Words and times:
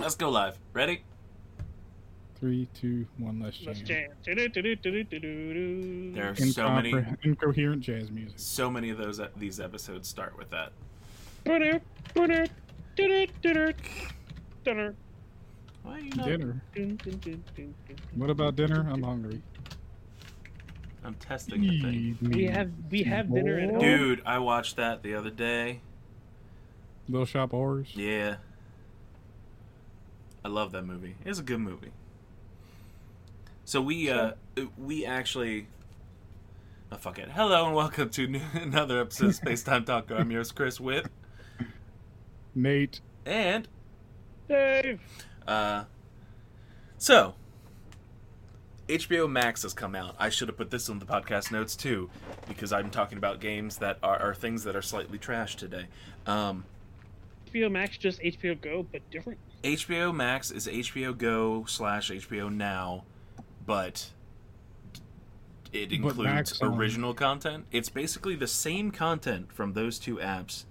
Let's 0.00 0.14
go 0.14 0.30
live. 0.30 0.58
Ready? 0.72 1.02
Three, 2.36 2.68
two, 2.72 3.06
one. 3.18 3.38
Let's 3.38 3.58
jam. 3.58 3.66
Let's 3.66 3.80
jam. 3.80 4.08
There 6.14 6.30
are 6.30 6.34
so 6.34 6.70
many, 6.70 6.94
incoherent 7.22 7.82
jazz 7.82 8.10
music. 8.10 8.38
so 8.38 8.70
many 8.70 8.88
of 8.88 8.96
those 8.96 9.20
uh, 9.20 9.28
these 9.36 9.60
episodes 9.60 10.08
start 10.08 10.38
with 10.38 10.48
that. 10.50 10.72
Dinner. 11.44 11.82
Dun. 14.64 14.96
What 18.14 18.30
about 18.30 18.56
dinner? 18.56 18.88
I'm 18.90 19.02
hungry. 19.02 19.42
I'm 21.04 21.14
testing 21.14 21.60
the 21.60 21.80
thing. 21.80 22.18
We 22.22 22.44
have 22.46 22.70
we 22.90 23.02
have 23.02 23.32
dinner 23.32 23.58
at 23.58 23.70
home. 23.70 23.78
Dude, 23.78 24.22
I 24.24 24.38
watched 24.38 24.76
that 24.76 25.02
the 25.02 25.14
other 25.14 25.30
day. 25.30 25.82
Little 27.08 27.26
Shop 27.26 27.52
of 27.52 27.58
Horrors. 27.58 27.92
Yeah. 27.94 28.36
I 30.44 30.48
love 30.48 30.72
that 30.72 30.84
movie. 30.84 31.16
It's 31.24 31.38
a 31.38 31.42
good 31.42 31.60
movie. 31.60 31.92
So 33.64 33.80
we 33.80 34.10
uh 34.10 34.32
we 34.76 35.04
actually 35.04 35.68
Oh 36.92 36.96
fuck 36.96 37.18
it. 37.18 37.28
Hello 37.30 37.66
and 37.66 37.74
welcome 37.74 38.10
to 38.10 38.26
new- 38.26 38.40
another 38.54 39.00
episode 39.00 39.26
of 39.26 39.34
Space 39.36 39.62
Time 39.62 39.84
Talk. 39.84 40.10
I'm 40.10 40.30
yours, 40.30 40.50
Chris 40.50 40.80
Witt. 40.80 41.06
Nate. 42.54 43.00
And 43.26 43.68
Dave. 44.48 45.00
uh 45.46 45.84
so 46.98 47.34
HBO 48.88 49.30
Max 49.30 49.62
has 49.62 49.72
come 49.72 49.94
out. 49.94 50.16
I 50.18 50.30
should 50.30 50.48
have 50.48 50.56
put 50.56 50.70
this 50.70 50.88
on 50.88 50.98
the 50.98 51.06
podcast 51.06 51.52
notes 51.52 51.76
too, 51.76 52.10
because 52.48 52.72
I'm 52.72 52.90
talking 52.90 53.18
about 53.18 53.40
games 53.40 53.76
that 53.76 53.98
are, 54.02 54.18
are 54.18 54.34
things 54.34 54.64
that 54.64 54.74
are 54.74 54.82
slightly 54.82 55.16
trash 55.16 55.54
today. 55.54 55.86
Um, 56.26 56.64
HBO 57.52 57.70
Max 57.70 57.96
just 57.98 58.20
HBO 58.20 58.60
Go, 58.60 58.86
but 58.90 59.08
different. 59.10 59.38
HBO 59.62 60.14
Max 60.14 60.50
is 60.50 60.66
HBO 60.66 61.16
Go 61.16 61.64
slash 61.66 62.10
HBO 62.10 62.54
Now, 62.54 63.04
but 63.66 64.10
it 65.72 65.92
includes 65.92 66.60
original 66.62 67.14
content. 67.14 67.66
It's 67.70 67.88
basically 67.88 68.34
the 68.34 68.46
same 68.46 68.90
content 68.90 69.52
from 69.52 69.72
those 69.74 69.98
two 69.98 70.16
apps, 70.16 70.64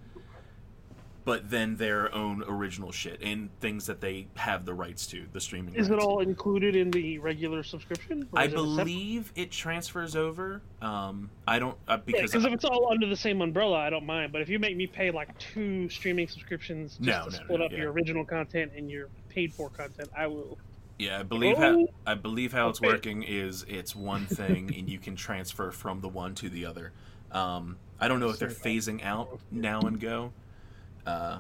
but 1.30 1.52
then 1.52 1.76
their 1.76 2.12
own 2.16 2.44
original 2.48 2.92
shit 2.92 3.22
and 3.22 3.52
things 3.60 3.86
that 3.86 4.02
they 4.02 4.26
have 4.34 4.66
the 4.66 4.74
rights 4.74 5.06
to, 5.06 5.28
the 5.32 5.40
streaming. 5.40 5.76
Is 5.76 5.92
it 5.92 6.00
all 6.00 6.22
included 6.22 6.76
in 6.76 6.90
the 6.90 7.20
regular 7.20 7.62
subscription? 7.62 8.28
I 8.34 8.46
is 8.46 8.54
it 8.54 8.56
believe 8.56 9.32
it 9.36 9.52
transfers 9.52 10.16
over. 10.16 10.64
Um, 10.82 11.30
I 11.48 11.60
don't 11.60 11.78
uh, 11.88 11.98
because 11.98 12.32
because 12.32 12.46
if 12.46 12.52
it's 12.54 12.66
all 12.66 12.92
under 12.92 13.06
the 13.06 13.16
same 13.16 13.42
umbrella, 13.42 13.78
I 13.78 13.92
don't 13.92 14.08
mind. 14.08 14.32
But 14.32 14.42
if 14.42 14.50
you 14.50 14.58
make 14.58 14.76
me 14.76 14.88
pay 14.88 15.12
like 15.12 15.38
two 15.38 15.88
streaming 15.90 16.28
subscriptions 16.28 16.98
just 16.98 17.02
No, 17.02 17.26
to 17.26 17.30
no, 17.30 17.44
split 17.44 17.60
no, 17.60 17.66
up 17.68 17.72
yeah. 17.74 17.78
your 17.78 17.92
original 17.92 18.26
content 18.26 18.72
and 18.76 18.90
your 18.90 19.10
paid 19.30 19.54
for 19.54 19.70
content, 19.70 20.10
I 20.18 20.26
will. 20.26 20.58
Yeah, 20.98 21.20
I 21.20 21.24
believe 21.24 21.60
how 21.60 21.82
Oh. 21.82 21.90
I 22.08 22.16
believe 22.16 22.54
how 22.54 22.70
it's 22.70 22.82
working 22.82 23.22
is 23.22 23.68
it's 23.70 23.96
one 23.96 24.26
thing 24.26 24.74
and 24.76 24.90
you 24.90 24.98
can 24.98 25.16
transfer 25.16 25.70
from 25.70 26.02
the 26.02 26.10
one 26.10 26.34
to 26.36 26.50
the 26.50 26.66
other. 26.66 26.92
Um, 27.32 27.78
I 28.00 28.08
don't 28.08 28.20
know 28.20 28.30
if 28.30 28.40
they're 28.40 28.50
phasing 28.50 29.04
out 29.04 29.40
now 29.52 29.82
and 29.82 30.00
go. 30.00 30.34
Uh, 31.06 31.40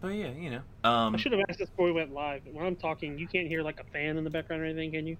but 0.00 0.08
yeah, 0.08 0.30
you 0.30 0.50
know. 0.50 0.62
Um, 0.84 1.14
I 1.14 1.18
should 1.18 1.32
have 1.32 1.40
asked 1.48 1.58
this 1.58 1.68
before 1.70 1.86
we 1.86 1.92
went 1.92 2.12
live. 2.12 2.42
When 2.52 2.66
I'm 2.66 2.76
talking, 2.76 3.18
you 3.18 3.26
can't 3.26 3.48
hear 3.48 3.62
like 3.62 3.80
a 3.80 3.84
fan 3.84 4.16
in 4.16 4.24
the 4.24 4.30
background 4.30 4.62
or 4.62 4.66
anything, 4.66 4.92
can 4.92 5.06
you? 5.06 5.16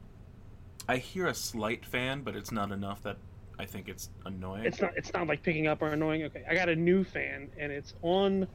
I 0.89 0.99
hear 0.99 1.27
a 1.27 1.35
slight 1.35 1.85
fan, 1.85 2.23
but 2.23 2.37
it's 2.37 2.53
not 2.53 2.71
enough 2.71 3.03
that 3.03 3.17
I 3.59 3.65
think 3.65 3.89
it's 3.89 4.11
annoying. 4.25 4.65
It's 4.65 4.81
not. 4.81 4.93
It's 4.97 5.13
not 5.13 5.27
like 5.27 5.43
picking 5.43 5.67
up 5.67 5.83
or 5.83 5.89
annoying. 5.89 6.25
Okay, 6.25 6.45
I 6.49 6.55
got 6.55 6.69
a 6.69 6.77
new 6.77 7.05
fan 7.05 7.49
and 7.59 7.73
it's 7.73 7.95
on 8.03 8.47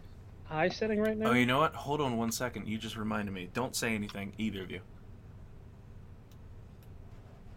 high 0.45 0.69
setting 0.69 0.99
right 1.01 1.17
now. 1.17 1.31
Oh, 1.31 1.33
you 1.33 1.45
know 1.45 1.59
what? 1.59 1.73
Hold 1.73 2.01
on 2.01 2.17
one 2.17 2.31
second. 2.31 2.67
You 2.67 2.77
just 2.77 2.95
reminded 2.97 3.33
me. 3.33 3.49
Don't 3.53 3.75
say 3.75 3.95
anything, 3.95 4.33
either 4.37 4.61
of 4.61 4.71
you. 4.71 4.81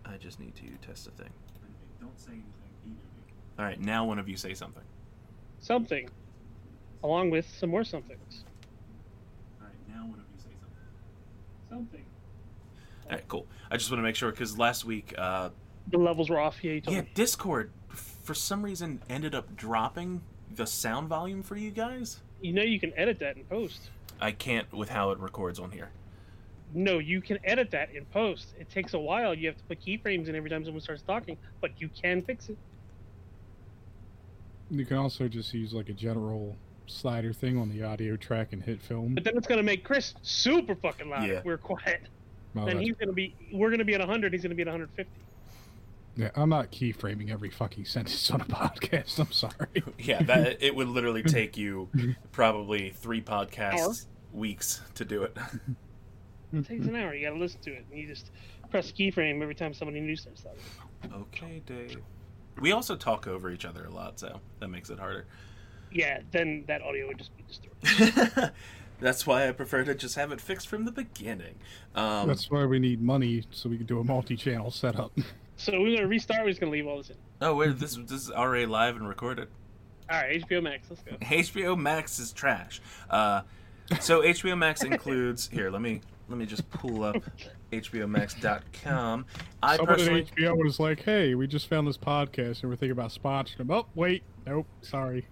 I 0.05 0.17
just 0.17 0.41
need 0.41 0.55
to 0.57 0.87
test 0.87 1.07
a 1.07 1.11
thing. 1.11 1.31
Don't 2.01 2.19
say 2.19 2.33
anything, 2.33 2.47
either 2.87 2.93
of 2.93 3.29
you. 3.29 3.35
All 3.59 3.65
right, 3.65 3.81
now 3.81 4.05
one 4.05 4.19
of 4.19 4.29
you 4.29 4.37
say 4.37 4.55
something. 4.55 4.83
Something, 5.65 6.11
along 7.03 7.31
with 7.31 7.47
some 7.59 7.71
more 7.71 7.85
somethings. 7.85 8.45
All 9.63 9.67
right, 9.67 9.75
now 9.89 10.03
one 10.03 10.19
of 10.19 10.27
you 10.37 10.39
say 10.43 10.51
something. 10.61 10.77
Something. 11.71 12.05
All 13.07 13.13
right, 13.13 13.29
cool. 13.29 13.47
I 13.71 13.79
just 13.79 13.91
want 13.91 13.99
to 13.99 14.03
make 14.03 14.15
sure 14.15 14.31
because 14.31 14.59
last 14.59 14.85
week, 14.85 15.15
uh, 15.17 15.49
The 15.91 15.97
levels 15.97 16.29
were 16.29 16.39
off. 16.39 16.63
Yeah, 16.63 16.81
yeah, 16.87 17.01
me. 17.01 17.11
Discord 17.15 17.71
for 17.89 18.35
some 18.35 18.63
reason 18.63 19.01
ended 19.09 19.35
up 19.35 19.57
dropping 19.57 20.21
the 20.55 20.67
sound 20.67 21.09
volume 21.09 21.43
for 21.43 21.57
you 21.57 21.71
guys. 21.71 22.21
You 22.43 22.53
know 22.53 22.63
you 22.63 22.79
can 22.79 22.93
edit 22.95 23.19
that 23.21 23.39
in 23.39 23.45
post. 23.45 23.89
I 24.21 24.33
can't 24.33 24.71
with 24.71 24.91
how 24.91 25.13
it 25.13 25.19
records 25.19 25.59
on 25.59 25.71
here. 25.71 25.89
No, 26.75 26.99
you 26.99 27.23
can 27.23 27.39
edit 27.43 27.71
that 27.71 27.95
in 27.95 28.05
post. 28.07 28.49
It 28.61 28.69
takes 28.69 28.93
a 28.93 28.99
while. 28.99 29.33
You 29.33 29.49
have 29.49 29.57
to 29.57 29.65
put 29.65 29.81
keyframes 29.81 30.29
in 30.29 30.35
every 30.35 30.51
time 30.51 30.63
someone 30.63 30.83
starts 30.83 31.01
talking, 31.01 31.39
but 31.63 31.71
you 31.81 31.89
can 31.89 32.21
fix 32.21 32.51
it. 32.51 32.59
You 34.71 34.85
can 34.87 34.97
also 34.97 35.29
just 35.29 35.53
use 35.55 35.73
like 35.75 35.89
a 35.89 35.93
general 35.93 36.57
slider 36.87 37.33
thing 37.33 37.57
on 37.59 37.69
the 37.71 37.83
audio 37.83 38.17
track 38.17 38.53
and 38.53 38.63
hit 38.63 38.81
film. 38.83 39.15
But 39.15 39.25
then 39.25 39.37
it's 39.37 39.47
gonna 39.47 39.63
make 39.63 39.85
Chris 39.85 40.15
super 40.23 40.75
fucking 40.75 41.09
loud 41.09 41.29
Yeah. 41.29 41.35
if 41.37 41.45
we're 41.45 41.59
quiet. 41.59 42.03
Well, 42.55 42.67
then 42.67 42.81
he's 42.81 42.95
gonna 42.97 43.13
be. 43.13 43.35
We're 43.53 43.71
gonna 43.71 43.85
be 43.85 43.95
at 43.95 44.01
100. 44.01 44.33
He's 44.33 44.43
gonna 44.43 44.55
be 44.55 44.63
at 44.63 44.69
150. 44.69 45.11
yeah, 46.17 46.31
I'm 46.37 46.49
not 46.49 46.71
keyframing 46.71 47.31
every 47.33 47.51
fucking 47.51 47.85
sentence 47.87 48.31
on 48.31 48.41
a 48.41 48.45
podcast. 48.47 49.19
I'm 49.19 49.33
sorry. 49.33 49.83
Yeah, 49.99 50.23
that 50.23 50.63
it 50.63 50.75
would 50.77 50.89
literally 50.89 51.23
take 51.23 51.57
you 51.57 51.89
probably 52.33 52.91
three 52.91 53.21
podcasts 53.23 54.07
weeks 54.33 54.81
to 54.95 55.05
do 55.05 55.23
it. 55.25 55.37
It 56.53 56.67
takes 56.67 56.87
an 56.87 56.95
hour. 56.95 57.15
You 57.15 57.27
gotta 57.27 57.39
listen 57.41 57.61
to 57.63 57.73
it. 57.73 57.85
And 57.91 57.99
you 58.01 58.07
just 58.07 58.31
press 58.71 58.93
keyframe 58.93 59.43
every 59.43 59.55
time 59.57 59.75
somebody 59.75 60.01
new 60.01 60.15
starts 60.17 60.43
talking. 60.43 61.13
okay, 61.23 61.63
Dave. 61.67 61.99
We 62.61 62.73
also 62.73 62.97
talk 62.97 63.27
over 63.27 63.51
each 63.51 63.65
other 63.65 63.85
a 63.85 63.91
lot, 63.91 64.19
so 64.19 64.41
that 64.61 64.69
makes 64.69 64.91
it 64.91 64.99
harder. 64.99 65.27
Yeah, 65.93 66.21
then 66.33 66.65
that 66.67 66.83
audio 66.83 67.07
would 67.09 67.19
just 67.19 67.31
be 67.37 67.45
distorted. 67.47 68.53
That's 69.01 69.27
why 69.27 69.49
I 69.49 69.53
prefer 69.53 69.85
to 69.85 69.95
just 69.95 70.15
have 70.15 70.33
it 70.33 70.41
fixed 70.41 70.69
from 70.69 70.85
the 70.85 70.93
beginning. 70.93 71.57
Um, 71.95 72.29
That's 72.29 72.51
why 72.51 72.65
we 72.65 72.79
need 72.79 73.03
money 73.03 73.45
so 73.51 73.69
we 73.69 73.77
can 73.77 73.87
do 73.87 74.01
a 74.01 74.05
multi-channel 74.05 74.71
setup. 74.71 75.13
So 75.57 75.81
we're 75.81 75.95
gonna 75.95 76.09
restart. 76.09 76.43
We're 76.43 76.49
just 76.51 76.59
gonna 76.61 76.73
leave 76.73 76.89
all 76.89 76.97
this 76.97 77.11
in. 77.11 77.17
oh, 77.41 77.55
wait, 77.55 77.79
this 77.79 77.95
this 77.95 78.23
is 78.23 78.31
already 78.33 78.67
live 78.67 78.97
and 78.97 79.09
recorded. 79.09 79.47
All 80.11 80.21
right, 80.21 80.43
HBO 80.43 80.61
Max. 80.61 80.91
Let's 80.91 81.03
go. 81.03 81.13
HBO 81.23 81.79
Max 81.79 82.19
is 82.19 82.33
trash. 82.33 82.83
Uh, 83.09 83.43
so 84.01 84.23
HBO 84.23 84.59
Max 84.59 84.83
includes 84.83 85.49
here. 85.49 85.71
Let 85.71 85.81
me 85.81 86.01
let 86.29 86.39
me 86.39 86.47
just 86.47 86.69
pull 86.71 87.05
up 87.05 87.23
HBOMax.com. 87.81 89.27
I 89.63 89.77
Someone 89.77 89.95
personally, 89.97 90.21
at 90.23 90.37
HBO 90.37 90.63
was 90.63 90.79
like, 90.81 91.03
"Hey, 91.03 91.35
we 91.35 91.47
just 91.47 91.69
found 91.69 91.87
this 91.87 91.99
podcast 91.99 92.63
and 92.63 92.71
we're 92.71 92.77
thinking 92.77 92.93
about 92.93 93.11
sponsoring 93.11 93.59
them." 93.59 93.71
Oh, 93.71 93.87
wait, 93.95 94.23
nope, 94.47 94.67
sorry. 94.83 95.27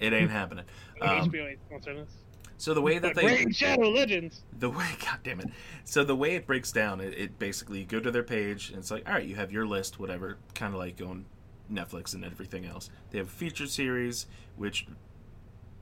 it 0.00 0.12
ain't 0.12 0.30
happening. 0.30 0.64
Um, 1.02 1.28
HBO 1.32 1.50
ain't 1.50 1.58
sponsoring 1.68 2.02
us. 2.02 2.10
so 2.58 2.74
the 2.74 2.80
way 2.80 2.98
that 3.00 3.14
But 3.16 3.22
they 3.22 3.26
Raid 3.26 3.56
Shadow 3.56 3.88
Legends. 3.88 4.42
the 4.56 4.70
way 4.70 4.86
god 5.04 5.18
damn 5.24 5.40
it 5.40 5.48
so 5.82 6.04
the 6.04 6.14
way 6.14 6.36
it 6.36 6.46
breaks 6.46 6.70
down 6.70 7.00
it, 7.00 7.12
it 7.18 7.40
basically 7.40 7.80
you 7.80 7.84
go 7.84 7.98
to 7.98 8.12
their 8.12 8.22
page 8.22 8.68
and 8.70 8.78
it's 8.78 8.92
like 8.92 9.04
all 9.08 9.14
right 9.14 9.26
you 9.26 9.34
have 9.34 9.50
your 9.50 9.66
list 9.66 9.98
whatever 9.98 10.38
kind 10.54 10.72
of 10.74 10.78
like 10.78 11.00
on 11.04 11.24
netflix 11.68 12.14
and 12.14 12.24
everything 12.24 12.64
else 12.64 12.88
they 13.10 13.18
have 13.18 13.26
a 13.26 13.30
featured 13.30 13.68
series 13.68 14.26
which 14.54 14.86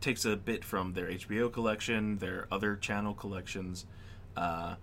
takes 0.00 0.24
a 0.24 0.36
bit 0.38 0.64
from 0.64 0.94
their 0.94 1.08
hbo 1.08 1.52
collection 1.52 2.16
their 2.16 2.46
other 2.50 2.74
channel 2.76 3.12
collections 3.12 3.84
uh, 4.38 4.76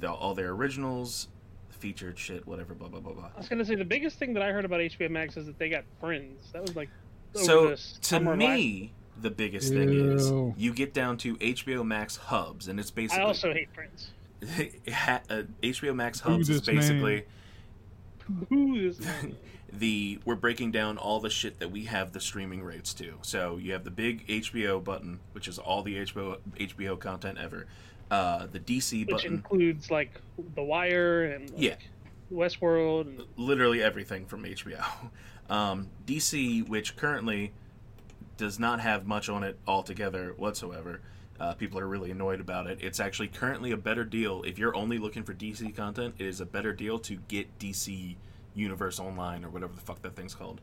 the, 0.00 0.10
all 0.10 0.34
their 0.34 0.50
originals 0.50 1.28
featured 1.70 2.18
shit 2.18 2.46
whatever 2.46 2.74
blah 2.74 2.88
blah 2.88 3.00
blah 3.00 3.12
blah 3.12 3.30
I 3.34 3.38
was 3.38 3.48
gonna 3.48 3.64
say 3.64 3.74
the 3.74 3.84
biggest 3.84 4.18
thing 4.18 4.34
that 4.34 4.42
I 4.42 4.52
heard 4.52 4.64
about 4.64 4.80
HBO 4.80 5.10
Max 5.10 5.36
is 5.36 5.46
that 5.46 5.58
they 5.58 5.68
got 5.68 5.84
Friends. 6.00 6.50
That 6.52 6.62
was 6.62 6.76
like 6.76 6.88
so 7.34 7.70
to 7.70 7.76
summer 7.76 8.36
me 8.36 8.92
the 9.20 9.30
biggest 9.30 9.72
thing 9.72 9.88
is 9.88 10.32
you 10.56 10.72
get 10.72 10.94
down 10.94 11.16
to 11.18 11.36
hbo 11.36 11.84
max 11.84 12.16
hubs 12.16 12.68
and 12.68 12.78
it's 12.80 12.90
basically 12.90 13.22
I 13.22 13.26
also 13.26 13.52
hate 13.52 13.68
Friends. 13.74 14.10
uh, 14.42 15.42
hbo 15.62 15.94
max 15.94 16.20
hubs 16.20 16.48
is 16.48 16.60
this 16.60 16.66
man? 16.66 16.76
basically 16.76 17.24
Who 18.48 18.74
is 18.76 19.00
man? 19.00 19.36
the 19.72 20.18
we're 20.24 20.36
breaking 20.36 20.70
down 20.70 20.98
all 20.98 21.18
the 21.18 21.30
shit 21.30 21.58
that 21.58 21.70
we 21.70 21.84
have 21.84 22.12
the 22.12 22.20
streaming 22.20 22.62
rates 22.62 22.92
to. 22.94 23.14
So 23.22 23.56
you 23.56 23.72
have 23.72 23.84
the 23.84 23.90
big 23.90 24.26
HBO 24.28 24.82
button, 24.82 25.20
which 25.32 25.48
is 25.48 25.58
all 25.58 25.82
the 25.82 25.96
HBO 25.96 26.38
HBO 26.58 26.98
content 26.98 27.38
ever. 27.38 27.66
Uh, 28.12 28.46
the 28.52 28.60
DC 28.60 29.06
which 29.06 29.08
button, 29.08 29.32
includes 29.32 29.90
like 29.90 30.20
The 30.54 30.62
Wire 30.62 31.24
and 31.24 31.48
like, 31.52 31.58
Yeah. 31.58 31.76
Westworld. 32.30 33.06
And, 33.06 33.22
literally 33.38 33.82
everything 33.82 34.26
from 34.26 34.44
HBO. 34.44 34.84
Um, 35.50 35.90
DC, 36.06 36.66
which 36.68 36.96
currently 36.96 37.52
does 38.38 38.58
not 38.58 38.80
have 38.80 39.06
much 39.06 39.28
on 39.28 39.42
it 39.42 39.58
altogether 39.66 40.32
whatsoever. 40.38 41.00
Uh, 41.38 41.52
people 41.52 41.78
are 41.78 41.86
really 41.86 42.10
annoyed 42.10 42.40
about 42.40 42.68
it. 42.68 42.78
It's 42.80 43.00
actually 43.00 43.28
currently 43.28 43.72
a 43.72 43.76
better 43.76 44.04
deal 44.04 44.44
if 44.44 44.58
you're 44.58 44.74
only 44.74 44.98
looking 44.98 45.24
for 45.24 45.34
DC 45.34 45.74
content. 45.76 46.14
It 46.18 46.26
is 46.26 46.40
a 46.40 46.46
better 46.46 46.72
deal 46.72 46.98
to 47.00 47.16
get 47.28 47.58
DC 47.58 48.16
Universe 48.54 48.98
Online 48.98 49.44
or 49.44 49.50
whatever 49.50 49.74
the 49.74 49.80
fuck 49.80 50.00
that 50.02 50.16
thing's 50.16 50.34
called. 50.34 50.60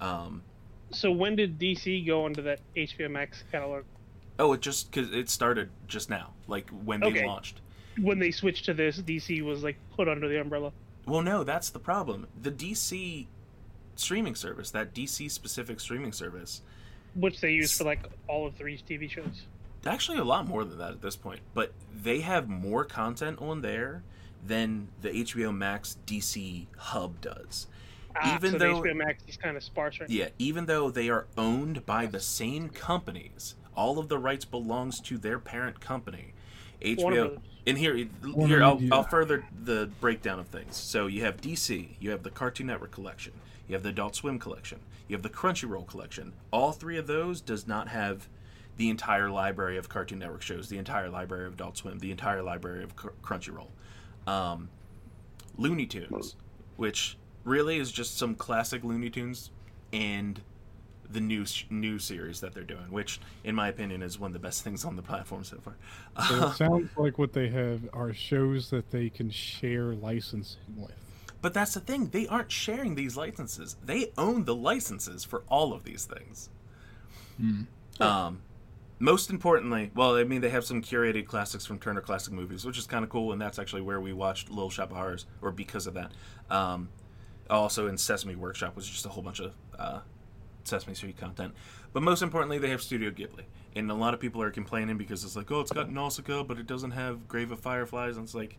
Um, 0.00 0.42
so 0.90 1.10
when 1.10 1.36
did 1.36 1.58
DC 1.58 2.06
go 2.06 2.26
into 2.26 2.40
that 2.42 2.60
HBO 2.76 3.10
Max 3.10 3.44
catalog? 3.50 3.84
Oh, 4.40 4.54
it 4.54 4.60
just 4.62 4.90
because 4.90 5.12
it 5.12 5.28
started 5.28 5.68
just 5.86 6.08
now, 6.10 6.32
like 6.48 6.68
when 6.70 7.00
they 7.00 7.06
Okay. 7.08 7.26
launched. 7.26 7.60
When 8.00 8.18
they 8.18 8.30
switched 8.30 8.64
to 8.64 8.74
this, 8.74 8.98
DC 8.98 9.42
was 9.42 9.62
like 9.62 9.76
put 9.96 10.08
under 10.08 10.28
the 10.28 10.40
umbrella. 10.40 10.72
Well, 11.06 11.22
no, 11.22 11.44
that's 11.44 11.68
the 11.70 11.78
problem. 11.78 12.26
The 12.40 12.50
DC 12.50 13.26
streaming 13.96 14.34
service, 14.34 14.70
that 14.70 14.94
DC 14.94 15.30
specific 15.30 15.78
streaming 15.78 16.12
service, 16.12 16.62
which 17.14 17.40
they 17.40 17.52
use 17.52 17.76
for 17.76 17.84
like 17.84 18.00
all 18.28 18.46
of 18.46 18.54
three 18.54 18.78
TV 18.78 19.08
shows. 19.10 19.42
actually 19.86 20.18
a 20.18 20.24
lot 20.24 20.46
more 20.46 20.64
than 20.64 20.78
that 20.78 20.90
at 20.92 21.00
this 21.02 21.16
point. 21.16 21.40
But 21.54 21.72
they 22.02 22.20
have 22.20 22.48
more 22.48 22.84
content 22.84 23.38
on 23.40 23.60
there 23.62 24.02
than 24.46 24.88
the 25.02 25.10
HBO 25.10 25.52
Max 25.54 25.98
DC 26.06 26.66
hub 26.78 27.20
does. 27.20 27.66
Ah, 28.16 28.34
Even 28.36 28.52
so 28.52 28.58
though- 28.58 28.80
HBO 28.82 28.94
Max 28.96 29.22
is 29.28 29.36
kind 29.36 29.56
of 29.56 29.62
sparse 29.62 30.00
right 30.00 30.08
now. 30.08 30.14
Yeah, 30.14 30.28
even 30.38 30.64
though 30.66 30.90
they 30.90 31.08
are 31.10 31.26
owned 31.36 31.84
by 31.86 32.06
the 32.06 32.20
same 32.20 32.68
companies, 32.70 33.54
all 33.80 33.98
of 33.98 34.08
the 34.08 34.18
rights 34.18 34.44
belongs 34.44 35.00
to 35.00 35.16
their 35.16 35.38
parent 35.38 35.80
company. 35.80 36.34
Warner 36.98 37.28
HBO 37.28 37.38
and 37.66 37.78
here 37.78 38.08
Warner 38.22 38.56
here 38.56 38.62
I'll, 38.62 38.80
I'll 38.92 39.04
further 39.04 39.44
the 39.64 39.90
breakdown 40.00 40.38
of 40.38 40.48
things. 40.48 40.76
So 40.76 41.06
you 41.06 41.22
have 41.22 41.40
DC, 41.40 41.96
you 41.98 42.10
have 42.10 42.22
the 42.22 42.30
Cartoon 42.30 42.66
Network 42.66 42.90
collection, 42.90 43.32
you 43.66 43.74
have 43.74 43.82
the 43.82 43.88
Adult 43.88 44.16
Swim 44.16 44.38
collection, 44.38 44.80
you 45.08 45.16
have 45.16 45.22
the 45.22 45.30
Crunchyroll 45.30 45.86
collection. 45.86 46.34
All 46.50 46.72
three 46.72 46.98
of 46.98 47.06
those 47.06 47.40
does 47.40 47.66
not 47.66 47.88
have 47.88 48.28
the 48.76 48.90
entire 48.90 49.30
library 49.30 49.78
of 49.78 49.88
Cartoon 49.88 50.18
Network 50.18 50.42
shows, 50.42 50.68
the 50.68 50.78
entire 50.78 51.08
library 51.08 51.46
of 51.46 51.54
Adult 51.54 51.78
Swim, 51.78 51.98
the 52.00 52.10
entire 52.10 52.42
library 52.42 52.84
of 52.84 52.96
Cr- 52.96 53.08
Crunchyroll. 53.22 53.68
Um, 54.26 54.68
Looney 55.56 55.86
Tunes, 55.86 56.36
which 56.76 57.16
really 57.44 57.78
is 57.78 57.90
just 57.90 58.18
some 58.18 58.34
classic 58.34 58.84
Looney 58.84 59.08
Tunes 59.08 59.50
and 59.92 60.42
the 61.12 61.20
new 61.20 61.44
new 61.70 61.98
series 61.98 62.40
that 62.40 62.54
they're 62.54 62.62
doing, 62.62 62.90
which 62.90 63.20
in 63.44 63.54
my 63.54 63.68
opinion 63.68 64.02
is 64.02 64.18
one 64.18 64.28
of 64.28 64.32
the 64.32 64.38
best 64.38 64.62
things 64.62 64.84
on 64.84 64.96
the 64.96 65.02
platform 65.02 65.44
so 65.44 65.58
far. 65.58 65.76
So 66.28 66.48
it 66.48 66.56
sounds 66.56 66.90
like 66.96 67.18
what 67.18 67.32
they 67.32 67.48
have 67.48 67.88
are 67.92 68.12
shows 68.12 68.70
that 68.70 68.90
they 68.90 69.10
can 69.10 69.30
share 69.30 69.94
licensing 69.94 70.60
with. 70.76 70.92
But 71.42 71.54
that's 71.54 71.74
the 71.74 71.80
thing; 71.80 72.08
they 72.08 72.26
aren't 72.26 72.52
sharing 72.52 72.94
these 72.94 73.16
licenses. 73.16 73.76
They 73.84 74.12
own 74.18 74.44
the 74.44 74.54
licenses 74.54 75.24
for 75.24 75.42
all 75.48 75.72
of 75.72 75.84
these 75.84 76.04
things. 76.04 76.50
Um, 78.00 78.42
most 78.98 79.30
importantly, 79.30 79.90
well, 79.94 80.16
I 80.16 80.24
mean, 80.24 80.42
they 80.42 80.50
have 80.50 80.64
some 80.64 80.82
curated 80.82 81.26
classics 81.26 81.64
from 81.64 81.78
Turner 81.78 82.02
Classic 82.02 82.32
Movies, 82.32 82.66
which 82.66 82.76
is 82.76 82.86
kind 82.86 83.02
of 83.02 83.10
cool, 83.10 83.32
and 83.32 83.40
that's 83.40 83.58
actually 83.58 83.80
where 83.80 84.00
we 84.00 84.12
watched 84.12 84.50
Little 84.50 84.68
Shop 84.68 84.90
of 84.90 84.98
Horrors, 84.98 85.26
or 85.40 85.50
because 85.50 85.86
of 85.86 85.94
that. 85.94 86.12
Um, 86.50 86.90
also 87.48 87.88
in 87.88 87.98
Sesame 87.98 88.36
Workshop 88.36 88.76
was 88.76 88.88
just 88.88 89.06
a 89.06 89.08
whole 89.08 89.22
bunch 89.22 89.40
of 89.40 89.52
uh, 89.78 90.00
Sesame 90.70 90.94
Street 90.94 91.18
content. 91.18 91.54
But 91.92 92.02
most 92.02 92.22
importantly, 92.22 92.58
they 92.58 92.70
have 92.70 92.82
Studio 92.82 93.10
Ghibli, 93.10 93.44
and 93.74 93.90
a 93.90 93.94
lot 93.94 94.14
of 94.14 94.20
people 94.20 94.40
are 94.42 94.50
complaining 94.50 94.96
because 94.96 95.24
it's 95.24 95.36
like, 95.36 95.50
oh, 95.50 95.60
it's 95.60 95.72
got 95.72 95.90
Nausicaa, 95.90 96.44
but 96.44 96.58
it 96.58 96.66
doesn't 96.66 96.92
have 96.92 97.28
Grave 97.28 97.50
of 97.50 97.60
Fireflies, 97.60 98.16
and 98.16 98.24
it's 98.24 98.34
like, 98.34 98.56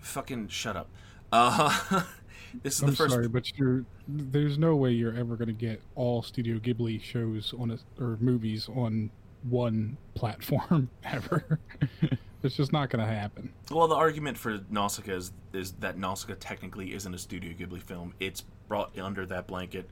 fucking 0.00 0.48
shut 0.48 0.76
up. 0.76 0.88
Uh, 1.32 2.02
this 2.62 2.76
is 2.76 2.82
I'm 2.82 2.90
the 2.90 2.96
first. 2.96 3.14
sorry, 3.14 3.28
but 3.28 3.56
you're 3.58 3.84
there's 4.08 4.58
no 4.58 4.76
way 4.76 4.90
you're 4.92 5.14
ever 5.14 5.36
going 5.36 5.48
to 5.48 5.52
get 5.52 5.82
all 5.94 6.22
Studio 6.22 6.58
Ghibli 6.58 7.02
shows 7.02 7.54
on 7.58 7.70
a, 7.70 8.02
or 8.02 8.16
movies 8.20 8.68
on 8.68 9.10
one 9.42 9.96
platform 10.14 10.90
ever. 11.04 11.58
it's 12.42 12.56
just 12.56 12.72
not 12.72 12.90
going 12.90 13.04
to 13.04 13.12
happen. 13.12 13.52
Well, 13.70 13.88
the 13.88 13.96
argument 13.96 14.38
for 14.38 14.60
Nausicaa 14.70 15.12
is, 15.12 15.32
is 15.52 15.72
that 15.80 15.98
Nausicaa 15.98 16.34
technically 16.38 16.94
isn't 16.94 17.12
a 17.12 17.18
Studio 17.18 17.52
Ghibli 17.52 17.82
film. 17.82 18.14
It's 18.20 18.42
brought 18.68 18.96
under 18.98 19.26
that 19.26 19.46
blanket, 19.46 19.88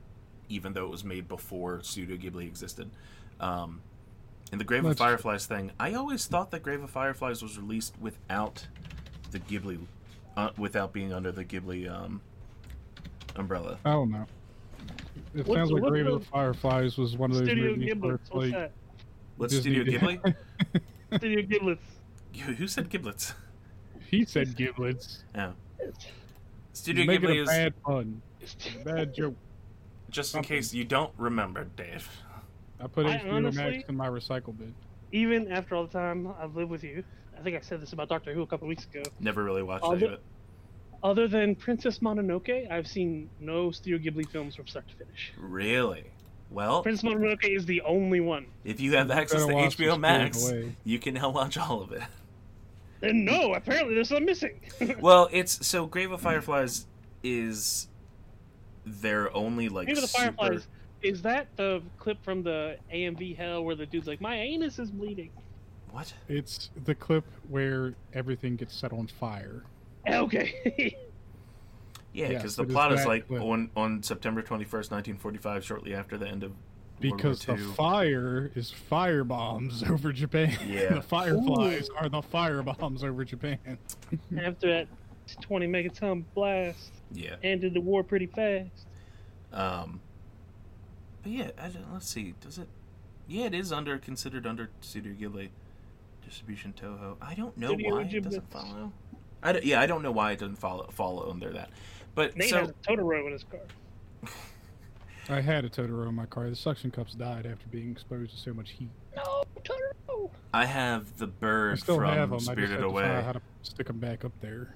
even 0.49 0.73
though 0.73 0.85
it 0.85 0.91
was 0.91 1.03
made 1.03 1.27
before 1.27 1.81
Studio 1.83 2.17
Ghibli 2.17 2.47
existed. 2.47 2.89
Um, 3.39 3.81
and 4.51 4.61
the 4.61 4.65
Grave 4.65 4.83
of 4.85 4.89
That's 4.89 4.99
true. 4.99 5.07
Fireflies 5.07 5.45
thing, 5.45 5.71
I 5.79 5.93
always 5.93 6.25
thought 6.25 6.51
that 6.51 6.63
Grave 6.63 6.83
of 6.83 6.89
Fireflies 6.89 7.41
was 7.41 7.57
released 7.57 7.95
without 7.99 8.65
the 9.31 9.39
Ghibli, 9.39 9.79
uh, 10.37 10.49
without 10.57 10.93
being 10.93 11.11
under 11.13 11.31
the 11.31 11.43
Ghibli 11.43 11.89
um, 11.91 12.21
umbrella. 13.35 13.77
I 13.85 13.91
don't 13.91 14.11
know. 14.11 14.25
It 15.33 15.45
What's 15.47 15.57
sounds 15.57 15.71
like 15.71 15.83
Grave 15.83 16.07
of 16.07 16.19
the 16.21 16.25
Fireflies 16.27 16.97
was 16.97 17.17
one 17.17 17.31
of 17.31 17.37
those 17.37 17.47
Studio 17.47 17.71
movies 17.71 17.77
where 17.85 17.95
Giblets. 17.95 18.21
it's 18.23 18.31
What's 18.31 18.45
like 18.51 18.53
that? 18.53 18.71
What's 19.37 19.53
Disney 19.53 19.71
Studio 19.73 19.99
did- 19.99 20.01
Ghibli? 20.01 20.35
Studio 21.17 21.41
Giblets. 21.41 21.83
Who 22.45 22.53
who 22.53 22.67
said 22.67 22.89
giblets? 22.89 23.33
he 24.09 24.25
said 24.25 24.55
giblets. 24.55 25.23
Yeah. 25.33 25.51
He's 25.79 25.93
Studio 26.73 27.05
making 27.05 27.29
Ghibli 27.29 27.39
a 27.39 27.41
is 27.43 27.47
bad 27.49 27.81
pun, 27.83 28.21
bad 28.83 29.13
joke. 29.15 29.35
Just 30.09 30.35
in 30.35 30.41
case 30.43 30.73
you 30.73 30.83
don't 30.83 31.11
remember, 31.17 31.65
Dave. 31.75 32.09
I 32.79 32.87
put 32.87 33.05
I 33.05 33.17
HBO 33.19 33.33
honestly- 33.33 33.63
Max 33.63 33.83
in 33.89 33.95
my 33.97 34.07
recycle 34.07 34.57
bin. 34.57 34.73
Even 35.11 35.51
after 35.51 35.75
all 35.75 35.85
the 35.85 35.93
time 35.93 36.33
I've 36.41 36.55
lived 36.55 36.69
with 36.71 36.83
you, 36.83 37.03
I 37.37 37.41
think 37.41 37.55
I 37.55 37.61
said 37.61 37.81
this 37.81 37.93
about 37.93 38.09
Doctor 38.09 38.33
Who 38.33 38.41
a 38.41 38.47
couple 38.47 38.67
weeks 38.67 38.85
ago. 38.85 39.03
Never 39.19 39.43
really 39.43 39.63
watched 39.63 39.85
I'll 39.85 39.91
any 39.91 39.99
do- 40.01 40.05
of 40.07 40.13
it. 40.13 40.21
Other 41.03 41.27
than 41.27 41.55
Princess 41.55 41.99
Mononoke, 41.99 42.69
I've 42.71 42.87
seen 42.87 43.29
no 43.39 43.69
Studio 43.71 43.97
Ghibli 43.99 44.27
films 44.29 44.55
from 44.55 44.65
start 44.67 44.87
to 44.87 44.95
finish. 44.95 45.33
Really? 45.37 46.03
Well, 46.49 46.81
Princess 46.83 47.03
Mononoke 47.03 47.43
is 47.43 47.65
the 47.65 47.81
only 47.81 48.19
one. 48.21 48.47
if 48.63 48.79
you 48.79 48.95
have 48.95 49.11
access 49.11 49.41
to 49.41 49.47
Better 49.47 49.57
watch 49.59 49.77
HBO 49.77 49.91
the 49.93 49.99
Max, 49.99 50.37
Spirited 50.39 50.63
Away. 50.65 50.75
you 50.83 50.99
can 50.99 51.13
now 51.13 51.29
watch 51.29 51.57
all 51.57 51.81
of 51.81 51.91
it. 51.91 52.01
And 53.01 53.23
no, 53.25 53.53
apparently 53.53 53.93
there's 53.93 54.09
some 54.09 54.25
missing. 54.25 54.59
Well, 54.99 55.29
it's 55.31 55.65
so 55.67 55.85
Grave 55.85 56.11
of 56.11 56.21
Fireflies 56.21 56.87
is 57.23 57.87
their 58.85 59.35
only 59.35 59.69
like 59.69 59.87
Maybe 59.87 59.99
the 60.01 60.07
super- 60.07 60.33
Fireflies. 60.37 60.67
Is 61.01 61.21
that 61.21 61.47
the 61.55 61.81
clip 61.99 62.23
from 62.23 62.41
the 62.41 62.77
AMV 62.91 63.35
Hell 63.35 63.63
where 63.63 63.75
the 63.75 63.85
dude's 63.85 64.07
like, 64.07 64.21
"My 64.21 64.35
anus 64.37 64.79
is 64.79 64.89
bleeding"? 64.91 65.29
What? 65.91 66.13
It's 66.27 66.71
the 66.85 66.95
clip 66.95 67.25
where 67.47 67.93
everything 68.13 68.55
gets 68.55 68.73
set 68.75 68.91
on 68.91 69.07
fire. 69.07 69.63
Okay. 70.07 70.97
Yeah, 72.13 72.29
Yes, 72.29 72.41
because 72.43 72.55
the 72.55 72.63
plot 72.63 72.93
is 72.93 72.99
that 73.01 73.07
like 73.09 73.27
clip. 73.27 73.41
on 73.41 73.69
on 73.75 74.01
September 74.01 74.41
twenty 74.41 74.63
first, 74.63 74.89
nineteen 74.89 75.17
forty 75.17 75.37
five, 75.37 75.65
shortly 75.65 75.93
after 75.93 76.17
the 76.17 76.25
end 76.25 76.43
of 76.43 76.53
Because 77.01 77.41
the 77.45 77.51
World 77.51 77.61
War 77.61 77.67
II. 77.69 77.73
fire 77.75 78.51
is 78.55 78.71
fire 78.71 79.23
bombs 79.25 79.83
over 79.83 80.13
Japan. 80.13 80.57
Yeah. 80.65 80.93
the 80.93 81.01
fireflies 81.01 81.89
are 81.89 82.07
the 82.07 82.21
fire 82.21 82.63
bombs 82.63 83.03
over 83.03 83.25
Japan. 83.25 83.57
After 84.37 84.67
that 84.71 84.87
20 85.41 85.67
megaton 85.67 86.23
blast, 86.33 86.91
yeah. 87.11 87.35
ended 87.43 87.73
the 87.73 87.81
war 87.81 88.03
pretty 88.03 88.27
fast. 88.27 88.87
Um, 89.51 89.99
but 91.23 91.31
yeah, 91.31 91.49
I 91.59 91.71
let's 91.91 92.07
see. 92.07 92.35
Does 92.41 92.57
it? 92.57 92.67
Yeah, 93.27 93.45
it 93.45 93.55
is 93.55 93.71
under 93.71 93.97
considered 93.97 94.45
under 94.45 94.69
Studio 94.81 95.13
Ghibli 95.13 95.49
distribution 96.23 96.73
Toho. 96.79 97.15
I 97.21 97.33
don't 97.33 97.57
know 97.57 97.69
Studio 97.69 97.95
why 97.95 98.01
it 98.03 98.23
doesn't 98.23 98.51
follow. 98.51 98.91
I 99.41 99.51
don't- 99.53 99.65
yeah, 99.65 99.79
I 99.79 99.85
don't 99.85 100.01
know 100.01 100.11
why 100.11 100.31
it 100.33 100.39
doesn't 100.39 100.57
follow 100.57 100.87
follow 100.91 101.29
under 101.31 101.51
that. 101.53 101.69
But 102.13 102.35
Nate 102.37 102.49
so 102.49 102.59
has 102.59 102.69
a 102.69 102.73
Totoro 102.73 103.25
in 103.25 103.31
his 103.33 103.43
car. 103.43 103.59
I 105.29 105.41
had 105.41 105.65
a 105.65 105.69
Totoro 105.69 106.07
in 106.07 106.15
my 106.15 106.25
car. 106.27 106.49
The 106.49 106.55
suction 106.55 106.91
cups 106.91 107.13
died 107.13 107.45
after 107.45 107.65
being 107.71 107.91
exposed 107.91 108.31
to 108.31 108.37
so 108.37 108.53
much 108.53 108.71
heat. 108.71 108.89
No, 109.15 109.43
Totoro. 109.63 110.29
I 110.53 110.65
have 110.65 111.17
the 111.17 111.27
bird 111.27 111.69
I 111.69 111.71
bird 111.73 111.79
still 111.79 111.95
from 111.97 112.05
have 112.09 112.29
them. 112.29 112.35
I 112.35 112.37
just 112.39 112.45
Spirited 112.45 112.69
have 112.71 112.79
to 112.81 112.85
Away. 112.87 113.03
figure 113.03 113.17
out 113.17 113.23
how 113.25 113.31
to 113.33 113.41
stick 113.63 113.87
them 113.87 113.99
back 113.99 114.23
up 114.23 114.31
there. 114.41 114.73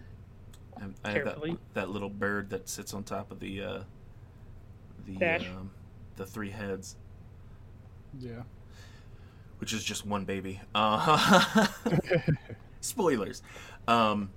I- 0.81 1.09
I 1.09 1.11
have 1.13 1.25
that, 1.25 1.57
that 1.73 1.89
little 1.89 2.09
bird 2.09 2.49
that 2.51 2.69
sits 2.69 2.93
on 2.93 3.03
top 3.03 3.31
of 3.31 3.39
the 3.39 3.61
uh, 3.63 3.79
the 5.05 5.25
um, 5.25 5.71
the 6.15 6.25
three 6.25 6.49
heads, 6.51 6.95
Yeah. 8.19 8.43
which 9.59 9.73
is 9.73 9.83
just 9.83 10.05
one 10.05 10.25
baby. 10.25 10.59
Uh, 10.75 11.67
spoilers. 12.81 13.41
Um, 13.87 14.29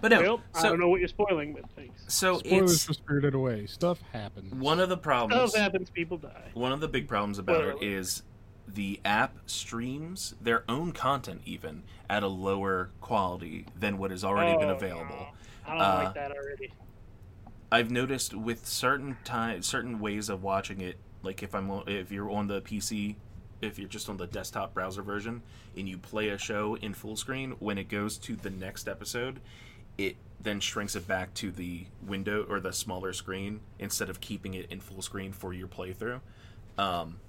but 0.00 0.10
no, 0.10 0.20
well, 0.20 0.40
I 0.54 0.62
so 0.62 0.68
don't 0.70 0.80
know 0.80 0.88
what 0.88 0.98
you're 1.00 1.08
spoiling, 1.08 1.52
but 1.52 1.64
thanks. 1.76 2.02
so 2.08 2.38
Spoilers 2.38 2.72
it's 2.74 2.84
for 2.84 2.92
Spirited 2.92 3.34
Away. 3.34 3.66
Stuff 3.66 4.00
happens. 4.12 4.52
one 4.54 4.80
of 4.80 4.88
the 4.88 4.96
problems. 4.96 5.50
Stuff 5.52 5.62
happens, 5.62 5.90
people 5.90 6.16
die. 6.18 6.50
One 6.54 6.72
of 6.72 6.80
the 6.80 6.88
big 6.88 7.06
problems 7.06 7.38
about 7.38 7.56
Spoiler 7.56 7.70
it 7.70 7.74
alert. 7.76 7.84
is 7.84 8.22
the 8.68 9.00
app 9.04 9.36
streams 9.46 10.34
their 10.40 10.64
own 10.68 10.92
content 10.92 11.42
even 11.44 11.82
at 12.08 12.22
a 12.22 12.28
lower 12.28 12.90
quality 13.00 13.66
than 13.78 13.98
what 13.98 14.10
has 14.10 14.24
already 14.24 14.56
been 14.58 14.70
Oh, 14.70 14.74
available. 14.76 15.16
no. 15.16 15.26
I 15.66 15.70
don't 15.72 15.80
Uh, 15.80 16.02
like 16.04 16.14
that 16.14 16.30
already. 16.32 16.72
I've 17.70 17.90
noticed 17.90 18.34
with 18.34 18.66
certain 18.66 19.16
time, 19.24 19.62
certain 19.62 19.98
ways 19.98 20.28
of 20.28 20.42
watching 20.42 20.80
it, 20.80 20.98
like 21.22 21.42
if 21.42 21.54
I'm 21.54 21.70
if 21.86 22.10
you're 22.12 22.30
on 22.30 22.46
the 22.46 22.60
PC, 22.60 23.16
if 23.60 23.78
you're 23.78 23.88
just 23.88 24.08
on 24.08 24.16
the 24.16 24.26
desktop 24.26 24.74
browser 24.74 25.02
version 25.02 25.42
and 25.76 25.88
you 25.88 25.96
play 25.96 26.28
a 26.28 26.38
show 26.38 26.74
in 26.76 26.92
full 26.94 27.16
screen, 27.16 27.52
when 27.60 27.78
it 27.78 27.88
goes 27.88 28.18
to 28.18 28.36
the 28.36 28.50
next 28.50 28.88
episode, 28.88 29.40
it 29.96 30.16
then 30.40 30.58
shrinks 30.60 30.96
it 30.96 31.06
back 31.06 31.32
to 31.34 31.50
the 31.52 31.86
window 32.04 32.44
or 32.48 32.58
the 32.60 32.72
smaller 32.72 33.12
screen 33.12 33.60
instead 33.78 34.10
of 34.10 34.20
keeping 34.20 34.54
it 34.54 34.66
in 34.70 34.80
full 34.80 35.00
screen 35.00 35.32
for 35.32 35.52
your 35.54 35.68
playthrough. 35.68 36.20
Um, 36.76 37.20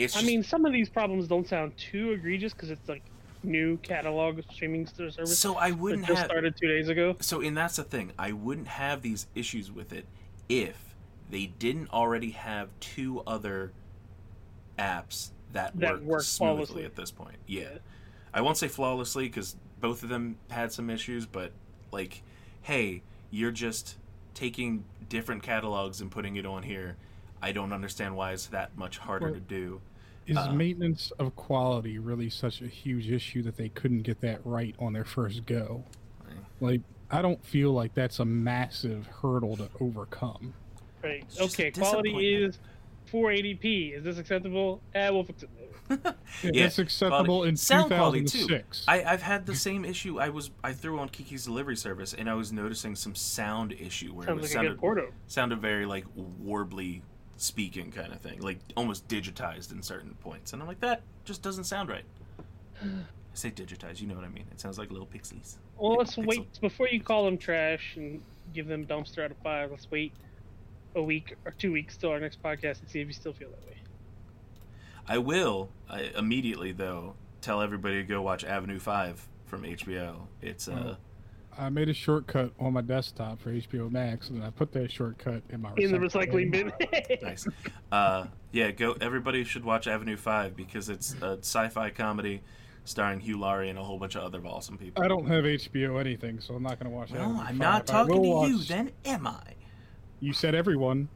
it's 0.00 0.16
I 0.16 0.20
just- 0.20 0.26
mean, 0.26 0.42
some 0.42 0.64
of 0.64 0.72
these 0.72 0.88
problems 0.88 1.28
don't 1.28 1.46
sound 1.46 1.76
too 1.76 2.12
egregious 2.12 2.52
because 2.52 2.70
it's 2.70 2.88
like 2.88 3.02
new 3.42 3.76
catalog 3.78 4.38
streaming 4.52 4.86
service 4.86 5.38
so 5.38 5.56
I 5.56 5.70
wouldn't 5.70 6.06
just 6.06 6.18
have 6.18 6.26
started 6.26 6.54
two 6.60 6.68
days 6.68 6.88
ago. 6.90 7.16
So, 7.20 7.40
and 7.40 7.56
that's 7.56 7.76
the 7.76 7.84
thing. 7.84 8.12
I 8.18 8.32
wouldn't 8.32 8.68
have 8.68 9.00
these 9.02 9.26
issues 9.34 9.70
with 9.72 9.92
it 9.94 10.04
if 10.48 10.94
they 11.30 11.46
didn't 11.46 11.90
already 11.90 12.30
have 12.32 12.68
two 12.80 13.22
other 13.26 13.72
apps 14.78 15.30
that, 15.52 15.78
That 15.80 15.94
work 15.94 16.02
work 16.02 16.22
smoothly 16.22 16.54
flawlessly. 16.56 16.84
at 16.84 16.96
this 16.96 17.10
point. 17.10 17.36
Yeah, 17.46 17.78
I 18.32 18.40
won't 18.40 18.56
say 18.56 18.68
flawlessly 18.68 19.26
because 19.26 19.56
both 19.80 20.02
of 20.02 20.08
them 20.08 20.36
had 20.50 20.72
some 20.72 20.90
issues, 20.90 21.26
but 21.26 21.52
like, 21.92 22.22
hey, 22.62 23.02
you're 23.30 23.50
just 23.50 23.96
taking 24.34 24.84
different 25.08 25.42
catalogs 25.42 26.00
and 26.00 26.10
putting 26.10 26.36
it 26.36 26.46
on 26.46 26.62
here. 26.62 26.96
I 27.42 27.52
don't 27.52 27.72
understand 27.72 28.16
why 28.16 28.32
it's 28.32 28.46
that 28.48 28.76
much 28.76 28.98
harder 28.98 29.26
Well, 29.26 29.34
to 29.34 29.40
do. 29.40 29.80
Is 30.26 30.36
Uh, 30.36 30.52
maintenance 30.52 31.10
of 31.18 31.34
quality 31.34 31.98
really 31.98 32.30
such 32.30 32.60
a 32.62 32.66
huge 32.66 33.10
issue 33.10 33.42
that 33.42 33.56
they 33.56 33.68
couldn't 33.70 34.02
get 34.02 34.20
that 34.20 34.40
right 34.44 34.74
on 34.78 34.92
their 34.92 35.04
first 35.04 35.44
go? 35.46 35.84
Like, 36.60 36.82
I 37.10 37.22
don't 37.22 37.42
feel 37.44 37.72
like 37.72 37.94
that's 37.94 38.20
a 38.20 38.24
massive 38.24 39.06
hurdle 39.06 39.56
to 39.56 39.68
overcome. 39.80 40.54
Right. 41.02 41.22
It's 41.24 41.36
just 41.36 41.58
a 41.58 41.62
Okay. 41.62 41.70
Quality 41.72 42.34
is 42.44 42.58
480p. 43.10 43.94
Is 43.94 44.04
this 44.04 44.18
acceptable? 44.18 44.80
Eh, 44.94 45.08
we'll 45.10 45.24
fix 45.24 45.42
it 45.42 45.48
later. 45.58 45.66
Yeah, 46.44 46.50
Yeah, 46.52 46.62
that's 46.64 46.78
acceptable 46.78 47.24
quality- 47.24 47.48
in 47.48 47.56
sound 47.56 47.90
quality, 47.90 48.24
too. 48.24 48.60
I, 48.86 49.02
I've 49.02 49.22
had 49.22 49.44
the 49.46 49.56
same 49.56 49.84
issue. 49.84 50.20
I 50.20 50.28
was 50.28 50.52
I 50.62 50.72
threw 50.72 51.00
on 51.00 51.08
Kiki's 51.08 51.44
delivery 51.46 51.76
service 51.76 52.14
and 52.14 52.30
I 52.30 52.34
was 52.34 52.52
noticing 52.52 52.94
some 52.94 53.16
sound 53.16 53.72
issue 53.72 54.12
where 54.14 54.28
it 54.28 54.34
was 54.34 54.42
like 54.42 54.50
a 54.50 54.54
sounded, 54.54 54.70
good 54.74 54.78
Porto. 54.78 55.12
sounded 55.26 55.60
very 55.60 55.86
like 55.86 56.04
warbly 56.16 57.00
speaking 57.40 57.90
kind 57.90 58.12
of 58.12 58.20
thing, 58.20 58.40
like 58.40 58.58
almost 58.76 59.08
digitized 59.08 59.72
in 59.72 59.82
certain 59.82 60.14
points. 60.20 60.52
And 60.52 60.60
I'm 60.60 60.68
like, 60.68 60.80
that 60.80 61.02
just 61.24 61.42
doesn't 61.42 61.64
sound 61.64 61.88
right. 61.88 62.04
I 62.82 62.86
say 63.34 63.50
digitized, 63.50 64.00
you 64.00 64.06
know 64.06 64.14
what 64.14 64.24
I 64.24 64.28
mean? 64.28 64.44
It 64.50 64.60
sounds 64.60 64.78
like 64.78 64.90
little 64.90 65.06
pixies. 65.06 65.58
Well, 65.78 65.94
let's 65.96 66.16
Pixel. 66.16 66.26
wait 66.26 66.60
before 66.60 66.88
you 66.88 67.00
call 67.00 67.24
them 67.24 67.38
trash 67.38 67.94
and 67.96 68.20
give 68.52 68.66
them 68.66 68.84
dumpster 68.86 69.24
out 69.24 69.30
of 69.30 69.36
five. 69.38 69.70
Let's 69.70 69.90
wait 69.90 70.12
a 70.94 71.02
week 71.02 71.34
or 71.44 71.52
two 71.52 71.72
weeks 71.72 71.96
till 71.96 72.10
our 72.10 72.20
next 72.20 72.42
podcast 72.42 72.80
and 72.80 72.88
see 72.88 73.00
if 73.00 73.06
you 73.06 73.14
still 73.14 73.32
feel 73.32 73.48
that 73.50 73.66
way. 73.66 73.76
I 75.08 75.18
will 75.18 75.70
I, 75.88 76.10
immediately 76.16 76.72
though 76.72 77.14
tell 77.40 77.62
everybody 77.62 77.96
to 77.96 78.02
go 78.02 78.20
watch 78.20 78.44
Avenue 78.44 78.78
Five 78.78 79.26
from 79.46 79.62
HBO. 79.62 80.26
It's 80.42 80.68
uh, 80.68 80.94
Oh. 80.94 80.96
I 81.58 81.68
made 81.68 81.88
a 81.88 81.94
shortcut 81.94 82.52
on 82.58 82.72
my 82.72 82.80
desktop 82.80 83.40
for 83.40 83.50
HBO 83.50 83.90
Max, 83.90 84.30
and 84.30 84.42
I 84.42 84.50
put 84.50 84.72
that 84.72 84.90
shortcut 84.90 85.42
in 85.50 85.60
my 85.60 85.72
In 85.76 85.92
the 85.92 85.98
recycling 85.98 86.50
bin. 86.50 86.72
nice. 87.22 87.46
Uh, 87.92 88.26
yeah, 88.52 88.70
go. 88.70 88.96
Everybody 89.00 89.44
should 89.44 89.64
watch 89.64 89.86
Avenue 89.86 90.16
Five 90.16 90.56
because 90.56 90.88
it's 90.88 91.14
a 91.22 91.38
sci-fi 91.38 91.90
comedy 91.90 92.42
starring 92.84 93.20
Hugh 93.20 93.38
Laurie 93.38 93.68
and 93.68 93.78
a 93.78 93.84
whole 93.84 93.98
bunch 93.98 94.16
of 94.16 94.22
other 94.22 94.40
awesome 94.46 94.78
people. 94.78 95.02
I 95.02 95.08
don't 95.08 95.26
have 95.26 95.44
HBO 95.44 96.00
anything, 96.00 96.40
so 96.40 96.54
I'm 96.54 96.62
not 96.62 96.78
going 96.78 96.90
to 96.90 96.96
watch 96.96 97.10
that. 97.10 97.20
Well, 97.20 97.44
I'm 97.46 97.58
not 97.58 97.86
talking 97.86 98.22
to 98.22 98.48
you. 98.48 98.58
Then 98.58 98.92
am 99.04 99.26
I? 99.26 99.42
You 100.20 100.32
said 100.32 100.54
everyone. 100.54 101.08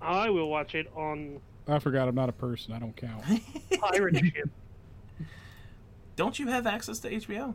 I 0.00 0.30
will 0.30 0.48
watch 0.48 0.74
it 0.74 0.90
on 0.94 1.40
I 1.68 1.78
forgot 1.78 2.08
I'm 2.08 2.14
not 2.14 2.28
a 2.28 2.32
person. 2.32 2.72
I 2.72 2.78
don't 2.78 2.96
count. 2.96 3.24
pirate 3.80 4.16
ship. 4.16 4.50
Don't 6.16 6.38
you 6.38 6.46
have 6.48 6.66
access 6.66 6.98
to 7.00 7.10
HBO? 7.10 7.54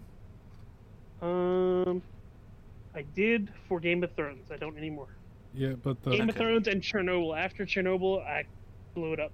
Um, 1.22 2.02
I 2.96 3.04
did 3.16 3.50
for 3.68 3.80
Game 3.80 4.04
of 4.04 4.12
Thrones. 4.16 4.52
I 4.52 4.58
don't 4.58 4.78
anymore. 4.78 5.08
Yeah, 5.54 5.74
but 5.82 6.02
the 6.04 6.12
Game 6.12 6.22
of 6.24 6.30
Okay. 6.30 6.40
Thrones 6.40 6.68
and 6.68 6.82
Chernobyl. 6.82 7.38
After 7.38 7.66
Chernobyl, 7.66 8.26
I 8.26 8.46
blew 8.96 9.14
it 9.14 9.20
up. 9.20 9.32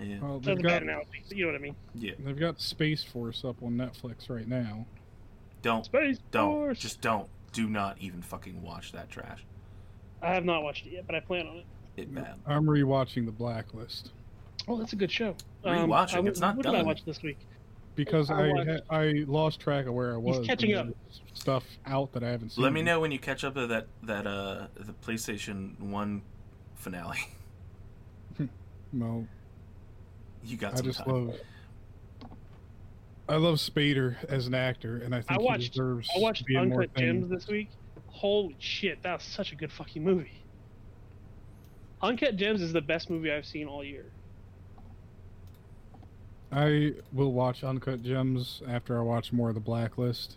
Yeah. 0.00 0.18
well, 0.20 0.34
That's 0.34 0.46
they've 0.46 0.58
a 0.58 0.62
got 0.62 0.68
bad 0.68 0.82
analogy. 0.82 1.22
but 1.28 1.36
You 1.36 1.46
know 1.46 1.52
what 1.52 1.58
I 1.58 1.62
mean? 1.62 1.76
Yeah. 1.94 2.12
they've 2.18 2.38
got 2.38 2.60
Space 2.60 3.02
Force 3.02 3.44
up 3.44 3.62
on 3.62 3.72
Netflix 3.72 4.28
right 4.28 4.46
now. 4.46 4.86
Don't. 5.62 5.84
Space 5.84 6.18
Don't. 6.30 6.52
Force. 6.52 6.78
Just 6.78 7.00
don't. 7.00 7.28
Do 7.52 7.68
not 7.68 7.96
even 8.00 8.22
fucking 8.22 8.62
watch 8.62 8.92
that 8.92 9.10
trash. 9.10 9.44
I 10.22 10.34
have 10.34 10.44
not 10.44 10.62
watched 10.62 10.86
it 10.86 10.92
yet, 10.92 11.06
but 11.06 11.14
I 11.14 11.20
plan 11.20 11.46
on 11.46 11.56
it. 11.58 11.66
It 11.96 12.14
bad. 12.14 12.34
I'm 12.46 12.66
rewatching 12.66 13.24
The 13.24 13.32
Blacklist 13.32 14.10
Oh, 14.68 14.76
that's 14.76 14.92
a 14.92 14.96
good 14.96 15.10
show. 15.10 15.34
Rewatching, 15.64 16.24
I- 16.24 16.28
it's 16.28 16.40
not 16.40 16.56
what 16.56 16.66
did 16.66 16.74
I 16.74 16.82
watch 16.82 17.04
this 17.04 17.22
week? 17.22 17.38
Because 17.96 18.30
I 18.30 18.50
I 18.50 18.64
ha- 18.64 18.80
I 18.96 19.12
lost 19.26 19.58
track 19.58 19.86
of 19.86 19.94
where 19.94 20.14
I 20.14 20.16
was. 20.18 20.38
He's 20.38 20.46
catching 20.46 20.74
up. 20.74 20.86
Stuff 21.34 21.64
out 21.86 22.12
that 22.12 22.22
I 22.22 22.28
haven't 22.30 22.50
seen. 22.50 22.62
Let 22.62 22.72
me 22.72 22.82
know 22.82 23.00
when 23.00 23.10
you 23.10 23.18
catch 23.18 23.42
up 23.44 23.54
to 23.54 23.66
that 23.66 23.86
that 24.04 24.26
uh 24.26 24.68
the 24.76 24.92
PlayStation 25.04 25.78
One 25.80 26.22
finale. 26.76 27.18
No, 28.92 29.26
You 30.44 30.56
got 30.56 30.74
I 30.74 30.76
some 30.76 30.86
just 30.86 31.00
time. 31.04 31.26
love. 31.28 31.34
I 33.28 33.34
love 33.36 33.56
Spader 33.56 34.14
as 34.28 34.46
an 34.46 34.54
actor, 34.54 34.98
and 34.98 35.12
I 35.14 35.20
think 35.20 35.40
I 35.40 35.42
watched. 35.42 35.62
he 35.64 35.68
deserves 35.70 36.08
I 36.16 36.20
watched 36.20 36.38
to 36.38 36.44
be 36.44 36.54
in 36.54 36.68
more 36.68 36.82
Uncut 36.82 36.94
things. 36.96 37.26
Gems 37.26 37.28
this 37.28 37.48
week. 37.48 37.68
Holy 38.06 38.56
shit, 38.60 39.02
that 39.02 39.14
was 39.14 39.24
such 39.24 39.52
a 39.52 39.56
good 39.56 39.72
fucking 39.72 40.02
movie. 40.04 40.30
Uncut 42.00 42.36
Gems 42.36 42.62
is 42.62 42.72
the 42.72 42.80
best 42.80 43.10
movie 43.10 43.32
I've 43.32 43.44
seen 43.46 43.66
all 43.66 43.82
year. 43.82 44.06
I 46.52 46.94
will 47.12 47.32
watch 47.32 47.64
Uncut 47.64 48.02
Gems 48.02 48.62
after 48.68 48.98
I 48.98 49.02
watch 49.02 49.32
more 49.32 49.48
of 49.48 49.54
The 49.54 49.60
Blacklist. 49.60 50.36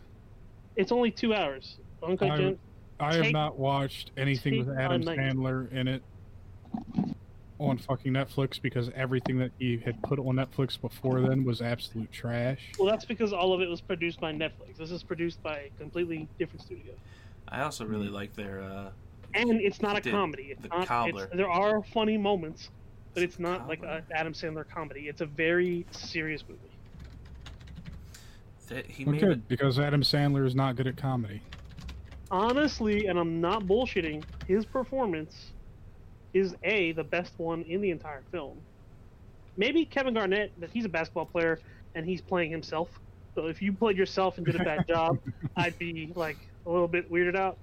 It's 0.76 0.92
only 0.92 1.12
two 1.12 1.34
hours. 1.34 1.78
Uncut 2.04 2.32
I- 2.32 2.38
Gems. 2.38 2.58
I 3.02 3.16
have 3.16 3.32
not 3.32 3.58
watched 3.58 4.12
anything 4.18 4.58
with 4.58 4.68
my 4.76 4.82
Adam 4.82 5.02
night. 5.04 5.18
Sandler 5.18 5.72
in 5.72 5.88
it 5.88 6.04
on 7.58 7.78
fucking 7.78 8.12
Netflix 8.12 8.62
because 8.62 8.90
everything 8.94 9.40
that 9.40 9.52
he 9.58 9.78
had 9.78 10.02
put 10.04 10.20
on 10.20 10.36
Netflix 10.36 10.80
before 10.80 11.22
then 11.22 11.46
was 11.46 11.62
absolute 11.62 12.12
trash. 12.12 12.60
Well, 12.78 12.90
that's 12.90 13.06
because 13.06 13.32
all 13.32 13.54
of 13.54 13.62
it 13.62 13.70
was 13.70 13.80
produced 13.80 14.20
by 14.20 14.34
Netflix. 14.34 14.78
This 14.78 14.92
is 14.92 15.02
produced 15.02 15.42
by 15.42 15.58
a 15.60 15.70
completely 15.78 16.28
different 16.38 16.62
studio, 16.62 16.94
I 17.48 17.62
also 17.62 17.86
really 17.86 18.10
like 18.10 18.36
their 18.36 18.62
uh 18.62 18.90
and 19.34 19.52
it's 19.62 19.82
not 19.82 19.98
a 19.98 20.02
Did 20.02 20.12
comedy. 20.12 20.48
It's 20.52 20.62
the 20.62 20.70
not. 20.70 20.88
Cobbler. 20.88 21.26
It's, 21.26 21.36
there 21.36 21.50
are 21.50 21.84
funny 21.84 22.18
moments, 22.18 22.70
but 23.14 23.24
it's 23.24 23.40
not 23.40 23.68
like 23.68 23.82
Cobbler. 23.82 23.98
an 23.98 24.04
Adam 24.14 24.34
Sandler 24.34 24.68
comedy. 24.68 25.08
It's 25.08 25.22
a 25.22 25.26
very 25.26 25.86
serious 25.92 26.44
movie. 26.48 26.62
that 28.70 28.86
he 28.86 29.04
Well, 29.04 29.14
made 29.14 29.22
good 29.22 29.32
it 29.32 29.48
because 29.48 29.80
Adam 29.80 30.02
Sandler 30.04 30.46
is 30.46 30.54
not 30.56 30.76
good 30.76 30.88
at 30.88 30.96
comedy. 30.98 31.42
honestly, 32.32 33.08
and 33.08 33.18
I'm 33.18 33.42
not 33.42 33.64
bullshitting, 33.64 34.24
his 34.48 34.66
performance 34.66 35.52
is 36.34 36.56
a 36.64 36.92
the 36.92 37.04
best 37.04 37.34
one 37.38 37.64
in 37.64 37.82
the 37.82 37.90
entire 37.90 38.22
film. 38.32 38.58
Maybe 39.58 39.84
Kevin 39.86 40.14
Garnett, 40.14 40.52
that 40.60 40.70
he's 40.70 40.86
a 40.86 40.90
basketball 40.90 41.26
player 41.26 41.60
and 41.96 42.06
he's 42.06 42.22
playing 42.22 42.52
himself. 42.52 42.88
So 43.36 43.48
if 43.48 43.62
you 43.62 43.74
played 43.74 43.98
yourself 43.98 44.38
and 44.38 44.46
did 44.46 44.56
a 44.56 44.64
bad 44.64 44.88
job, 44.88 45.18
I'd 45.58 45.78
be 45.80 46.12
like 46.16 46.38
a 46.68 46.70
little 46.70 46.88
bit 46.88 47.12
weirded 47.12 47.36
out. 47.36 47.58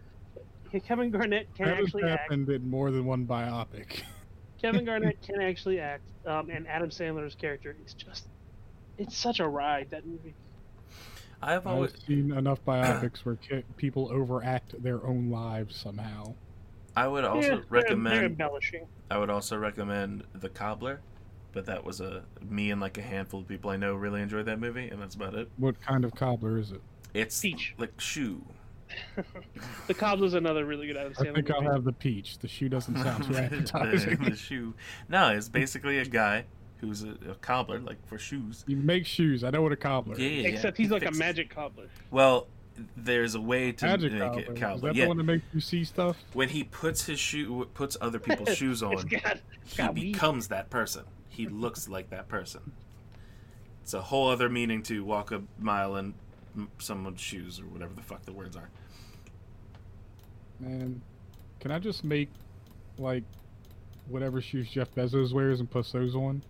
Kevin 0.87 1.11
Garnett 1.11 1.47
can 1.55 1.67
That 1.67 1.77
has 1.77 1.87
actually 1.87 2.03
act. 2.03 2.23
happened 2.23 2.49
in 2.51 2.69
more 2.69 2.91
than 2.91 3.07
one 3.07 3.25
biopic. 3.27 4.03
Kevin 4.67 4.85
Garnett 4.85 5.23
can 5.23 5.41
actually 5.41 5.79
act, 5.79 6.03
um, 6.27 6.51
and 6.51 6.67
Adam 6.67 6.91
Sandler's 6.91 7.35
character 7.37 7.77
is 7.87 7.95
just—it's 7.95 9.17
such 9.17 9.39
a 9.41 9.47
ride 9.47 9.89
that 9.91 10.05
movie. 10.07 10.35
I've 11.41 11.67
always 11.67 11.93
I've 11.95 12.01
seen 12.01 12.33
enough 12.33 12.65
biopics 12.65 13.19
where 13.25 13.37
ki- 13.37 13.63
people 13.77 14.11
overact 14.13 14.83
their 14.83 15.05
own 15.07 15.31
lives 15.31 15.77
somehow. 15.77 16.35
I 16.97 17.07
would 17.07 17.25
also 17.25 17.41
Yeah, 17.41 17.49
they're- 17.49 17.57
They're 17.59 17.65
recommend 17.69 18.25
embellishing. 18.25 18.87
I 19.11 19.19
would 19.19 19.31
also 19.31 19.57
recommend 19.57 20.25
The 20.35 20.49
Cobbler, 20.49 21.01
but 21.53 21.67
that 21.67 21.85
was 21.85 22.01
a 22.01 22.25
me 22.49 22.71
and 22.73 22.81
like 22.81 22.99
a 22.99 23.03
handful 23.03 23.41
of 23.41 23.49
people 23.49 23.71
I 23.71 23.77
know 23.77 23.95
really 23.95 24.21
enjoyed 24.23 24.47
that 24.47 24.59
movie, 24.59 24.89
and 24.89 25.01
that's 25.01 25.15
about 25.15 25.35
it. 25.35 25.49
What 25.59 25.81
kind 25.81 26.05
of 26.05 26.15
cobbler 26.15 26.59
is 26.59 26.73
it? 26.73 26.81
It's 27.15 27.39
Peach. 27.41 27.75
like 27.79 28.01
shoe. 28.01 28.43
The 29.87 29.95
Cobbler's 29.95 30.35
another 30.35 30.65
really 30.65 30.87
good 30.87 30.97
Adam 30.97 31.13
I 31.19 31.23
Sandler 31.23 31.35
think 31.37 31.51
I'll 31.51 31.63
movie. 31.63 31.73
have 31.75 31.85
the 31.85 31.93
peach. 31.93 32.39
The 32.39 32.49
shoe 32.49 32.69
doesn't 32.69 32.97
sound 33.03 33.25
too 33.25 33.33
the, 33.35 33.43
appetizing. 33.45 34.17
the 34.19 34.37
shoe. 34.37 34.75
No, 35.09 35.31
it's 35.31 35.49
basically 35.49 35.99
a 35.99 36.05
guy 36.05 36.45
who's 36.79 37.03
a, 37.05 37.11
a 37.31 37.35
cobbler, 37.41 37.81
like 37.81 38.05
for 38.07 38.19
shoes. 38.19 38.65
You 38.67 38.77
make 38.77 39.07
shoes. 39.07 39.45
I 39.45 39.51
know 39.51 39.63
what 39.63 39.73
a 39.73 39.77
cobbler. 39.77 40.19
Yeah, 40.19 40.29
is. 40.29 40.43
yeah, 40.45 40.49
Except 40.51 40.79
yeah. 40.79 40.83
he's 40.85 40.89
He 40.89 40.95
like 41.01 41.07
a 41.09 41.13
magic 41.17 41.51
cobbler. 41.51 41.89
Well, 42.11 42.47
there's 42.97 43.35
a 43.35 43.41
way 43.41 43.73
to 43.73 43.87
Magic 43.87 44.13
make 44.13 44.21
cobbler. 44.23 44.41
it 44.43 44.49
Is 44.51 44.59
cobbler. 44.61 44.89
that 44.91 44.97
Yeah, 44.97 45.05
the 45.05 45.09
one 45.09 45.17
that 45.17 45.25
makes 45.25 45.45
you 45.55 45.61
see 45.61 45.85
stuff? 45.85 46.17
when 46.35 46.49
he 46.51 46.63
puts 46.65 47.07
his 47.07 47.19
shoe, 47.19 47.67
puts 47.75 47.97
other 48.01 48.19
people's 48.21 48.55
shoes 48.57 48.83
on, 48.83 48.97
got, 49.07 49.39
he 49.65 49.77
got 49.77 49.95
weed. 49.95 50.13
becomes 50.13 50.49
that 50.49 50.69
person. 50.69 51.05
He 51.31 51.47
looks 51.47 51.89
like 51.89 52.11
that 52.11 52.29
person. 52.29 52.73
It's 53.83 53.95
a 53.95 54.03
whole 54.03 54.29
other 54.29 54.49
meaning 54.49 54.83
to 54.85 55.05
walk 55.05 55.31
a 55.33 55.43
mile 55.59 55.97
in 55.97 56.07
m- 56.07 56.15
someone's 56.79 57.21
shoes 57.21 57.61
or 57.61 57.65
whatever 57.65 57.95
the 57.95 58.03
fuck 58.03 58.25
the 58.25 58.33
words 58.33 58.57
are. 58.57 58.69
Man, 60.61 61.03
can 61.61 61.71
I 61.71 61.79
just 61.79 62.05
make 62.05 62.31
like 62.99 63.25
whatever 64.09 64.41
shoes 64.41 64.69
Jeff 64.71 64.95
Bezos 64.95 65.33
wears 65.33 65.61
and 65.61 65.71
put 65.71 65.91
those 65.93 66.15
on? 66.15 66.43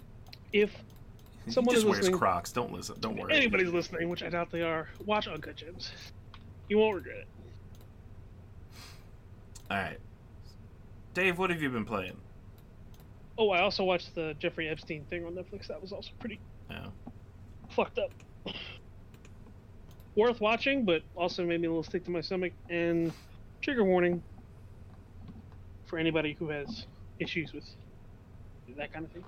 If 0.53 0.73
He 1.45 1.51
Someone 1.51 1.75
just 1.75 1.85
is 1.85 1.85
wears 1.85 1.99
listening. 1.99 2.19
Crocs. 2.19 2.53
Don't 2.53 2.73
listen. 2.73 2.97
Don't 3.01 3.17
worry. 3.17 3.35
anybody's 3.35 3.71
listening, 3.71 4.09
which 4.09 4.23
I 4.23 4.29
doubt 4.29 4.51
they 4.51 4.63
are, 4.63 4.89
watch 5.05 5.27
Uncut 5.29 5.57
Gems. 5.57 5.91
You 6.69 6.79
won't 6.79 6.97
regret 6.97 7.19
it. 7.19 7.29
All 9.71 9.77
right, 9.77 9.99
Dave. 11.15 11.39
What 11.39 11.51
have 11.51 11.61
you 11.61 11.71
been 11.71 11.85
playing? 11.85 12.17
Oh, 13.39 13.51
I 13.51 13.61
also 13.61 13.85
watched 13.85 14.15
the 14.15 14.35
Jeffrey 14.39 14.69
Epstein 14.69 15.05
thing 15.05 15.27
on 15.27 15.35
Netflix. 15.35 15.67
That 15.67 15.83
was 15.83 15.93
also 15.93 16.11
pretty 16.19 16.41
yeah. 16.71 16.87
fucked 17.69 17.99
up 17.99 18.13
worth 20.17 20.41
watching, 20.41 20.85
but 20.85 21.03
also 21.15 21.45
made 21.45 21.61
me 21.61 21.67
a 21.67 21.71
little 21.71 21.85
sick 21.85 22.05
to 22.05 22.11
my 22.11 22.21
stomach. 22.21 22.53
And 22.69 23.13
trigger 23.61 23.85
warning 23.85 24.23
for 25.85 25.99
anybody 25.99 26.35
who 26.39 26.49
has 26.49 26.87
issues 27.19 27.53
with 27.53 27.65
that 28.77 28.93
kind 28.93 29.05
of 29.05 29.13
thing. 29.13 29.25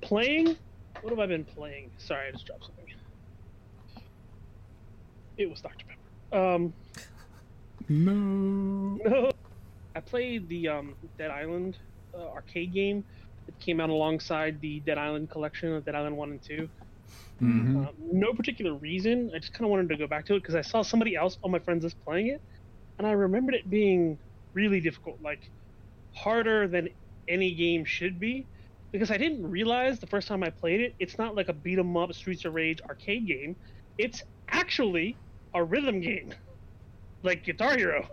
Playing? 0.00 0.56
What 1.02 1.10
have 1.10 1.18
I 1.18 1.26
been 1.26 1.44
playing? 1.44 1.90
Sorry, 1.98 2.28
I 2.28 2.32
just 2.32 2.46
dropped 2.46 2.64
something. 2.64 2.86
It 5.36 5.50
was 5.50 5.60
Dr. 5.60 5.84
Pepper. 5.86 6.38
Um, 6.38 6.72
no. 7.88 8.98
No. 9.04 9.30
I 9.94 10.00
played 10.00 10.46
the 10.48 10.68
um, 10.68 10.94
Dead 11.16 11.30
Island 11.30 11.78
uh, 12.14 12.28
arcade 12.28 12.74
game. 12.74 13.02
It 13.48 13.58
came 13.60 13.80
out 13.80 13.88
alongside 13.88 14.60
the 14.60 14.80
Dead 14.80 14.98
Island 14.98 15.30
collection 15.30 15.72
of 15.72 15.86
Dead 15.86 15.94
Island 15.94 16.16
1 16.16 16.30
and 16.32 16.42
2. 16.42 16.68
Mm-hmm. 17.42 17.84
Uh, 17.84 17.88
no 17.98 18.32
particular 18.32 18.74
reason. 18.74 19.30
I 19.34 19.38
just 19.38 19.52
kind 19.52 19.66
of 19.66 19.70
wanted 19.70 19.90
to 19.90 19.96
go 19.96 20.06
back 20.06 20.26
to 20.26 20.34
it 20.34 20.40
because 20.42 20.54
I 20.54 20.62
saw 20.62 20.82
somebody 20.82 21.16
else 21.16 21.36
on 21.44 21.50
my 21.50 21.58
friends 21.58 21.84
list 21.84 21.96
playing 22.06 22.28
it, 22.28 22.42
and 22.98 23.06
I 23.06 23.12
remembered 23.12 23.54
it 23.54 23.68
being 23.68 24.18
really 24.54 24.80
difficult, 24.80 25.20
like 25.22 25.50
harder 26.14 26.66
than 26.66 26.88
any 27.28 27.54
game 27.54 27.84
should 27.84 28.18
be. 28.18 28.48
Because 28.92 29.10
I 29.10 29.18
didn't 29.18 29.46
realize 29.46 29.98
the 29.98 30.06
first 30.06 30.28
time 30.28 30.42
I 30.42 30.50
played 30.50 30.80
it, 30.80 30.94
it's 30.98 31.18
not 31.18 31.34
like 31.34 31.48
a 31.48 31.52
beat 31.52 31.78
'em 31.78 31.96
up 31.96 32.14
Streets 32.14 32.44
of 32.46 32.54
Rage 32.54 32.80
arcade 32.88 33.26
game. 33.26 33.56
It's 33.98 34.22
actually 34.48 35.18
a 35.54 35.62
rhythm 35.62 36.00
game, 36.00 36.32
like 37.22 37.44
Guitar 37.44 37.76
Hero. 37.76 38.08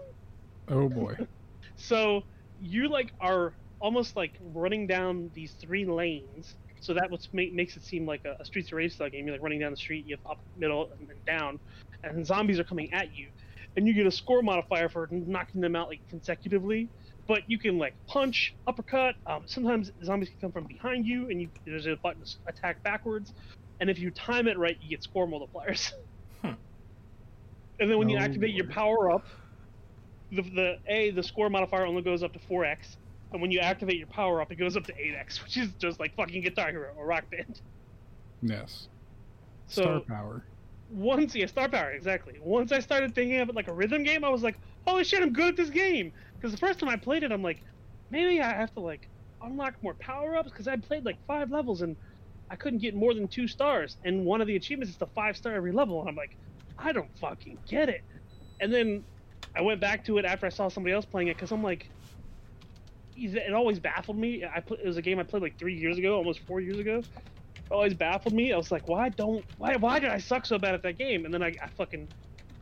Oh 0.67 0.89
boy! 0.89 1.15
so 1.77 2.23
you 2.59 2.89
like 2.89 3.13
are 3.21 3.55
almost 3.79 4.15
like 4.17 4.35
running 4.41 4.87
down 4.87 5.29
these 5.33 5.53
three 5.61 5.85
lanes 5.85 6.55
so 6.83 6.93
that 6.93 7.09
what 7.09 7.25
make, 7.31 7.53
makes 7.53 7.77
it 7.77 7.83
seem 7.83 8.05
like 8.05 8.25
a, 8.25 8.35
a 8.41 8.45
Streets 8.45 8.67
of 8.67 8.73
Rage 8.73 8.93
style 8.93 9.09
game. 9.09 9.25
You're 9.25 9.35
like 9.35 9.41
running 9.41 9.59
down 9.59 9.71
the 9.71 9.77
street, 9.77 10.05
you 10.05 10.17
have 10.17 10.31
up, 10.31 10.39
middle, 10.57 10.91
and 10.99 11.07
then 11.07 11.15
down, 11.25 11.59
and 12.03 12.25
zombies 12.25 12.59
are 12.59 12.65
coming 12.65 12.91
at 12.91 13.15
you, 13.15 13.29
and 13.77 13.87
you 13.87 13.93
get 13.93 14.05
a 14.05 14.11
score 14.11 14.41
modifier 14.41 14.89
for 14.89 15.07
knocking 15.09 15.61
them 15.61 15.77
out 15.77 15.87
like 15.87 16.01
consecutively. 16.09 16.89
But 17.25 17.49
you 17.49 17.57
can 17.57 17.77
like 17.77 17.93
punch, 18.05 18.53
uppercut. 18.67 19.15
Um, 19.25 19.43
sometimes 19.45 19.93
zombies 20.03 20.27
can 20.27 20.39
come 20.41 20.51
from 20.51 20.65
behind 20.65 21.05
you, 21.05 21.29
and 21.29 21.39
you, 21.39 21.47
there's 21.65 21.87
a 21.87 21.95
button 21.95 22.21
to 22.21 22.29
attack 22.47 22.83
backwards. 22.83 23.31
And 23.79 23.89
if 23.89 23.97
you 23.97 24.11
time 24.11 24.49
it 24.49 24.57
right, 24.57 24.77
you 24.81 24.89
get 24.89 25.03
score 25.03 25.25
multipliers. 25.25 25.91
Hmm. 26.41 26.55
And 27.79 27.89
then 27.89 27.97
when 27.97 28.09
you 28.09 28.17
activate 28.17 28.53
your 28.53 28.67
power 28.67 29.09
up, 29.09 29.25
the, 30.29 30.41
the 30.41 30.77
a 30.87 31.11
the 31.11 31.23
score 31.23 31.49
modifier 31.49 31.85
only 31.85 32.01
goes 32.01 32.21
up 32.21 32.33
to 32.33 32.39
4x, 32.39 32.97
and 33.33 33.41
when 33.41 33.51
you 33.51 33.59
activate 33.59 33.97
your 33.97 34.07
power 34.07 34.41
up, 34.41 34.51
it 34.51 34.55
goes 34.55 34.77
up 34.77 34.85
to 34.85 34.93
8x, 34.93 35.43
which 35.43 35.57
is 35.57 35.69
just 35.79 35.99
like 35.99 36.15
fucking 36.15 36.41
Guitar 36.41 36.71
Hero 36.71 36.93
or 36.95 37.05
Rock 37.05 37.29
Band. 37.29 37.59
Yes. 38.41 38.87
So 39.67 39.81
Star 39.81 39.99
power. 40.01 40.43
once, 40.91 41.33
yeah, 41.35 41.47
Star 41.47 41.67
Power 41.67 41.91
exactly. 41.91 42.39
Once 42.41 42.71
I 42.71 42.79
started 42.79 43.15
thinking 43.15 43.39
of 43.39 43.49
it 43.49 43.55
like 43.55 43.67
a 43.67 43.73
rhythm 43.73 44.03
game, 44.03 44.23
I 44.23 44.29
was 44.29 44.43
like, 44.43 44.57
holy 44.85 45.03
shit, 45.03 45.21
I'm 45.21 45.33
good 45.33 45.49
at 45.49 45.57
this 45.57 45.69
game. 45.69 46.11
Because 46.35 46.51
the 46.51 46.57
first 46.57 46.79
time 46.79 46.89
I 46.89 46.95
played 46.95 47.23
it, 47.23 47.31
I'm 47.31 47.41
like, 47.41 47.63
maybe 48.11 48.41
I 48.41 48.53
have 48.53 48.73
to 48.73 48.79
like 48.79 49.09
unlock 49.41 49.75
more 49.81 49.93
power 49.95 50.35
ups 50.35 50.49
because 50.49 50.67
I 50.67 50.75
played 50.77 51.05
like 51.05 51.17
five 51.25 51.51
levels 51.51 51.81
and 51.81 51.95
I 52.49 52.55
couldn't 52.55 52.79
get 52.79 52.95
more 52.95 53.13
than 53.13 53.27
two 53.27 53.47
stars. 53.47 53.97
And 54.03 54.25
one 54.25 54.41
of 54.41 54.47
the 54.47 54.55
achievements 54.55 54.91
is 54.91 54.97
the 54.97 55.07
five 55.07 55.35
star 55.37 55.53
every 55.53 55.71
level, 55.71 55.99
and 56.01 56.09
I'm 56.09 56.15
like, 56.15 56.37
I 56.77 56.91
don't 56.91 57.09
fucking 57.19 57.57
get 57.67 57.89
it. 57.89 58.01
And 58.59 58.71
then 58.71 59.03
I 59.55 59.61
went 59.61 59.79
back 59.81 60.05
to 60.05 60.17
it 60.17 60.25
after 60.25 60.45
I 60.45 60.49
saw 60.49 60.67
somebody 60.67 60.93
else 60.93 61.05
playing 61.05 61.29
it 61.29 61.35
because 61.35 61.51
I'm 61.51 61.63
like, 61.63 61.89
it 63.15 63.53
always 63.53 63.79
baffled 63.79 64.17
me. 64.17 64.43
I 64.43 64.59
put, 64.59 64.79
it 64.79 64.85
was 64.87 64.97
a 64.97 65.01
game 65.01 65.19
I 65.19 65.23
played 65.23 65.43
like 65.43 65.57
three 65.57 65.75
years 65.75 65.97
ago, 65.97 66.15
almost 66.15 66.41
four 66.41 66.61
years 66.61 66.79
ago. 66.79 66.97
It 66.97 67.71
always 67.71 67.93
baffled 67.93 68.33
me. 68.33 68.53
I 68.53 68.57
was 68.57 68.71
like, 68.71 68.87
why 68.87 69.09
don't 69.09 69.43
why 69.57 69.75
why 69.75 69.99
did 69.99 70.09
I 70.09 70.17
suck 70.17 70.45
so 70.45 70.57
bad 70.57 70.73
at 70.73 70.83
that 70.83 70.97
game? 70.97 71.25
And 71.25 71.33
then 71.33 71.43
I, 71.43 71.53
I 71.61 71.67
fucking 71.77 72.07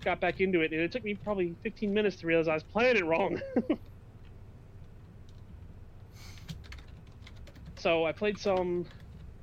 got 0.03 0.20
back 0.20 0.41
into 0.41 0.62
it, 0.62 0.72
and 0.72 0.81
it 0.81 0.91
took 0.91 1.03
me 1.03 1.15
probably 1.15 1.55
15 1.63 1.93
minutes 1.93 2.17
to 2.17 2.27
realize 2.27 2.48
I 2.48 2.53
was 2.53 2.63
playing 2.63 2.98
it 2.98 3.05
wrong. 3.05 3.39
so 7.77 8.05
I 8.05 8.12
played 8.12 8.38
some 8.38 8.86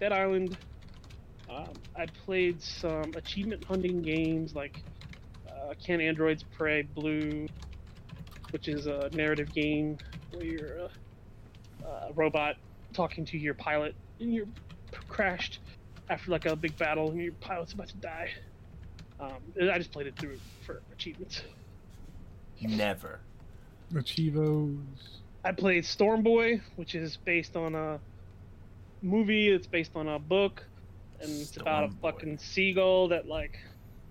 Dead 0.00 0.12
Island. 0.12 0.56
Um, 1.50 1.72
I 1.96 2.06
played 2.06 2.60
some 2.62 3.12
achievement 3.16 3.64
hunting 3.64 4.02
games 4.02 4.54
like 4.54 4.82
uh, 5.48 5.72
Can 5.82 6.00
Androids 6.00 6.44
Pray 6.56 6.82
Blue, 6.82 7.46
which 8.50 8.68
is 8.68 8.86
a 8.86 9.08
narrative 9.12 9.52
game 9.52 9.96
where 10.38 10.46
you're 10.46 10.76
a, 10.76 11.86
a 11.86 12.12
robot 12.14 12.56
talking 12.92 13.24
to 13.26 13.38
your 13.38 13.54
pilot 13.54 13.94
and 14.20 14.32
you're 14.32 14.46
crashed 15.08 15.58
after 16.08 16.30
like 16.30 16.46
a 16.46 16.56
big 16.56 16.76
battle 16.78 17.10
and 17.10 17.20
your 17.20 17.32
pilot's 17.34 17.72
about 17.72 17.88
to 17.88 17.96
die. 17.96 18.30
Um, 19.20 19.36
and 19.56 19.70
I 19.70 19.78
just 19.78 19.90
played 19.90 20.06
it 20.06 20.16
through 20.16 20.38
for 20.64 20.80
achievements. 20.92 21.42
Never. 22.60 23.20
Achievos. 23.96 24.76
I 25.44 25.52
played 25.52 25.84
Storm 25.84 26.22
Boy, 26.22 26.60
which 26.76 26.94
is 26.94 27.16
based 27.16 27.56
on 27.56 27.74
a 27.74 27.98
movie. 29.02 29.48
It's 29.48 29.66
based 29.66 29.92
on 29.94 30.08
a 30.08 30.18
book, 30.18 30.64
and 31.20 31.30
it's 31.30 31.56
about 31.56 31.84
a 31.84 31.88
Boy. 31.88 32.10
fucking 32.10 32.38
seagull 32.38 33.08
that 33.08 33.26
like 33.26 33.58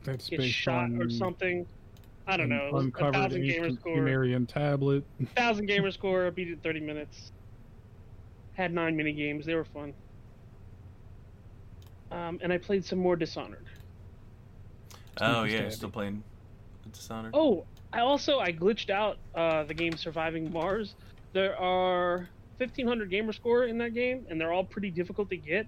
That's 0.03 0.29
gets 0.29 0.45
shot 0.45 0.85
on 0.85 1.01
or 1.01 1.09
something. 1.09 1.65
I 2.27 2.35
don't 2.35 2.49
know. 2.49 2.67
It 2.67 2.73
was 2.73 2.83
a 2.83 2.87
Uncovered 2.87 3.13
thousand 3.13 3.41
gamer 3.43 3.65
ancient 3.65 3.79
score. 3.79 3.95
Sumerian 3.95 4.45
tablet. 4.45 5.05
Thousand 5.35 5.65
gamer 5.65 5.91
score. 5.91 6.27
I 6.27 6.29
beat 6.29 6.49
it 6.49 6.53
in 6.53 6.59
30 6.59 6.81
minutes. 6.81 7.31
Had 8.53 8.73
nine 8.73 8.97
mini 8.97 9.13
games. 9.13 9.45
They 9.45 9.55
were 9.55 9.65
fun. 9.65 9.93
Um, 12.11 12.39
and 12.41 12.51
I 12.51 12.57
played 12.57 12.85
some 12.85 12.99
more 12.99 13.15
Dishonored. 13.15 13.65
Oh 15.19 15.45
Spooky 15.45 15.53
yeah, 15.53 15.61
Stabby. 15.61 15.71
still 15.71 15.89
playing 15.89 16.23
Dishonored. 16.91 17.31
Oh, 17.33 17.65
I 17.93 18.01
also 18.01 18.39
I 18.39 18.51
glitched 18.51 18.89
out 18.89 19.17
uh, 19.33 19.63
the 19.63 19.73
game 19.73 19.95
Surviving 19.95 20.51
Mars. 20.51 20.95
There 21.33 21.57
are 21.57 22.29
1500 22.57 23.09
gamer 23.09 23.33
score 23.33 23.65
in 23.65 23.77
that 23.77 23.93
game, 23.93 24.25
and 24.29 24.39
they're 24.39 24.51
all 24.51 24.63
pretty 24.65 24.91
difficult 24.91 25.29
to 25.29 25.37
get. 25.37 25.67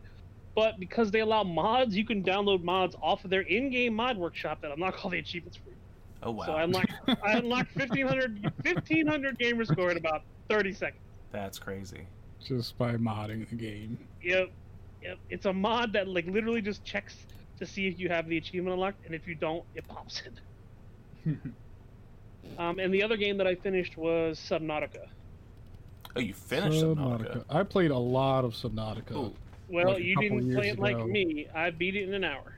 But 0.56 0.80
because 0.80 1.12
they 1.12 1.19
allow 1.22 1.43
mods, 1.43 1.95
you 1.95 2.06
can 2.06 2.24
download 2.24 2.63
mods 2.63 2.95
off 3.02 3.24
of 3.24 3.30
their 3.30 3.41
in-game 3.41 3.93
mod 3.93 4.17
workshop 4.17 4.62
that 4.62 4.72
unlock 4.72 5.06
all 5.06 5.12
the 5.12 5.19
achievements 5.19 5.58
for 5.58 5.69
you. 5.69 5.76
Oh 6.23 6.32
wow, 6.32 6.45
So 6.45 6.51
I 6.53 6.63
unlocked 6.63 6.91
I 7.23 7.32
unlocked 7.34 7.75
1500 7.75 8.43
1500 8.63 9.39
gamer 9.39 9.65
score 9.65 9.91
in 9.91 9.97
about 9.97 10.23
30 10.49 10.73
seconds. 10.73 11.01
that's 11.32 11.60
crazy. 11.60 12.01
Just 12.45 12.77
by 12.77 12.93
modding 12.95 13.47
the 13.49 13.55
game. 13.55 13.97
Yep, 14.23 14.49
yep. 15.03 15.17
It's 15.29 15.45
a 15.45 15.53
mod 15.53 15.93
that 15.93 16.08
like 16.08 16.25
literally 16.27 16.62
just 16.62 16.84
checks 16.84 17.15
to 17.60 17.65
see 17.65 17.88
if 17.88 17.99
you 17.99 18.08
have 18.10 18.27
the 18.27 18.38
achievement 18.38 18.73
unlocked, 18.73 19.05
and 19.05 19.13
if 19.13 19.27
you 19.27 19.36
don't, 19.36 19.63
it 19.75 19.88
pops 19.88 20.21
it. 21.25 21.36
Um, 22.58 22.79
and 22.79 22.93
the 22.93 23.03
other 23.03 23.15
game 23.17 23.38
that 23.38 23.45
I 23.47 23.55
finished 23.55 23.97
was 23.97 24.39
Subnautica. 24.39 25.08
Oh, 26.15 26.19
you 26.19 26.34
finished 26.34 26.82
Subnautica. 26.84 27.43
I 27.49 27.63
played 27.63 27.91
a 27.91 27.97
lot 27.97 28.43
of 28.43 28.53
Subnautica. 28.53 29.12
Ooh. 29.12 29.36
Well, 29.69 29.93
Like 29.93 30.03
you 30.03 30.15
didn't 30.15 30.53
play 30.55 30.65
years 30.65 30.77
it 30.77 30.79
like 30.79 31.05
me. 31.05 31.47
I 31.53 31.69
beat 31.69 31.95
it 31.95 32.08
in 32.08 32.13
an 32.15 32.23
hour. 32.23 32.55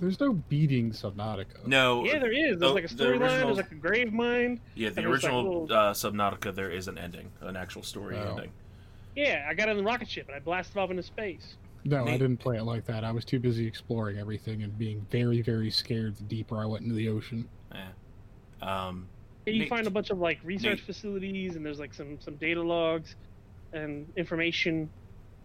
There's 0.00 0.20
no 0.20 0.32
beating 0.32 0.90
Subnautica. 0.90 1.66
No. 1.66 2.04
Yeah, 2.04 2.18
there 2.18 2.32
is. 2.32 2.58
There's 2.58 2.70
oh, 2.70 2.74
like 2.74 2.84
a 2.90 2.94
the 2.94 3.04
storyline. 3.04 3.20
original- 3.20 3.46
There's 3.46 3.56
like 3.56 3.72
a 3.72 3.74
grave 3.76 4.12
mind. 4.12 4.60
Yeah, 4.74 4.90
the 4.90 4.96
and 5.00 5.06
there's, 5.10 5.22
like, 5.24 5.32
original 5.32 5.60
little- 5.62 5.76
uh, 5.76 5.92
Subnautica, 5.92 6.54
there 6.54 6.70
is 6.70 6.88
an 6.88 6.98
ending, 6.98 7.30
an 7.40 7.56
actual 7.56 7.82
story 7.82 8.16
Oh. 8.16 8.30
ending. 8.36 8.50
Yeah, 9.16 9.46
I 9.48 9.54
got 9.54 9.68
in 9.68 9.76
the 9.76 9.82
rocket 9.82 10.08
ship 10.08 10.26
and 10.28 10.36
I 10.36 10.38
blasted 10.40 10.76
off 10.76 10.90
into 10.90 11.02
space. 11.02 11.56
No, 11.84 12.04
I 12.06 12.12
didn't 12.12 12.36
play 12.38 12.56
it 12.58 12.64
like 12.64 12.84
that. 12.86 13.02
I 13.04 13.10
was 13.12 13.24
too 13.24 13.38
busy 13.40 13.66
exploring 13.66 14.18
everything 14.18 14.62
and 14.62 14.76
being 14.78 15.06
very, 15.10 15.42
very 15.42 15.70
scared 15.70 16.16
the 16.16 16.24
deeper 16.24 16.58
I 16.58 16.66
went 16.66 16.82
into 16.84 16.94
the 16.94 17.08
ocean. 17.08 17.48
Yeah. 17.72 17.88
Um, 18.62 19.08
And 19.46 19.56
you 19.56 19.62
Neat. 19.62 19.68
find 19.70 19.86
a 19.86 19.90
bunch 19.90 20.10
of 20.10 20.18
like 20.18 20.38
research 20.44 20.78
Neat. 20.78 20.86
facilities 20.86 21.56
and 21.56 21.64
there's 21.64 21.78
like 21.78 21.94
some 21.94 22.20
some 22.20 22.34
data 22.36 22.60
logs 22.62 23.16
and 23.72 24.06
information. 24.16 24.90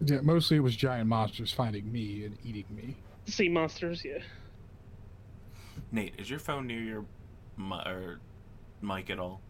Yeah, 0.04 0.20
mostly 0.22 0.56
it 0.58 0.60
was 0.60 0.76
giant 0.76 1.08
monsters 1.08 1.52
finding 1.52 1.90
me 1.90 2.24
and 2.24 2.36
eating 2.44 2.66
me. 2.70 2.96
Sea 3.26 3.48
monsters. 3.48 4.04
Yeah. 4.04 4.18
Nate, 5.92 6.14
is 6.18 6.28
your 6.28 6.38
phone 6.38 6.66
near 6.66 6.80
your 6.80 7.04
mi- 7.56 7.82
or 7.86 8.20
mic 8.82 9.10
at 9.10 9.18
all? 9.18 9.40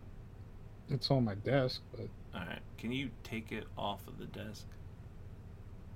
It's 0.88 1.10
on 1.10 1.24
my 1.24 1.34
desk, 1.34 1.80
but 1.92 2.08
All 2.34 2.46
right, 2.46 2.60
can 2.78 2.92
you 2.92 3.10
take 3.22 3.52
it 3.52 3.64
off 3.78 4.06
of 4.06 4.18
the 4.18 4.26
desk? 4.26 4.66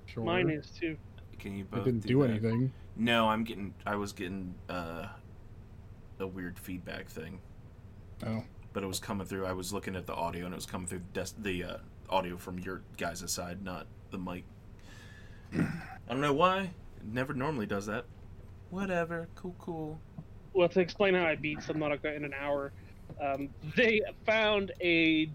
sure. 0.07 0.23
Mine 0.23 0.49
is 0.49 0.71
too. 0.71 0.97
Can 1.37 1.55
you 1.55 1.63
both? 1.65 1.81
It 1.81 1.85
didn't 1.85 2.07
do 2.07 2.21
that? 2.23 2.29
anything. 2.31 2.71
No, 2.95 3.29
I'm 3.29 3.43
getting. 3.43 3.73
I 3.85 3.95
was 3.95 4.11
getting 4.13 4.55
uh, 4.67 5.07
a 6.19 6.27
weird 6.27 6.57
feedback 6.57 7.07
thing, 7.07 7.39
Oh, 8.25 8.43
but 8.73 8.83
it 8.83 8.87
was 8.87 8.99
coming 8.99 9.25
through. 9.27 9.45
I 9.45 9.53
was 9.53 9.71
looking 9.71 9.95
at 9.95 10.05
the 10.07 10.13
audio, 10.15 10.45
and 10.45 10.53
it 10.53 10.57
was 10.57 10.65
coming 10.65 10.87
through 10.87 11.01
the, 11.13 11.21
des- 11.21 11.41
the 11.41 11.63
uh, 11.63 11.77
audio 12.09 12.35
from 12.35 12.57
your 12.59 12.81
guys' 12.97 13.31
side, 13.31 13.63
not 13.63 13.85
the 14.11 14.17
mic. 14.17 14.43
I 15.53 15.61
don't 16.09 16.21
know 16.21 16.33
why. 16.33 16.71
It 16.99 17.07
never 17.07 17.33
normally 17.33 17.65
does 17.65 17.85
that. 17.87 18.05
Whatever. 18.69 19.27
Cool. 19.35 19.55
Cool. 19.59 19.99
Well, 20.53 20.69
to 20.69 20.79
explain 20.79 21.13
how 21.13 21.25
I 21.25 21.35
beat 21.35 21.59
Subnautica 21.59 22.15
in 22.15 22.25
an 22.25 22.33
hour, 22.33 22.71
um, 23.21 23.49
they 23.75 24.01
found 24.25 24.71
a 24.81 25.29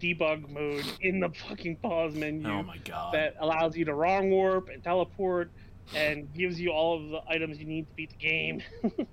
debug 0.00 0.48
mode 0.48 0.84
in 1.00 1.20
the 1.20 1.28
fucking 1.30 1.76
pause 1.76 2.14
menu. 2.14 2.48
Oh 2.48 2.62
my 2.62 2.78
god. 2.78 3.14
that 3.14 3.34
allows 3.40 3.76
you 3.76 3.84
to 3.84 3.94
wrong 3.94 4.30
warp 4.30 4.68
and 4.68 4.82
teleport 4.82 5.50
and 5.94 6.32
gives 6.34 6.60
you 6.60 6.70
all 6.70 6.96
of 6.96 7.10
the 7.10 7.20
items 7.28 7.58
you 7.58 7.66
need 7.66 7.88
to 7.88 7.94
beat 7.94 8.10
the 8.10 8.16
game. 8.16 8.62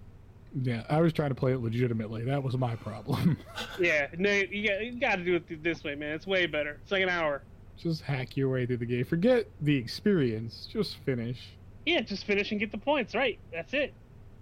yeah. 0.61 0.83
I 0.89 1.01
was 1.01 1.13
trying 1.13 1.29
to 1.29 1.35
play 1.35 1.53
it 1.53 1.61
legitimately. 1.61 2.25
That 2.25 2.43
was 2.43 2.57
my 2.57 2.75
problem. 2.75 3.37
yeah, 3.79 4.07
no, 4.17 4.31
you 4.31 4.67
got, 4.67 4.85
you 4.85 4.99
got 4.99 5.15
to 5.17 5.23
do 5.23 5.35
it 5.35 5.63
this 5.63 5.83
way, 5.83 5.95
man. 5.95 6.11
It's 6.11 6.27
way 6.27 6.45
better. 6.45 6.79
It's 6.83 6.91
like 6.91 7.03
an 7.03 7.09
hour. 7.09 7.43
Just 7.77 8.01
hack 8.01 8.37
your 8.37 8.49
way 8.49 8.65
through 8.65 8.77
the 8.77 8.85
game. 8.85 9.05
Forget 9.05 9.47
the 9.61 9.75
experience. 9.75 10.67
Just 10.71 10.97
finish. 10.97 11.55
Yeah, 11.85 12.01
just 12.01 12.25
finish 12.25 12.51
and 12.51 12.59
get 12.59 12.71
the 12.71 12.77
points. 12.77 13.13
Right. 13.13 13.39
That's 13.51 13.73
it. 13.73 13.93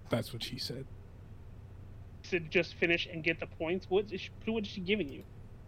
That's 0.08 0.32
what 0.32 0.42
she 0.42 0.58
said. 0.58 0.86
She 2.22 2.30
Said 2.30 2.50
just 2.50 2.74
finish 2.74 3.06
and 3.10 3.22
get 3.22 3.40
the 3.40 3.46
points. 3.46 3.86
What 3.88 4.10
is 4.10 4.22
she, 4.22 4.30
what 4.46 4.64
is 4.64 4.70
she 4.70 4.80
giving 4.80 5.08
you? 5.08 5.22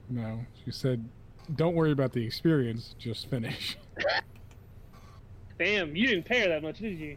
No, 0.09 0.47
she 0.65 0.71
said, 0.71 1.07
"Don't 1.55 1.75
worry 1.75 1.93
about 1.93 2.13
the 2.13 2.25
experience. 2.25 2.95
Just 2.99 3.29
finish." 3.29 3.77
Damn, 5.59 5.97
you 5.97 6.07
didn't 6.07 6.25
pay 6.25 6.41
her 6.43 6.49
that 6.49 6.63
much, 6.63 6.79
did 6.79 6.99
you? 6.99 7.17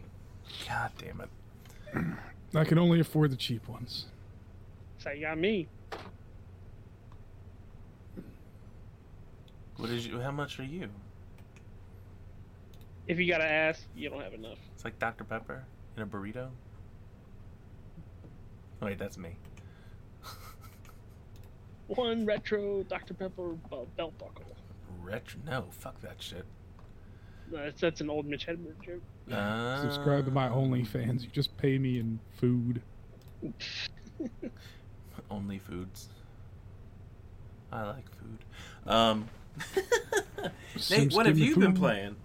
God 0.66 0.90
damn 0.98 1.20
it. 1.20 2.08
I 2.54 2.64
can 2.64 2.78
only 2.78 2.98
afford 3.00 3.30
the 3.30 3.36
cheap 3.36 3.68
ones. 3.68 4.06
So 4.98 5.10
you 5.10 5.20
got 5.22 5.38
me. 5.38 5.68
What 9.76 9.90
is 9.90 10.06
you? 10.06 10.18
How 10.20 10.30
much 10.30 10.58
are 10.58 10.64
you? 10.64 10.88
If 13.06 13.18
you 13.18 13.26
gotta 13.26 13.44
ask, 13.44 13.82
you 13.96 14.08
don't 14.10 14.22
have 14.22 14.34
enough. 14.34 14.58
It's 14.74 14.84
like 14.84 14.98
Dr 14.98 15.24
Pepper 15.24 15.64
in 15.96 16.02
a 16.02 16.06
burrito. 16.06 16.48
Oh, 18.82 18.86
wait, 18.86 18.98
that's 18.98 19.18
me. 19.18 19.36
One 21.88 22.24
retro 22.24 22.82
Dr 22.84 23.14
Pepper 23.14 23.52
belt 23.68 23.94
belt 23.96 24.16
buckle. 24.18 24.44
Retro? 25.02 25.40
No, 25.46 25.66
fuck 25.70 26.00
that 26.02 26.22
shit. 26.22 26.44
No, 27.50 27.58
that's, 27.64 27.80
that's 27.80 28.00
an 28.00 28.08
old 28.10 28.26
Mitch 28.26 28.46
Hedberg 28.46 28.80
joke. 28.80 29.02
Subscribe 29.82 30.24
to 30.26 30.30
my 30.30 30.46
Uh, 30.46 30.54
OnlyFans. 30.54 31.22
You 31.22 31.28
just 31.32 31.56
pay 31.56 31.78
me 31.78 31.98
in 31.98 32.20
food. 32.36 32.80
Only 35.30 35.58
foods. 35.58 36.08
I 37.72 37.82
like 37.84 38.04
food. 38.16 38.38
Um, 38.86 39.28
Nate, 40.90 41.12
what 41.12 41.26
have 41.26 41.38
you 41.38 41.56
been 41.56 41.74
playing? 41.74 42.16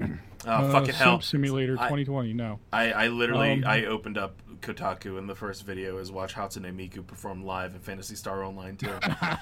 Oh, 0.00 0.06
Uh, 0.46 0.72
fucking 0.72 0.94
hell. 0.94 1.20
Simp 1.20 1.42
Simulator 1.44 1.74
I- 1.78 1.84
2020. 1.88 2.32
No. 2.32 2.60
I, 2.72 2.92
I 2.92 3.08
literally 3.08 3.52
Um, 3.52 3.64
I 3.66 3.84
opened 3.84 4.16
up 4.16 4.36
Kotaku 4.62 5.18
and 5.18 5.28
the 5.28 5.34
first 5.34 5.64
video 5.66 5.98
is 5.98 6.10
watch 6.10 6.34
Hatsune 6.34 6.74
Miku 6.74 7.06
perform 7.06 7.44
live 7.44 7.74
in 7.74 7.80
Phantasy 7.80 8.14
Star 8.14 8.42
Online 8.44 8.76
2. 8.76 8.88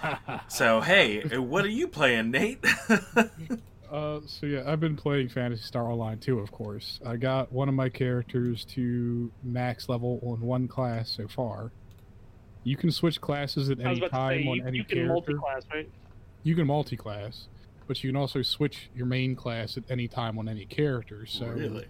so 0.48 0.80
hey, 0.80 1.20
what 1.38 1.64
are 1.64 1.68
you 1.70 1.86
playing, 1.88 2.30
Nate? 2.32 2.64
Uh, 3.90 4.20
so 4.26 4.44
yeah, 4.44 4.62
I've 4.66 4.80
been 4.80 4.96
playing 4.96 5.30
Phantasy 5.30 5.62
Star 5.62 5.90
Online 5.90 6.18
too, 6.18 6.40
of 6.40 6.52
course. 6.52 7.00
I 7.06 7.16
got 7.16 7.50
one 7.50 7.70
of 7.70 7.74
my 7.74 7.88
characters 7.88 8.66
to 8.74 9.32
max 9.42 9.88
level 9.88 10.20
on 10.22 10.42
one 10.42 10.68
class 10.68 11.08
so 11.08 11.26
far. 11.26 11.72
You 12.64 12.76
can 12.76 12.90
switch 12.90 13.18
classes 13.18 13.70
at 13.70 13.80
any 13.80 13.96
about 13.96 14.10
to 14.10 14.14
say, 14.14 14.42
time 14.42 14.48
on 14.48 14.56
you, 14.56 14.64
any 14.66 14.76
you 14.78 14.84
can 14.84 14.94
character. 14.94 15.12
multi-class, 15.14 15.62
right? 15.72 15.88
You 16.42 16.54
can 16.54 16.66
multi-class, 16.66 17.48
but 17.88 18.04
you 18.04 18.10
can 18.10 18.16
also 18.16 18.42
switch 18.42 18.90
your 18.94 19.06
main 19.06 19.34
class 19.34 19.76
at 19.76 19.82
any 19.90 20.06
time 20.06 20.38
on 20.38 20.48
any 20.48 20.66
character. 20.66 21.26
So 21.26 21.46
really? 21.46 21.86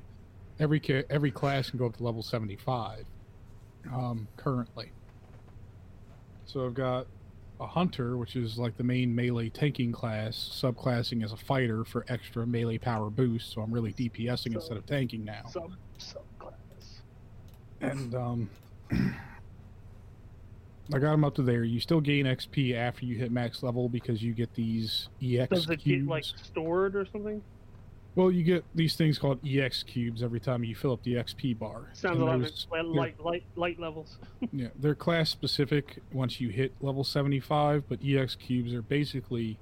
every 0.58 0.80
every 1.10 1.32
class 1.32 1.68
can 1.68 1.78
go 1.78 1.86
up 1.86 1.96
to 1.96 2.04
level 2.04 2.22
75 2.22 3.04
um, 3.92 4.28
currently. 4.36 4.92
So 6.46 6.64
I've 6.64 6.74
got 6.74 7.06
a 7.60 7.66
hunter, 7.66 8.16
which 8.16 8.36
is 8.36 8.56
like 8.56 8.76
the 8.76 8.84
main 8.84 9.14
melee 9.14 9.48
tanking 9.50 9.90
class, 9.90 10.36
subclassing 10.62 11.24
as 11.24 11.32
a 11.32 11.36
fighter 11.36 11.84
for 11.84 12.06
extra 12.08 12.46
melee 12.46 12.78
power 12.78 13.10
boost. 13.10 13.52
So 13.52 13.60
I'm 13.60 13.72
really 13.72 13.92
DPSing 13.92 14.52
So- 14.52 14.60
instead 14.60 14.76
of 14.78 14.86
tanking 14.86 15.24
now. 15.24 15.46
Sub 15.50 15.72
sub 15.98 16.22
class. 16.38 17.02
And 17.80 18.14
um, 18.14 18.50
I 20.92 20.98
got 20.98 21.12
him 21.12 21.24
up 21.24 21.34
to 21.34 21.42
there. 21.42 21.64
You 21.64 21.80
still 21.80 22.00
gain 22.00 22.24
XP 22.26 22.74
after 22.74 23.04
you 23.04 23.16
hit 23.16 23.30
max 23.30 23.62
level 23.62 23.88
because 23.88 24.22
you 24.22 24.32
get 24.32 24.54
these 24.54 25.08
EX 25.22 25.50
Does 25.50 25.68
it 25.70 25.76
cubes. 25.80 26.04
get 26.04 26.10
like 26.10 26.24
stored 26.24 26.96
or 26.96 27.04
something? 27.04 27.42
Well, 28.14 28.32
you 28.32 28.42
get 28.42 28.64
these 28.74 28.96
things 28.96 29.18
called 29.18 29.38
EX 29.46 29.82
cubes 29.84 30.22
every 30.22 30.40
time 30.40 30.64
you 30.64 30.74
fill 30.74 30.92
up 30.92 31.02
the 31.04 31.14
XP 31.14 31.58
bar. 31.58 31.90
Sounds 31.92 32.14
And 32.14 32.22
a 32.22 32.24
lot 32.24 32.40
those- 32.40 32.66
like 32.70 32.84
light, 32.86 33.20
light, 33.20 33.44
light 33.54 33.78
levels. 33.78 34.18
Yeah, 34.52 34.68
they're 34.78 34.94
class 34.94 35.28
specific 35.30 35.98
once 36.12 36.40
you 36.40 36.48
hit 36.48 36.72
level 36.80 37.04
75, 37.04 37.84
but 37.88 38.00
EX 38.04 38.34
cubes 38.34 38.72
are 38.72 38.82
basically 38.82 39.58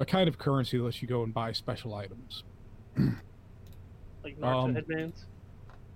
a 0.00 0.06
kind 0.06 0.26
of 0.26 0.38
currency 0.38 0.78
that 0.78 0.84
lets 0.84 1.02
you 1.02 1.06
go 1.08 1.22
and 1.22 1.34
buy 1.34 1.52
special 1.52 1.94
items. 1.94 2.42
Like 4.24 4.38
Naruto 4.40 4.64
Um, 4.64 4.74
headbands. 4.74 5.26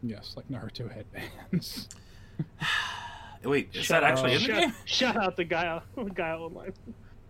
Yes, 0.02 0.35
like 0.37 0.48
Naruto 0.48 0.92
headbands. 0.92 1.88
Wait, 3.44 3.70
is 3.74 3.85
Shout 3.85 4.02
that 4.02 4.04
out- 4.04 4.18
actually 4.18 4.35
in 4.35 4.40
the 4.40 4.46
shout, 4.46 4.61
game? 4.62 4.74
Shout 4.85 5.16
out 5.16 5.37
to 5.37 5.44
Gaia, 5.44 5.80
Gaia 6.14 6.38
Online. 6.38 6.72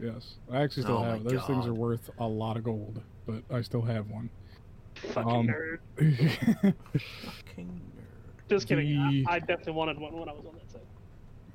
yes, 0.00 0.34
I 0.50 0.62
actually 0.62 0.84
still 0.84 0.98
Oh 0.98 1.02
have 1.02 1.16
it. 1.20 1.24
my 1.24 1.30
Those 1.32 1.44
things 1.46 1.66
are 1.66 1.74
worth 1.74 2.10
a 2.18 2.26
lot 2.26 2.56
of 2.56 2.64
gold, 2.64 3.02
but 3.26 3.42
I 3.50 3.60
still 3.62 3.82
have 3.82 4.08
one. 4.10 4.30
Fucking 4.94 5.30
Um, 5.30 5.46
nerd. 5.48 5.78
Fucking 7.24 7.66
nerd. 7.66 8.48
Just 8.48 8.68
kidding. 8.68 8.86
the- 8.86 9.24
I, 9.28 9.34
I 9.34 9.38
definitely 9.40 9.72
wanted 9.72 9.98
one 9.98 10.12
when 10.18 10.28
I 10.28 10.32
was 10.32 10.44
on 10.46 10.54
that 10.54 10.70
side. 10.70 10.80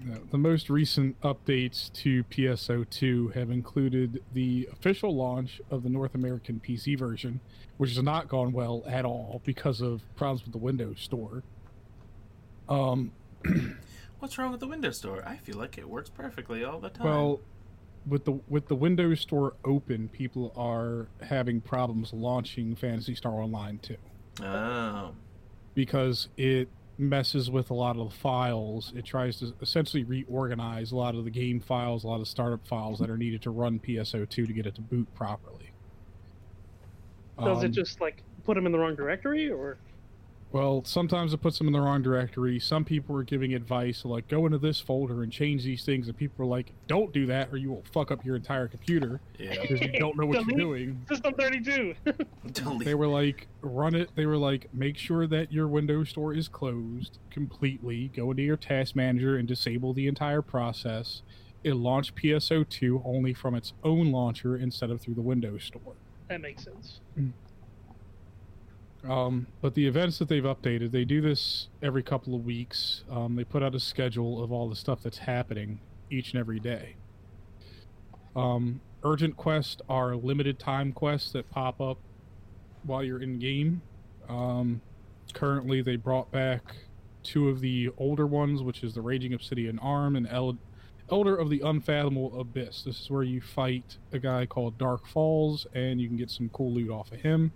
Yeah, 0.05 0.17
the 0.31 0.37
most 0.37 0.69
recent 0.69 1.19
updates 1.21 1.91
to 1.93 2.23
PSO2 2.25 3.33
have 3.33 3.51
included 3.51 4.23
the 4.33 4.69
official 4.71 5.13
launch 5.13 5.59
of 5.69 5.83
the 5.83 5.89
North 5.89 6.15
American 6.15 6.61
PC 6.65 6.97
version, 6.97 7.41
which 7.77 7.91
has 7.95 8.01
not 8.03 8.29
gone 8.29 8.53
well 8.53 8.81
at 8.87 9.03
all 9.03 9.41
because 9.43 9.81
of 9.81 10.01
problems 10.15 10.43
with 10.43 10.53
the 10.53 10.57
Windows 10.57 11.01
Store. 11.01 11.43
Um, 12.69 13.11
What's 14.19 14.37
wrong 14.37 14.51
with 14.51 14.59
the 14.59 14.67
Windows 14.67 14.97
Store? 14.97 15.23
I 15.25 15.37
feel 15.37 15.57
like 15.57 15.77
it 15.77 15.89
works 15.89 16.09
perfectly 16.09 16.63
all 16.63 16.79
the 16.79 16.89
time. 16.89 17.05
well, 17.05 17.39
with 18.05 18.25
the 18.25 18.39
with 18.47 18.67
the 18.67 18.75
Windows 18.75 19.21
Store 19.21 19.53
open, 19.63 20.09
people 20.09 20.53
are 20.55 21.07
having 21.21 21.61
problems 21.61 22.11
launching 22.13 22.75
Phantasy 22.75 23.15
Star 23.15 23.33
Online 23.33 23.79
2 23.79 23.95
oh, 24.43 25.11
because 25.73 26.27
it 26.37 26.69
messes 26.97 27.49
with 27.49 27.69
a 27.69 27.73
lot 27.73 27.97
of 27.97 28.09
the 28.09 28.15
files. 28.15 28.91
It 28.95 29.05
tries 29.05 29.39
to 29.39 29.53
essentially 29.61 30.03
reorganize 30.03 30.91
a 30.91 30.97
lot 30.97 31.15
of 31.15 31.23
the 31.23 31.29
game 31.31 31.61
files, 31.61 32.03
a 32.03 32.07
lot 32.07 32.19
of 32.19 32.27
startup 32.27 32.67
files 32.67 32.99
that 32.99 33.09
are 33.09 33.17
needed 33.17 33.41
to 33.43 33.51
run 33.51 33.79
PSO2 33.79 34.29
to 34.29 34.53
get 34.53 34.65
it 34.65 34.75
to 34.75 34.81
boot 34.81 35.07
properly. 35.15 35.71
Does 37.41 37.63
it 37.63 37.67
Um, 37.67 37.71
just 37.71 38.01
like 38.01 38.23
put 38.43 38.55
them 38.55 38.65
in 38.65 38.73
the 38.73 38.79
wrong 38.79 38.95
directory, 38.95 39.49
or 39.49 39.77
Well, 40.51 40.83
sometimes 40.83 41.31
it 41.31 41.41
puts 41.41 41.59
them 41.59 41.67
in 41.67 41.73
the 41.73 41.79
wrong 41.79 42.01
directory. 42.01 42.59
Some 42.59 42.83
people 42.83 43.15
are 43.15 43.23
giving 43.23 43.53
advice 43.53 44.03
like 44.03 44.27
go 44.27 44.47
into 44.47 44.57
this 44.57 44.79
folder 44.79 45.21
and 45.21 45.31
change 45.31 45.63
these 45.63 45.85
things, 45.85 46.07
and 46.07 46.17
people 46.17 46.43
are 46.43 46.49
like, 46.49 46.73
"Don't 46.87 47.13
do 47.13 47.27
that, 47.27 47.49
or 47.51 47.57
you 47.57 47.69
will 47.69 47.83
fuck 47.91 48.09
up 48.09 48.25
your 48.25 48.35
entire 48.35 48.67
computer 48.67 49.21
yeah. 49.37 49.61
because 49.61 49.79
you 49.81 49.91
don't 49.99 50.17
know 50.17 50.25
what 50.25 50.47
you're 50.47 50.57
doing." 50.57 51.05
System 51.07 51.33
32? 51.35 51.93
They 52.83 52.95
were 52.95 53.07
like, 53.07 53.47
"Run 53.61 53.93
it." 53.93 54.09
They 54.15 54.25
were 54.25 54.37
like, 54.37 54.73
"Make 54.73 54.97
sure 54.97 55.27
that 55.27 55.51
your 55.51 55.67
Windows 55.67 56.09
Store 56.09 56.33
is 56.33 56.47
closed 56.47 57.19
completely. 57.29 58.11
Go 58.15 58.31
into 58.31 58.43
your 58.43 58.57
task 58.57 58.95
manager 58.95 59.37
and 59.37 59.47
disable 59.47 59.93
the 59.93 60.07
entire 60.07 60.41
process. 60.41 61.21
It 61.63 61.75
launched 61.75 62.15
PSO2 62.15 63.03
only 63.05 63.33
from 63.33 63.53
its 63.53 63.73
own 63.83 64.11
launcher 64.11 64.57
instead 64.57 64.89
of 64.89 64.99
through 65.01 65.15
the 65.15 65.21
Windows 65.21 65.63
Store." 65.63 65.95
that 66.29 66.41
makes 66.41 66.63
sense. 66.63 67.01
Hmm. 67.15 67.29
Um, 69.07 69.47
but 69.61 69.75
the 69.75 69.87
events 69.87 70.19
that 70.19 70.27
they've 70.27 70.43
updated, 70.43 70.91
they 70.91 71.05
do 71.05 71.21
this 71.21 71.69
every 71.81 72.03
couple 72.03 72.35
of 72.35 72.43
weeks. 72.43 73.03
Um, 73.09 73.35
they 73.35 73.43
put 73.43 73.63
out 73.63 73.73
a 73.73 73.79
schedule 73.79 74.43
of 74.43 74.51
all 74.51 74.67
the 74.67 74.75
stuff 74.75 74.99
that's 75.01 75.19
happening 75.19 75.79
each 76.09 76.33
and 76.33 76.39
every 76.39 76.59
day. 76.59 76.95
Um, 78.35 78.81
urgent 79.03 79.37
quests 79.37 79.81
are 79.87 80.15
limited 80.15 80.59
time 80.59 80.91
quests 80.91 81.31
that 81.31 81.49
pop 81.49 81.79
up 81.79 81.97
while 82.83 83.03
you're 83.03 83.21
in 83.21 83.39
game. 83.39 83.81
Um, 84.27 84.81
currently, 85.33 85.81
they 85.81 85.95
brought 85.95 86.31
back 86.31 86.75
two 87.23 87.49
of 87.49 87.61
the 87.61 87.89
older 87.97 88.27
ones, 88.27 88.61
which 88.61 88.83
is 88.83 88.93
the 88.93 89.01
Raging 89.01 89.33
Obsidian 89.33 89.79
Arm 89.79 90.15
and 90.15 90.27
El- 90.27 90.57
Elder 91.11 91.35
of 91.35 91.49
the 91.49 91.61
Unfathomable 91.61 92.39
Abyss. 92.39 92.83
This 92.83 93.01
is 93.01 93.09
where 93.09 93.23
you 93.23 93.41
fight 93.41 93.97
a 94.11 94.19
guy 94.19 94.45
called 94.45 94.77
Dark 94.77 95.07
Falz, 95.07 95.65
and 95.73 95.99
you 95.99 96.07
can 96.07 96.17
get 96.17 96.29
some 96.29 96.49
cool 96.49 96.73
loot 96.73 96.91
off 96.91 97.11
of 97.11 97.21
him. 97.21 97.51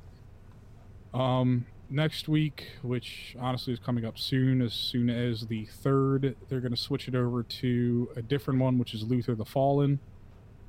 Um, 1.13 1.65
next 1.89 2.27
week, 2.27 2.71
which 2.81 3.35
honestly 3.39 3.73
is 3.73 3.79
coming 3.79 4.03
up 4.05 4.17
soon, 4.17 4.61
as 4.61 4.73
soon 4.73 5.09
as 5.09 5.47
the 5.47 5.65
third, 5.65 6.35
they're 6.49 6.59
going 6.59 6.73
to 6.73 6.77
switch 6.77 7.07
it 7.07 7.15
over 7.15 7.43
to 7.43 8.09
a 8.15 8.21
different 8.21 8.59
one, 8.59 8.77
which 8.77 8.93
is 8.93 9.03
Luther 9.03 9.35
the 9.35 9.45
Fallen, 9.45 9.99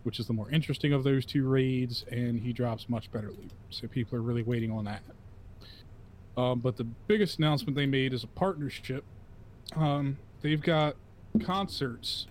which 0.03 0.21
is 0.21 0.27
the 0.27 0.33
more 0.33 0.51
interesting 0.51 0.93
of 0.93 1.03
those 1.03 1.25
two 1.25 1.49
raids, 1.49 2.05
and 2.11 2.41
he 2.41 2.53
drops 2.53 2.89
much 2.89 3.11
better 3.11 3.29
loot. 3.29 3.51
So 3.71 3.89
people 3.89 4.19
are 4.19 4.23
really 4.23 4.43
waiting 4.43 4.71
on 4.71 4.85
that. 4.85 5.03
Um, 6.37 6.61
but 6.61 6.77
the 6.77 6.85
biggest 6.85 7.39
announcement 7.39 7.77
they 7.77 7.87
made 7.87 8.13
is 8.13 8.25
a 8.25 8.29
partnership. 8.29 9.05
Um, 9.77 10.19
they've 10.43 10.61
got 10.61 10.97
concerts 11.43 12.27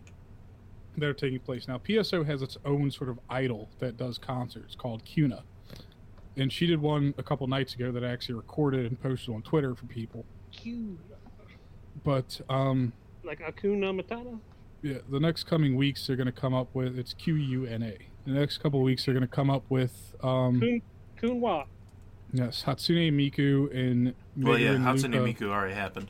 that 0.98 1.08
are 1.08 1.14
taking 1.14 1.40
place 1.40 1.68
now. 1.68 1.80
PSO 1.80 2.26
has 2.26 2.42
its 2.44 2.58
own 2.64 2.92
sort 2.92 3.10
of 3.10 3.20
idol 3.30 3.70
that 3.80 3.98
does 3.98 4.20
concerts 4.20 4.76
called 4.76 5.04
Quna 5.04 5.42
and 6.38 6.52
she 6.52 6.66
did 6.68 6.82
one 6.82 7.14
a 7.18 7.24
couple 7.24 7.46
nights 7.48 7.74
ago 7.76 7.92
that 7.92 8.04
I 8.04 8.10
actually 8.12 8.36
recorded 8.36 8.86
and 8.86 9.02
posted 9.02 9.34
on 9.34 9.42
Twitter 9.44 9.76
for 9.76 9.86
people. 9.86 10.26
Cute. 10.52 11.00
But 12.04 12.42
um, 12.50 12.94
Like 13.24 13.40
Akuna 13.40 14.00
Matata? 14.00 14.40
yeah, 14.82 14.98
the 15.10 15.20
next 15.20 15.44
coming 15.46 15.76
weeks 15.76 16.06
they're 16.08 16.16
going 16.16 16.26
to 16.26 16.32
come 16.32 16.54
up 16.54 16.68
with 16.74 16.98
it's 16.98 17.14
Q 17.14 17.36
U 17.36 17.66
N 17.66 17.84
A. 17.84 17.98
The 18.26 18.32
next 18.40 18.58
couple 18.60 18.80
of 18.80 18.84
weeks 18.86 19.06
they're 19.06 19.14
going 19.14 19.28
to 19.28 19.34
come 19.36 19.50
up 19.50 19.64
with 19.70 20.16
um 20.24 20.60
Kun 20.60 20.82
Kunwa. 21.22 21.66
yes 22.34 22.64
Hatsune 22.66 23.12
Miku 23.14 23.74
and 23.74 24.14
Well, 24.38 24.58
yeah, 24.58 24.72
and 24.72 24.84
Hatsune 24.84 25.14
Luca 25.24 25.44
Miku 25.46 25.50
already 25.52 25.74
happened. 25.76 26.10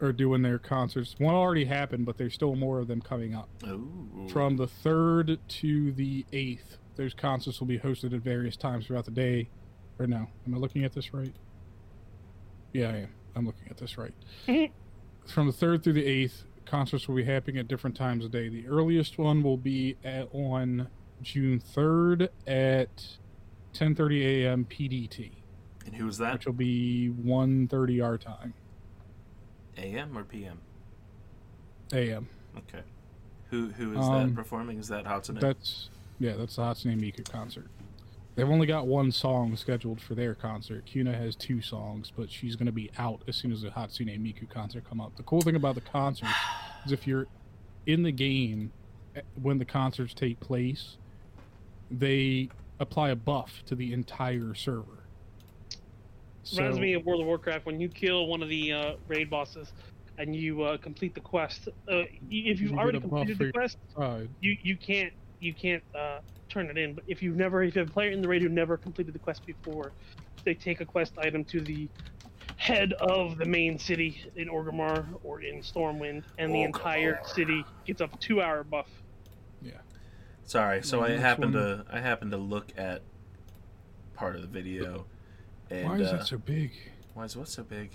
are 0.00 0.12
doing 0.12 0.42
their 0.42 0.58
concerts. 0.58 1.14
One 1.18 1.34
already 1.34 1.64
happened, 1.66 2.06
but 2.06 2.16
there's 2.18 2.34
still 2.34 2.56
more 2.56 2.78
of 2.80 2.88
them 2.88 3.00
coming 3.00 3.34
up. 3.34 3.48
Ooh. 3.66 4.28
From 4.32 4.56
the 4.56 4.66
third 4.66 5.38
to 5.48 5.92
the 5.92 6.24
eighth, 6.32 6.78
those 6.96 7.14
concerts 7.14 7.60
will 7.60 7.66
be 7.66 7.78
hosted 7.78 8.14
at 8.14 8.20
various 8.20 8.56
times 8.56 8.86
throughout 8.86 9.04
the 9.04 9.10
day. 9.10 9.48
Or 9.98 10.06
no, 10.06 10.26
am 10.46 10.54
I 10.54 10.58
looking 10.58 10.84
at 10.84 10.92
this 10.92 11.14
right? 11.14 11.32
Yeah, 12.72 12.88
I 12.90 12.96
am. 12.98 13.08
I'm 13.34 13.46
looking 13.46 13.68
at 13.70 13.76
this 13.76 13.96
right. 13.98 14.12
From 15.26 15.46
the 15.46 15.52
third 15.52 15.82
through 15.82 15.94
the 15.94 16.04
eighth, 16.06 16.44
concerts 16.66 17.08
will 17.08 17.16
be 17.16 17.24
happening 17.24 17.58
at 17.58 17.68
different 17.68 17.96
times 17.96 18.24
of 18.24 18.30
day. 18.30 18.48
The 18.48 18.66
earliest 18.68 19.18
one 19.18 19.42
will 19.42 19.56
be 19.56 19.96
at, 20.04 20.28
on 20.32 20.88
June 21.22 21.58
third 21.60 22.30
at 22.46 23.04
10:30 23.74 24.22
a.m. 24.44 24.66
PDT, 24.68 25.32
and 25.86 25.94
who 25.94 26.06
was 26.06 26.18
that? 26.18 26.34
which 26.34 26.46
will 26.46 26.52
be 26.52 27.10
1:30 27.24 28.04
our 28.04 28.18
time 28.18 28.54
AM 29.78 30.16
or 30.16 30.24
PM? 30.24 30.58
a.m. 31.92 32.28
Okay. 32.58 32.82
Who 33.50 33.68
who 33.70 33.92
is 33.92 33.98
Um, 34.06 34.28
that 34.28 34.34
performing? 34.34 34.78
Is 34.78 34.88
that 34.88 35.04
Hatsune? 35.04 35.40
That's 35.40 35.90
yeah, 36.18 36.34
that's 36.36 36.56
the 36.56 36.62
Hatsune 36.62 36.98
Miku 37.00 37.30
concert. 37.30 37.66
They've 38.34 38.48
only 38.48 38.66
got 38.66 38.86
one 38.86 39.12
song 39.12 39.56
scheduled 39.56 40.00
for 40.00 40.14
their 40.14 40.34
concert. 40.34 40.84
Quna 40.86 41.18
has 41.18 41.34
two 41.34 41.62
songs, 41.62 42.12
but 42.14 42.30
she's 42.30 42.54
going 42.54 42.66
to 42.66 42.72
be 42.72 42.90
out 42.98 43.22
as 43.26 43.36
soon 43.36 43.50
as 43.50 43.62
the 43.62 43.70
Hatsune 43.70 44.18
Miku 44.20 44.48
concert 44.48 44.84
come 44.88 45.00
up. 45.00 45.16
The 45.16 45.22
cool 45.22 45.40
thing 45.40 45.56
about 45.56 45.74
the 45.74 45.80
concerts 45.80 46.32
is 46.84 46.92
if 46.92 47.06
you're 47.06 47.26
in 47.86 48.02
the 48.02 48.12
game 48.12 48.72
eh, 49.14 49.22
when 49.40 49.58
the 49.58 49.64
concerts 49.64 50.12
take 50.12 50.38
place, 50.38 50.98
they 51.90 52.50
apply 52.78 53.10
a 53.10 53.16
buff 53.16 53.62
to 53.66 53.74
the 53.74 53.94
entire 53.94 54.54
server. 54.54 55.04
Reminds 56.56 56.78
me 56.78 56.92
of 56.92 57.04
World 57.06 57.22
of 57.22 57.26
Warcraft 57.26 57.66
when 57.66 57.80
you 57.80 57.88
kill 57.88 58.26
one 58.26 58.42
of 58.42 58.48
the 58.48 58.72
uh, 58.72 58.92
raid 59.08 59.30
bosses 59.30 59.72
and 60.18 60.36
you 60.36 60.62
uh, 60.62 60.76
complete 60.76 61.14
the 61.14 61.20
quest. 61.20 61.68
Uh, 61.90 62.02
if 62.30 62.60
you've 62.60 62.72
You 62.72 62.78
already 62.78 63.00
completed 63.00 63.38
the 63.38 63.52
quest, 63.52 63.78
you 64.40 64.56
you 64.62 64.76
can't 64.76 65.12
you 65.40 65.54
can't 65.54 65.82
uh, 65.94 66.18
turn 66.48 66.70
it 66.70 66.78
in. 66.78 66.94
But 66.94 67.04
if 67.06 67.22
you've 67.22 67.36
never 67.36 67.62
if 67.62 67.74
you 67.74 67.80
have 67.80 67.90
a 67.90 67.92
player 67.92 68.10
in 68.10 68.22
the 68.22 68.28
raid 68.28 68.42
who 68.42 68.48
never 68.48 68.76
completed 68.76 69.14
the 69.14 69.18
quest 69.18 69.44
before, 69.46 69.92
they 70.44 70.54
take 70.54 70.80
a 70.80 70.84
quest 70.84 71.14
item 71.18 71.44
to 71.44 71.60
the 71.60 71.88
head 72.56 72.92
of 72.94 73.36
the 73.36 73.44
main 73.44 73.78
city 73.78 74.24
in 74.36 74.48
Orgrimmar 74.48 75.06
or 75.22 75.42
in 75.42 75.60
Stormwind, 75.60 76.22
and 76.38 76.54
the 76.54 76.62
entire 76.62 77.20
city 77.24 77.64
gets 77.84 78.00
a 78.00 78.08
two-hour 78.18 78.64
buff. 78.64 78.88
Yeah. 79.60 79.72
Sorry. 80.44 80.82
So 80.82 81.02
I 81.02 81.10
happened 81.10 81.54
one. 81.54 81.62
to 81.62 81.84
I 81.90 82.00
happened 82.00 82.30
to 82.30 82.38
look 82.38 82.72
at 82.76 83.02
part 84.14 84.36
of 84.36 84.42
the 84.42 84.48
video. 84.48 85.06
And, 85.70 85.88
why 85.88 85.96
is 85.96 86.08
uh, 86.08 86.18
that 86.18 86.26
so 86.26 86.38
big? 86.38 86.72
Why 87.14 87.24
is 87.24 87.36
what 87.36 87.48
so 87.48 87.62
big? 87.62 87.90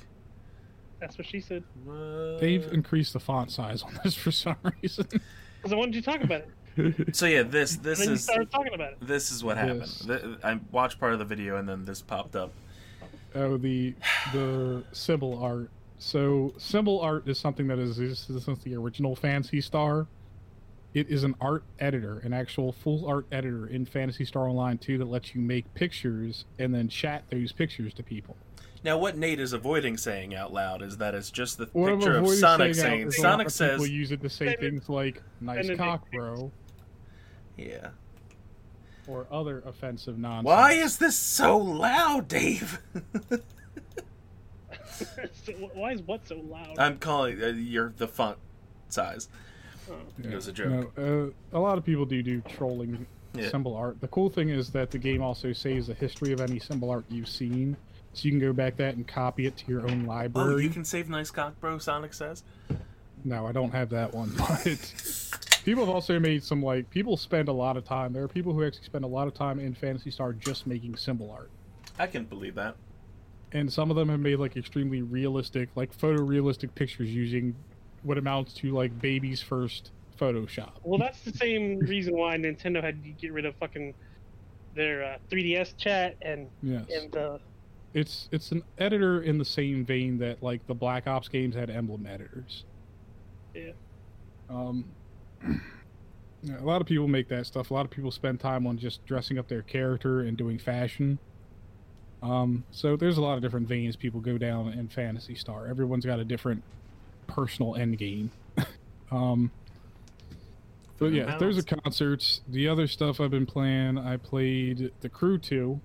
That's 1.00 1.18
what 1.18 1.26
she 1.26 1.40
said. 1.40 1.64
What? 1.84 2.40
They've 2.40 2.72
increased 2.72 3.14
the 3.14 3.20
font 3.20 3.52
size 3.52 3.82
on 3.82 4.00
this 4.04 4.16
for 4.16 4.32
some 4.32 4.58
reason. 4.82 5.08
Because 5.62 5.74
I 5.74 5.76
wanted 5.76 5.94
you 5.94 6.02
to 6.02 6.10
talk 6.10 6.24
about 6.24 6.42
it. 6.42 6.50
So 7.14 7.26
yeah, 7.26 7.44
this 7.44 7.76
this 7.78 8.00
and 8.00 8.18
then 8.18 8.36
you 8.36 8.42
is 8.44 8.50
talking 8.50 8.74
about 8.74 8.94
it. 8.94 8.98
this 9.02 9.32
is 9.32 9.44
what 9.44 9.58
happened. 9.58 9.80
Yes. 9.82 10.06
Th- 10.06 10.22
I 10.44 10.60
watched 10.72 11.00
part 11.00 11.14
of 11.14 11.20
the 11.20 11.26
video 11.26 11.58
and 11.58 11.68
then 11.68 11.86
this 11.86 12.02
popped 12.02 12.36
up. 12.36 12.52
Oh, 13.36 13.58
the 13.58 13.94
the 14.34 14.84
symbol 14.92 15.42
art. 15.44 15.70
So 16.00 16.54
symbol 16.58 17.00
art 17.00 17.28
is 17.28 17.38
something 17.38 17.68
that 17.68 17.80
is 17.80 18.00
existed 18.00 18.42
since 18.42 18.60
the 18.64 18.76
original 18.76 19.16
Phantasy 19.16 19.62
Star. 19.62 20.08
It 20.94 21.10
is 21.10 21.24
an 21.24 21.36
art 21.40 21.64
editor, 21.80 22.20
an 22.20 22.34
actual 22.34 22.74
full 22.74 23.06
art 23.08 23.26
editor 23.32 23.68
in 23.68 23.86
Phantasy 23.86 24.26
Star 24.26 24.50
Online 24.50 24.78
2 24.78 24.98
that 24.98 25.06
lets 25.06 25.34
you 25.34 25.40
make 25.40 25.74
pictures 25.74 26.44
and 26.60 26.74
then 26.74 26.90
chat 26.90 27.24
those 27.32 27.54
pictures 27.54 27.94
to 27.94 28.04
people. 28.04 28.36
Now, 28.84 28.98
what 28.98 29.16
Nate 29.16 29.40
is 29.40 29.54
avoiding 29.54 29.96
saying 29.96 30.34
out 30.36 30.52
loud 30.52 30.82
is 30.82 30.98
that 30.98 31.14
it's 31.14 31.30
just 31.30 31.60
the 31.60 31.70
What 31.72 31.94
picture 31.94 32.12
of 32.18 32.24
avoiding 32.24 32.40
Sonic 32.40 32.76
saying 32.76 32.88
saying 32.88 33.08
is 33.08 33.18
a 33.20 33.22
lot 33.22 33.32
Sonic 33.32 33.48
of 33.48 33.54
says, 33.54 33.72
people 33.74 33.88
use 33.88 34.12
it 34.12 34.22
to 34.24 34.30
say 34.30 34.56
things 34.56 34.90
like 34.90 35.22
"nice 35.40 35.70
cock, 35.78 36.04
Cumberbatch. 36.10 36.12
bro" 36.12 36.52
"Yeah." 37.70 37.90
or 39.08 39.26
other 39.32 39.64
offensive 39.66 40.18
nonsense. 40.18 40.46
Why 40.46 40.74
is 40.74 40.98
this 41.00 41.18
so 41.18 41.58
loud, 41.58 42.28
Dave? 42.28 42.80
so, 45.34 45.52
why 45.74 45.94
is 45.94 46.02
what 46.04 46.26
so 46.28 46.36
loud? 46.50 46.78
I'm 46.78 46.98
calling 46.98 47.42
uh, 47.42 47.48
your 47.48 47.94
the 47.98 48.08
font 48.08 48.38
size. 48.90 49.28
Oh. 49.90 49.96
It 50.24 50.34
was 50.34 50.48
a 50.48 50.54
joke. 50.54 50.96
No, 50.98 51.32
uh, 51.54 51.58
a 51.58 51.60
lot 51.60 51.78
of 51.78 51.84
people 51.86 52.06
do 52.06 52.22
do 52.22 52.42
trolling 52.42 53.06
Yeah. 53.34 53.50
symbol 53.50 53.76
art. 53.76 54.00
The 54.02 54.08
cool 54.10 54.30
thing 54.30 54.50
is 54.50 54.70
that 54.72 54.92
the 54.92 54.98
game 55.00 55.22
also 55.22 55.52
saves 55.54 55.88
the 55.88 55.94
history 55.96 56.32
of 56.32 56.40
any 56.42 56.60
symbol 56.60 56.90
art 56.92 57.04
you've 57.10 57.28
seen, 57.28 57.76
so 58.14 58.26
you 58.26 58.32
can 58.32 58.40
go 58.40 58.54
back 58.54 58.78
that 58.78 58.96
and 58.96 59.08
copy 59.08 59.46
it 59.48 59.58
to 59.58 59.66
your 59.68 59.82
own 59.90 60.04
Oh, 60.06 60.10
library. 60.10 60.64
you 60.64 60.70
can 60.70 60.86
save 60.86 61.10
nice 61.10 61.32
cock, 61.32 61.60
bro. 61.60 61.80
Sonic 61.80 62.14
says. 62.14 62.44
No, 63.24 63.46
I 63.48 63.52
don't 63.52 63.72
have 63.72 63.90
that 63.90 64.14
one, 64.14 64.32
but 64.38 64.94
people 65.64 65.86
have 65.86 65.94
also 65.94 66.20
made 66.20 66.44
some 66.44 66.62
like 66.64 66.90
people 66.90 67.18
spend 67.18 67.48
a 67.48 67.54
lot 67.54 67.78
of 67.78 67.84
time. 67.86 68.14
There 68.14 68.24
are 68.24 68.28
people 68.28 68.54
who 68.54 68.66
actually 68.66 68.86
spend 68.86 69.04
a 69.04 69.08
lot 69.08 69.28
of 69.28 69.34
time 69.34 69.60
in 69.60 69.74
Phantasy 69.74 70.12
Star 70.12 70.34
just 70.34 70.68
making 70.68 70.96
symbol 70.98 71.32
art. 71.32 71.50
I 72.00 72.08
can 72.08 72.26
believe 72.26 72.56
that. 72.56 72.76
And 73.54 73.72
some 73.72 73.90
of 73.90 73.98
them 73.98 74.10
have 74.10 74.20
made 74.20 74.38
like 74.38 74.56
extremely 74.58 75.02
realistic, 75.02 75.70
like 75.76 75.96
photorealistic 75.98 76.74
pictures 76.74 77.10
using 77.14 77.56
what 78.04 78.18
amounts 78.18 78.54
to 78.56 78.72
like 78.72 79.00
baby's 79.02 79.42
first 79.42 79.92
Photoshop. 80.20 80.72
Well, 80.84 81.00
that's 81.00 81.22
the 81.22 81.34
same 81.34 81.80
reason 81.80 82.16
why 82.16 82.38
Nintendo 82.38 82.82
had 82.82 83.04
to 83.04 83.10
get 83.10 83.34
rid 83.34 83.46
of 83.46 83.56
fucking 83.56 83.94
their 84.76 85.04
uh, 85.04 85.18
3DS 85.30 85.76
chat 85.78 86.16
and 86.22 86.48
Yes. 86.64 86.86
and 86.94 87.16
uh, 87.18 87.38
it's 87.94 88.30
it's 88.32 88.52
an 88.52 88.64
editor 88.78 89.22
in 89.24 89.38
the 89.38 89.44
same 89.46 89.84
vein 89.84 90.18
that 90.20 90.42
like 90.42 90.66
the 90.68 90.74
Black 90.76 91.08
Ops 91.08 91.28
games 91.28 91.56
had 91.56 91.70
emblem 91.70 92.06
editors. 92.06 92.64
Yeah. 93.54 93.72
Um, 94.50 94.86
yeah, 94.86 95.01
a 95.44 96.64
lot 96.64 96.82
of 96.82 96.88
people 96.88 97.08
make 97.08 97.30
that 97.30 97.46
stuff. 97.46 97.72
A 97.72 97.74
lot 97.74 97.86
of 97.86 97.92
people 97.92 98.12
spend 98.12 98.40
time 98.40 98.66
on 98.66 98.78
just 98.78 99.06
dressing 99.06 99.38
up 99.38 99.48
their 99.48 99.62
character 99.62 100.22
and 100.22 100.38
doing 100.38 100.58
fashion. 100.58 101.20
Um, 102.24 102.64
so 102.72 102.96
there's 102.96 103.18
a 103.18 103.22
lot 103.22 103.36
of 103.36 103.42
different 103.42 103.68
veins 103.68 103.96
people 103.96 104.20
go 104.20 104.38
down 104.38 104.70
in 104.74 104.88
Phantasy 104.88 105.36
Star. 105.36 105.68
Everyone's 105.68 106.06
got 106.06 106.20
a 106.20 106.26
different 106.26 106.64
personal 107.28 107.76
end 107.76 107.98
game. 107.98 108.32
um, 109.12 109.52
but 111.00 111.14
yeah, 111.14 111.38
there's 111.38 111.58
a 111.58 111.64
concerts. 111.64 112.42
The 112.48 112.68
other 112.68 112.86
stuff 112.86 113.20
I've 113.20 113.32
been 113.32 113.48
playing, 113.48 113.98
I 113.98 114.18
played 114.18 114.92
The 115.02 115.10
Crew 115.10 115.40
2 115.40 115.80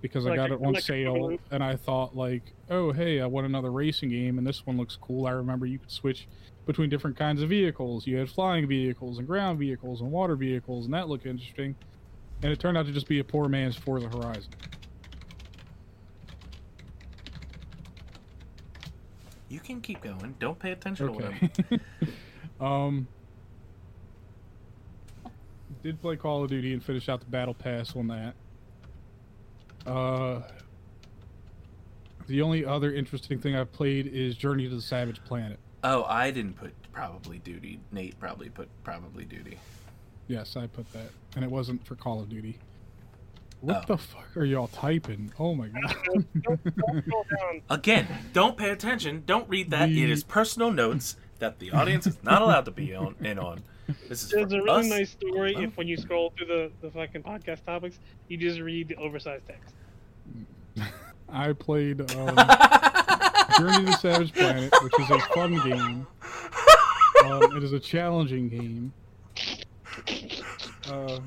because 0.00 0.26
I 0.26 0.34
got 0.34 0.50
Electric- 0.50 0.60
it 0.60 0.64
on 0.64 0.68
Electric 0.68 0.84
sale 0.84 1.38
and 1.50 1.62
I 1.62 1.76
thought 1.76 2.16
like, 2.16 2.54
oh 2.70 2.92
hey, 2.92 3.20
I 3.20 3.26
want 3.26 3.46
another 3.46 3.70
racing 3.70 4.08
game 4.08 4.38
and 4.38 4.46
this 4.46 4.66
one 4.66 4.78
looks 4.78 4.96
cool. 4.96 5.26
I 5.26 5.32
remember 5.32 5.66
you 5.66 5.78
could 5.78 5.90
switch 5.90 6.26
between 6.70 6.88
different 6.88 7.16
kinds 7.16 7.42
of 7.42 7.48
vehicles. 7.48 8.06
You 8.06 8.16
had 8.16 8.30
flying 8.30 8.68
vehicles 8.68 9.18
and 9.18 9.26
ground 9.26 9.58
vehicles 9.58 10.00
and 10.02 10.12
water 10.12 10.36
vehicles 10.36 10.84
and 10.84 10.94
that 10.94 11.08
looked 11.08 11.26
interesting. 11.26 11.74
And 12.44 12.52
it 12.52 12.60
turned 12.60 12.78
out 12.78 12.86
to 12.86 12.92
just 12.92 13.08
be 13.08 13.18
a 13.18 13.24
poor 13.24 13.48
man's 13.48 13.74
Forza 13.74 14.08
Horizon. 14.08 14.52
You 19.48 19.58
can 19.58 19.80
keep 19.80 20.00
going. 20.00 20.36
Don't 20.38 20.58
pay 20.58 20.70
attention 20.70 21.08
to 21.08 21.12
Okay. 21.26 21.50
him. 21.70 21.80
um 22.64 23.08
did 25.82 26.00
play 26.00 26.14
Call 26.14 26.44
of 26.44 26.50
Duty 26.50 26.72
and 26.72 26.84
finish 26.84 27.08
out 27.08 27.18
the 27.20 27.26
battle 27.26 27.54
pass 27.54 27.96
on 27.96 28.06
that. 28.08 28.34
Uh 29.86 30.42
the 32.28 32.42
only 32.42 32.64
other 32.64 32.94
interesting 32.94 33.40
thing 33.40 33.56
I've 33.56 33.72
played 33.72 34.06
is 34.06 34.36
Journey 34.36 34.68
to 34.68 34.74
the 34.76 34.80
Savage 34.82 35.20
Planet. 35.24 35.58
Oh, 35.82 36.04
I 36.04 36.30
didn't 36.30 36.54
put 36.54 36.72
probably 36.92 37.38
duty. 37.38 37.80
Nate 37.92 38.18
probably 38.20 38.48
put 38.50 38.68
probably 38.84 39.24
duty. 39.24 39.58
Yes, 40.28 40.56
I 40.56 40.66
put 40.66 40.90
that. 40.92 41.10
And 41.34 41.44
it 41.44 41.50
wasn't 41.50 41.84
for 41.86 41.94
Call 41.96 42.20
of 42.20 42.28
Duty. 42.28 42.58
What 43.60 43.84
Oh. 43.84 43.94
the 43.94 43.98
fuck 43.98 44.36
are 44.36 44.44
y'all 44.44 44.68
typing? 44.68 45.32
Oh 45.38 45.54
my 45.54 45.68
god. 45.68 45.94
don't, 46.04 46.42
don't 46.44 47.04
scroll 47.04 47.26
down. 47.38 47.62
Again, 47.68 48.06
don't 48.32 48.56
pay 48.56 48.70
attention. 48.70 49.22
Don't 49.26 49.48
read 49.48 49.70
that. 49.70 49.88
We- 49.88 50.02
It 50.04 50.10
is 50.10 50.22
personal 50.24 50.70
notes 50.70 51.16
that 51.40 51.58
the 51.58 51.70
audience 51.72 52.06
is 52.06 52.22
not 52.22 52.42
allowed 52.42 52.66
to 52.66 52.70
be 52.70 52.94
on 52.94 53.16
in 53.20 53.38
on. 53.38 53.62
This 54.08 54.22
is 54.22 54.30
There's 54.30 54.52
a 54.52 54.58
really 54.58 54.70
us. 54.80 54.86
nice 54.86 55.10
story 55.10 55.54
if 55.56 55.76
when 55.76 55.88
you 55.88 55.96
scroll 55.96 56.32
through 56.36 56.46
the, 56.46 56.70
the 56.80 56.90
fucking 56.92 57.22
podcast 57.22 57.64
topics, 57.64 57.98
you 58.28 58.36
just 58.36 58.60
read 58.60 58.88
the 58.88 58.96
oversized 58.96 59.44
text. 59.46 59.74
I 61.28 61.52
played 61.52 62.00
um, 62.12 62.34
Journey 63.60 63.76
to 63.78 63.84
the 63.84 63.92
Savage 63.98 64.32
Planet, 64.32 64.72
which 64.82 64.92
is 65.00 65.10
a 65.10 65.18
fun 65.34 65.54
game. 65.68 66.06
Um, 67.24 67.56
it 67.56 67.62
is 67.62 67.72
a 67.72 67.80
challenging 67.80 68.48
game. 68.48 68.92
Uh, 70.90 71.20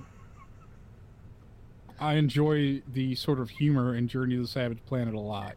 I 2.00 2.14
enjoy 2.16 2.82
the 2.92 3.14
sort 3.16 3.40
of 3.40 3.50
humor 3.52 3.96
in 3.96 4.08
Journey 4.08 4.36
to 4.36 4.42
the 4.42 4.48
Savage 4.48 4.80
Planet 4.88 5.14
a 5.14 5.20
lot. 5.20 5.56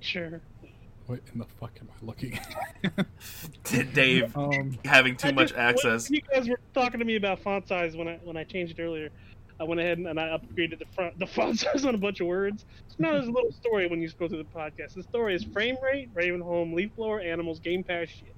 Sure. 0.00 0.40
What 1.06 1.20
in 1.32 1.38
the 1.40 1.46
fuck 1.58 1.72
am 1.80 1.88
I 1.90 2.04
looking 2.06 2.38
at? 2.84 3.06
Dave 3.94 4.36
um, 4.36 4.78
having 4.84 5.16
too 5.16 5.28
I 5.28 5.32
much 5.32 5.48
just- 5.48 5.58
access. 5.58 6.08
When 6.10 6.16
you 6.16 6.22
guys 6.32 6.48
were 6.48 6.60
talking 6.74 7.00
to 7.00 7.04
me 7.04 7.16
about 7.16 7.40
font 7.40 7.66
size 7.66 7.96
when 7.96 8.06
I 8.06 8.20
when 8.22 8.36
I 8.36 8.44
changed 8.44 8.78
it 8.78 8.82
earlier. 8.82 9.08
I 9.60 9.64
went 9.64 9.80
ahead 9.80 9.98
and, 9.98 10.06
and 10.06 10.20
I 10.20 10.28
upgraded 10.28 10.78
the 10.78 10.86
front 10.94 11.18
the 11.18 11.26
font 11.26 11.58
size 11.58 11.84
on 11.84 11.94
a 11.94 11.98
bunch 11.98 12.20
of 12.20 12.26
words. 12.26 12.64
So 12.88 12.96
now 12.98 13.12
there's 13.12 13.28
a 13.28 13.30
little 13.30 13.52
story 13.52 13.86
when 13.86 14.00
you 14.00 14.08
scroll 14.08 14.28
through 14.28 14.38
the 14.38 14.44
podcast. 14.44 14.94
The 14.94 15.02
story 15.02 15.34
is 15.34 15.44
frame 15.44 15.76
rate, 15.82 16.08
Raven 16.14 16.40
Home, 16.40 16.72
Leaf 16.72 16.94
Blower, 16.96 17.20
Animals, 17.20 17.58
Game 17.58 17.82
Pass 17.82 18.08
shit. 18.08 18.34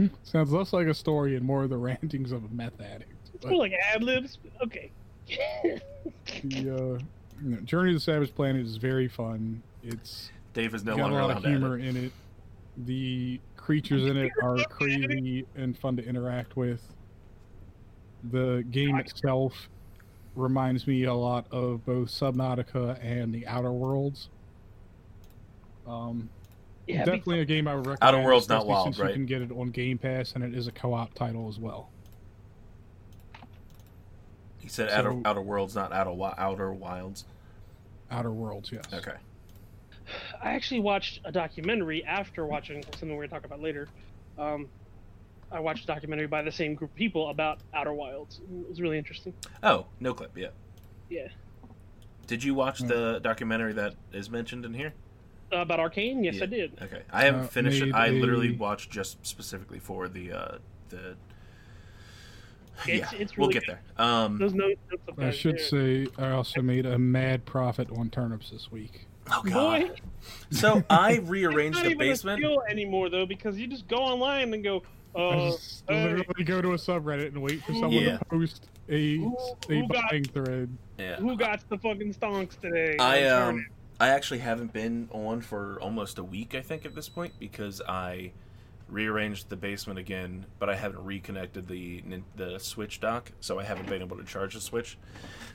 sounds 0.22 0.52
less 0.52 0.72
like 0.72 0.86
a 0.86 0.94
story 0.94 1.36
and 1.36 1.44
more 1.44 1.64
of 1.64 1.70
the 1.70 1.76
rantings 1.76 2.32
of 2.32 2.44
a 2.44 2.54
meth 2.54 2.80
addict. 2.80 3.12
It's 3.34 3.46
more 3.46 3.58
like 3.58 3.72
ad 3.72 4.02
libs. 4.02 4.38
Okay. 4.62 4.90
the 5.26 5.80
uh, 6.44 6.98
you 7.42 7.42
know, 7.42 7.56
Journey 7.64 7.90
to 7.90 7.94
the 7.94 8.00
Savage 8.00 8.34
Planet 8.34 8.66
is 8.66 8.76
very 8.76 9.08
fun. 9.08 9.62
It's 9.82 10.30
Dave 10.54 10.74
is 10.74 10.84
no 10.84 10.96
got 10.96 11.00
a 11.00 11.02
longer 11.02 11.22
lot 11.22 11.30
allowed 11.30 11.44
of 11.44 11.44
humor 11.44 11.78
in 11.78 11.96
it. 11.96 12.12
The 12.78 13.40
creatures 13.68 14.06
in 14.06 14.16
it 14.16 14.32
are 14.42 14.56
crazy 14.70 15.44
and 15.54 15.76
fun 15.76 15.94
to 15.94 16.02
interact 16.02 16.56
with. 16.56 16.80
The 18.30 18.64
game 18.70 18.96
itself 18.96 19.68
reminds 20.34 20.86
me 20.86 21.04
a 21.04 21.12
lot 21.12 21.46
of 21.50 21.84
both 21.84 22.08
Subnautica 22.08 22.98
and 23.04 23.30
the 23.30 23.46
Outer 23.46 23.70
Worlds. 23.70 24.30
Um, 25.86 26.30
Yeah, 26.86 27.04
be- 27.04 27.10
definitely 27.10 27.40
a 27.40 27.44
game 27.44 27.68
I 27.68 27.74
would 27.74 27.86
recommend. 27.86 28.16
Outer 28.16 28.24
Worlds 28.26 28.48
not 28.48 28.54
especially 28.60 28.70
wild, 28.72 28.84
since 28.86 28.98
right? 29.00 29.08
You 29.10 29.14
can 29.16 29.26
get 29.26 29.42
it 29.42 29.52
on 29.52 29.68
Game 29.70 29.98
Pass, 29.98 30.32
and 30.32 30.42
it 30.42 30.54
is 30.54 30.66
a 30.66 30.72
co-op 30.72 31.12
title 31.12 31.46
as 31.50 31.58
well. 31.58 31.90
He 34.60 34.68
said 34.70 34.88
outer, 34.88 35.10
So- 35.10 35.22
outer 35.26 35.42
worlds, 35.42 35.74
not 35.74 35.92
outer 35.92 36.08
wi- 36.10 36.34
outer 36.38 36.72
wilds. 36.72 37.26
Outer 38.10 38.30
Worlds, 38.32 38.72
yes. 38.72 38.84
Okay. 38.94 39.16
I 40.42 40.52
actually 40.52 40.80
watched 40.80 41.20
a 41.24 41.32
documentary 41.32 42.04
after 42.04 42.46
watching 42.46 42.82
something 42.82 43.10
we're 43.10 43.26
gonna 43.26 43.40
talk 43.40 43.44
about 43.44 43.60
later. 43.60 43.88
Um, 44.38 44.68
I 45.50 45.60
watched 45.60 45.84
a 45.84 45.86
documentary 45.86 46.26
by 46.26 46.42
the 46.42 46.52
same 46.52 46.74
group 46.74 46.90
of 46.90 46.96
people 46.96 47.30
about 47.30 47.60
Outer 47.74 47.92
Wilds. 47.94 48.40
It 48.40 48.68
was 48.68 48.80
really 48.80 48.98
interesting. 48.98 49.32
Oh, 49.62 49.86
no 50.00 50.12
clip. 50.14 50.36
Yeah. 50.36 50.48
Yeah. 51.08 51.28
Did 52.26 52.44
you 52.44 52.54
watch 52.54 52.80
Hmm. 52.80 52.88
the 52.88 53.18
documentary 53.20 53.72
that 53.74 53.94
is 54.12 54.28
mentioned 54.28 54.64
in 54.66 54.74
here? 54.74 54.92
Uh, 55.50 55.58
about 55.60 55.80
Arcane? 55.80 56.22
Yes, 56.22 56.36
Yeah. 56.36 56.42
I 56.42 56.46
did. 56.46 56.78
Okay. 56.82 57.02
I 57.10 57.24
haven't 57.24 57.44
Uh, 57.44 57.48
finished 57.48 57.82
it. 57.82 57.94
I 57.94 58.10
literally 58.10 58.54
watched 58.54 58.90
just 58.90 59.24
specifically 59.26 59.78
for 59.78 60.08
the 60.08 60.32
uh 60.32 60.58
the. 60.90 61.16
It's- 62.86 63.12
yeah, 63.12 63.18
it's 63.18 63.36
we'll 63.36 63.48
really 63.48 63.60
get 63.60 63.66
there. 63.66 63.80
Um, 63.96 64.38
Those 64.38 64.54
notes. 64.54 64.78
notes 64.90 65.18
I 65.18 65.30
should 65.30 65.58
yeah. 65.58 65.64
say 65.64 66.06
I 66.16 66.30
also 66.30 66.62
made 66.62 66.86
a 66.86 66.96
mad 66.98 67.44
profit 67.44 67.90
on 67.90 68.08
turnips 68.10 68.50
this 68.50 68.70
week. 68.70 69.07
Oh 69.32 69.42
god. 69.42 69.52
Boy, 69.88 69.90
So 70.50 70.82
I 70.90 71.12
it's 71.12 71.28
rearranged 71.28 71.76
not 71.78 71.84
the 71.84 71.90
even 71.90 71.98
basement. 71.98 72.40
a 72.42 72.46
skill 72.46 72.62
anymore 72.68 73.08
though, 73.10 73.26
because 73.26 73.58
you 73.58 73.66
just 73.66 73.86
go 73.88 73.96
online 73.96 74.52
and 74.54 74.62
go, 74.64 74.82
I 75.16 75.20
uh, 75.20 75.50
just 75.50 75.84
hey, 75.88 76.14
literally 76.14 76.44
go 76.44 76.60
to 76.62 76.72
a 76.72 76.76
subreddit 76.76 77.28
and 77.28 77.42
wait 77.42 77.62
for 77.62 77.72
someone 77.72 77.92
Yeah. 77.92 78.18
to 78.18 78.24
post 78.26 78.66
a, 78.88 79.16
Who- 79.18 79.36
a 79.36 79.72
who 79.74 79.88
got- 79.88 80.10
buying 80.10 80.24
thread. 80.24 80.76
Yeah. 80.98 81.16
who 81.16 81.36
got 81.36 81.66
the 81.68 81.78
fucking 81.78 82.14
stonks 82.14 82.58
today? 82.60 82.96
I 82.98 83.24
um 83.24 83.66
I 84.00 84.08
actually 84.08 84.38
haven't 84.40 84.72
been 84.72 85.08
on 85.12 85.40
for 85.40 85.78
almost 85.80 86.18
a 86.18 86.24
week 86.24 86.54
I 86.54 86.60
think 86.60 86.84
at 86.86 86.94
this 86.94 87.08
point 87.08 87.32
because 87.38 87.80
I 87.88 88.32
rearranged 88.88 89.50
the 89.50 89.56
basement 89.56 89.98
again, 89.98 90.46
but 90.58 90.70
I 90.70 90.74
haven't 90.76 91.04
reconnected 91.04 91.68
the 91.68 92.02
the 92.36 92.58
Switch 92.58 93.00
dock, 93.00 93.32
so 93.40 93.58
I 93.58 93.64
haven't 93.64 93.88
been 93.88 94.00
able 94.02 94.16
to 94.16 94.24
charge 94.24 94.54
the 94.54 94.60
Switch. 94.60 94.96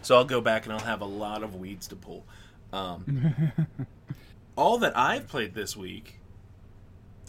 So 0.02 0.16
I'll 0.16 0.26
go 0.26 0.40
back 0.42 0.66
and 0.66 0.74
I'll 0.74 0.80
have 0.80 1.02
a 1.02 1.06
lot 1.06 1.42
of 1.44 1.56
weeds 1.56 1.88
to 1.88 1.96
pull. 1.96 2.26
Um, 2.74 3.54
all 4.58 4.80
that 4.80 4.98
I've 4.98 5.28
played 5.28 5.54
this 5.54 5.78
week 5.78 6.20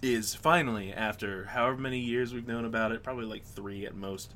is 0.02 0.35
finally 0.35 0.92
after 0.92 1.44
however 1.44 1.76
many 1.76 1.98
years 1.98 2.33
we've 2.33 2.48
known 2.48 2.64
about 2.64 2.92
it, 2.92 3.02
probably 3.02 3.26
like 3.26 3.44
three 3.44 3.87
at 3.87 3.94
most. 3.94 4.35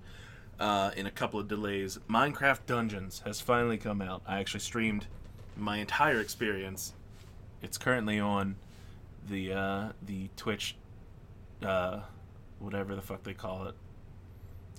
Uh, 0.61 0.91
in 0.97 1.07
a 1.07 1.11
couple 1.11 1.39
of 1.39 1.47
delays, 1.47 1.99
Minecraft 2.11 2.67
Dungeons 2.67 3.23
has 3.25 3.41
finally 3.41 3.79
come 3.79 4.03
out. 4.03 4.23
I 4.27 4.41
actually 4.41 4.61
streamed 4.61 5.07
my 5.57 5.79
entire 5.79 6.21
experience. 6.21 6.95
It's 7.63 7.79
currently 7.79 8.19
on 8.19 8.57
the 9.29 9.53
uh, 9.53 9.89
the 10.05 10.29
Twitch, 10.37 10.77
uh, 11.63 12.01
whatever 12.59 12.95
the 12.97 13.03
fuck 13.03 13.23
they 13.23 13.35
call 13.35 13.69
it. 13.69 13.75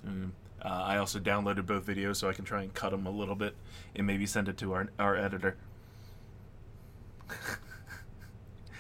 Mm. 0.06 0.32
Uh, 0.62 0.68
I 0.68 0.98
also 0.98 1.18
downloaded 1.18 1.66
both 1.66 1.86
videos 1.86 2.18
so 2.18 2.28
I 2.28 2.34
can 2.34 2.44
try 2.44 2.62
and 2.62 2.74
cut 2.74 2.92
them 2.92 3.08
a 3.08 3.12
little 3.12 3.36
bit 3.36 3.56
and 3.96 4.06
maybe 4.06 4.26
send 4.26 4.50
it 4.50 4.58
to 4.58 4.74
our 4.74 4.90
our 5.00 5.16
editor. 5.16 5.56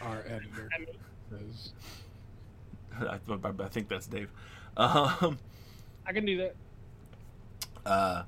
Our 0.01 0.23
editor 0.27 0.69
I 0.73 0.79
mean, 0.79 0.87
says, 1.29 1.73
I, 3.09 3.19
I- 3.63 3.67
think 3.69 3.87
that's 3.87 4.07
Dave. 4.07 4.29
Um, 4.77 5.37
I 6.05 6.13
can 6.13 6.25
do 6.25 6.37
that. 6.37 6.55
Uh, 7.85 8.23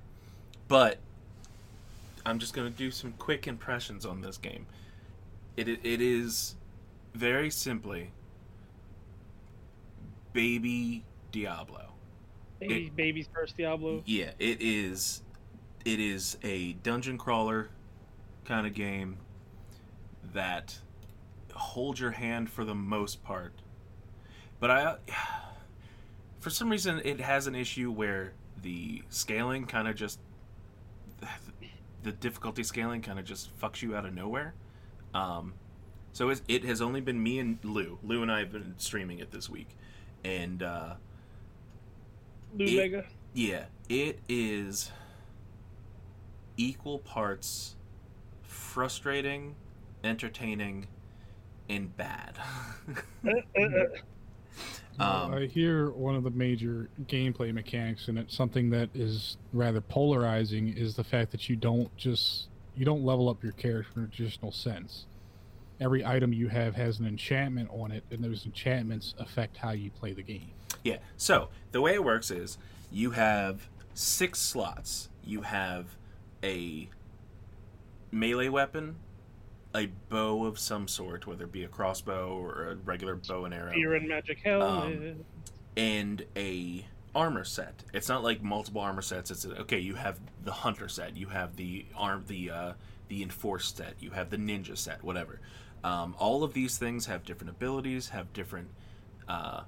but 0.67 0.97
I'm 2.25 2.39
just 2.39 2.53
going 2.53 2.71
to 2.71 2.77
do 2.77 2.91
some 2.91 3.13
quick 3.13 3.47
impressions 3.47 4.05
on 4.05 4.21
this 4.21 4.38
game. 4.38 4.65
It 5.57 5.67
it 5.67 5.79
it 5.84 6.01
is 6.01 6.55
very 7.13 7.49
simply 7.49 8.12
baby 10.34 11.03
Diablo. 11.31 11.88
Baby, 12.60 12.91
baby's 12.95 13.27
first 13.34 13.57
Diablo. 13.57 14.03
Yeah, 14.05 14.31
it 14.39 14.62
is. 14.62 15.23
It 15.84 15.99
is 15.99 16.38
a 16.43 16.73
dungeon 16.73 17.17
crawler 17.17 17.69
kind 18.45 18.67
of 18.67 18.73
game 18.73 19.17
that 20.34 20.77
holds 21.53 21.99
your 21.99 22.12
hand 22.12 22.49
for 22.49 22.63
the 22.63 22.75
most 22.75 23.23
part. 23.23 23.53
But 24.62 24.71
I, 24.71 24.95
for 26.39 26.50
some 26.50 26.69
reason, 26.69 27.02
it 27.04 27.19
has 27.19 27.47
an 27.47 27.56
issue 27.56 27.91
where 27.91 28.32
the 28.62 29.04
scaling 29.10 29.65
kind 29.65 29.89
of 29.89 29.95
just, 29.95 30.19
the 32.04 32.13
difficulty 32.13 32.63
scaling 32.63 33.02
kind 33.02 33.19
of 33.19 33.26
just 33.26 33.50
fucks 33.60 33.82
you 33.82 33.93
out 33.95 34.06
of 34.06 34.13
nowhere. 34.13 34.54
Um, 35.13 35.54
so 36.13 36.30
it, 36.30 36.41
it 36.47 36.63
has 36.65 36.82
only 36.82 37.02
been 37.02 37.21
me 37.21 37.39
and 37.39 37.60
Lou. 37.63 38.00
Lou 38.04 38.21
and 38.21 38.32
I 38.32 38.39
have 38.39 38.52
been 38.54 38.76
streaming 38.78 39.19
it 39.19 39.32
this 39.32 39.50
week, 39.50 39.67
and. 40.24 40.63
uh 40.63 40.93
Lou 42.58 42.65
It- 42.65 42.76
Vega. 42.76 43.06
yeah, 43.34 43.65
it 43.88 44.19
is 44.28 44.91
equal 46.58 47.00
parts 47.00 47.76
frustrating, 48.43 49.56
entertaining, 50.04 50.88
and 51.69 51.95
bad. 51.97 52.38
Uh, 53.26 53.32
uh, 53.58 53.62
uh. 53.63 53.86
Um, 55.00 55.34
I 55.34 55.46
hear 55.48 55.90
one 55.92 56.16
of 56.16 56.24
the 56.24 56.30
major 56.30 56.90
gameplay 57.08 57.54
mechanics, 57.54 58.08
and 58.08 58.20
it's 58.20 58.36
something 58.36 58.70
that 58.72 58.90
is 58.94 59.38
rather 59.54 59.82
polarizing, 59.82 60.76
is 60.78 60.96
the 60.96 61.04
fact 61.04 61.32
that 61.32 61.50
you 61.50 61.56
don't 61.56 61.96
just 61.98 62.48
you 62.76 62.86
don't 62.86 63.04
level 63.04 63.30
up 63.30 63.44
your 63.44 63.54
character 63.54 64.00
in 64.00 64.04
a 64.06 64.08
traditional 64.08 64.52
sense. 64.52 65.06
Every 65.80 66.06
item 66.06 66.32
you 66.32 66.48
have 66.50 66.76
has 66.76 67.00
an 67.00 67.08
enchantment 67.08 67.70
on 67.72 67.92
it, 67.92 68.04
and 68.12 68.24
those 68.24 68.46
enchantments 68.46 69.16
affect 69.18 69.58
how 69.58 69.72
you 69.72 69.90
play 69.92 70.14
the 70.14 70.22
game. 70.22 70.52
yeah, 70.84 70.98
so 71.18 71.50
the 71.72 71.82
way 71.82 71.94
it 71.94 72.04
works 72.04 72.30
is 72.30 72.58
you 72.92 73.12
have 73.12 73.68
six 73.94 74.40
slots. 74.40 75.10
You 75.24 75.42
have 75.42 75.96
a 76.44 76.90
melee 78.12 78.50
weapon, 78.50 78.98
a 79.73 79.88
bow 80.10 80.45
of 80.45 80.60
some 80.60 80.88
sort, 80.88 81.27
whether 81.27 81.45
it 81.45 81.51
be 81.51 81.63
a 81.63 81.67
crossbow 81.67 82.38
or 82.38 82.69
a 82.69 82.75
regular 82.75 83.15
bow 83.15 83.45
and 83.45 83.53
arrow. 83.53 83.71
Fear 83.71 83.95
and 83.95 84.07
Magic 84.07 84.39
Helmet. 84.39 84.69
Um, 84.69 85.25
and 85.77 86.25
a 86.36 86.86
armor 87.15 87.43
set. 87.43 87.84
It's 87.93 88.10
not 88.10 88.23
like 88.23 88.41
multiple 88.41 88.81
armor 88.81 89.01
sets. 89.01 89.31
It's 89.31 89.45
okay. 89.45 89.79
You 89.79 89.95
have 89.95 90.19
the 90.43 90.51
hunter 90.51 90.88
set. 90.88 91.15
You 91.17 91.27
have 91.27 91.55
the 91.55 91.86
arm, 91.95 92.23
the 92.27 92.51
uh, 92.51 92.73
the 93.07 93.23
enforced 93.23 93.77
set. 93.77 93.95
You 93.99 94.12
have 94.12 94.29
the 94.29 94.38
ninja 94.38 94.77
set. 94.77 95.03
Whatever. 95.03 95.39
Um, 95.84 96.15
all 96.19 96.43
of 96.43 96.53
these 96.53 96.77
things 96.77 97.07
have 97.07 97.25
different 97.25 97.51
abilities. 97.51 98.10
Have 98.10 98.31
different. 98.34 98.69
Uh, 99.27 99.62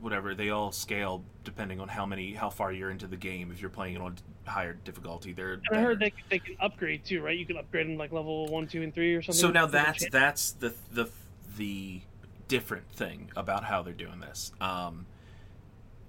whatever 0.00 0.34
they 0.34 0.50
all 0.50 0.72
scale 0.72 1.24
depending 1.44 1.80
on 1.80 1.88
how 1.88 2.06
many 2.06 2.32
how 2.34 2.48
far 2.48 2.72
you're 2.72 2.90
into 2.90 3.06
the 3.06 3.16
game 3.16 3.50
if 3.52 3.60
you're 3.60 3.70
playing 3.70 3.94
it 3.94 4.00
on 4.00 4.16
higher 4.46 4.72
difficulty 4.72 5.32
they're 5.32 5.60
and 5.68 5.78
I 5.78 5.80
heard 5.80 6.00
they, 6.00 6.12
they 6.30 6.38
can 6.38 6.56
upgrade 6.60 7.04
too, 7.04 7.22
right? 7.22 7.36
You 7.36 7.46
can 7.46 7.56
upgrade 7.56 7.86
them 7.86 7.96
like 7.96 8.12
level 8.12 8.46
one, 8.46 8.66
two, 8.66 8.82
and 8.82 8.94
three 8.94 9.14
or 9.14 9.22
something. 9.22 9.40
So 9.40 9.50
now 9.50 9.66
that's 9.66 10.08
that's 10.10 10.52
the 10.52 10.74
the 10.92 11.08
the 11.56 12.00
different 12.48 12.90
thing 12.90 13.30
about 13.36 13.64
how 13.64 13.82
they're 13.82 13.92
doing 13.92 14.20
this. 14.20 14.52
Um, 14.60 15.06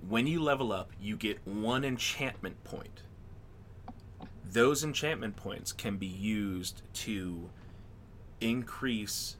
when 0.08 0.28
you 0.28 0.42
level 0.42 0.72
up, 0.72 0.92
you 1.02 1.16
get 1.16 1.40
one 1.46 1.84
enchantment 1.84 2.64
point. 2.64 3.04
Those 4.46 4.84
enchantment 4.84 5.36
points 5.36 5.72
can 5.72 5.98
be 5.98 6.08
used 6.08 6.82
to 6.94 7.50
increase 8.42 9.38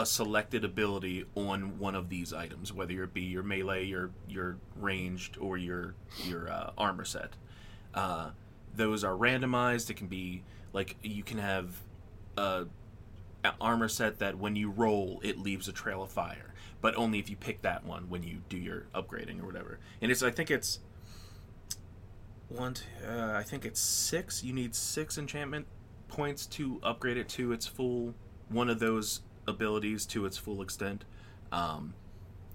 a 0.00 0.06
selected 0.06 0.64
ability 0.64 1.26
on 1.34 1.78
one 1.78 1.94
of 1.94 2.08
these 2.08 2.32
items, 2.32 2.72
whether 2.72 3.02
it 3.04 3.12
be 3.12 3.20
your 3.20 3.42
melee, 3.42 3.84
your 3.84 4.10
your 4.26 4.56
ranged, 4.76 5.36
or 5.38 5.58
your 5.58 5.94
your 6.24 6.50
uh, 6.50 6.70
armor 6.78 7.04
set. 7.04 7.34
Uh, 7.92 8.30
those 8.74 9.04
are 9.04 9.12
randomized. 9.14 9.90
It 9.90 9.94
can 9.98 10.06
be 10.06 10.42
like 10.72 10.96
you 11.02 11.22
can 11.22 11.36
have 11.36 11.82
a, 12.38 12.64
a 13.44 13.52
armor 13.60 13.88
set 13.88 14.18
that 14.20 14.38
when 14.38 14.56
you 14.56 14.70
roll, 14.70 15.20
it 15.22 15.38
leaves 15.38 15.68
a 15.68 15.72
trail 15.72 16.02
of 16.02 16.10
fire, 16.10 16.54
but 16.80 16.94
only 16.96 17.18
if 17.18 17.28
you 17.28 17.36
pick 17.36 17.60
that 17.60 17.84
one 17.84 18.08
when 18.08 18.22
you 18.22 18.38
do 18.48 18.56
your 18.56 18.86
upgrading 18.94 19.42
or 19.42 19.44
whatever. 19.46 19.78
And 20.00 20.10
it's 20.10 20.22
I 20.22 20.30
think 20.30 20.50
it's 20.50 20.80
one. 22.48 22.72
two, 22.72 22.84
Uh, 23.06 23.34
I 23.36 23.42
think 23.42 23.66
it's 23.66 23.80
six. 23.80 24.42
You 24.42 24.54
need 24.54 24.74
six 24.74 25.18
enchantment 25.18 25.66
points 26.08 26.46
to 26.46 26.80
upgrade 26.82 27.18
it 27.18 27.28
to 27.28 27.52
its 27.52 27.66
full 27.66 28.14
one 28.48 28.70
of 28.70 28.78
those 28.80 29.20
abilities 29.50 30.06
to 30.06 30.24
its 30.24 30.38
full 30.38 30.62
extent. 30.62 31.04
Um, 31.52 31.94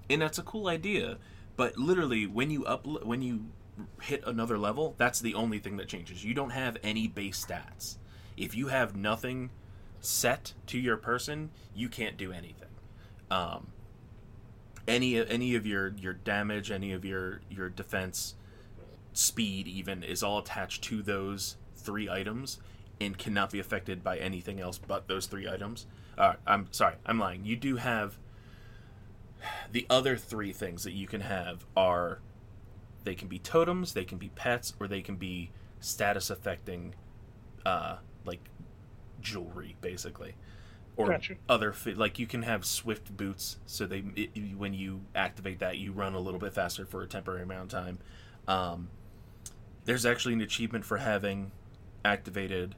and 0.09 0.21
that's 0.21 0.39
a 0.39 0.43
cool 0.43 0.67
idea. 0.67 1.17
But 1.55 1.77
literally, 1.77 2.25
when 2.25 2.49
you 2.49 2.65
up 2.65 2.85
when 2.85 3.21
you 3.21 3.45
hit 4.01 4.23
another 4.25 4.57
level, 4.57 4.95
that's 4.97 5.19
the 5.19 5.35
only 5.35 5.59
thing 5.59 5.77
that 5.77 5.87
changes. 5.87 6.23
You 6.23 6.33
don't 6.33 6.51
have 6.51 6.77
any 6.83 7.07
base 7.07 7.45
stats. 7.45 7.97
If 8.37 8.55
you 8.55 8.67
have 8.67 8.95
nothing 8.95 9.51
set 9.99 10.53
to 10.67 10.79
your 10.79 10.97
person, 10.97 11.51
you 11.73 11.89
can't 11.89 12.17
do 12.17 12.31
anything. 12.31 12.69
Um, 13.31 13.67
any 14.87 15.17
any 15.25 15.55
of 15.55 15.65
your 15.65 15.93
your 15.97 16.13
damage, 16.13 16.71
any 16.71 16.91
of 16.91 17.05
your 17.05 17.41
your 17.49 17.69
defense, 17.69 18.35
speed, 19.13 19.67
even 19.67 20.03
is 20.03 20.23
all 20.23 20.39
attached 20.39 20.83
to 20.85 21.01
those 21.01 21.57
three 21.75 22.09
items 22.09 22.59
and 22.99 23.17
cannot 23.17 23.51
be 23.51 23.59
affected 23.59 24.03
by 24.03 24.17
anything 24.17 24.59
else 24.59 24.77
but 24.77 25.07
those 25.07 25.25
three 25.25 25.47
items. 25.47 25.85
Uh, 26.17 26.33
I'm 26.45 26.67
sorry, 26.71 26.95
I'm 27.05 27.19
lying. 27.19 27.45
You 27.45 27.55
do 27.55 27.75
have 27.77 28.17
the 29.71 29.85
other 29.89 30.17
three 30.17 30.53
things 30.53 30.83
that 30.83 30.93
you 30.93 31.07
can 31.07 31.21
have 31.21 31.65
are 31.75 32.19
they 33.03 33.15
can 33.15 33.27
be 33.27 33.39
totems, 33.39 33.93
they 33.93 34.05
can 34.05 34.17
be 34.17 34.29
pets, 34.29 34.73
or 34.79 34.87
they 34.87 35.01
can 35.01 35.15
be 35.15 35.51
status 35.79 36.29
affecting, 36.29 36.95
uh, 37.65 37.97
like 38.25 38.39
jewelry, 39.21 39.75
basically, 39.81 40.35
or 40.97 41.09
Gotcha. 41.09 41.35
other 41.47 41.71
fi- 41.71 41.93
like 41.93 42.17
you 42.17 42.25
can 42.27 42.41
have 42.43 42.65
swift 42.65 43.15
boots, 43.15 43.57
so 43.65 43.85
they 43.85 44.03
it, 44.15 44.57
when 44.57 44.73
you 44.73 45.01
activate 45.13 45.59
that, 45.59 45.77
you 45.77 45.91
run 45.91 46.15
a 46.15 46.19
little 46.19 46.39
bit 46.39 46.53
faster 46.53 46.85
for 46.85 47.03
a 47.03 47.07
temporary 47.07 47.43
amount 47.43 47.63
of 47.73 47.79
time. 47.79 47.99
Um, 48.47 48.89
there's 49.85 50.05
actually 50.05 50.33
an 50.33 50.41
achievement 50.41 50.85
for 50.85 50.97
having 50.97 51.51
activated 52.03 52.75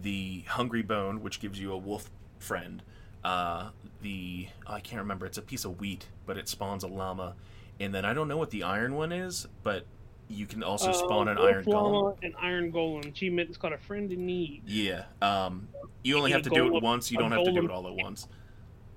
the 0.00 0.44
hungry 0.48 0.82
bone, 0.82 1.22
which 1.22 1.40
gives 1.40 1.60
you 1.60 1.72
a 1.72 1.78
wolf 1.78 2.10
friend. 2.42 2.82
Uh, 3.24 3.70
the 4.02 4.48
I 4.66 4.80
can't 4.80 5.00
remember. 5.00 5.26
It's 5.26 5.38
a 5.38 5.42
piece 5.42 5.64
of 5.64 5.80
wheat, 5.80 6.06
but 6.26 6.36
it 6.36 6.48
spawns 6.48 6.82
a 6.82 6.88
llama. 6.88 7.34
And 7.80 7.94
then 7.94 8.04
I 8.04 8.12
don't 8.14 8.28
know 8.28 8.36
what 8.36 8.50
the 8.50 8.62
iron 8.64 8.94
one 8.94 9.12
is, 9.12 9.46
but 9.62 9.86
you 10.28 10.46
can 10.46 10.62
also 10.62 10.90
Uh, 10.90 10.94
spawn 10.94 11.28
an 11.28 11.38
iron 11.38 11.64
golem. 11.64 12.16
And 12.22 12.34
Iron 12.40 12.72
Golem. 12.72 13.06
Achievement 13.06 13.50
is 13.50 13.56
called 13.56 13.72
a 13.72 13.78
friend 13.78 14.10
in 14.12 14.24
need. 14.26 14.62
Yeah. 14.66 15.04
Um, 15.20 15.68
you 16.02 16.16
only 16.16 16.32
have 16.32 16.42
to 16.42 16.50
a 16.50 16.54
do 16.54 16.74
it 16.76 16.82
once. 16.82 17.10
You 17.10 17.18
don't 17.18 17.32
have 17.32 17.44
to 17.44 17.52
do 17.52 17.64
it 17.64 17.70
all 17.70 17.86
at 17.86 17.94
once. 17.94 18.28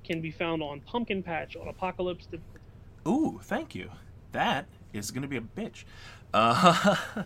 Can 0.04 0.22
be 0.22 0.32
found 0.32 0.62
on 0.62 0.82
Pumpkin 0.82 1.24
Patch 1.24 1.56
on 1.56 1.68
Apocalypse. 1.68 2.28
Ooh, 3.08 3.40
thank 3.44 3.76
you. 3.76 3.90
That 4.32 4.68
is 4.94 5.12
going 5.12 5.24
to 5.24 5.28
be 5.28 5.38
a 5.38 5.42
bitch. 5.42 5.84
Uh, 6.34 6.96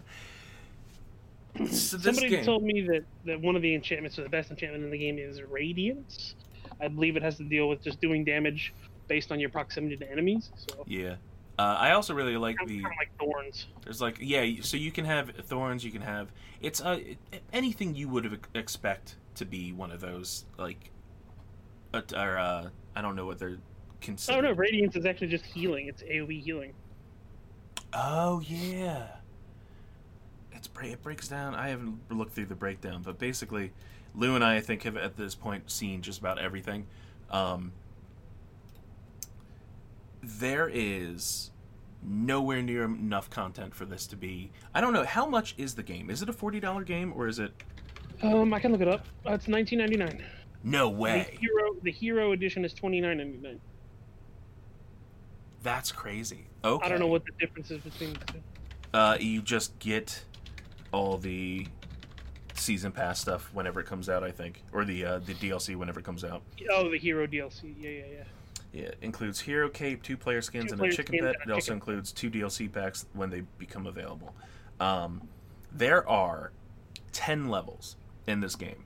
so 1.68 1.98
this 1.98 2.04
Somebody 2.04 2.30
game, 2.30 2.46
told 2.46 2.64
me 2.64 2.82
that, 2.82 3.04
that 3.26 3.42
one 3.42 3.56
of 3.56 3.62
the 3.62 3.74
enchantments, 3.74 4.18
or 4.18 4.24
the 4.24 4.30
best 4.30 4.50
enchantment 4.50 4.84
in 4.84 4.92
the 4.92 4.98
game, 4.98 5.18
is 5.18 5.42
Radiance. 5.42 6.36
I 6.82 6.88
believe 6.88 7.18
it 7.18 7.24
has 7.24 7.38
to 7.38 7.44
deal 7.44 7.68
with 7.68 7.82
just 7.82 8.00
doing 8.00 8.24
damage 8.24 8.74
based 9.08 9.32
on 9.32 9.40
your 9.40 9.50
proximity 9.50 9.98
to 9.98 10.10
enemies. 10.10 10.50
So 10.56 10.84
yeah. 10.88 11.16
Uh, 11.58 11.76
I 11.78 11.92
also 11.92 12.14
really 12.14 12.38
like 12.38 12.58
kind 12.58 12.70
the. 12.70 12.82
kind 12.82 12.94
of 12.94 12.98
like 12.98 13.18
thorns. 13.20 13.68
There's 13.84 14.00
like 14.00 14.18
yeah, 14.22 14.46
so 14.62 14.78
you 14.78 14.92
can 14.92 15.04
have 15.04 15.32
thorns. 15.44 15.84
You 15.84 15.92
can 15.92 16.02
have 16.02 16.32
it's 16.62 16.80
uh 16.80 17.00
anything 17.52 17.96
you 17.96 18.08
would 18.08 18.40
expect 18.54 19.18
to 19.36 19.46
be 19.46 19.74
one 19.74 19.92
of 19.92 20.00
those 20.00 20.46
like, 20.58 20.92
uh, 21.94 22.02
or 22.16 22.38
uh, 22.38 22.70
I 22.96 23.02
don't 23.02 23.18
know 23.18 23.26
what 23.26 23.40
they're 23.40 23.58
considered. 24.00 24.38
Oh 24.38 24.42
no, 24.42 24.52
Radiance 24.54 24.96
is 24.96 25.06
actually 25.06 25.28
just 25.28 25.44
healing. 25.44 25.88
It's 25.88 26.02
AoE 26.04 26.42
healing. 26.42 26.74
Oh 27.92 28.40
yeah. 28.40 29.08
It's 30.60 30.70
it 30.84 31.02
breaks 31.02 31.30
down. 31.30 31.56
I 31.56 31.70
haven't 31.70 32.00
looked 32.12 32.34
through 32.34 32.48
the 32.48 32.56
breakdown, 32.56 33.02
but 33.02 33.18
basically, 33.18 33.72
Lou 34.14 34.36
and 34.36 34.44
I, 34.44 34.58
I 34.58 34.62
think, 34.62 34.84
have 34.84 34.98
at 34.98 35.16
this 35.16 35.34
point 35.34 35.72
seen 35.72 36.02
just 36.02 36.20
about 36.20 36.38
everything. 36.38 36.86
Um, 37.32 37.72
there 40.22 40.70
is 40.72 41.52
nowhere 42.04 42.62
near 42.62 42.84
enough 42.84 43.30
content 43.30 43.74
for 43.74 43.86
this 43.86 44.06
to 44.08 44.18
be. 44.18 44.52
I 44.74 44.82
don't 44.82 44.92
know 44.92 45.06
how 45.06 45.26
much 45.26 45.56
is 45.58 45.76
the 45.76 45.84
game. 45.84 46.10
Is 46.10 46.22
it 46.22 46.28
a 46.28 46.34
forty 46.34 46.60
dollar 46.60 46.84
game 46.84 47.14
or 47.16 47.28
is 47.28 47.40
it? 47.40 47.54
Um, 48.22 48.54
I 48.54 48.60
can 48.60 48.74
look 48.74 48.82
it 48.82 48.90
up. 48.90 49.06
Uh, 49.26 49.32
it's 49.32 49.48
19.99. 49.48 50.22
No 50.66 50.90
way. 50.90 51.30
The 51.32 51.38
hero, 51.38 51.76
the 51.84 51.92
hero 51.92 52.32
edition 52.34 52.66
is 52.66 52.74
29.99. 52.74 53.60
That's 55.64 55.94
crazy. 55.94 56.48
Okay. 56.66 56.86
I 56.86 56.90
don't 56.90 57.00
know 57.00 57.08
what 57.08 57.24
the 57.24 57.32
difference 57.40 57.72
is 57.72 57.80
between 57.80 58.12
the 58.12 58.34
two. 58.34 58.40
Uh, 58.94 59.18
you 59.22 59.42
just 59.42 59.80
get 59.80 60.26
all 60.92 61.18
the 61.18 61.68
season 62.56 62.92
pass 62.92 63.20
stuff 63.20 63.50
whenever 63.54 63.80
it 63.80 63.86
comes 63.86 64.10
out, 64.10 64.24
I 64.24 64.32
think, 64.32 64.64
or 64.72 64.86
the 64.86 65.06
uh, 65.06 65.20
the 65.20 65.34
DLC 65.34 65.76
whenever 65.76 66.00
it 66.00 66.06
comes 66.06 66.24
out. 66.24 66.42
Oh, 66.72 66.90
the 66.90 66.98
hero 66.98 67.26
DLC. 67.28 67.74
Yeah, 67.80 67.90
yeah, 67.90 68.04
yeah. 68.12 68.24
Yeah, 68.72 68.84
it 68.84 68.98
includes 69.02 69.40
hero 69.40 69.68
cape, 69.68 70.04
two 70.04 70.16
player 70.16 70.42
skins, 70.44 70.72
and 70.72 70.80
a 70.80 70.84
Two-player 70.84 70.92
chicken 70.92 71.20
pet. 71.26 71.36
It 71.48 71.52
also 71.52 71.74
includes 71.74 72.12
two 72.12 72.30
DLC 72.30 72.72
packs 72.72 73.08
when 73.14 73.32
they 73.32 73.42
become 73.58 73.88
available. 73.88 74.36
Um, 74.80 75.28
there 75.72 76.08
are 76.08 76.52
ten 77.12 77.50
levels 77.50 77.96
in 78.28 78.42
this 78.42 78.56
game. 78.56 78.86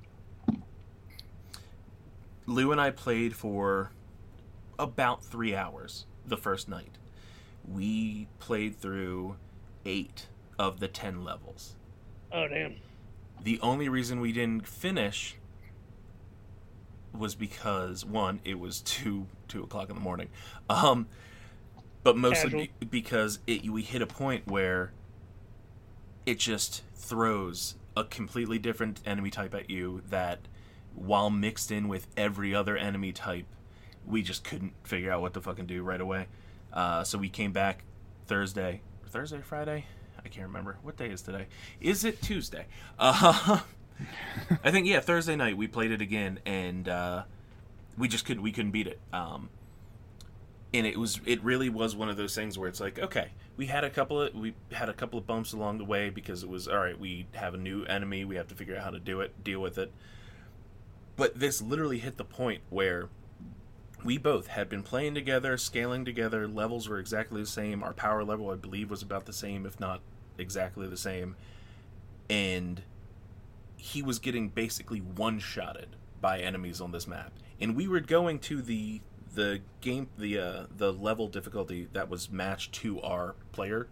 Lou 2.46 2.72
and 2.72 2.80
I 2.80 2.92
played 2.92 3.36
for 3.36 3.92
about 4.80 5.24
three 5.24 5.56
hours 5.56 6.06
the 6.26 6.38
first 6.38 6.70
night. 6.70 6.98
We 7.68 8.28
played 8.40 8.80
through 8.80 9.36
eight 9.86 10.28
of 10.58 10.80
the 10.80 10.88
ten 10.88 11.24
levels. 11.24 11.76
Oh 12.34 12.48
damn. 12.48 12.76
The 13.44 13.60
only 13.62 13.90
reason 13.90 14.20
we 14.20 14.32
didn't 14.32 14.68
finish 14.68 15.36
was 17.18 17.36
because 17.36 18.04
one, 18.04 18.40
it 18.44 18.60
was 18.60 18.82
two 18.82 19.28
two 19.48 19.64
o'clock 19.64 19.90
in 19.90 19.96
the 19.96 20.02
morning, 20.02 20.30
um, 20.70 21.08
but 22.04 22.18
mostly 22.18 22.50
Casual. 22.50 22.68
be- 22.80 22.86
because 22.88 23.40
it, 23.46 23.70
we 23.70 23.84
hit 23.84 24.02
a 24.02 24.08
point 24.08 24.48
where 24.48 24.92
it 26.26 26.40
just 26.40 26.82
throws 26.96 27.76
a 27.96 28.04
completely 28.04 28.58
different 28.58 29.00
enemy 29.06 29.30
type 29.30 29.54
at 29.54 29.70
you 29.70 30.02
that, 30.10 30.40
while 30.96 31.30
mixed 31.30 31.72
in 31.72 31.88
with 31.88 32.08
every 32.18 32.56
other 32.56 32.76
enemy 32.76 33.12
type, 33.12 33.46
we 34.08 34.24
just 34.24 34.44
couldn't 34.44 34.74
figure 34.84 35.12
out 35.12 35.22
what 35.22 35.34
to 35.36 35.42
fucking 35.42 35.68
do 35.68 35.84
right 35.84 36.02
away. 36.02 36.28
Uh, 36.72 37.04
so 37.04 37.20
we 37.20 37.30
came 37.30 37.52
back 37.52 37.84
Thursday, 38.26 38.82
Thursday, 39.08 39.42
Friday. 39.42 39.86
I 40.26 40.30
can't 40.30 40.48
remember 40.48 40.78
what 40.82 40.98
day 40.98 41.10
is 41.10 41.22
today. 41.22 41.48
Is 41.82 42.06
it 42.06 42.22
Tuesday? 42.22 42.66
Uh, 42.98 43.60
I 44.64 44.72
think 44.72 44.88
yeah, 44.88 45.00
Thursday 45.00 45.36
night 45.36 45.58
we 45.58 45.68
played 45.68 45.92
it 45.92 46.02
again, 46.02 46.40
and 46.46 46.88
uh, 46.88 47.24
we 47.98 48.08
just 48.08 48.26
couldn't 48.26 48.44
we 48.44 48.52
couldn't 48.52 48.72
beat 48.72 48.88
it. 48.88 49.00
Um, 49.12 49.50
and 50.74 50.88
it 50.88 50.98
was 50.98 51.20
it 51.26 51.44
really 51.44 51.70
was 51.70 51.96
one 51.96 52.10
of 52.10 52.18
those 52.18 52.34
things 52.36 52.58
where 52.58 52.70
it's 52.70 52.80
like 52.80 53.00
okay, 53.00 53.30
we 53.58 53.68
had 53.68 53.84
a 53.84 53.90
couple 53.90 54.22
of 54.22 54.34
we 54.34 54.56
had 54.72 54.90
a 54.90 54.94
couple 54.94 55.20
of 55.20 55.28
bumps 55.28 55.54
along 55.54 55.78
the 55.78 55.86
way 55.86 56.10
because 56.10 56.44
it 56.44 56.50
was 56.50 56.68
all 56.68 56.80
right. 56.80 57.00
We 57.00 57.28
have 57.34 57.54
a 57.54 57.58
new 57.58 57.84
enemy, 57.86 58.26
we 58.26 58.36
have 58.36 58.48
to 58.48 58.56
figure 58.56 58.76
out 58.76 58.84
how 58.84 58.92
to 58.92 59.00
do 59.00 59.22
it, 59.22 59.44
deal 59.44 59.60
with 59.60 59.78
it. 59.78 59.92
But 61.16 61.40
this 61.40 61.62
literally 61.62 62.00
hit 62.00 62.18
the 62.18 62.26
point 62.26 62.62
where 62.70 63.10
we 64.04 64.18
both 64.18 64.48
had 64.48 64.68
been 64.68 64.84
playing 64.84 65.14
together, 65.14 65.58
scaling 65.58 66.06
together. 66.06 66.48
Levels 66.48 66.90
were 66.90 67.00
exactly 67.00 67.42
the 67.42 67.48
same. 67.48 67.84
Our 67.84 67.94
power 67.94 68.24
level, 68.24 68.50
I 68.50 68.56
believe, 68.56 68.90
was 68.90 69.02
about 69.02 69.26
the 69.26 69.34
same, 69.34 69.66
if 69.66 69.80
not 69.80 70.02
exactly 70.38 70.88
the 70.88 70.98
same. 70.98 71.36
And 72.30 72.82
he 73.76 74.02
was 74.02 74.20
getting 74.20 74.50
basically 74.50 75.00
one-shotted 75.00 75.96
by 76.22 76.40
enemies 76.40 76.80
on 76.80 76.92
this 76.92 77.08
map, 77.08 77.34
and 77.60 77.76
we 77.76 77.88
were 77.88 78.00
going 78.00 78.40
to 78.40 78.62
the 78.62 79.02
the 79.36 79.62
game 79.82 80.08
the 80.18 80.40
uh, 80.40 80.66
the 80.76 80.94
level 80.94 81.28
difficulty 81.28 81.88
that 81.94 82.10
was 82.10 82.32
matched 82.32 82.72
to 82.74 83.02
our 83.02 83.36
player 83.52 83.88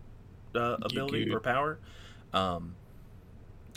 uh, 0.55 0.77
ability 0.81 1.29
or 1.29 1.39
power. 1.39 1.79
Um, 2.33 2.75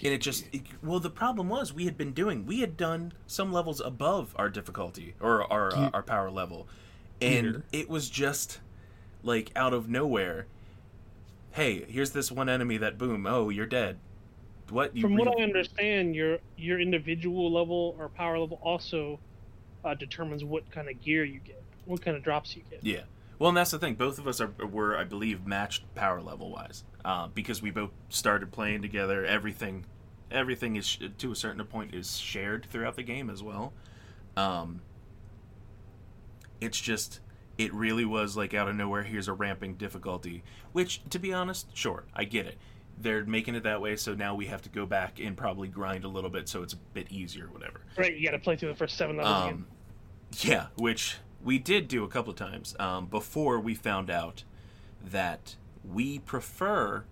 and 0.02 0.12
it 0.12 0.20
just 0.20 0.46
it, 0.52 0.62
well 0.82 1.00
the 1.00 1.10
problem 1.10 1.48
was 1.48 1.72
we 1.72 1.84
had 1.84 1.96
been 1.96 2.12
doing 2.12 2.46
we 2.46 2.60
had 2.60 2.76
done 2.76 3.12
some 3.26 3.52
levels 3.52 3.80
above 3.80 4.34
our 4.36 4.48
difficulty 4.48 5.14
or 5.20 5.50
our 5.52 5.74
uh, 5.74 5.90
our 5.92 6.02
power 6.02 6.30
level 6.30 6.66
and 7.20 7.46
Here. 7.46 7.64
it 7.72 7.88
was 7.88 8.10
just 8.10 8.60
like 9.22 9.50
out 9.54 9.72
of 9.72 9.88
nowhere 9.88 10.46
hey 11.54 11.84
here's 11.88 12.12
this 12.12 12.30
one 12.30 12.48
enemy 12.48 12.76
that 12.76 12.98
boom 12.98 13.26
oh 13.26 13.48
you're 13.48 13.66
dead 13.66 13.98
what 14.70 14.96
you 14.96 15.02
From 15.02 15.16
what 15.16 15.28
I 15.28 15.42
understand, 15.42 16.14
your 16.14 16.38
your 16.56 16.80
individual 16.80 17.52
level 17.52 17.94
or 17.98 18.08
power 18.08 18.38
level 18.38 18.58
also 18.62 19.20
uh, 19.84 19.92
determines 19.94 20.42
what 20.42 20.70
kind 20.70 20.88
of 20.88 21.00
gear 21.02 21.24
you 21.24 21.38
get, 21.38 21.62
what 21.84 22.00
kind 22.00 22.16
of 22.16 22.22
drops 22.22 22.56
you 22.56 22.62
get. 22.70 22.80
yeah 22.82 23.02
Well, 23.38 23.50
and 23.50 23.56
that's 23.56 23.72
the 23.72 23.78
thing. 23.78 23.94
Both 23.94 24.18
of 24.18 24.26
us 24.26 24.40
are 24.40 24.52
were, 24.66 24.96
I 24.96 25.04
believe, 25.04 25.46
matched 25.46 25.82
power 25.94 26.22
level 26.22 26.50
wise, 26.50 26.84
uh, 27.04 27.28
because 27.28 27.60
we 27.60 27.70
both 27.70 27.90
started 28.08 28.52
playing 28.52 28.80
together. 28.82 29.26
Everything, 29.26 29.84
everything 30.30 30.76
is 30.76 30.98
to 31.18 31.32
a 31.32 31.36
certain 31.36 31.62
point 31.66 31.94
is 31.94 32.16
shared 32.16 32.66
throughout 32.70 32.96
the 32.96 33.02
game 33.02 33.28
as 33.28 33.42
well. 33.42 33.74
Um, 34.36 34.80
it's 36.60 36.80
just, 36.80 37.20
it 37.58 37.72
really 37.72 38.04
was 38.04 38.36
like 38.36 38.54
out 38.54 38.68
of 38.68 38.76
nowhere. 38.76 39.02
Here's 39.02 39.28
a 39.28 39.32
ramping 39.32 39.74
difficulty, 39.74 40.42
which, 40.72 41.02
to 41.10 41.18
be 41.18 41.32
honest, 41.32 41.76
sure, 41.76 42.04
I 42.14 42.24
get 42.24 42.46
it. 42.46 42.58
They're 42.96 43.24
making 43.24 43.54
it 43.56 43.64
that 43.64 43.80
way, 43.80 43.96
so 43.96 44.14
now 44.14 44.34
we 44.34 44.46
have 44.46 44.62
to 44.62 44.68
go 44.68 44.86
back 44.86 45.18
and 45.20 45.36
probably 45.36 45.68
grind 45.68 46.04
a 46.04 46.08
little 46.08 46.30
bit, 46.30 46.48
so 46.48 46.62
it's 46.62 46.74
a 46.74 46.78
bit 46.94 47.10
easier, 47.10 47.46
whatever. 47.46 47.80
Right, 47.96 48.16
you 48.16 48.24
got 48.24 48.32
to 48.32 48.38
play 48.38 48.56
through 48.56 48.68
the 48.68 48.76
first 48.76 48.96
seven 48.96 49.16
levels 49.16 49.44
again. 49.44 49.54
Um, 49.54 49.66
yeah, 50.40 50.66
which 50.76 51.18
we 51.42 51.58
did 51.58 51.88
do 51.88 52.04
a 52.04 52.08
couple 52.08 52.30
of 52.30 52.36
times 52.36 52.74
um, 52.78 53.06
before 53.06 53.58
we 53.60 53.74
found 53.74 54.10
out 54.10 54.44
that 55.04 55.56
we 55.84 56.18
prefer 56.20 57.04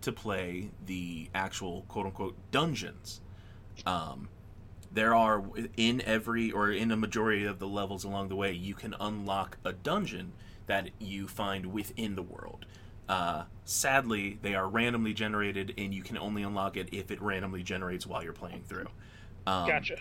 to 0.00 0.12
play 0.12 0.70
the 0.84 1.28
actual 1.34 1.84
quote 1.88 2.06
unquote 2.06 2.36
dungeons. 2.50 3.20
Um, 3.84 4.28
there 4.96 5.14
are 5.14 5.44
in 5.76 6.00
every 6.00 6.50
or 6.50 6.70
in 6.70 6.90
a 6.90 6.96
majority 6.96 7.44
of 7.44 7.58
the 7.58 7.68
levels 7.68 8.02
along 8.02 8.28
the 8.28 8.34
way, 8.34 8.50
you 8.52 8.74
can 8.74 8.94
unlock 8.98 9.58
a 9.62 9.74
dungeon 9.74 10.32
that 10.66 10.88
you 10.98 11.28
find 11.28 11.66
within 11.66 12.16
the 12.16 12.22
world. 12.22 12.64
Uh, 13.06 13.44
sadly, 13.64 14.38
they 14.40 14.54
are 14.54 14.66
randomly 14.66 15.12
generated, 15.12 15.74
and 15.76 15.94
you 15.94 16.02
can 16.02 16.16
only 16.16 16.42
unlock 16.42 16.78
it 16.78 16.88
if 16.92 17.10
it 17.10 17.20
randomly 17.20 17.62
generates 17.62 18.06
while 18.06 18.24
you're 18.24 18.32
playing 18.32 18.62
through. 18.64 18.88
Um, 19.46 19.68
Gotcha. 19.68 19.98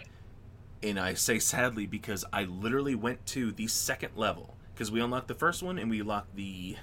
and 0.81 0.97
I 0.97 1.13
say 1.13 1.39
sadly 1.39 1.85
because 1.85 2.23
I 2.31 2.45
literally 2.45 2.95
went 2.95 3.25
to 3.27 3.51
the 3.51 3.67
second 3.67 4.11
level 4.15 4.55
because 4.73 4.91
we 4.91 5.01
unlocked 5.01 5.27
the 5.27 5.35
first 5.35 5.61
one 5.61 5.77
and 5.77 5.89
we 5.89 6.01
locked 6.01 6.35
the 6.35 6.77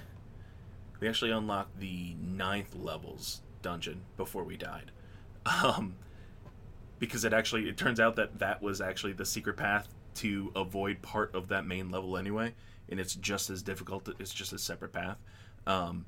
we 0.99 1.07
actually 1.09 1.31
unlocked 1.31 1.79
the 1.79 2.15
ninth 2.21 2.75
levels 2.75 3.41
dungeon 3.61 4.03
before 4.17 4.43
we 4.43 4.55
died 4.55 4.91
um 5.63 5.95
because 7.05 7.25
it 7.25 7.33
actually 7.33 7.67
it 7.67 7.77
turns 7.77 7.99
out 7.99 8.15
that 8.15 8.39
that 8.39 8.61
was 8.61 8.81
actually 8.81 9.13
the 9.13 9.25
secret 9.25 9.57
path 9.57 9.87
to 10.15 10.51
avoid 10.55 11.01
part 11.01 11.33
of 11.35 11.47
that 11.47 11.65
main 11.65 11.89
level 11.89 12.17
anyway 12.17 12.53
and 12.89 12.99
it's 12.99 13.15
just 13.15 13.49
as 13.49 13.61
difficult 13.61 14.07
it's 14.19 14.33
just 14.33 14.53
a 14.53 14.57
separate 14.57 14.93
path 14.93 15.17
um 15.67 16.05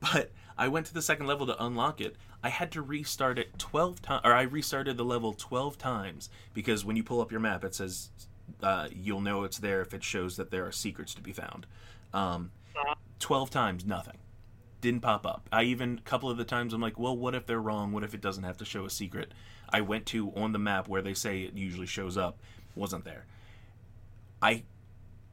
but 0.00 0.30
I 0.58 0.68
went 0.68 0.86
to 0.86 0.94
the 0.94 1.02
second 1.02 1.26
level 1.26 1.46
to 1.46 1.64
unlock 1.64 2.00
it. 2.00 2.16
I 2.42 2.48
had 2.48 2.70
to 2.72 2.82
restart 2.82 3.38
it 3.38 3.58
12 3.58 4.02
times, 4.02 4.22
or 4.24 4.32
I 4.32 4.42
restarted 4.42 4.96
the 4.96 5.04
level 5.04 5.32
12 5.32 5.76
times 5.78 6.30
because 6.54 6.84
when 6.84 6.96
you 6.96 7.02
pull 7.02 7.20
up 7.20 7.30
your 7.30 7.40
map, 7.40 7.64
it 7.64 7.74
says 7.74 8.10
uh, 8.62 8.88
you'll 8.92 9.20
know 9.20 9.44
it's 9.44 9.58
there 9.58 9.80
if 9.80 9.92
it 9.92 10.04
shows 10.04 10.36
that 10.36 10.50
there 10.50 10.66
are 10.66 10.72
secrets 10.72 11.14
to 11.14 11.22
be 11.22 11.32
found. 11.32 11.66
Um, 12.14 12.52
12 13.18 13.50
times, 13.50 13.84
nothing. 13.84 14.18
Didn't 14.80 15.00
pop 15.00 15.26
up. 15.26 15.48
I 15.50 15.64
even, 15.64 15.98
a 15.98 16.08
couple 16.08 16.30
of 16.30 16.36
the 16.36 16.44
times, 16.44 16.72
I'm 16.72 16.80
like, 16.80 16.98
well, 16.98 17.16
what 17.16 17.34
if 17.34 17.46
they're 17.46 17.60
wrong? 17.60 17.92
What 17.92 18.04
if 18.04 18.14
it 18.14 18.20
doesn't 18.20 18.44
have 18.44 18.58
to 18.58 18.64
show 18.64 18.84
a 18.84 18.90
secret? 18.90 19.32
I 19.70 19.80
went 19.80 20.06
to 20.06 20.32
on 20.34 20.52
the 20.52 20.58
map 20.58 20.88
where 20.88 21.02
they 21.02 21.14
say 21.14 21.42
it 21.42 21.54
usually 21.56 21.86
shows 21.86 22.16
up, 22.16 22.38
wasn't 22.74 23.04
there. 23.04 23.26
I 24.42 24.64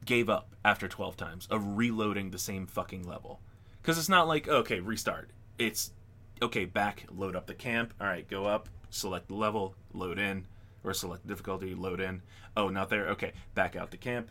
gave 0.04 0.28
up 0.28 0.54
after 0.64 0.88
12 0.88 1.16
times 1.16 1.46
of 1.50 1.76
reloading 1.76 2.30
the 2.30 2.38
same 2.38 2.66
fucking 2.66 3.06
level. 3.06 3.40
Because 3.80 3.98
it's 3.98 4.08
not 4.08 4.28
like, 4.28 4.48
okay, 4.48 4.80
restart. 4.80 5.30
It's, 5.58 5.92
okay, 6.40 6.64
back, 6.64 7.04
load 7.10 7.36
up 7.36 7.46
the 7.46 7.54
camp. 7.54 7.94
All 8.00 8.06
right, 8.06 8.28
go 8.28 8.46
up, 8.46 8.68
select 8.90 9.28
the 9.28 9.34
level, 9.34 9.74
load 9.92 10.18
in, 10.18 10.46
or 10.82 10.94
select 10.94 11.26
difficulty, 11.26 11.74
load 11.74 12.00
in. 12.00 12.22
Oh, 12.56 12.68
not 12.68 12.88
there? 12.88 13.08
Okay, 13.08 13.32
back 13.54 13.76
out 13.76 13.90
to 13.90 13.96
camp, 13.96 14.30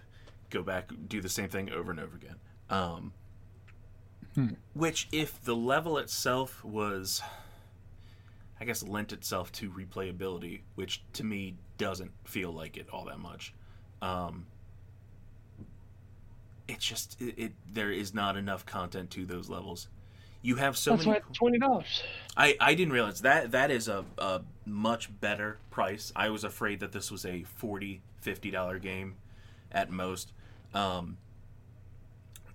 go 0.49 0.63
back, 0.63 0.91
do 1.07 1.21
the 1.21 1.29
same 1.29 1.49
thing 1.49 1.71
over 1.71 1.91
and 1.91 1.99
over 1.99 2.15
again. 2.15 2.35
Um, 2.69 3.13
Which, 4.73 5.07
if 5.11 5.43
the 5.43 5.55
level 5.55 5.97
itself 5.97 6.63
was, 6.63 7.21
I 8.63 8.65
guess, 8.65 8.81
lent 8.81 9.11
itself 9.11 9.51
to 9.51 9.69
replayability, 9.69 10.61
which 10.75 11.03
to 11.13 11.25
me 11.25 11.55
doesn't 11.77 12.13
feel 12.23 12.49
like 12.49 12.77
it 12.77 12.87
all 12.93 13.03
that 13.07 13.19
much. 13.19 13.53
Um, 14.01 14.45
it's 16.69 16.85
just 16.85 17.21
it, 17.21 17.35
it 17.37 17.51
there 17.73 17.91
is 17.91 18.13
not 18.13 18.37
enough 18.37 18.65
content 18.65 19.11
to 19.11 19.25
those 19.25 19.49
levels 19.49 19.89
you 20.41 20.55
have 20.55 20.77
so 20.77 20.91
That's 20.91 21.05
many 21.05 21.19
twenty 21.33 21.59
dollars. 21.59 22.03
I, 22.37 22.55
I 22.57 22.73
didn't 22.73 22.93
realize 22.93 23.19
that 23.21 23.51
that 23.51 23.69
is 23.69 23.89
a, 23.89 24.05
a 24.17 24.43
much 24.65 25.09
better 25.19 25.57
price 25.69 26.13
i 26.15 26.29
was 26.29 26.45
afraid 26.45 26.79
that 26.79 26.93
this 26.93 27.11
was 27.11 27.25
a 27.25 27.43
40 27.43 28.01
50 28.21 28.49
dollar 28.49 28.79
game 28.79 29.15
at 29.73 29.89
most 29.91 30.31
um, 30.73 31.17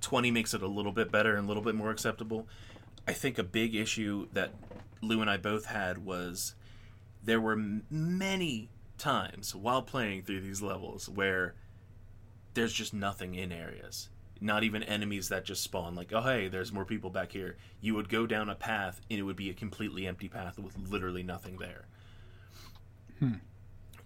20 0.00 0.30
makes 0.30 0.54
it 0.54 0.62
a 0.62 0.66
little 0.66 0.92
bit 0.92 1.12
better 1.12 1.36
and 1.36 1.44
a 1.44 1.48
little 1.48 1.62
bit 1.62 1.74
more 1.74 1.90
acceptable 1.90 2.46
i 3.06 3.12
think 3.12 3.36
a 3.36 3.44
big 3.44 3.74
issue 3.74 4.26
that 4.32 4.54
lou 5.03 5.20
and 5.20 5.30
i 5.30 5.36
both 5.36 5.66
had 5.66 6.05
was 6.05 6.55
there 7.24 7.40
were 7.40 7.57
many 7.90 8.70
times 8.99 9.55
while 9.55 9.82
playing 9.82 10.22
through 10.22 10.40
these 10.40 10.62
levels 10.62 11.09
where 11.09 11.55
there's 12.55 12.72
just 12.72 12.92
nothing 12.92 13.34
in 13.34 13.53
areas. 13.53 14.09
Not 14.40 14.62
even 14.62 14.82
enemies 14.82 15.28
that 15.28 15.44
just 15.44 15.62
spawn, 15.62 15.94
like, 15.94 16.12
oh, 16.12 16.22
hey, 16.22 16.49
there's 16.49 16.72
more 16.72 16.84
people 16.84 17.11
back 17.11 17.32
here. 17.32 17.57
You 17.80 17.94
would 17.94 18.09
go 18.09 18.26
down 18.26 18.49
a 18.49 18.55
path, 18.55 19.01
and 19.11 19.18
it 19.18 19.22
would 19.22 19.36
be 19.36 19.51
a 19.51 19.55
completely 19.55 20.07
empty 20.07 20.28
path 20.28 20.59
with 20.59 20.76
literally 20.88 21.22
nothing 21.24 21.57
there. 21.59 21.86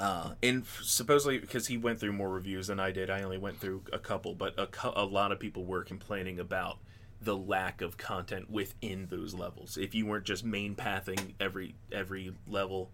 Uh, 0.00 0.34
and 0.42 0.62
f- 0.62 0.80
supposedly, 0.82 1.38
because 1.38 1.66
he 1.66 1.76
went 1.76 2.00
through 2.00 2.12
more 2.12 2.30
reviews 2.30 2.66
than 2.68 2.80
I 2.80 2.92
did, 2.92 3.10
I 3.10 3.22
only 3.22 3.38
went 3.38 3.60
through 3.60 3.82
a 3.92 3.98
couple, 3.98 4.34
but 4.34 4.58
a, 4.58 4.68
a 4.98 5.04
lot 5.04 5.32
of 5.32 5.38
people 5.38 5.64
were 5.64 5.84
complaining 5.84 6.40
about 6.40 6.78
the 7.24 7.36
lack 7.36 7.80
of 7.82 7.96
content 7.96 8.50
within 8.50 9.06
those 9.10 9.34
levels. 9.34 9.76
If 9.76 9.94
you 9.94 10.06
weren't 10.06 10.24
just 10.24 10.44
main 10.44 10.74
pathing 10.74 11.34
every 11.40 11.74
every 11.90 12.32
level 12.46 12.90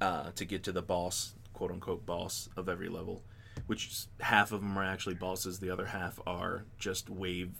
uh, 0.00 0.30
to 0.32 0.44
get 0.44 0.62
to 0.64 0.72
the 0.72 0.82
boss, 0.82 1.34
quote 1.52 1.70
unquote 1.70 2.04
boss 2.06 2.48
of 2.56 2.68
every 2.68 2.88
level, 2.88 3.22
which 3.66 3.86
is- 3.86 4.08
half 4.20 4.52
of 4.52 4.60
them 4.60 4.76
are 4.78 4.84
actually 4.84 5.14
bosses, 5.14 5.58
the 5.60 5.70
other 5.70 5.86
half 5.86 6.18
are 6.26 6.64
just 6.78 7.08
wave 7.10 7.50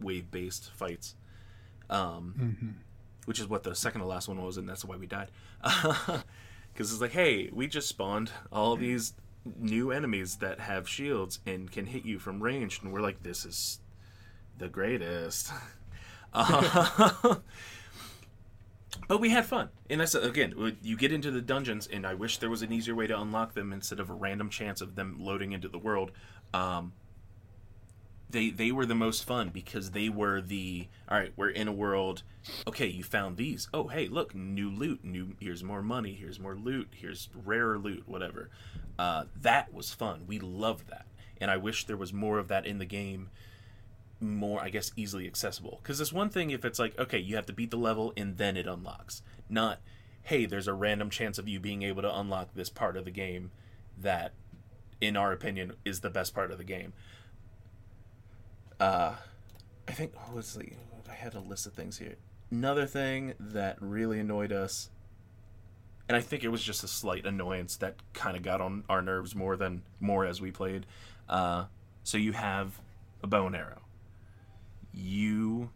wave 0.00 0.30
based 0.30 0.70
fights. 0.72 1.14
Um, 1.90 2.76
Which 3.24 3.40
is 3.40 3.46
what 3.46 3.62
the 3.62 3.74
second 3.74 4.00
to 4.02 4.06
last 4.06 4.28
one 4.28 4.40
was, 4.42 4.56
and 4.58 4.68
that's 4.68 4.84
why 4.84 4.96
we 4.96 5.06
died. 5.06 5.30
Because 6.72 6.92
it's 6.92 7.00
like, 7.00 7.10
hey, 7.12 7.50
we 7.52 7.66
just 7.66 7.88
spawned 7.88 8.30
all 8.52 8.76
these 8.76 9.14
new 9.58 9.90
enemies 9.90 10.36
that 10.36 10.60
have 10.60 10.88
shields 10.88 11.40
and 11.44 11.70
can 11.72 11.86
hit 11.86 12.04
you 12.04 12.18
from 12.20 12.40
range, 12.40 12.80
and 12.82 12.92
we're 12.92 13.00
like, 13.00 13.22
this 13.24 13.44
is 13.44 13.80
the 14.58 14.68
greatest. 14.68 15.52
Uh, 16.32 17.34
but 19.08 19.20
we 19.20 19.30
had 19.30 19.46
fun, 19.46 19.68
and 19.88 20.00
that's 20.00 20.14
again, 20.14 20.76
you 20.82 20.96
get 20.96 21.12
into 21.12 21.30
the 21.30 21.40
dungeons, 21.40 21.86
and 21.86 22.06
I 22.06 22.14
wish 22.14 22.38
there 22.38 22.50
was 22.50 22.62
an 22.62 22.72
easier 22.72 22.94
way 22.94 23.06
to 23.06 23.20
unlock 23.20 23.54
them 23.54 23.72
instead 23.72 24.00
of 24.00 24.10
a 24.10 24.14
random 24.14 24.50
chance 24.50 24.80
of 24.80 24.94
them 24.94 25.16
loading 25.18 25.52
into 25.52 25.68
the 25.68 25.78
world. 25.78 26.10
Um, 26.52 26.92
they 28.30 28.50
they 28.50 28.72
were 28.72 28.86
the 28.86 28.94
most 28.94 29.24
fun 29.24 29.50
because 29.50 29.92
they 29.92 30.08
were 30.08 30.40
the 30.40 30.88
all 31.08 31.18
right. 31.18 31.32
We're 31.36 31.50
in 31.50 31.68
a 31.68 31.72
world. 31.72 32.22
Okay, 32.66 32.86
you 32.86 33.02
found 33.02 33.36
these. 33.36 33.68
Oh, 33.72 33.88
hey, 33.88 34.08
look, 34.08 34.34
new 34.34 34.70
loot. 34.70 35.04
New 35.04 35.34
here's 35.40 35.64
more 35.64 35.82
money. 35.82 36.14
Here's 36.14 36.38
more 36.38 36.54
loot. 36.54 36.88
Here's 36.94 37.28
rarer 37.34 37.78
loot. 37.78 38.04
Whatever. 38.06 38.50
Uh, 38.98 39.24
that 39.40 39.72
was 39.72 39.92
fun. 39.94 40.24
We 40.26 40.38
loved 40.38 40.88
that, 40.88 41.06
and 41.40 41.50
I 41.50 41.56
wish 41.56 41.86
there 41.86 41.96
was 41.96 42.12
more 42.12 42.38
of 42.38 42.48
that 42.48 42.66
in 42.66 42.78
the 42.78 42.84
game 42.84 43.30
more 44.20 44.60
i 44.60 44.68
guess 44.68 44.92
easily 44.96 45.26
accessible. 45.26 45.80
Because 45.82 46.00
it's 46.00 46.12
one 46.12 46.28
thing 46.30 46.50
if 46.50 46.64
it's 46.64 46.78
like 46.78 46.98
okay 46.98 47.18
you 47.18 47.36
have 47.36 47.46
to 47.46 47.52
beat 47.52 47.70
the 47.70 47.76
level 47.76 48.12
and 48.16 48.36
then 48.36 48.56
it 48.56 48.66
unlocks. 48.66 49.22
Not 49.48 49.80
hey 50.22 50.46
there's 50.46 50.68
a 50.68 50.74
random 50.74 51.10
chance 51.10 51.38
of 51.38 51.48
you 51.48 51.60
being 51.60 51.82
able 51.82 52.02
to 52.02 52.18
unlock 52.18 52.54
this 52.54 52.68
part 52.70 52.96
of 52.96 53.04
the 53.04 53.10
game 53.10 53.50
that 53.96 54.32
in 55.00 55.16
our 55.16 55.32
opinion 55.32 55.72
is 55.84 56.00
the 56.00 56.10
best 56.10 56.34
part 56.34 56.50
of 56.50 56.58
the 56.58 56.64
game. 56.64 56.92
Uh 58.80 59.14
i 59.86 59.92
think 59.92 60.12
oh, 60.16 60.32
let's 60.34 60.56
i 61.08 61.14
had 61.14 61.34
a 61.34 61.40
list 61.40 61.66
of 61.66 61.72
things 61.72 61.98
here. 61.98 62.16
Another 62.50 62.86
thing 62.86 63.34
that 63.38 63.76
really 63.80 64.18
annoyed 64.20 64.52
us 64.52 64.90
and 66.08 66.16
i 66.16 66.20
think 66.20 66.42
it 66.42 66.48
was 66.48 66.62
just 66.62 66.82
a 66.82 66.88
slight 66.88 67.26
annoyance 67.26 67.76
that 67.76 67.96
kind 68.12 68.36
of 68.36 68.42
got 68.42 68.60
on 68.60 68.84
our 68.88 69.02
nerves 69.02 69.34
more 69.34 69.56
than 69.56 69.82
more 70.00 70.24
as 70.24 70.40
we 70.40 70.50
played 70.50 70.86
uh 71.28 71.64
so 72.02 72.16
you 72.16 72.32
have 72.32 72.80
a 73.22 73.26
bow 73.26 73.46
and 73.46 73.54
arrow 73.54 73.82
you 74.98 75.70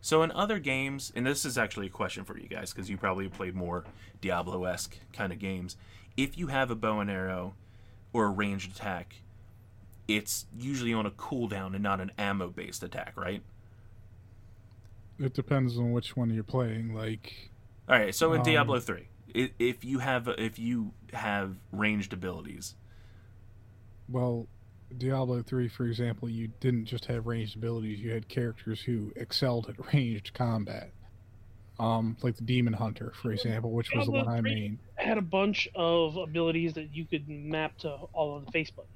so 0.00 0.22
in 0.22 0.30
other 0.32 0.58
games 0.58 1.12
and 1.14 1.26
this 1.26 1.44
is 1.44 1.56
actually 1.56 1.86
a 1.86 1.90
question 1.90 2.24
for 2.24 2.36
you 2.38 2.48
guys 2.48 2.72
because 2.72 2.90
you 2.90 2.96
probably 2.96 3.28
played 3.28 3.54
more 3.54 3.84
diablo-esque 4.20 4.98
kind 5.12 5.32
of 5.32 5.38
games 5.38 5.76
if 6.16 6.36
you 6.36 6.48
have 6.48 6.70
a 6.70 6.74
bow 6.74 7.00
and 7.00 7.10
arrow 7.10 7.54
or 8.12 8.26
a 8.26 8.30
ranged 8.30 8.70
attack 8.72 9.16
it's 10.08 10.46
usually 10.58 10.92
on 10.92 11.06
a 11.06 11.10
cooldown 11.10 11.74
and 11.74 11.82
not 11.82 12.00
an 12.00 12.10
ammo 12.18 12.48
based 12.48 12.82
attack 12.82 13.12
right 13.16 13.42
It 15.20 15.34
depends 15.34 15.76
on 15.78 15.90
which 15.92 16.16
one 16.16 16.30
you're 16.30 16.44
playing. 16.44 16.94
Like, 16.94 17.50
all 17.88 17.98
right 17.98 18.14
so 18.14 18.32
in 18.32 18.38
Um, 18.40 18.44
diablo 18.44 18.80
3 18.80 19.08
if 19.34 19.84
you 19.84 19.98
have 20.00 20.26
if 20.38 20.58
you 20.58 20.92
have 21.12 21.56
ranged 21.70 22.12
abilities 22.12 22.74
well, 24.10 24.46
Diablo 24.96 25.42
3, 25.42 25.68
for 25.68 25.84
example, 25.86 26.28
you 26.28 26.48
didn't 26.60 26.86
just 26.86 27.04
have 27.06 27.26
ranged 27.26 27.56
abilities, 27.56 28.00
you 28.00 28.10
had 28.12 28.28
characters 28.28 28.80
who 28.80 29.12
excelled 29.16 29.68
at 29.68 29.92
ranged 29.92 30.32
combat. 30.34 30.90
Um, 31.80 32.16
like 32.22 32.34
the 32.36 32.42
Demon 32.42 32.72
Hunter, 32.72 33.12
for 33.14 33.30
example, 33.30 33.70
which 33.70 33.92
was 33.94 34.06
the 34.06 34.12
Diablo 34.12 34.32
one 34.32 34.38
I 34.38 34.40
3 34.40 34.54
made. 34.54 34.78
had 34.96 35.16
a 35.16 35.22
bunch 35.22 35.68
of 35.76 36.16
abilities 36.16 36.74
that 36.74 36.92
you 36.92 37.04
could 37.04 37.28
map 37.28 37.76
to 37.78 37.90
all 38.12 38.36
of 38.36 38.46
the 38.46 38.50
face 38.50 38.70
buttons. 38.70 38.92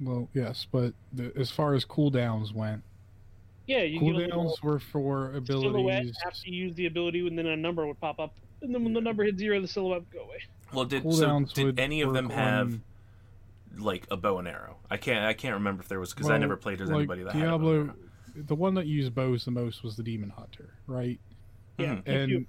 Well, 0.00 0.28
yes, 0.34 0.66
but 0.72 0.94
the, 1.12 1.32
as 1.36 1.50
far 1.52 1.74
as 1.74 1.84
cooldowns 1.84 2.52
went, 2.52 2.82
Yeah, 3.68 3.82
you 3.82 4.00
get 4.00 4.08
a 4.14 4.16
little 4.16 4.46
cooldowns 4.56 4.62
were 4.64 4.80
for 4.80 5.40
silhouette 5.46 6.00
abilities. 6.00 6.16
after 6.26 6.48
you 6.50 6.64
use 6.64 6.74
the 6.74 6.86
ability, 6.86 7.24
and 7.24 7.38
then 7.38 7.46
a 7.46 7.56
number 7.56 7.86
would 7.86 8.00
pop 8.00 8.18
up, 8.18 8.34
and 8.62 8.74
then 8.74 8.82
when 8.82 8.94
the 8.94 9.00
number 9.00 9.22
hit 9.22 9.38
zero, 9.38 9.60
the 9.60 9.68
silhouette 9.68 10.00
would 10.00 10.10
go 10.10 10.24
away. 10.24 10.38
Well, 10.72 10.84
did 10.86 11.04
so 11.14 11.44
did 11.54 11.78
any 11.78 12.00
of 12.00 12.14
them 12.14 12.30
have 12.30 12.66
on- 12.66 12.82
like 13.78 14.06
a 14.10 14.16
bow 14.16 14.38
and 14.38 14.48
arrow? 14.48 14.78
I 14.90 14.96
can't 14.96 15.24
I 15.24 15.32
can't 15.34 15.54
remember 15.54 15.82
if 15.82 15.88
there 15.88 16.00
was 16.00 16.12
because 16.12 16.30
I 16.30 16.38
never 16.38 16.56
played 16.56 16.80
as 16.80 16.88
like 16.90 16.98
anybody 16.98 17.22
that 17.24 17.34
had 17.34 17.48
a 17.48 17.58
bow 17.58 17.70
and 17.80 17.86
Diablo, 17.88 17.94
the 18.36 18.54
one 18.54 18.74
that 18.74 18.86
used 18.86 19.14
bows 19.14 19.44
the 19.44 19.50
most 19.50 19.82
was 19.82 19.96
the 19.96 20.02
Demon 20.02 20.30
Hunter, 20.30 20.74
right? 20.86 21.20
Yeah, 21.78 21.96
Mhm. 21.96 22.02
and 22.06 22.30
you, 22.30 22.46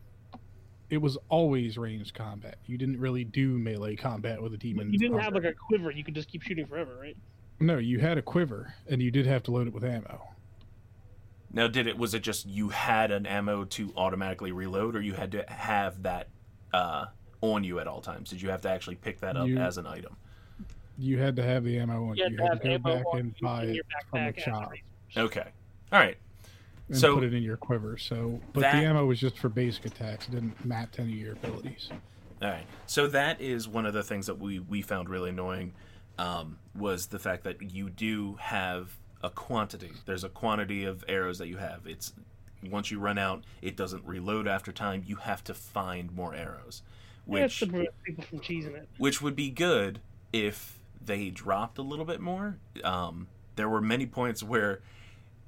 it 0.90 0.98
was 0.98 1.18
always 1.30 1.78
ranged 1.78 2.14
combat. 2.14 2.58
You 2.66 2.78
didn't 2.78 3.00
really 3.00 3.24
do 3.24 3.58
melee 3.58 3.96
combat 3.96 4.42
with 4.42 4.54
a 4.54 4.58
demon. 4.58 4.92
you 4.94 5.00
didn't 5.00 5.20
have 5.20 5.34
like 5.34 5.44
a 5.46 5.54
quiver, 5.54 5.92
you 5.92 6.04
could 6.04 6.14
just 6.16 6.30
keep 6.30 6.42
shooting 6.44 6.66
forever, 6.68 6.96
right? 7.00 7.18
No, 7.60 7.78
you 7.78 8.00
had 8.00 8.18
a 8.18 8.22
quiver, 8.22 8.74
and 8.90 9.02
you 9.02 9.10
did 9.12 9.26
have 9.26 9.44
to 9.44 9.52
load 9.52 9.68
it 9.68 9.74
with 9.74 9.84
ammo. 9.84 10.22
Now, 11.52 11.68
did 11.68 11.86
it 11.88 11.98
was 11.98 12.14
it 12.14 12.22
just 12.24 12.48
you 12.48 12.70
had 12.70 13.12
an 13.12 13.26
ammo 13.26 13.64
to 13.66 13.94
automatically 13.96 14.52
reload, 14.52 14.96
or 14.96 15.02
you 15.02 15.14
had 15.14 15.32
to 15.34 15.46
have 15.48 16.04
that 16.04 16.30
uh, 16.74 17.06
on 17.42 17.64
you 17.64 17.80
at 17.80 17.88
all 17.88 18.02
times? 18.02 18.30
Did 18.32 18.42
you 18.42 18.50
have 18.50 18.62
to 18.62 18.70
actually 18.70 18.96
pick 18.96 19.20
that 19.22 19.38
up 19.38 19.48
You- 19.48 19.60
as 19.60 19.78
an 19.78 19.86
item? 19.86 20.16
You 20.98 21.18
had 21.20 21.36
to 21.38 21.44
have 21.44 21.64
the 21.64 21.78
ammo, 21.80 22.10
and 22.10 22.18
You 22.18 22.26
you 22.30 22.38
had 22.38 22.50
had, 22.50 22.62
to 22.62 22.70
to 22.70 22.80
go 22.80 22.90
ammo 22.92 23.04
back 23.04 23.20
and 23.20 23.36
buy 23.42 23.64
it 23.66 23.86
from 24.10 24.26
the 24.34 24.42
shop. 24.42 24.72
Okay, 25.18 25.48
all 25.92 26.00
right. 26.00 26.18
and 26.90 26.98
So- 26.98 27.16
put 27.16 27.24
it 27.24 27.34
in 27.34 27.42
your 27.44 27.58
quiver. 27.58 27.98
So, 27.98 28.42
but 28.54 28.62
That- 28.62 28.74
the 28.80 28.86
ammo 28.86 29.06
was 29.06 29.20
just 29.20 29.38
for 29.40 29.50
basic 29.50 29.86
attacks. 29.86 30.28
It 30.28 30.32
didn't 30.32 30.64
map 30.66 30.92
to 30.94 31.02
any 31.02 31.14
of 31.14 31.18
your 31.20 31.34
abilities. 31.34 31.90
All 32.42 32.50
right. 32.50 32.66
So 32.88 33.08
that 33.08 33.40
is 33.40 33.68
one 33.70 33.86
of 33.86 33.94
the 33.94 34.04
things 34.04 34.28
that 34.28 34.38
we 34.38 34.60
we 34.60 34.82
found 34.82 35.10
really 35.10 35.30
annoying 35.30 35.74
um, 36.20 36.60
was 36.76 37.08
the 37.08 37.18
fact 37.20 37.44
that 37.46 37.62
you 37.74 37.90
do 37.90 38.36
have 38.40 38.98
a 39.24 39.30
quantity. 39.30 39.92
There's 40.06 40.24
a 40.26 40.30
quantity 40.30 40.84
of 40.84 41.04
arrows 41.08 41.38
that 41.40 41.48
you 41.48 41.58
have. 41.58 41.88
It's 41.88 42.14
once 42.70 42.92
you 42.92 43.00
run 43.00 43.18
out, 43.18 43.44
it 43.62 43.76
doesn't 43.78 44.06
reload 44.06 44.48
after 44.48 44.72
time. 44.74 45.04
You 45.08 45.16
have 45.18 45.44
to 45.46 45.54
find 45.54 46.12
more 46.14 46.36
arrows, 46.36 46.82
Yeah, 47.26 47.46
it's 47.46 47.60
which 47.62 47.72
to 47.72 47.88
people 48.04 48.24
from 48.26 48.40
cheesing 48.42 48.76
it. 48.76 48.88
which 48.98 49.22
would 49.22 49.36
be 49.36 49.50
good 49.50 50.02
if 50.34 50.83
they 51.06 51.30
dropped 51.30 51.78
a 51.78 51.82
little 51.82 52.06
bit 52.06 52.20
more. 52.22 52.58
Um, 52.84 53.28
there 53.56 53.70
were 53.70 53.82
many 53.82 54.06
points 54.06 54.42
where 54.44 54.82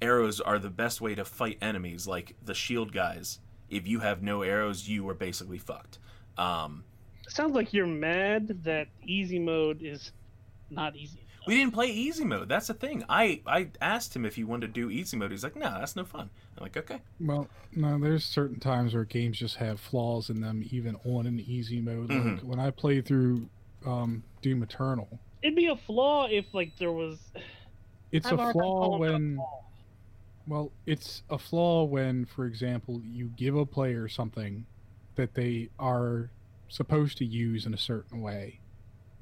arrows 0.01 0.39
are 0.41 0.59
the 0.59 0.69
best 0.69 1.01
way 1.01 1.15
to 1.15 1.25
fight 1.25 1.57
enemies, 1.61 2.07
like 2.07 2.35
the 2.43 2.53
shield 2.53 2.91
guys. 2.93 3.39
If 3.69 3.87
you 3.87 3.99
have 4.01 4.21
no 4.21 4.41
arrows, 4.43 4.87
you 4.87 5.07
are 5.09 5.13
basically 5.15 5.57
fucked. 5.57 5.97
Um, 6.37 6.83
Sounds 7.27 7.55
like 7.55 7.73
you're 7.73 7.87
mad 7.87 8.63
that 8.63 8.87
easy 9.03 9.39
mode 9.39 9.81
is 9.81 10.11
not 10.69 10.95
easy. 10.95 11.19
we 11.47 11.55
didn't 11.55 11.73
play 11.73 11.87
easy 11.87 12.23
mode. 12.25 12.49
That's 12.49 12.67
the 12.67 12.73
thing. 12.75 13.03
I 13.09 13.41
I 13.47 13.69
asked 13.81 14.15
him 14.15 14.25
if 14.25 14.35
he 14.35 14.43
wanted 14.43 14.67
to 14.67 14.73
do 14.73 14.91
easy 14.91 15.17
mode. 15.17 15.31
He's 15.31 15.43
like, 15.43 15.55
no, 15.55 15.69
that's 15.79 15.95
no 15.95 16.03
fun. 16.05 16.29
I'm 16.57 16.63
like, 16.63 16.77
okay. 16.77 17.01
Well, 17.19 17.47
no, 17.75 17.97
there's 17.99 18.23
certain 18.25 18.59
times 18.59 18.93
where 18.93 19.05
games 19.05 19.39
just 19.39 19.55
have 19.57 19.79
flaws 19.79 20.29
in 20.29 20.41
them, 20.41 20.63
even 20.69 20.97
on 21.05 21.25
an 21.25 21.39
easy 21.39 21.81
mode. 21.81 22.09
Like 22.09 22.19
Mhm. 22.21 22.43
when 22.43 22.59
I 22.59 22.69
played 22.71 23.05
through 23.05 23.49
um, 23.85 24.23
Doom 24.41 24.61
Eternal, 24.63 25.19
It'd 25.45 25.55
be 25.55 25.67
a 25.67 25.75
flaw 25.75 26.25
if 26.25 26.45
like 26.55 26.75
there 26.79 26.91
was. 26.91 27.19
it's 28.11 28.25
a 28.31 28.51
flaw 28.51 28.97
when. 28.97 29.37
Well, 30.47 30.71
it's 30.87 31.21
a 31.29 31.37
flaw 31.37 31.83
when, 31.83 32.25
for 32.25 32.45
example, 32.45 32.99
you 33.03 33.31
give 33.35 33.55
a 33.55 33.65
player 33.65 34.07
something 34.07 34.65
that 35.15 35.35
they 35.35 35.69
are 35.77 36.31
supposed 36.67 37.19
to 37.19 37.25
use 37.25 37.67
in 37.67 37.75
a 37.75 37.77
certain 37.77 38.21
way, 38.21 38.59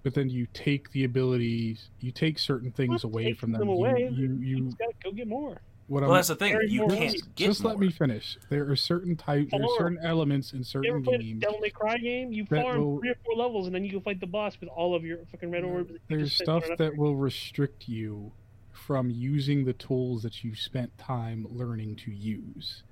but 0.03 0.13
then 0.13 0.29
you 0.29 0.47
take 0.53 0.91
the 0.91 1.03
abilities, 1.03 1.89
you 1.99 2.11
take 2.11 2.39
certain 2.39 2.71
things 2.71 3.03
away 3.03 3.33
from 3.33 3.51
them. 3.51 3.59
them 3.59 3.69
You- 3.69 3.75
away. 3.75 4.09
You, 4.13 4.27
You 4.27 4.39
you, 4.41 4.65
just 4.65 4.77
gotta 4.77 4.93
go 5.03 5.11
get 5.11 5.27
more. 5.27 5.61
What 5.87 6.01
Well, 6.01 6.11
I'm, 6.11 6.15
that's 6.17 6.29
the 6.29 6.35
thing. 6.35 6.53
Very 6.53 6.69
You 6.69 6.81
more 6.81 6.89
can't 6.89 7.15
easy. 7.15 7.21
get 7.35 7.47
just 7.47 7.63
let 7.63 7.77
me 7.77 7.91
finish. 7.91 8.37
There 8.49 8.69
are 8.69 8.75
certain 8.75 9.15
types, 9.15 9.51
there 9.51 9.61
are 9.61 9.77
certain 9.77 9.99
elements 10.01 10.53
in 10.53 10.59
You 10.59 10.61
ever 10.61 10.69
certain 10.99 11.03
played 11.03 11.19
a 11.19 11.23
games. 11.23 11.41
Devil 11.41 11.59
May 11.59 11.69
Cry 11.69 11.97
game? 11.97 12.31
You 12.31 12.45
that 12.49 12.63
farm 12.63 12.79
will- 12.81 12.99
three 12.99 13.09
or 13.09 13.15
four 13.25 13.35
levels, 13.35 13.65
and 13.67 13.75
then 13.75 13.83
you 13.83 13.91
go 13.91 13.99
fight 13.99 14.19
the 14.19 14.27
boss 14.27 14.59
with 14.59 14.69
all 14.69 14.95
of 14.95 15.03
your 15.03 15.19
fucking 15.31 15.51
red 15.51 15.63
orbs. 15.63 15.93
There's 16.07 16.33
stuff 16.33 16.63
on 16.69 16.75
that 16.77 16.97
will 16.97 17.15
restrict 17.15 17.87
you 17.87 18.31
from 18.71 19.09
using 19.09 19.65
the 19.65 19.73
tools 19.73 20.23
that 20.23 20.43
you 20.43 20.55
spent 20.55 20.97
time 20.97 21.45
learning 21.49 21.95
to 21.97 22.11
use. 22.11 22.83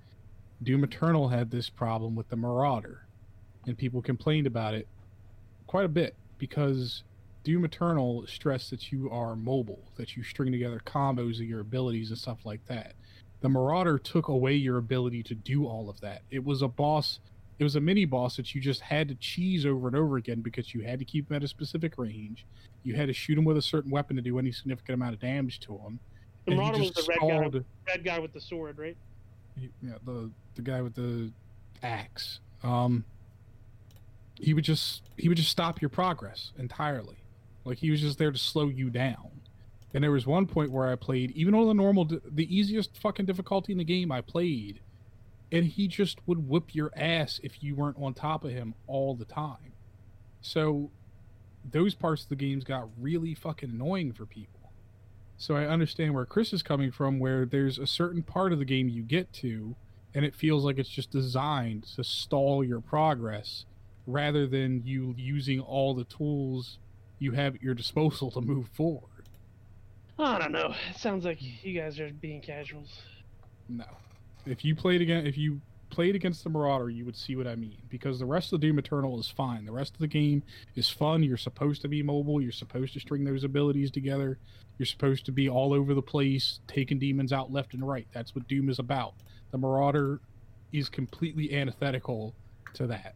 Doom 0.63 0.83
Eternal 0.83 1.29
had 1.29 1.49
this 1.49 1.69
problem 1.69 2.15
with 2.15 2.29
the 2.29 2.35
Marauder, 2.35 3.05
and 3.65 3.77
people 3.77 4.01
complained 4.01 4.45
about 4.47 4.73
it 4.73 4.87
quite 5.65 5.85
a 5.85 5.89
bit 5.89 6.15
because 6.37 7.03
Doom 7.43 7.65
Eternal 7.65 8.25
stressed 8.27 8.69
that 8.69 8.91
you 8.91 9.09
are 9.09 9.35
mobile, 9.35 9.81
that 9.95 10.15
you 10.15 10.23
string 10.23 10.51
together 10.51 10.79
combos 10.85 11.35
of 11.39 11.45
your 11.47 11.59
abilities 11.61 12.09
and 12.09 12.17
stuff 12.17 12.45
like 12.45 12.65
that. 12.67 12.93
The 13.41 13.49
Marauder 13.49 13.97
took 13.97 14.27
away 14.27 14.53
your 14.53 14.77
ability 14.77 15.23
to 15.23 15.35
do 15.35 15.65
all 15.65 15.89
of 15.89 15.99
that. 16.01 16.21
It 16.29 16.43
was 16.43 16.61
a 16.61 16.67
boss, 16.67 17.19
it 17.57 17.63
was 17.63 17.75
a 17.75 17.81
mini 17.81 18.05
boss 18.05 18.37
that 18.37 18.53
you 18.53 18.61
just 18.61 18.81
had 18.81 19.07
to 19.07 19.15
cheese 19.15 19.65
over 19.65 19.87
and 19.87 19.95
over 19.97 20.17
again 20.17 20.41
because 20.41 20.73
you 20.75 20.81
had 20.81 20.99
to 20.99 21.05
keep 21.05 21.29
him 21.29 21.35
at 21.37 21.43
a 21.43 21.47
specific 21.47 21.97
range. 21.97 22.45
You 22.83 22.93
had 22.95 23.07
to 23.07 23.13
shoot 23.13 23.37
him 23.37 23.43
with 23.45 23.57
a 23.57 23.61
certain 23.61 23.89
weapon 23.89 24.15
to 24.17 24.21
do 24.21 24.37
any 24.37 24.51
significant 24.51 24.93
amount 24.95 25.15
of 25.15 25.19
damage 25.19 25.59
to 25.61 25.77
him. 25.77 25.99
The 26.45 26.55
Marauder 26.55 26.79
was 26.79 26.91
the 26.91 27.05
red 27.09 27.19
guy, 27.19 27.37
stalled- 27.37 27.65
red 27.87 28.03
guy 28.03 28.19
with 28.19 28.33
the 28.33 28.41
sword, 28.41 28.77
right? 28.77 28.97
yeah, 29.57 29.95
the 30.05 30.31
the 30.55 30.61
guy 30.61 30.81
with 30.81 30.95
the 30.95 31.31
axe. 31.83 32.39
Um, 32.63 33.03
he 34.39 34.53
would 34.53 34.63
just 34.63 35.03
he 35.17 35.27
would 35.27 35.37
just 35.37 35.49
stop 35.49 35.81
your 35.81 35.89
progress 35.89 36.51
entirely. 36.57 37.17
Like 37.63 37.79
he 37.79 37.91
was 37.91 38.01
just 38.01 38.17
there 38.17 38.31
to 38.31 38.37
slow 38.37 38.69
you 38.69 38.89
down. 38.89 39.41
And 39.93 40.03
there 40.03 40.11
was 40.11 40.25
one 40.25 40.47
point 40.47 40.71
where 40.71 40.89
I 40.89 40.95
played, 40.95 41.31
even 41.31 41.53
on 41.53 41.67
the 41.67 41.73
normal, 41.73 42.05
the 42.05 42.55
easiest 42.55 42.97
fucking 42.97 43.25
difficulty 43.25 43.73
in 43.73 43.77
the 43.77 43.83
game 43.83 44.11
I 44.11 44.21
played, 44.21 44.79
and 45.51 45.65
he 45.65 45.87
just 45.87 46.19
would 46.25 46.47
whip 46.47 46.73
your 46.73 46.91
ass 46.95 47.39
if 47.43 47.61
you 47.61 47.75
weren't 47.75 48.01
on 48.01 48.13
top 48.13 48.45
of 48.45 48.51
him 48.51 48.73
all 48.87 49.15
the 49.15 49.25
time. 49.25 49.73
So 50.39 50.91
those 51.69 51.93
parts 51.93 52.23
of 52.23 52.29
the 52.29 52.35
games 52.35 52.63
got 52.63 52.87
really 52.99 53.35
fucking 53.35 53.69
annoying 53.69 54.13
for 54.13 54.25
people. 54.25 54.71
So 55.37 55.55
I 55.55 55.65
understand 55.65 56.13
where 56.13 56.25
Chris 56.25 56.53
is 56.53 56.63
coming 56.63 56.91
from, 56.91 57.19
where 57.19 57.45
there's 57.45 57.77
a 57.77 57.87
certain 57.87 58.23
part 58.23 58.53
of 58.53 58.59
the 58.59 58.65
game 58.65 58.87
you 58.87 59.03
get 59.03 59.33
to, 59.33 59.75
and 60.13 60.23
it 60.23 60.35
feels 60.35 60.63
like 60.63 60.77
it's 60.77 60.89
just 60.89 61.11
designed 61.11 61.83
to 61.95 62.03
stall 62.03 62.63
your 62.63 62.79
progress 62.79 63.65
rather 64.07 64.47
than 64.47 64.83
you 64.85 65.13
using 65.17 65.59
all 65.59 65.93
the 65.93 66.03
tools 66.03 66.79
you 67.21 67.31
have 67.31 67.55
at 67.55 67.61
your 67.61 67.75
disposal 67.75 68.31
to 68.31 68.41
move 68.41 68.67
forward. 68.69 69.29
I 70.17 70.39
don't 70.39 70.51
know. 70.51 70.73
It 70.89 70.97
sounds 70.97 71.23
like 71.23 71.37
you 71.63 71.79
guys 71.79 71.99
are 71.99 72.11
being 72.19 72.41
casuals. 72.41 73.01
No. 73.69 73.85
If 74.45 74.65
you 74.65 74.75
played 74.75 75.01
again 75.01 75.27
if 75.27 75.37
you 75.37 75.61
played 75.91 76.15
against 76.15 76.43
the 76.43 76.49
Marauder, 76.49 76.89
you 76.89 77.05
would 77.05 77.15
see 77.15 77.35
what 77.35 77.45
I 77.45 77.55
mean. 77.55 77.77
Because 77.89 78.17
the 78.17 78.25
rest 78.25 78.53
of 78.53 78.59
Doom 78.59 78.79
Eternal 78.79 79.19
is 79.19 79.27
fine. 79.27 79.65
The 79.65 79.71
rest 79.71 79.93
of 79.93 79.99
the 79.99 80.07
game 80.07 80.41
is 80.75 80.89
fun. 80.89 81.21
You're 81.21 81.37
supposed 81.37 81.81
to 81.83 81.87
be 81.87 82.01
mobile. 82.01 82.41
You're 82.41 82.51
supposed 82.51 82.93
to 82.93 82.99
string 82.99 83.23
those 83.23 83.43
abilities 83.43 83.91
together. 83.91 84.39
You're 84.77 84.85
supposed 84.85 85.25
to 85.25 85.31
be 85.31 85.47
all 85.49 85.73
over 85.73 85.93
the 85.93 86.01
place, 86.01 86.59
taking 86.67 86.97
demons 86.97 87.33
out 87.33 87.51
left 87.51 87.73
and 87.73 87.87
right. 87.87 88.07
That's 88.13 88.33
what 88.33 88.47
Doom 88.47 88.69
is 88.69 88.79
about. 88.79 89.13
The 89.51 89.57
Marauder 89.57 90.21
is 90.71 90.89
completely 90.89 91.53
antithetical 91.53 92.33
to 92.75 92.87
that. 92.87 93.15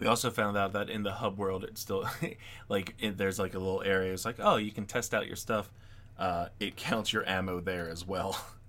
We 0.00 0.06
also 0.06 0.30
found 0.30 0.56
out 0.56 0.72
that 0.72 0.90
in 0.90 1.02
the 1.02 1.12
hub 1.12 1.38
world, 1.38 1.64
it's 1.64 1.80
still 1.80 2.08
like 2.68 2.94
it, 2.98 3.18
there's 3.18 3.38
like 3.38 3.54
a 3.54 3.58
little 3.58 3.82
area. 3.82 4.12
It's 4.12 4.24
like, 4.24 4.36
oh, 4.38 4.56
you 4.56 4.72
can 4.72 4.86
test 4.86 5.14
out 5.14 5.26
your 5.26 5.36
stuff. 5.36 5.70
Uh, 6.18 6.48
it 6.58 6.76
counts 6.76 7.12
your 7.12 7.26
ammo 7.28 7.60
there 7.60 7.88
as 7.88 8.06
well. 8.06 8.38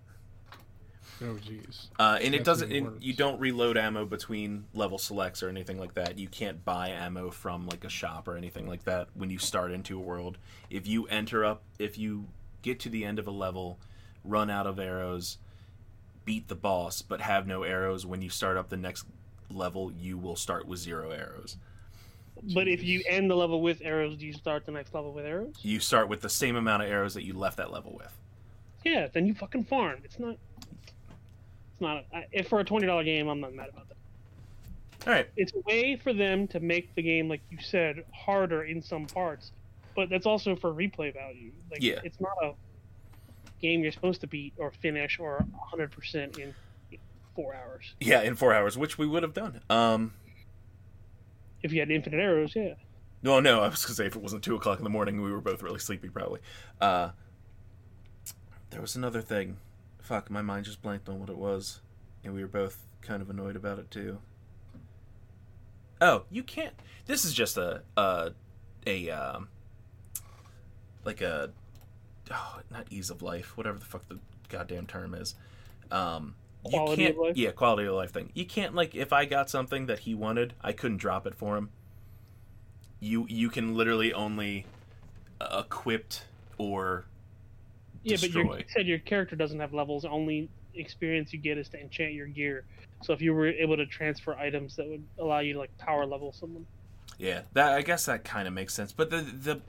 Oh 1.24 1.36
jeez. 1.36 1.88
Uh, 2.00 2.18
and 2.20 2.34
it 2.34 2.44
doesn't. 2.44 2.72
And 2.72 3.02
you 3.02 3.14
don't 3.14 3.40
reload 3.40 3.78
ammo 3.78 4.06
between 4.06 4.66
level 4.74 4.98
selects 4.98 5.44
or 5.44 5.50
anything 5.50 5.80
like 5.80 5.94
that. 5.94 6.18
You 6.18 6.28
can't 6.28 6.66
buy 6.66 6.90
ammo 6.90 7.30
from 7.30 7.68
like 7.68 7.84
a 7.84 7.90
shop 7.90 8.28
or 8.28 8.38
anything 8.38 8.68
like 8.68 8.86
that 8.86 9.10
when 9.14 9.30
you 9.30 9.38
start 9.38 9.72
into 9.72 9.98
a 9.98 10.02
world. 10.02 10.40
If 10.72 10.88
you 10.88 11.06
enter 11.08 11.46
up, 11.46 11.62
if 11.78 11.98
you 11.98 12.28
get 12.64 12.80
to 12.82 12.90
the 12.90 13.06
end 13.06 13.20
of 13.20 13.28
a 13.28 13.32
level, 13.32 13.80
run 14.24 14.50
out 14.50 14.66
of 14.66 14.80
arrows, 14.80 15.38
beat 16.26 16.48
the 16.48 16.56
boss, 16.56 17.04
but 17.04 17.22
have 17.22 17.46
no 17.46 17.64
arrows, 17.64 18.04
when 18.04 18.24
you 18.24 18.30
start 18.30 18.58
up 18.58 18.70
the 18.70 18.78
next 18.78 19.06
level, 19.56 19.92
you 19.92 20.18
will 20.18 20.36
start 20.36 20.68
with 20.68 20.80
zero 20.80 21.12
arrows. 21.12 21.58
But 22.54 22.68
if 22.68 22.84
you 22.84 23.04
end 23.08 23.30
the 23.30 23.36
level 23.36 23.62
with 23.62 23.82
arrows, 23.84 24.16
do 24.18 24.26
you 24.26 24.34
start 24.34 24.66
the 24.66 24.72
next 24.72 24.94
level 24.94 25.12
with 25.12 25.26
arrows? 25.26 25.56
You 25.62 25.80
start 25.80 26.10
with 26.10 26.22
the 26.22 26.30
same 26.30 26.56
amount 26.56 26.84
of 26.84 26.90
arrows 26.90 27.14
that 27.14 27.24
you 27.24 27.34
left 27.34 27.58
that 27.58 27.72
level 27.72 27.94
with. 27.96 28.12
Yeah, 28.84 29.08
then 29.14 29.28
you 29.28 29.36
fucking 29.36 29.66
farm. 29.66 30.00
It's 30.04 30.18
not. 30.18 30.38
It's 31.72 31.82
not. 31.82 32.06
I- 32.14 32.26
If 32.32 32.48
for 32.48 32.60
a 32.60 32.64
twenty 32.64 32.88
dollar 32.88 33.04
game, 33.04 33.28
I'm 33.28 33.40
not 33.42 33.54
mad 33.54 33.70
about 33.70 33.88
that. 33.90 33.98
All 35.08 35.14
right. 35.14 35.28
It's 35.36 35.54
a 35.54 35.60
way 35.68 35.96
for 35.98 36.14
them 36.14 36.48
to 36.50 36.60
make 36.60 36.94
the 36.96 37.02
game, 37.02 37.28
like 37.30 37.42
you 37.52 37.58
said, 37.60 38.04
harder 38.14 38.64
in 38.64 38.82
some 38.82 39.06
parts, 39.08 39.52
but 39.96 40.10
that's 40.10 40.26
also 40.26 40.56
for 40.56 40.72
replay 40.74 41.14
value. 41.14 41.52
Like, 41.72 41.82
Yeah. 41.84 42.00
it's 42.04 42.20
not 42.22 42.34
a 42.42 42.54
game 43.62 43.82
you're 43.84 43.92
supposed 43.92 44.22
to 44.22 44.28
beat 44.28 44.54
or 44.58 44.72
finish 44.72 45.20
or 45.20 45.46
100% 45.72 46.38
in 46.40 46.54
four 47.42 47.56
hours. 47.56 47.96
Yeah, 48.00 48.22
in 48.22 48.36
four 48.36 48.54
hours, 48.54 48.78
which 48.78 48.98
we 48.98 49.08
would 49.08 49.24
have 49.24 49.34
done. 49.34 49.62
Um, 49.70 50.14
If 51.64 51.72
you 51.74 51.80
had 51.80 51.92
infinite 51.92 52.20
arrows, 52.20 52.56
yeah. 52.56 52.74
no, 53.24 53.40
no, 53.40 53.62
I 53.62 53.68
was 53.68 53.84
gonna 53.86 53.96
say 53.96 54.06
if 54.06 54.16
it 54.16 54.22
wasn't 54.22 54.44
two 54.44 54.56
o'clock 54.56 54.78
in 54.78 54.84
the 54.84 54.90
morning, 54.90 55.22
we 55.22 55.32
were 55.32 55.42
both 55.42 55.62
really 55.62 55.80
sleepy, 55.80 56.10
probably. 56.10 56.40
Uh, 56.80 57.10
there 58.72 58.82
was 58.82 58.96
another 58.96 59.22
thing. 59.22 59.58
Fuck, 60.02 60.30
my 60.30 60.42
mind 60.42 60.66
just 60.66 60.82
blanked 60.82 61.08
on 61.10 61.20
what 61.20 61.30
it 61.30 61.38
was, 61.38 61.82
and 62.24 62.34
we 62.34 62.42
were 62.42 62.48
both 62.48 62.86
kind 63.02 63.22
of 63.22 63.30
annoyed 63.30 63.56
about 63.56 63.80
it 63.80 63.92
too. 63.92 64.20
Oh, 66.00 66.24
you 66.32 66.44
can't. 66.44 66.74
This 67.06 67.26
is 67.26 67.34
just 67.34 67.58
a 67.58 67.84
a 67.96 68.32
a 68.88 69.10
um, 69.12 69.50
like 71.06 71.22
a 71.22 71.52
oh, 72.32 72.60
not 72.72 72.88
ease 72.90 73.10
of 73.12 73.22
life, 73.22 73.56
whatever 73.56 73.78
the 73.78 73.86
fuck 73.86 74.08
the 74.08 74.18
goddamn 74.50 74.88
term 74.88 75.14
is. 75.14 75.36
Um, 75.92 76.36
you 76.68 76.80
Quality 76.80 77.04
can't, 77.04 77.16
of 77.16 77.18
life? 77.18 77.36
yeah, 77.36 77.52
quality 77.52 77.88
of 77.88 77.96
life 77.96 78.12
thing. 78.12 78.32
You 78.34 78.46
can't 78.46 78.76
like 78.76 78.96
if 78.96 79.12
I 79.14 79.26
got 79.26 79.50
something 79.50 79.88
that 79.88 80.00
he 80.00 80.14
wanted, 80.16 80.54
I 80.62 80.74
couldn't 80.74 80.98
drop 80.98 81.26
it 81.28 81.36
for 81.36 81.58
him. 81.58 81.72
You 83.00 83.26
you 83.28 83.50
can 83.50 83.76
literally 83.76 84.14
only 84.14 84.66
equipped 85.42 86.28
or 86.58 87.06
Yeah, 88.04 88.18
but 88.18 88.32
you 88.32 88.64
said 88.68 88.88
your 88.88 89.00
character 89.00 89.36
doesn't 89.36 89.60
have 89.60 89.74
levels. 89.74 90.06
Only 90.06 90.50
experience 90.74 91.34
you 91.34 91.40
get 91.40 91.58
is 91.58 91.70
to 91.70 91.80
enchant 91.80 92.14
your 92.14 92.28
gear. 92.28 92.66
So 93.02 93.14
if 93.14 93.22
you 93.22 93.34
were 93.34 93.48
able 93.48 93.78
to 93.78 93.86
transfer 93.86 94.36
items, 94.36 94.76
that 94.78 94.88
would 94.88 95.08
allow 95.18 95.40
you 95.40 95.54
to 95.54 95.60
like 95.60 95.76
power 95.78 96.06
level 96.06 96.32
someone. 96.32 96.68
Yeah, 97.18 97.44
that 97.54 97.74
I 97.74 97.82
guess 97.82 98.06
that 98.06 98.24
kind 98.24 98.48
of 98.48 98.54
makes 98.54 98.74
sense. 98.74 98.92
But 98.92 99.10
the 99.10 99.22
the 99.22 99.62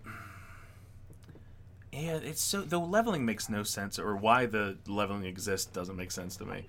yeah, 1.93 2.16
it's 2.22 2.43
so 2.43 2.62
the 2.62 2.78
leveling 2.78 3.24
makes 3.24 3.51
no 3.51 3.62
sense, 3.62 3.99
or 3.99 4.16
why 4.16 4.47
the 4.47 4.78
leveling 4.86 5.24
exists 5.24 5.70
doesn't 5.70 5.97
make 5.97 6.11
sense 6.11 6.36
to 6.36 6.47
me. 6.47 6.64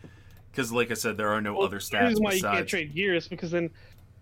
Because, 0.51 0.71
like 0.71 0.91
I 0.91 0.95
said, 0.95 1.17
there 1.17 1.30
are 1.30 1.41
no 1.41 1.53
Well, 1.53 1.63
other 1.63 1.80
The 1.80 1.86
stats 1.86 2.09
reason 2.09 2.24
why 2.24 2.34
you 2.34 2.41
can't 2.41 2.67
trade 2.67 2.93
gear 2.93 3.15
is 3.15 3.28
because 3.28 3.49
then 3.49 3.69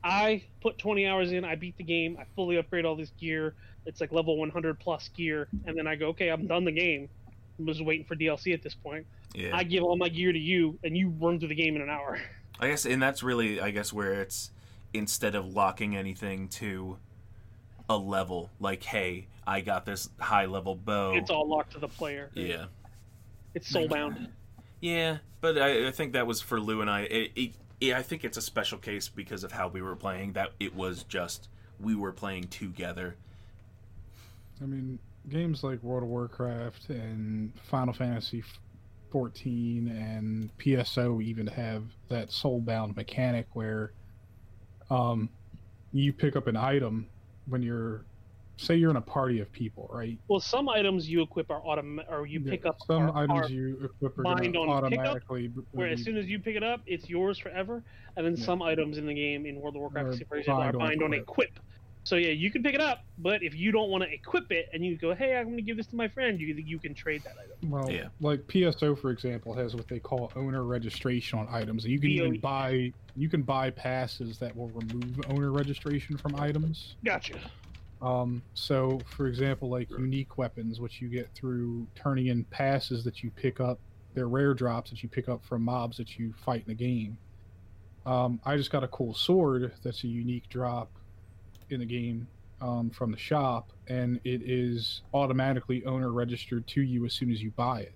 I 0.03 0.43
put 0.61 0.77
20 0.77 1.05
hours 1.07 1.31
in, 1.31 1.43
I 1.43 1.55
beat 1.55 1.75
the 1.77 1.83
game, 1.83 2.17
I 2.19 2.25
fully 2.35 2.57
upgrade 2.57 2.85
all 2.85 2.95
this 2.95 3.11
gear. 3.19 3.55
It's 3.85 3.99
like 3.99 4.11
level 4.11 4.37
100 4.37 4.79
plus 4.79 5.09
gear, 5.09 5.47
and 5.65 5.75
then 5.75 5.87
I 5.87 5.95
go, 5.95 6.09
okay, 6.09 6.29
I'm 6.29 6.45
done 6.45 6.65
the 6.65 6.71
game. 6.71 7.09
I'm 7.57 7.65
just 7.65 7.83
waiting 7.83 8.05
for 8.05 8.15
DLC 8.15 8.53
at 8.53 8.61
this 8.61 8.75
point. 8.75 9.05
Yeah, 9.33 9.55
I 9.55 9.63
give 9.63 9.83
all 9.83 9.97
my 9.97 10.09
gear 10.09 10.31
to 10.31 10.39
you, 10.39 10.77
and 10.83 10.95
you 10.95 11.09
run 11.09 11.39
through 11.39 11.49
the 11.49 11.55
game 11.55 11.75
in 11.75 11.81
an 11.81 11.89
hour. 11.89 12.19
I 12.59 12.67
guess, 12.67 12.85
and 12.85 13.01
that's 13.01 13.23
really, 13.23 13.59
I 13.59 13.71
guess, 13.71 13.91
where 13.91 14.21
it's 14.21 14.51
instead 14.93 15.33
of 15.33 15.47
locking 15.47 15.95
anything 15.95 16.47
to 16.49 16.97
a 17.91 17.97
level, 17.97 18.49
like, 18.59 18.83
hey, 18.83 19.27
I 19.45 19.61
got 19.61 19.85
this 19.85 20.09
high 20.19 20.45
level 20.45 20.75
bow. 20.75 21.13
It's 21.13 21.29
all 21.29 21.47
locked 21.47 21.73
to 21.73 21.79
the 21.79 21.87
player. 21.87 22.29
yeah, 22.33 22.65
It's 23.53 23.71
soulbound. 23.71 24.29
yeah, 24.79 25.17
but 25.41 25.57
I, 25.57 25.87
I 25.87 25.91
think 25.91 26.13
that 26.13 26.25
was 26.25 26.41
for 26.41 26.59
Lou 26.59 26.81
and 26.81 26.89
I. 26.89 27.01
It, 27.01 27.31
it, 27.35 27.51
yeah, 27.79 27.97
I 27.97 28.01
think 28.03 28.23
it's 28.23 28.37
a 28.37 28.41
special 28.41 28.77
case 28.77 29.09
because 29.09 29.43
of 29.43 29.51
how 29.51 29.67
we 29.67 29.81
were 29.81 29.95
playing. 29.95 30.33
That 30.33 30.51
it 30.59 30.75
was 30.75 31.03
just 31.03 31.49
we 31.79 31.95
were 31.95 32.11
playing 32.11 32.45
together. 32.45 33.15
I 34.61 34.65
mean, 34.65 34.99
games 35.27 35.63
like 35.63 35.81
World 35.83 36.03
of 36.03 36.09
Warcraft 36.09 36.89
and 36.89 37.51
Final 37.63 37.93
Fantasy 37.93 38.43
14 39.11 39.87
and 39.87 40.55
PSO 40.59 41.21
even 41.21 41.47
have 41.47 41.83
that 42.09 42.29
soulbound 42.29 42.95
mechanic 42.95 43.47
where 43.53 43.91
um, 44.91 45.29
you 45.91 46.13
pick 46.13 46.35
up 46.35 46.45
an 46.47 46.55
item 46.55 47.07
when 47.47 47.61
you're, 47.61 48.05
say, 48.57 48.75
you're 48.75 48.91
in 48.91 48.95
a 48.97 49.01
party 49.01 49.39
of 49.39 49.51
people, 49.51 49.89
right? 49.91 50.17
Well, 50.27 50.39
some 50.39 50.69
items 50.69 51.09
you 51.09 51.21
equip 51.21 51.49
are 51.49 51.65
automatic, 51.65 52.11
or 52.11 52.25
you 52.27 52.39
pick 52.41 52.65
up 52.65 52.77
some 52.85 53.03
are, 53.09 53.23
items 53.23 53.49
are- 53.49 53.53
you 53.53 53.77
equip 53.83 54.17
are 54.19 54.23
bind 54.23 54.53
gonna 54.53 54.71
on 54.71 54.89
pickup, 54.89 54.99
automatically. 55.05 55.47
b- 55.47 55.61
where 55.71 55.87
as 55.87 56.03
soon 56.03 56.17
as 56.17 56.27
you 56.27 56.39
pick 56.39 56.55
it 56.55 56.63
up, 56.63 56.81
it's 56.85 57.09
yours 57.09 57.37
forever. 57.39 57.83
And 58.15 58.25
then 58.25 58.35
Yeah. 58.35 58.45
some 58.45 58.61
items 58.61 58.97
in 58.97 59.05
the 59.05 59.13
game 59.13 59.45
in 59.45 59.59
World 59.59 59.75
of 59.75 59.81
Warcraft, 59.81 60.21
Or 60.21 60.25
for 60.25 60.35
example, 60.37 60.63
are 60.63 60.71
bind 60.73 60.75
on 60.75 60.79
bind 60.89 61.03
on 61.03 61.13
equip. 61.13 61.49
equip. 61.49 61.59
So 62.03 62.15
yeah, 62.15 62.29
you 62.29 62.51
can 62.51 62.63
pick 62.63 62.73
it 62.73 62.81
up, 62.81 62.99
but 63.17 63.43
if 63.43 63.53
you 63.53 63.71
don't 63.71 63.89
want 63.89 64.03
to 64.03 64.11
equip 64.11 64.51
it 64.51 64.65
and 64.73 64.83
you 64.83 64.97
go, 64.97 65.13
hey, 65.13 65.35
I'm 65.37 65.45
going 65.45 65.57
to 65.57 65.61
give 65.63 65.77
this 65.77 65.87
to 65.87 65.95
my 65.95 66.07
friend, 66.07 66.39
you 66.39 66.55
you 66.55 66.79
can 66.79 66.95
trade 66.95 67.21
that 67.23 67.33
item. 67.43 67.71
Well, 67.71 67.91
Yeah. 67.91 68.07
like 68.19 68.41
PSO, 68.47 68.97
for 68.99 69.11
example, 69.11 69.53
has 69.53 69.75
what 69.75 69.87
they 69.87 69.99
call 69.99 70.31
owner 70.35 70.63
registration 70.63 71.37
on 71.37 71.47
items. 71.49 71.83
And 71.83 71.93
you 71.93 71.99
can 71.99 72.09
even 72.11 72.39
buy 72.39 72.93
you 73.15 73.29
can 73.29 73.43
buy 73.43 73.69
passes 73.69 74.39
that 74.39 74.55
will 74.55 74.69
remove 74.69 75.19
owner 75.29 75.51
registration 75.51 76.17
from 76.17 76.35
items. 76.35 76.95
Gotcha. 77.03 77.35
Um, 78.01 78.41
so, 78.55 78.99
for 79.05 79.27
example, 79.27 79.69
like 79.69 79.89
unique 79.91 80.37
weapons, 80.37 80.79
which 80.79 81.01
you 81.01 81.09
get 81.09 81.29
through 81.35 81.87
turning 81.93 82.27
in 82.27 82.45
passes 82.45 83.03
that 83.03 83.21
you 83.21 83.29
pick 83.29 83.59
up, 83.59 83.79
they're 84.15 84.27
rare 84.29 84.53
drops 84.55 84.89
that 84.89 85.03
you 85.03 85.09
pick 85.09 85.29
up 85.29 85.43
from 85.43 85.61
mobs 85.63 85.97
that 85.97 86.17
you 86.17 86.33
fight 86.33 86.61
in 86.61 86.67
the 86.69 86.73
game. 86.73 87.19
Um, 88.05 88.39
I 88.43 88.57
just 88.57 88.71
got 88.71 88.83
a 88.83 88.87
cool 88.87 89.13
sword 89.13 89.73
that's 89.83 90.03
a 90.03 90.07
unique 90.07 90.49
drop 90.49 90.97
in 91.71 91.79
the 91.79 91.85
game 91.85 92.27
um, 92.61 92.89
from 92.89 93.11
the 93.11 93.17
shop, 93.17 93.71
and 93.87 94.19
it 94.23 94.41
is 94.43 95.01
automatically 95.13 95.83
owner 95.85 96.11
registered 96.11 96.67
to 96.67 96.81
you 96.81 97.05
as 97.05 97.13
soon 97.13 97.31
as 97.31 97.41
you 97.41 97.51
buy 97.51 97.81
it. 97.81 97.93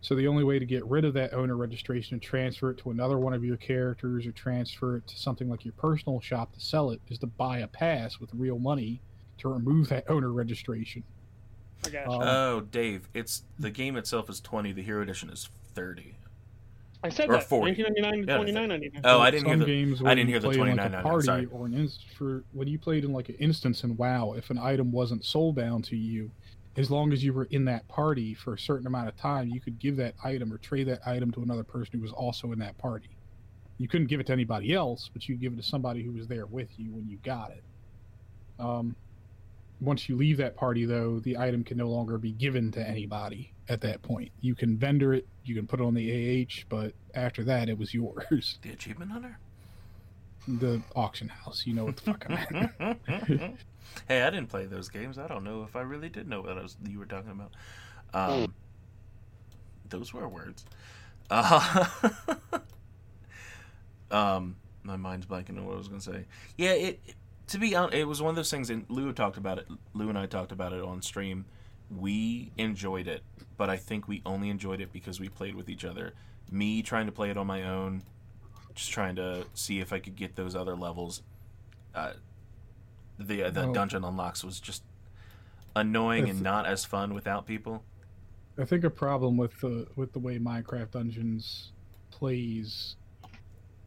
So 0.00 0.14
the 0.14 0.28
only 0.28 0.44
way 0.44 0.58
to 0.58 0.64
get 0.64 0.86
rid 0.86 1.04
of 1.04 1.14
that 1.14 1.34
owner 1.34 1.56
registration 1.56 2.14
and 2.14 2.22
transfer 2.22 2.70
it 2.70 2.78
to 2.78 2.90
another 2.90 3.18
one 3.18 3.34
of 3.34 3.44
your 3.44 3.56
characters 3.56 4.26
or 4.26 4.32
transfer 4.32 4.96
it 4.96 5.06
to 5.08 5.18
something 5.18 5.48
like 5.48 5.64
your 5.64 5.72
personal 5.72 6.20
shop 6.20 6.52
to 6.54 6.60
sell 6.60 6.90
it 6.90 7.00
is 7.08 7.18
to 7.18 7.26
buy 7.26 7.58
a 7.58 7.66
pass 7.66 8.20
with 8.20 8.30
real 8.34 8.58
money 8.58 9.00
to 9.38 9.48
remove 9.48 9.88
that 9.88 10.08
owner 10.08 10.32
registration. 10.32 11.02
I 11.84 11.90
gotcha. 11.90 12.10
Um, 12.10 12.22
Oh, 12.22 12.60
Dave, 12.60 13.08
it's 13.14 13.42
the 13.58 13.70
game 13.70 13.96
itself 13.96 14.30
is 14.30 14.40
twenty. 14.40 14.72
The 14.72 14.82
hero 14.82 15.02
edition 15.02 15.28
is 15.28 15.50
thirty. 15.74 16.16
I 17.06 17.08
said 17.10 17.28
or 17.28 17.34
that. 17.34 17.44
40. 17.44 17.82
1999 17.82 18.26
to 18.26 18.52
Yeah, 18.52 18.66
29.99. 18.66 19.00
Oh, 19.04 19.20
I 19.20 19.30
didn't 19.30 19.46
hear 19.46 19.52
some 19.54 19.60
the. 19.60 19.66
games 19.66 20.02
I 20.04 20.14
didn't 20.14 20.28
you 20.28 20.34
hear 20.34 20.40
the 20.40 20.48
play 20.48 20.70
in, 20.70 20.76
like, 20.76 20.90
29.99, 20.92 21.02
party 21.02 21.26
sorry. 21.26 21.46
or 21.46 21.66
an 21.66 21.74
inst- 21.74 22.10
for 22.16 22.44
when 22.52 22.68
you 22.68 22.78
played 22.78 23.04
in 23.04 23.12
like 23.12 23.28
an 23.28 23.36
instance 23.36 23.84
in 23.84 23.96
WoW, 23.96 24.32
if 24.36 24.50
an 24.50 24.58
item 24.58 24.92
wasn't 24.92 25.22
soulbound 25.22 25.84
to 25.86 25.96
you, 25.96 26.30
as 26.76 26.90
long 26.90 27.12
as 27.12 27.24
you 27.24 27.32
were 27.32 27.44
in 27.50 27.64
that 27.64 27.88
party 27.88 28.34
for 28.34 28.52
a 28.54 28.58
certain 28.58 28.86
amount 28.86 29.08
of 29.08 29.16
time, 29.16 29.48
you 29.48 29.60
could 29.60 29.78
give 29.78 29.96
that 29.96 30.14
item 30.22 30.52
or 30.52 30.58
trade 30.58 30.88
that 30.88 31.00
item 31.06 31.30
to 31.32 31.42
another 31.42 31.64
person 31.64 31.98
who 31.98 32.02
was 32.02 32.12
also 32.12 32.52
in 32.52 32.58
that 32.58 32.76
party. 32.76 33.08
You 33.78 33.88
couldn't 33.88 34.08
give 34.08 34.20
it 34.20 34.26
to 34.26 34.32
anybody 34.32 34.72
else, 34.74 35.08
but 35.12 35.28
you 35.28 35.36
give 35.36 35.52
it 35.52 35.56
to 35.56 35.62
somebody 35.62 36.02
who 36.02 36.12
was 36.12 36.26
there 36.26 36.46
with 36.46 36.68
you 36.78 36.92
when 36.92 37.06
you 37.08 37.18
got 37.22 37.50
it. 37.50 37.62
Um, 38.58 38.94
once 39.80 40.08
you 40.08 40.16
leave 40.16 40.38
that 40.38 40.56
party, 40.56 40.84
though, 40.84 41.18
the 41.20 41.36
item 41.36 41.62
can 41.62 41.76
no 41.76 41.88
longer 41.88 42.18
be 42.18 42.32
given 42.32 42.70
to 42.72 42.88
anybody 42.88 43.52
at 43.68 43.80
that 43.82 44.02
point. 44.02 44.30
You 44.40 44.54
can 44.54 44.76
vendor 44.76 45.12
it, 45.12 45.26
you 45.44 45.54
can 45.54 45.66
put 45.66 45.80
it 45.80 45.84
on 45.84 45.94
the 45.94 46.42
AH, 46.42 46.64
but 46.68 46.94
after 47.14 47.44
that, 47.44 47.68
it 47.68 47.78
was 47.78 47.92
yours. 47.92 48.58
The 48.62 48.70
achievement 48.70 49.12
hunter. 49.12 49.38
The 50.48 50.80
auction 50.94 51.28
house, 51.28 51.64
you 51.66 51.74
know 51.74 51.84
what 51.84 51.96
the 51.96 52.02
fuck 52.02 52.26
I'm 52.28 52.70
meant. 52.78 53.00
hey, 54.08 54.22
I 54.22 54.30
didn't 54.30 54.48
play 54.48 54.66
those 54.66 54.88
games. 54.88 55.18
I 55.18 55.26
don't 55.26 55.44
know 55.44 55.64
if 55.64 55.74
I 55.74 55.80
really 55.80 56.08
did 56.08 56.28
know 56.28 56.40
what 56.40 56.56
I 56.56 56.62
was, 56.62 56.76
you 56.88 56.98
were 56.98 57.06
talking 57.06 57.32
about. 57.32 57.52
Um, 58.14 58.54
those 59.88 60.14
were 60.14 60.28
words. 60.28 60.64
Uh, 61.30 61.84
um, 64.10 64.56
my 64.84 64.96
mind's 64.96 65.26
blanking 65.26 65.58
on 65.58 65.66
what 65.66 65.74
I 65.74 65.78
was 65.78 65.88
going 65.88 66.00
to 66.00 66.12
say. 66.12 66.24
Yeah, 66.56 66.72
it. 66.72 67.00
To 67.48 67.58
be 67.58 67.76
honest, 67.76 67.94
it 67.94 68.04
was 68.04 68.20
one 68.20 68.30
of 68.30 68.36
those 68.36 68.50
things, 68.50 68.70
and 68.70 68.84
Lou 68.88 69.12
talked 69.12 69.36
about 69.36 69.58
it. 69.58 69.68
Lou 69.94 70.08
and 70.08 70.18
I 70.18 70.26
talked 70.26 70.52
about 70.52 70.72
it 70.72 70.82
on 70.82 71.00
stream. 71.02 71.44
We 71.96 72.50
enjoyed 72.58 73.06
it, 73.06 73.22
but 73.56 73.70
I 73.70 73.76
think 73.76 74.08
we 74.08 74.20
only 74.26 74.50
enjoyed 74.50 74.80
it 74.80 74.92
because 74.92 75.20
we 75.20 75.28
played 75.28 75.54
with 75.54 75.68
each 75.68 75.84
other. 75.84 76.12
Me 76.50 76.82
trying 76.82 77.06
to 77.06 77.12
play 77.12 77.30
it 77.30 77.36
on 77.36 77.46
my 77.46 77.62
own, 77.64 78.02
just 78.74 78.90
trying 78.90 79.16
to 79.16 79.44
see 79.54 79.78
if 79.80 79.92
I 79.92 80.00
could 80.00 80.16
get 80.16 80.34
those 80.34 80.56
other 80.56 80.74
levels. 80.74 81.22
Uh, 81.94 82.14
the 83.18 83.44
uh, 83.44 83.50
the 83.50 83.72
dungeon 83.72 84.04
unlocks 84.04 84.42
was 84.44 84.60
just 84.60 84.82
annoying 85.74 86.24
If- 86.24 86.30
and 86.30 86.42
not 86.42 86.66
as 86.66 86.84
fun 86.84 87.14
without 87.14 87.46
people. 87.46 87.84
I 88.58 88.64
think 88.64 88.84
a 88.84 88.90
problem 88.90 89.36
with 89.36 89.60
the 89.60 89.86
with 89.96 90.12
the 90.12 90.18
way 90.18 90.38
Minecraft 90.38 90.90
Dungeons 90.92 91.72
plays, 92.10 92.96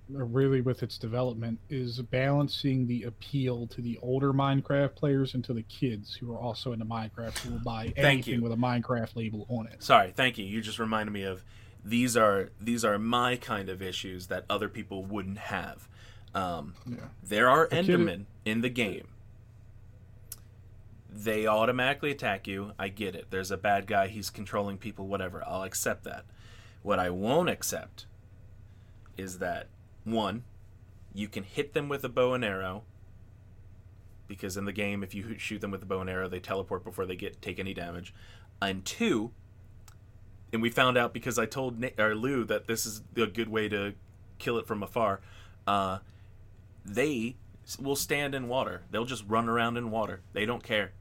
really 0.09 0.61
with 0.61 0.81
its 0.83 0.97
development, 0.97 1.59
is 1.69 2.01
balancing 2.01 2.87
the 2.87 3.03
appeal 3.03 3.67
to 3.67 3.81
the 3.81 3.99
older 4.01 4.33
Minecraft 4.33 4.95
players 4.95 5.33
and 5.35 5.43
to 5.45 5.53
the 5.53 5.61
kids 5.63 6.15
who 6.15 6.31
are 6.33 6.39
also 6.39 6.73
into 6.73 6.85
Minecraft 6.85 7.37
who 7.39 7.51
will 7.53 7.59
buy 7.59 7.93
anything 7.95 8.35
you. 8.35 8.41
with 8.41 8.51
a 8.51 8.55
Minecraft 8.55 9.15
label 9.15 9.45
on 9.49 9.67
it. 9.67 9.81
Sorry, 9.83 10.11
thank 10.15 10.37
you. 10.37 10.45
You 10.45 10.61
just 10.61 10.79
reminded 10.79 11.11
me 11.11 11.23
of 11.23 11.43
these 11.85 12.17
are 12.17 12.49
these 12.59 12.83
are 12.83 12.97
my 12.99 13.35
kind 13.37 13.69
of 13.69 13.81
issues 13.81 14.27
that 14.27 14.45
other 14.49 14.67
people 14.67 15.03
wouldn't 15.05 15.37
have. 15.37 15.87
Um, 16.35 16.73
Yeah. 16.85 16.97
there 17.23 17.49
are 17.49 17.67
kid- 17.67 17.85
Endermen 17.85 18.25
in 18.45 18.61
the 18.61 18.69
game. 18.69 19.07
They 21.11 21.47
automatically 21.47 22.11
attack 22.11 22.47
you. 22.47 22.73
I 22.77 22.89
get 22.89 23.15
it. 23.15 23.27
There's 23.31 23.49
a 23.51 23.57
bad 23.57 23.87
guy. 23.87 24.07
He's 24.07 24.29
controlling 24.29 24.77
people. 24.77 25.07
Whatever. 25.07 25.43
I'll 25.47 25.63
accept 25.63 26.03
that. 26.03 26.25
What 26.83 26.99
I 26.99 27.09
won't 27.09 27.49
accept 27.49 28.05
is 29.17 29.39
that 29.39 29.67
one, 30.03 30.43
you 31.13 31.27
can 31.27 31.43
hit 31.43 31.73
them 31.73 31.89
with 31.89 32.03
a 32.03 32.09
bow 32.09 32.33
and 32.33 32.43
arrow, 32.45 32.83
because 34.27 34.57
in 34.57 34.65
the 34.65 34.71
game, 34.71 35.03
if 35.03 35.13
you 35.15 35.37
shoot 35.37 35.59
them 35.61 35.71
with 35.71 35.81
a 35.81 35.85
bow 35.85 36.01
and 36.01 36.09
arrow, 36.09 36.29
they 36.29 36.39
teleport 36.39 36.83
before 36.83 37.05
they 37.05 37.15
get 37.15 37.41
take 37.41 37.59
any 37.59 37.73
damage. 37.73 38.13
And 38.61 38.85
two, 38.85 39.31
and 40.53 40.61
we 40.61 40.69
found 40.69 40.97
out 40.97 41.13
because 41.13 41.39
I 41.39 41.45
told 41.45 41.79
Na- 41.79 41.89
or 41.97 42.15
Lou 42.15 42.43
that 42.45 42.67
this 42.67 42.85
is 42.85 43.01
a 43.15 43.25
good 43.27 43.49
way 43.49 43.69
to 43.69 43.93
kill 44.37 44.57
it 44.57 44.67
from 44.67 44.83
afar. 44.83 45.21
Uh, 45.65 45.99
they 46.85 47.35
will 47.79 47.95
stand 47.95 48.33
in 48.35 48.47
water. 48.47 48.83
They'll 48.91 49.05
just 49.05 49.23
run 49.27 49.47
around 49.49 49.77
in 49.77 49.91
water. 49.91 50.21
They 50.33 50.45
don't 50.45 50.63
care. 50.63 50.91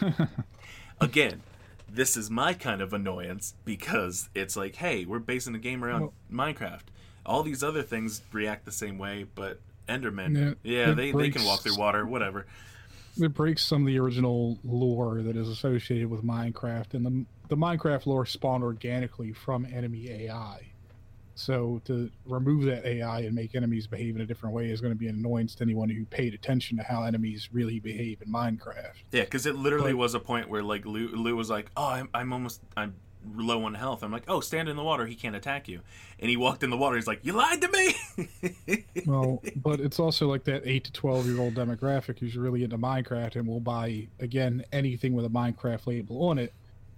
Again, 1.00 1.42
this 1.88 2.16
is 2.16 2.30
my 2.30 2.54
kind 2.54 2.80
of 2.80 2.92
annoyance 2.92 3.54
because 3.64 4.28
it's 4.34 4.56
like, 4.56 4.76
hey, 4.76 5.04
we're 5.04 5.18
basing 5.18 5.52
the 5.52 5.58
game 5.58 5.84
around 5.84 6.00
Well- 6.02 6.12
Minecraft. 6.30 6.84
All 7.24 7.42
these 7.42 7.62
other 7.62 7.82
things 7.82 8.22
react 8.32 8.64
the 8.64 8.72
same 8.72 8.98
way, 8.98 9.26
but 9.34 9.60
Endermen, 9.88 10.56
Yeah, 10.64 10.86
yeah, 10.86 10.94
they, 10.94 11.12
they 11.12 11.30
can 11.30 11.44
walk 11.44 11.60
through 11.62 11.76
water, 11.76 12.04
whatever. 12.06 12.46
it 13.20 13.34
breaks 13.34 13.64
some 13.64 13.82
of 13.82 13.86
the 13.86 13.98
original 13.98 14.58
lore 14.64 15.22
that 15.22 15.36
is 15.36 15.48
associated 15.48 16.08
with 16.10 16.24
Minecraft, 16.24 16.94
and 16.94 17.04
the 17.06 17.24
the 17.48 17.56
Minecraft 17.56 18.06
lore 18.06 18.24
spawned 18.24 18.64
organically 18.64 19.32
from 19.32 19.66
enemy 19.66 20.08
AI. 20.08 20.68
So 21.34 21.80
to 21.86 22.10
remove 22.26 22.64
that 22.64 22.86
AI 22.86 23.20
and 23.20 23.34
make 23.34 23.54
enemies 23.54 23.86
behave 23.86 24.16
in 24.16 24.22
a 24.22 24.26
different 24.26 24.54
way 24.54 24.70
is 24.70 24.80
going 24.80 24.92
to 24.92 24.98
be 24.98 25.08
an 25.08 25.16
annoyance 25.16 25.54
to 25.56 25.64
anyone 25.64 25.90
who 25.90 26.04
paid 26.06 26.32
attention 26.34 26.76
to 26.78 26.82
how 26.84 27.02
enemies 27.04 27.48
really 27.52 27.78
behave 27.80 28.22
in 28.22 28.32
Minecraft. 28.32 28.92
Yeah, 29.12 29.22
because 29.24 29.44
it 29.46 29.56
literally 29.56 29.92
But- 29.92 29.98
was 29.98 30.14
a 30.14 30.20
point 30.20 30.48
where 30.48 30.62
like 30.62 30.86
Lou, 30.86 31.08
Lou 31.08 31.36
was 31.36 31.50
like, 31.50 31.70
"Oh, 31.76 31.88
I'm, 31.88 32.08
I'm 32.14 32.32
almost 32.32 32.62
I'm 32.76 32.94
low 33.34 33.64
on 33.64 33.74
health." 33.74 34.02
I'm 34.02 34.12
like, 34.12 34.24
"Oh, 34.28 34.40
stand 34.40 34.68
in 34.68 34.76
the 34.76 34.82
water. 34.82 35.06
He 35.06 35.14
can't 35.14 35.36
attack 35.36 35.68
you." 35.68 35.80
And 36.18 36.30
he 36.30 36.36
walked 36.36 36.62
in 36.62 36.70
the 36.70 36.76
water. 36.76 36.96
He's 36.96 37.06
like, 37.06 37.24
"You 37.24 37.32
lied 37.32 37.60
to 37.62 37.68
me." 37.68 38.76
Well, 39.06 39.42
but 39.56 39.80
it's 39.80 39.98
also 39.98 40.28
like 40.28 40.44
that 40.44 40.62
eight 40.64 40.84
to 40.84 40.92
twelve 40.92 41.26
year 41.26 41.40
old 41.40 41.54
demographic 41.54 42.18
who's 42.18 42.36
really 42.36 42.62
into 42.62 42.78
Minecraft 42.78 43.36
and 43.36 43.48
will 43.48 43.60
buy 43.60 44.06
again 44.20 44.64
anything 44.72 45.14
with 45.14 45.24
a 45.24 45.28
Minecraft 45.28 45.86
label 45.86 46.24
on 46.24 46.38
it. 46.38 46.52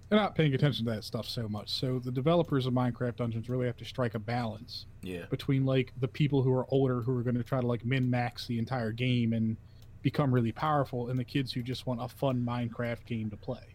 They're 0.09 0.19
not 0.19 0.35
paying 0.35 0.53
attention 0.53 0.85
to 0.85 0.91
that 0.91 1.03
stuff 1.03 1.27
so 1.27 1.47
much. 1.47 1.69
So 1.69 1.97
the 1.97 2.11
developers 2.11 2.67
of 2.67 2.73
Minecraft 2.73 3.15
Dungeons 3.15 3.49
really 3.49 3.65
have 3.65 3.77
to 3.77 3.85
strike 3.85 4.13
a 4.13 4.19
balance 4.19 4.85
yeah, 5.01 5.25
between 5.31 5.65
like 5.65 5.93
the 5.99 6.07
people 6.07 6.43
who 6.43 6.53
are 6.53 6.65
older 6.69 7.01
who 7.01 7.17
are 7.17 7.23
going 7.23 7.37
to 7.37 7.43
try 7.43 7.59
to 7.59 7.65
like 7.65 7.83
min 7.83 8.09
max 8.09 8.45
the 8.45 8.59
entire 8.59 8.91
game 8.91 9.33
and 9.33 9.57
become 10.05 10.31
really 10.31 10.51
powerful, 10.51 11.09
and 11.09 11.17
the 11.17 11.23
kids 11.23 11.51
who 11.51 11.63
just 11.63 11.87
want 11.87 11.99
a 11.99 12.07
fun 12.07 12.45
Minecraft 12.45 13.03
game 13.07 13.31
to 13.31 13.35
play. 13.35 13.74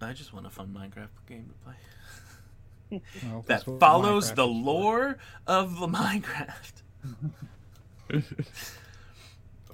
I 0.00 0.12
just 0.12 0.32
want 0.32 0.46
a 0.46 0.50
fun 0.50 0.74
Minecraft 0.76 1.08
game 1.26 1.48
to 1.48 1.54
play 1.64 3.00
Well, 3.24 3.44
that 3.46 3.64
follows 3.80 4.32
Minecraft 4.32 4.34
the 4.36 4.46
is 4.46 4.48
for. 4.48 4.64
lore 4.64 5.18
of 5.46 5.78
the 5.80 5.88
Minecraft. 5.88 6.72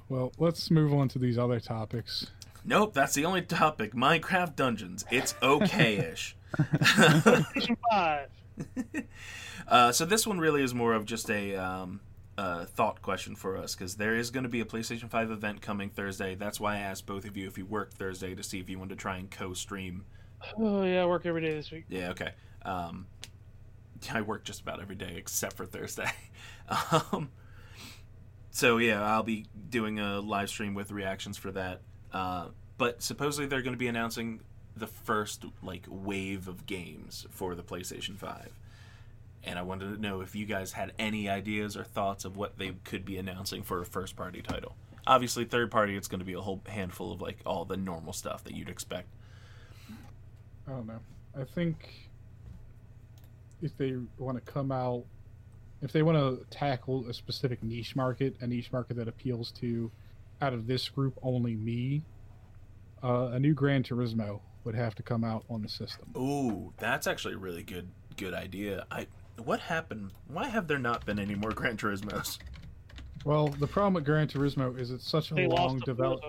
Well, 0.09 0.31
let's 0.39 0.71
move 0.71 0.93
on 0.93 1.09
to 1.09 1.19
these 1.19 1.39
other 1.39 1.59
topics. 1.59 2.27
Nope, 2.67 2.93
that's 2.93 3.15
the 3.15 3.25
only 3.25 3.41
topic. 3.41 3.95
Minecraft 3.95 4.57
Dungeons. 4.57 5.07
It's 5.11 5.35
okay-ish. 5.43 6.37
Uh, 9.67 9.93
so 9.93 10.05
this 10.05 10.27
one 10.27 10.39
really 10.39 10.63
is 10.63 10.75
more 10.75 10.93
of 10.93 11.07
just 11.07 11.31
a 11.31 11.57
um, 11.57 12.01
uh, 12.39 12.65
thought 12.65 13.03
question 13.03 13.37
for 13.37 13.57
us 13.57 13.75
because 13.75 13.97
there 13.97 14.17
is 14.17 14.31
going 14.31 14.45
to 14.45 14.49
be 14.49 14.61
a 14.61 14.65
PlayStation 14.65 15.09
5 15.09 15.31
event 15.31 15.61
coming 15.61 15.91
Thursday. 15.91 16.35
That's 16.35 16.59
why 16.59 16.77
I 16.77 16.79
asked 16.79 17.07
both 17.07 17.25
of 17.25 17.37
you 17.37 17.47
if 17.47 17.59
you 17.59 17.67
work 17.67 17.93
Thursday 17.93 18.35
to 18.35 18.43
see 18.43 18.59
if 18.61 18.69
you 18.69 18.79
wanted 18.79 18.97
to 18.97 19.01
try 19.01 19.17
and 19.19 19.31
co-stream. 19.31 20.05
Oh 20.59 20.83
yeah, 20.85 21.03
I 21.03 21.07
work 21.07 21.27
every 21.27 21.43
day 21.43 21.55
this 21.55 21.71
week. 21.71 21.85
Yeah, 21.89 22.11
okay. 22.11 22.33
Um, 22.65 23.07
I 24.13 24.23
work 24.23 24.45
just 24.45 24.61
about 24.61 24.81
every 24.81 24.97
day 24.97 25.15
except 25.17 25.57
for 25.57 25.67
Thursday. 25.67 26.11
um, 26.93 27.31
so 28.51 28.79
yeah, 28.79 29.03
I'll 29.03 29.23
be 29.23 29.47
doing 29.71 29.99
a 29.99 30.21
live 30.21 30.49
stream 30.49 30.75
with 30.75 30.91
reactions 30.91 31.37
for 31.37 31.53
that. 31.53 31.81
Uh, 32.13 32.49
but 32.79 33.03
supposedly 33.03 33.47
they're 33.47 33.63
going 33.63 33.75
to 33.75 33.79
be 33.79 33.89
announcing 33.89 34.41
the 34.77 34.87
first 34.87 35.45
like 35.63 35.87
wave 35.89 36.49
of 36.49 36.67
games 36.67 37.27
for 37.31 37.55
the 37.55 37.63
PlayStation 37.63 38.17
5. 38.17 38.51
And 39.45 39.59
I 39.59 39.63
wanted 39.63 39.95
to 39.95 40.01
know 40.01 40.21
if 40.21 40.37
you 40.37 40.47
guys 40.47 40.73
had 40.73 40.93
any 40.99 41.29
ideas 41.29 41.77
or 41.77 41.85
thoughts 41.85 42.25
of 42.25 42.37
what 42.37 42.59
they 42.59 42.73
could 42.85 43.05
be 43.05 43.19
announcing 43.19 43.63
for 43.63 43.81
a 43.81 43.87
first 43.87 44.17
party 44.17 44.41
title. 44.41 44.77
Obviously, 45.07 45.45
third 45.45 45.71
party, 45.71 45.97
it's 45.97 46.07
going 46.07 46.21
to 46.21 46.25
be 46.25 46.35
a 46.35 46.41
whole 46.41 46.61
handful 46.67 47.13
of 47.13 47.21
like 47.21 47.39
all 47.45 47.65
the 47.65 47.77
normal 47.77 48.13
stuff 48.13 48.45
that 48.45 48.55
you'd 48.55 48.69
expect. 48.69 49.09
I 50.69 50.71
don't 50.71 50.87
know. 50.87 51.01
I 51.37 51.45
think 51.45 52.11
if 53.63 53.77
they 53.77 53.97
want 54.19 54.45
to 54.45 54.53
come 54.53 54.71
out, 54.71 55.05
if 55.81 55.93
they 55.93 56.03
want 56.03 56.19
to 56.19 56.47
tackle 56.57 57.09
a 57.09 57.15
specific 57.15 57.63
niche 57.65 57.97
market, 57.97 58.37
a 58.41 58.47
niche 58.47 58.73
market 58.73 58.97
that 58.97 59.09
appeals 59.09 59.51
to, 59.53 59.91
out 60.41 60.53
of 60.53 60.69
this 60.69 60.89
group, 60.89 61.19
only 61.23 61.57
me, 61.57 62.03
uh, 63.03 63.31
a 63.33 63.41
new 63.41 63.55
Gran 63.55 63.83
Turismo 63.83 64.41
would 64.63 64.77
have 64.77 64.95
to 64.95 65.03
come 65.03 65.25
out 65.25 65.45
on 65.51 65.63
the 65.63 65.69
system. 65.69 66.09
Ooh, 66.17 66.73
that's 66.79 67.09
actually 67.09 67.35
a 67.35 67.39
really 67.39 67.65
good 67.65 67.89
good 68.17 68.35
idea. 68.35 68.87
I 68.91 69.07
what 69.45 69.61
happened? 69.61 70.13
Why 70.29 70.49
have 70.49 70.67
there 70.69 70.79
not 70.79 71.05
been 71.07 71.19
any 71.19 71.35
more 71.35 71.51
Gran 71.51 71.77
Turismos? 71.77 72.39
Well, 73.25 73.49
the 73.49 73.67
problem 73.67 73.95
with 73.95 74.05
Gran 74.05 74.27
Turismo 74.29 74.79
is 74.79 74.91
it's 74.91 75.09
such 75.09 75.31
a 75.31 75.35
They 75.35 75.47
long 75.47 75.75
lost 75.75 75.79
the 75.81 75.93
develop. 75.93 76.21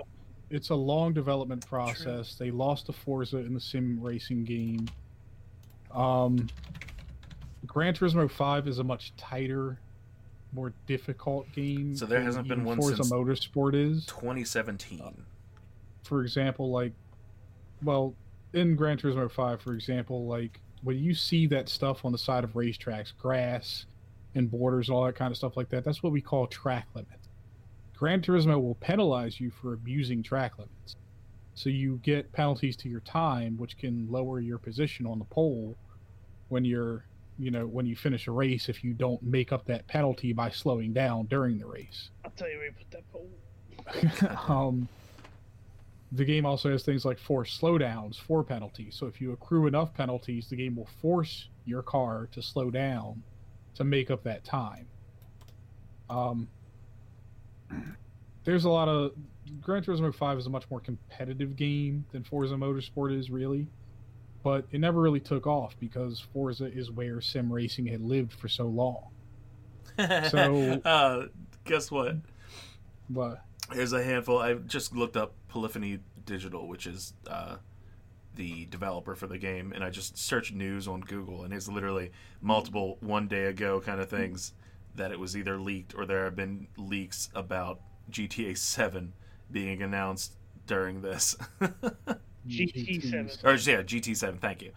It's 0.50 0.70
a 0.70 0.76
long 0.76 1.14
development 1.14 1.66
process. 1.66 2.36
They 2.36 2.52
lost 2.52 2.86
to 2.86 2.94
Forza 2.94 3.38
in 3.38 3.54
the 3.54 3.60
sim 3.60 4.00
racing 4.02 4.44
game. 4.44 4.88
Um, 5.92 6.48
Gran 7.66 7.94
Turismo 7.96 8.30
Five 8.30 8.68
is 8.68 8.78
a 8.80 8.84
much 8.84 9.16
tighter, 9.16 9.80
more 10.52 10.74
difficult 10.86 11.52
game. 11.54 11.96
So 11.96 12.06
there 12.06 12.22
hasn't 12.22 12.48
been 12.48 12.64
one 12.64 12.78
Forza 12.78 12.98
since- 12.98 13.12
Motorsport 13.12 13.74
is. 13.74 14.06
2017. 14.06 15.24
For 16.04 16.22
example, 16.22 16.70
like, 16.70 16.94
well, 17.82 18.14
in 18.54 18.76
Gran 18.76 18.98
Turismo 18.98 19.32
Five, 19.32 19.62
for 19.62 19.74
example, 19.74 20.28
like 20.28 20.60
when 20.84 20.98
you 20.98 21.14
see 21.14 21.48
that 21.48 21.70
stuff 21.70 22.06
on 22.06 22.12
the 22.12 22.18
side 22.18 22.44
of 22.44 22.54
racetracks, 22.54 23.14
grass 23.18 23.86
and 24.36 24.50
borders, 24.52 24.90
all 24.90 25.06
that 25.06 25.16
kind 25.16 25.32
of 25.32 25.38
stuff 25.38 25.56
like 25.56 25.70
that, 25.70 25.84
that's 25.84 26.04
what 26.04 26.12
we 26.12 26.22
call 26.22 26.48
track 26.48 26.88
limit. 26.94 27.20
Gran 27.96 28.22
Turismo 28.22 28.62
will 28.62 28.76
penalize 28.76 29.40
you 29.40 29.50
for 29.50 29.74
abusing 29.74 30.24
track 30.24 30.58
limits. 30.58 30.96
So 31.56 31.70
you 31.70 32.00
get 32.04 32.32
penalties 32.32 32.76
to 32.78 32.90
your 32.90 33.00
time, 33.02 33.58
which 33.58 33.78
can 33.78 34.12
lower 34.12 34.40
your 34.40 34.58
position 34.58 35.06
on 35.06 35.20
the 35.20 35.26
pole 35.26 35.78
when 36.50 36.66
you're, 36.66 37.06
you 37.38 37.52
know, 37.52 37.66
when 37.66 37.86
you 37.86 37.96
finish 37.96 38.28
a 38.28 38.32
race 38.32 38.70
if 38.70 38.84
you 38.84 38.94
don't 38.94 39.22
make 39.24 39.52
up 39.52 39.66
that 39.66 39.88
penalty 39.88 40.34
by 40.34 40.50
slowing 40.50 40.94
down 40.94 41.28
during 41.28 41.60
the 41.60 41.66
race. 41.66 42.10
I'll 42.26 42.32
tell 42.32 42.50
you 42.50 42.58
where 42.58 42.66
you 42.66 42.74
put 42.74 42.92
that 42.92 43.12
pole. 43.12 43.30
um, 44.50 44.88
the 46.14 46.24
game 46.26 46.46
also 46.46 46.70
has 46.72 46.84
things 46.84 47.06
like 47.06 47.18
forced 47.18 47.60
slowdowns 47.60 48.18
for 48.20 48.44
penalties. 48.44 48.96
So 48.96 49.08
if 49.08 49.20
you 49.20 49.32
accrue 49.32 49.66
enough 49.68 49.94
penalties, 49.94 50.48
the 50.48 50.56
game 50.56 50.76
will 50.76 50.90
force 51.02 51.50
your 51.66 51.82
car 51.82 52.28
to 52.34 52.42
slow 52.42 52.70
down 52.70 53.24
to 53.76 53.84
make 53.84 54.12
up 54.12 54.24
that 54.24 54.44
time. 54.44 54.88
Um, 56.10 56.48
there's 58.44 58.66
a 58.66 58.70
lot 58.70 58.88
of 58.88 59.14
Gran 59.62 59.84
Turismo 59.84 60.14
5 60.14 60.38
is 60.38 60.46
a 60.46 60.50
much 60.50 60.70
more 60.70 60.80
competitive 60.80 61.56
game 61.56 62.06
than 62.12 62.24
Forza 62.24 62.56
Motorsport 62.56 63.18
is 63.18 63.30
really, 63.32 63.68
but 64.44 64.66
it 64.72 64.80
never 64.80 65.02
really 65.02 65.20
took 65.20 65.48
off 65.48 65.76
because 65.80 66.20
Forza 66.20 66.66
is 66.66 66.92
where 66.92 67.22
sim 67.22 67.52
racing 67.52 67.88
had 67.88 68.02
lived 68.02 68.34
for 68.34 68.48
so 68.48 68.66
long. 68.68 69.08
So- 70.30 70.82
uh, 70.86 71.28
guess 71.66 71.90
what? 71.92 72.18
But 73.10 73.42
There's 73.72 73.94
a 73.94 74.04
handful. 74.04 74.40
I 74.40 74.56
just 74.56 74.96
looked 74.96 75.16
up 75.18 75.34
Polyphony 75.48 76.00
Digital, 76.26 76.68
which 76.68 76.86
is 76.88 77.14
uh, 77.28 77.58
the 78.36 78.66
developer 78.66 79.16
for 79.16 79.28
the 79.28 79.38
game, 79.38 79.72
and 79.74 79.84
I 79.84 79.90
just 79.90 80.18
searched 80.18 80.54
news 80.54 80.88
on 80.88 81.02
Google, 81.02 81.44
and 81.44 81.54
it's 81.54 81.68
literally 81.68 82.12
multiple 82.42 82.98
one 83.00 83.28
day 83.28 83.46
ago 83.46 83.80
kind 83.80 84.00
of 84.02 84.10
things 84.10 84.54
that 84.96 85.12
it 85.12 85.20
was 85.20 85.36
either 85.36 85.58
leaked 85.60 85.96
or 85.96 86.06
there 86.06 86.26
have 86.26 86.36
been 86.36 86.68
leaks 86.78 87.30
about 87.34 87.80
GTA 88.12 88.56
7 88.56 89.14
being 89.52 89.82
announced 89.82 90.34
during 90.68 91.02
this. 91.02 91.36
GT7. 92.48 93.44
or 93.44 93.54
yeah, 93.54 93.82
GT 93.84 94.16
7. 94.16 94.38
Thank 94.40 94.62
you. 94.62 94.72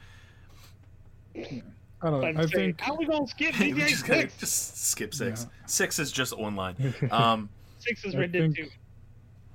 I 2.02 2.10
don't 2.10 2.20
know. 2.20 2.26
I'm 2.26 2.36
I 2.38 2.46
saying, 2.46 2.74
think 2.74 2.80
how 2.80 2.94
we 2.94 3.06
gonna 3.06 3.26
skip 3.26 3.54
GTA 3.54 3.88
just, 3.88 4.06
Six? 4.06 4.36
just 4.38 4.86
skip 4.90 5.14
six. 5.14 5.42
Yeah. 5.44 5.66
Six 5.66 5.98
is 5.98 6.12
just 6.12 6.32
online. 6.32 6.94
Um, 7.10 7.48
Six 7.86 8.04
is 8.04 8.14
I 8.14 8.18
Red 8.18 8.32
think- 8.32 8.56
Two. 8.56 8.68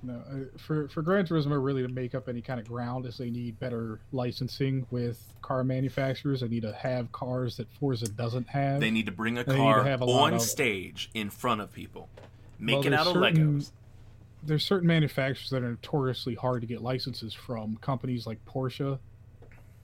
No, 0.03 0.15
uh, 0.15 0.57
for 0.57 0.87
for 0.87 1.03
Gran 1.03 1.27
Turismo 1.27 1.63
really 1.63 1.83
to 1.83 1.87
make 1.87 2.15
up 2.15 2.27
any 2.27 2.41
kind 2.41 2.59
of 2.59 2.67
ground 2.67 3.05
is 3.05 3.17
they 3.19 3.29
need 3.29 3.59
better 3.59 3.99
licensing 4.11 4.87
with 4.89 5.21
car 5.43 5.63
manufacturers. 5.63 6.41
They 6.41 6.47
need 6.47 6.63
to 6.63 6.73
have 6.73 7.11
cars 7.11 7.57
that 7.57 7.69
Forza 7.79 8.07
doesn't 8.09 8.47
have. 8.49 8.79
they 8.79 8.89
need 8.89 9.05
to 9.05 9.11
bring 9.11 9.37
a 9.37 9.43
They 9.43 9.51
need 9.51 9.57
to 9.59 9.63
car 9.63 9.83
have 9.83 10.01
a 10.01 10.05
lot 10.05 10.27
on 10.31 10.33
of- 10.35 10.41
stage 10.41 11.11
in 11.13 11.29
front 11.29 11.61
of 11.61 11.71
people. 11.71 12.09
Make 12.57 12.77
Well, 12.79 12.87
it 12.87 12.93
out 12.93 13.05
of 13.07 13.13
certain- 13.13 13.59
Legos. 13.59 13.71
There's 14.43 14.65
certain 14.65 14.87
manufacturers 14.87 15.51
that 15.51 15.61
are 15.61 15.69
notoriously 15.69 16.33
hard 16.33 16.61
to 16.61 16.67
get 16.67 16.81
licenses 16.81 17.35
from. 17.35 17.75
Companies 17.77 18.25
like 18.25 18.43
Porsche, 18.45 18.97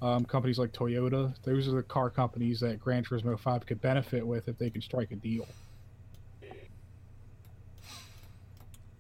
um, 0.02 0.26
companies 0.26 0.58
like 0.58 0.72
Toyota. 0.74 1.36
Those 1.44 1.68
are 1.68 1.72
the 1.74 1.84
car 1.84 2.10
companies 2.10 2.60
that 2.62 2.80
Gran 2.80 3.04
Turismo 3.04 3.38
Five 3.38 3.68
could 3.68 3.82
benefit 3.82 4.26
with 4.26 4.48
if 4.48 4.58
they 4.58 4.72
can 4.72 4.82
strike 4.82 5.12
a 5.12 5.16
deal. 5.16 5.48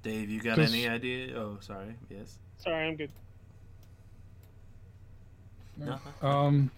Dave, 0.07 0.29
you 0.29 0.39
got 0.41 0.57
any 0.57 0.87
idea? 0.87 1.37
Oh, 1.37 1.57
sorry. 1.59 1.93
Yes. 2.09 2.37
Sorry, 2.59 2.87
I'm 2.87 2.95
good. 2.95 3.11
No. 5.75 5.99
Um, 6.21 6.71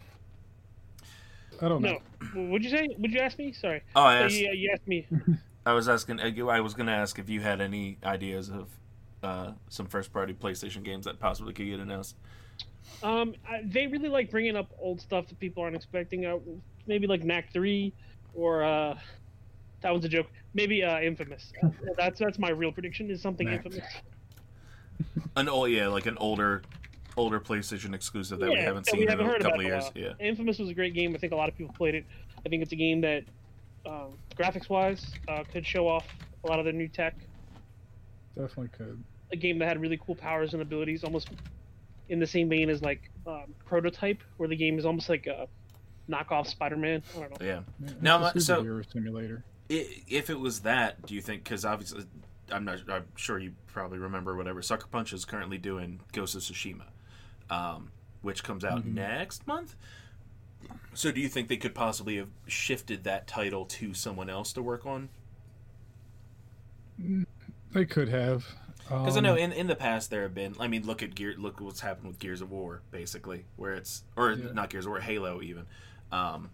I 1.62 1.68
don't 1.68 1.84
know. 1.84 2.00
No, 2.34 2.42
would 2.50 2.64
you 2.64 2.72
say? 2.72 2.88
Would 2.98 3.12
you 3.12 3.20
ask 3.20 3.38
me? 3.38 3.54
Sorry. 3.54 3.84
Oh, 3.96 4.02
I 4.02 4.22
Oh, 4.22 4.24
asked. 4.26 4.36
yeah, 4.36 4.52
you 4.52 4.72
asked 4.74 4.88
me. 4.88 5.06
I 5.68 5.74
was 5.74 5.88
asking. 5.88 6.20
I 6.20 6.60
was 6.60 6.74
going 6.74 6.88
to 6.88 6.94
ask 6.94 7.20
if 7.20 7.30
you 7.30 7.40
had 7.40 7.62
any 7.62 7.98
ideas 8.04 8.50
of 8.50 8.68
uh, 9.22 9.52
some 9.70 9.86
first-party 9.86 10.34
PlayStation 10.34 10.82
games 10.82 11.06
that 11.06 11.20
possibly 11.20 11.54
could 11.54 11.68
get 11.68 11.80
announced. 11.80 12.16
Um, 13.04 13.36
I, 13.48 13.62
they 13.64 13.86
really 13.86 14.10
like 14.10 14.32
bringing 14.32 14.56
up 14.56 14.72
old 14.82 15.00
stuff 15.02 15.28
that 15.28 15.40
people 15.40 15.62
aren't 15.62 15.76
expecting. 15.76 16.26
Uh, 16.26 16.40
maybe 16.88 17.06
like 17.06 17.24
Knack 17.24 17.54
Three, 17.54 17.94
or 18.34 18.64
uh, 18.64 18.98
that 19.82 19.94
was 19.94 20.04
a 20.06 20.10
joke. 20.10 20.28
Maybe 20.54 20.84
uh, 20.84 21.00
Infamous. 21.00 21.52
that's 21.98 22.20
that's 22.20 22.40
my 22.40 22.50
real 22.50 22.72
prediction. 22.72 23.10
Is 23.12 23.22
something 23.22 23.48
Knack. 23.48 23.66
Infamous. 23.66 23.88
An 25.36 25.48
old, 25.48 25.70
yeah, 25.72 25.88
like 25.88 26.06
an 26.08 26.18
older, 26.18 26.62
older 27.16 27.40
PlayStation 27.40 27.94
exclusive 27.94 28.40
that 28.40 28.50
we 28.50 28.58
haven't 28.58 28.86
that 28.86 28.92
seen 28.92 29.00
we 29.00 29.04
in 29.06 29.10
haven't 29.10 29.26
a 29.26 29.30
heard 29.30 29.42
couple 29.42 29.60
of 29.62 29.66
in 29.66 29.72
a 29.72 29.76
years. 29.76 29.84
while. 29.86 29.94
Yeah. 30.20 30.28
Infamous 30.28 30.60
was 30.60 30.70
a 30.70 30.74
great 30.74 30.94
game. 30.94 31.14
I 31.16 31.18
think 31.18 31.32
a 31.32 31.36
lot 31.36 31.48
of 31.50 31.56
people 31.58 31.74
played 31.74 31.96
it. 31.96 32.06
I 32.46 32.50
think 32.50 32.62
it's 32.64 32.72
a 32.74 32.76
game 32.76 33.02
that, 33.02 33.24
um, 33.86 34.18
graphics-wise, 34.38 35.06
uh, 35.28 35.44
could 35.52 35.66
show 35.66 35.88
off 35.88 36.06
a 36.44 36.48
lot 36.48 36.60
of 36.60 36.66
the 36.66 36.72
new 36.74 36.88
tech. 36.88 37.16
Definitely 38.36 38.70
could. 38.78 39.02
A 39.32 39.36
game 39.38 39.60
that 39.60 39.68
had 39.68 39.80
really 39.82 40.00
cool 40.06 40.16
powers 40.16 40.54
and 40.54 40.62
abilities, 40.62 41.04
almost 41.04 41.30
in 42.10 42.20
the 42.20 42.28
same 42.28 42.50
vein 42.50 42.70
as 42.70 42.82
like 42.82 43.10
um, 43.28 43.54
Prototype, 43.66 44.22
where 44.38 44.50
the 44.50 44.56
game 44.56 44.78
is 44.80 44.86
almost 44.86 45.08
like 45.10 45.28
a 45.28 45.48
knockoff 46.10 46.48
Spider-Man. 46.48 47.04
I 47.16 47.20
don't 47.20 47.40
know. 47.40 47.46
Yeah. 47.46 47.60
Yeah, 47.86 47.94
Now, 48.02 48.18
a 48.18 48.20
my- 48.20 48.34
so- 48.40 48.82
simulator. 48.92 49.44
I 49.70 49.88
if 50.08 50.30
it 50.30 50.40
was 50.40 50.62
that, 50.62 51.06
do 51.06 51.14
you 51.14 51.22
think? 51.22 51.44
Because 51.44 51.66
obviously, 51.66 52.06
I'm 52.52 52.66
not. 52.66 52.80
I'm 52.90 53.06
sure 53.16 53.38
you 53.40 53.54
probably 53.68 53.98
remember 54.00 54.36
whatever. 54.36 54.62
Sucker 54.62 54.88
Punch 54.88 55.14
is 55.14 55.26
currently 55.26 55.58
doing 55.58 56.00
Ghost 56.14 56.36
of 56.36 56.42
Tsushima, 56.42 56.86
um, 57.50 57.92
which 58.22 58.44
comes 58.44 58.64
out 58.66 58.84
Mhm. 58.84 58.94
next 58.96 59.46
month. 59.48 59.76
So, 60.94 61.12
do 61.12 61.22
you 61.22 61.30
think 61.30 61.48
they 61.48 61.58
could 61.58 61.76
possibly 61.76 62.18
have 62.18 62.30
shifted 62.48 63.04
that 63.04 63.28
title 63.28 63.66
to 63.66 63.94
someone 63.94 64.30
else 64.30 64.52
to 64.54 64.62
work 64.62 64.86
on? 64.86 65.10
They 67.72 67.86
could 67.86 68.10
have. 68.10 68.46
Because 68.88 69.16
I 69.16 69.20
know 69.20 69.34
Um, 69.34 69.38
in, 69.38 69.52
in 69.52 69.68
the 69.68 69.76
past 69.76 70.10
there 70.10 70.24
have 70.24 70.34
been. 70.34 70.56
I 70.60 70.68
mean, 70.68 70.86
look 70.86 71.04
at 71.04 71.14
Gear. 71.14 71.36
Look 71.38 71.62
what's 71.62 71.82
happened 71.82 72.08
with 72.08 72.18
Gears 72.20 72.42
of 72.42 72.50
War, 72.50 72.82
basically, 72.90 73.46
where 73.56 73.74
it's 73.74 74.04
or 74.16 74.32
Yeah. 74.32 74.52
not 74.52 74.72
Gears 74.72 74.86
of 74.86 74.90
War, 74.90 75.00
Halo 75.00 75.42
even. 75.44 75.68
Um, 76.12 76.50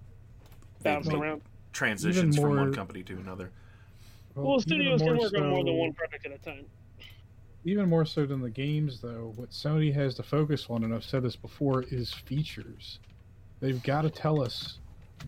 they 0.81 0.91
Bouncing 0.91 1.13
make 1.13 1.21
around. 1.21 1.41
Transitions 1.75 2.39
from 2.39 2.55
one 2.55 2.73
company 2.73 3.03
to 3.03 3.13
another. 3.17 3.51
Well, 4.33 4.55
even 4.55 4.59
studios 4.61 5.01
can 5.01 5.13
more 5.15 5.23
work 5.23 5.33
on 5.35 5.49
more 5.49 5.63
than 5.63 5.67
so- 5.67 5.79
one 5.79 5.93
project 5.93 6.25
at 6.25 6.31
a 6.31 6.37
time. 6.39 6.65
Even 7.67 7.89
more 7.89 8.05
so 8.05 8.27
than 8.27 8.41
the 8.41 8.49
games, 8.49 9.01
though, 9.01 9.33
what 9.37 9.49
Sony 9.49 9.91
has 9.91 10.13
to 10.15 10.23
focus 10.23 10.67
on, 10.69 10.83
and 10.83 10.93
I've 10.93 11.03
said 11.03 11.23
this 11.23 11.35
before, 11.35 11.83
is 11.89 12.13
features. 12.13 12.99
They've 13.59 13.81
got 13.81 14.03
to 14.03 14.11
tell 14.11 14.39
us 14.39 14.77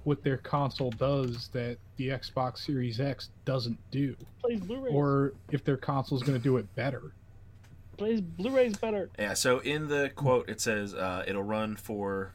what 0.04 0.22
their 0.24 0.38
console 0.38 0.92
does 0.92 1.48
that 1.54 1.78
the 1.96 2.10
Xbox 2.10 2.60
Series 2.60 3.00
X 3.00 3.30
doesn't 3.46 3.80
do, 3.90 4.16
Plays 4.40 4.60
Blu-rays. 4.60 4.94
or 4.94 5.34
if 5.52 5.64
their 5.64 5.78
console 5.78 6.16
is 6.16 6.24
going 6.24 6.38
to 6.38 6.44
do 6.44 6.58
it 6.58 6.76
better. 6.76 7.14
plays 7.98 8.22
Blu-rays 8.22 8.78
better. 8.78 9.10
Yeah. 9.18 9.34
So 9.34 9.58
in 9.60 9.88
the 9.88 10.12
quote, 10.14 10.48
it 10.48 10.62
says 10.62 10.94
uh, 10.94 11.24
it'll 11.28 11.42
run 11.42 11.76
for. 11.76 12.34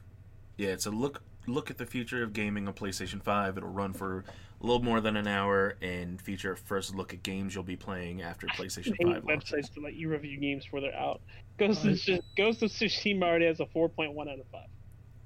Yeah, 0.56 0.70
it's 0.70 0.86
a 0.86 0.90
look 0.90 1.20
look 1.46 1.70
at 1.70 1.78
the 1.78 1.86
future 1.86 2.22
of 2.22 2.32
gaming 2.32 2.68
on 2.68 2.74
PlayStation 2.74 3.22
Five. 3.22 3.56
It'll 3.56 3.68
run 3.68 3.92
for 3.92 4.24
a 4.60 4.66
little 4.66 4.82
more 4.82 5.00
than 5.00 5.16
an 5.16 5.26
hour 5.26 5.74
and 5.82 6.20
feature 6.20 6.52
a 6.52 6.56
first 6.56 6.94
look 6.94 7.12
at 7.12 7.22
games 7.22 7.54
you'll 7.54 7.64
be 7.64 7.76
playing 7.76 8.22
after 8.22 8.46
PlayStation 8.48 8.92
I 8.92 8.96
hate 9.08 9.14
Five 9.14 9.24
launches. 9.24 9.50
websites 9.52 9.74
to 9.74 9.80
let 9.80 9.94
you 9.94 10.08
review 10.08 10.38
games 10.38 10.64
before 10.64 10.80
they're 10.80 10.94
out. 10.94 11.20
Ghost 11.58 11.84
of, 11.84 11.98
Right. 12.08 12.20
Ghost 12.36 12.62
of 12.62 12.70
Tsushima 12.70 13.22
already 13.24 13.46
has 13.46 13.60
a 13.60 13.66
4.1 13.66 14.28
out 14.30 14.38
of 14.38 14.46
5. 14.52 14.60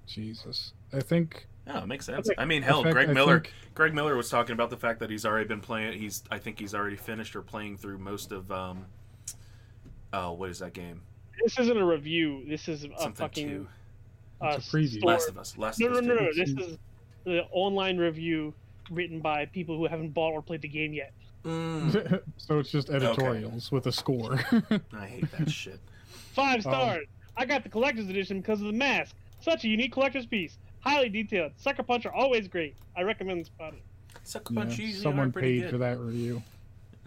Jesus, 0.07 0.73
I 0.93 1.01
think. 1.01 1.47
Oh, 1.69 1.79
it 1.81 1.87
makes 1.87 2.07
sense. 2.07 2.31
I 2.39 2.45
mean, 2.45 2.63
hell, 2.63 2.83
fact, 2.85 2.93
Greg 2.95 3.11
I 3.11 3.13
Miller. 3.13 3.41
think- 3.41 3.53
Greg 3.75 3.93
Miller 3.93 4.17
was 4.17 4.31
talking 4.31 4.53
about 4.53 4.71
the 4.71 4.77
fact 4.77 5.01
that 5.01 5.11
he's 5.11 5.27
already 5.27 5.49
been 5.49 5.61
playing. 5.61 5.99
He's, 5.99 6.23
I 6.31 6.39
think 6.39 6.59
he's 6.61 6.75
already 6.75 6.97
finished 6.97 7.35
or 7.37 7.43
playing 7.43 7.77
through 7.77 7.99
most 7.99 8.31
of. 8.33 8.51
Um, 8.53 8.87
oh, 10.13 10.33
what 10.33 10.49
is 10.51 10.61
that 10.61 10.73
game? 10.73 11.03
This 11.43 11.59
isn't 11.59 11.77
a 11.77 11.85
review. 11.85 12.45
This 12.49 12.69
is 12.69 12.85
a 12.85 12.89
Something 12.99 13.13
fucking 13.15 13.49
two. 13.49 13.69
Uh, 14.41 14.55
It's 14.57 14.73
a 14.73 14.77
preview. 14.77 14.99
store- 14.99 15.11
Last 15.13 15.29
of 15.29 15.39
Us. 15.39 15.57
Last 15.59 15.81
No, 15.81 15.87
of 15.89 15.93
no, 15.93 15.99
Us. 15.99 16.05
no, 16.07 16.15
no. 16.15 16.33
This 16.35 16.51
is 16.51 16.79
the 17.25 17.45
online 17.53 17.99
review 17.99 18.53
written 18.91 19.21
by 19.21 19.47
people 19.47 19.77
who 19.77 19.87
haven't 19.87 20.11
bought 20.11 20.33
or 20.33 20.43
played 20.43 20.63
the 20.63 20.69
game 20.69 20.93
yet. 20.93 21.13
Mm, 21.45 22.21
so 22.37 22.59
it's 22.59 22.71
just 22.71 22.91
editorials 22.91 23.71
with 23.73 23.87
a 23.87 23.93
score. 23.93 24.35
I 24.93 25.07
hate 25.07 25.31
that 25.33 25.51
shit. 25.51 25.81
Five 26.35 26.57
Um, 26.67 26.73
stars. 26.73 27.07
I 27.37 27.45
got 27.45 27.63
the 27.63 27.69
collector's 27.69 28.09
edition 28.09 28.41
because 28.41 28.61
of 28.61 28.67
the 28.67 28.73
mask. 28.73 29.15
Such 29.41 29.65
a 29.65 29.69
unique 29.69 29.93
collector's 29.93 30.27
piece. 30.27 30.59
Highly 30.81 31.09
detailed. 31.09 31.53
Sucker 31.57 31.83
Punch 31.83 32.07
are 32.07 32.13
always 32.13 32.49
great. 32.49 32.77
I 32.97 33.03
recommend 33.03 33.41
this 33.41 33.49
product. 33.49 33.83
Sucker 34.25 34.55
Yeah, 34.55 34.61
Punch 34.61 34.79
usually 34.79 35.03
someone 35.03 35.29
are 35.29 35.33
pretty 35.33 35.57
paid 35.57 35.63
good. 35.63 35.71
for 35.73 35.79
that 35.79 35.99
review. 35.99 36.43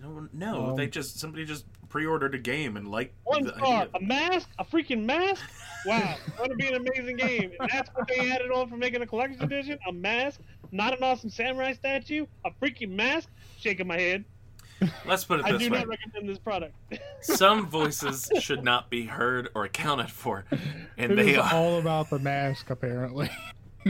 No, 0.02 0.28
no, 0.34 0.70
Um, 0.72 0.76
they 0.76 0.88
just 0.88 1.20
somebody 1.20 1.46
just 1.46 1.66
pre-ordered 1.90 2.36
a 2.36 2.38
game 2.38 2.78
and 2.78 2.88
like 2.90 3.14
One 3.24 3.44
the 3.44 3.56
star. 3.56 3.82
idea. 3.84 3.90
A 3.96 4.00
mask? 4.02 4.50
A 4.60 4.66
freaking 4.66 5.04
mask? 5.06 5.44
Wow. 5.86 6.16
That'd 6.38 6.58
be 6.58 6.68
an 6.68 6.76
amazing 6.76 7.18
game. 7.18 7.52
And 7.60 7.70
that's 7.72 7.90
what 7.96 8.08
they 8.08 8.30
added 8.32 8.52
on 8.52 8.70
for 8.70 8.78
making 8.78 9.02
a 9.02 9.08
collector's 9.08 9.42
edition? 9.42 9.80
A 9.88 9.92
mask? 9.92 10.42
Not 10.72 10.96
an 10.98 11.04
awesome 11.04 11.30
samurai 11.30 11.74
statue? 11.74 12.26
A 12.46 12.52
freaking 12.52 12.92
mask? 12.92 13.30
Shaking 13.58 13.88
my 13.88 13.98
head. 14.00 14.26
Let's 15.06 15.26
put 15.26 15.40
it 15.42 15.46
this 15.46 15.52
way. 15.54 15.56
I 15.56 15.58
do 15.58 15.72
way: 15.72 15.80
not 15.80 15.88
recommend 15.90 16.30
this 16.30 16.38
product. 16.40 16.74
some 17.22 17.68
voices 17.68 18.32
should 18.40 18.64
not 18.64 18.90
be 18.90 19.06
heard 19.06 19.50
or 19.54 19.66
accounted 19.66 20.10
for, 20.10 20.46
and 20.98 21.12
It 21.12 21.16
they 21.16 21.32
is 21.32 21.38
are. 21.40 21.54
all 21.54 21.80
about 21.80 22.10
the 22.10 22.20
mask, 22.20 22.70
apparently. 22.70 23.30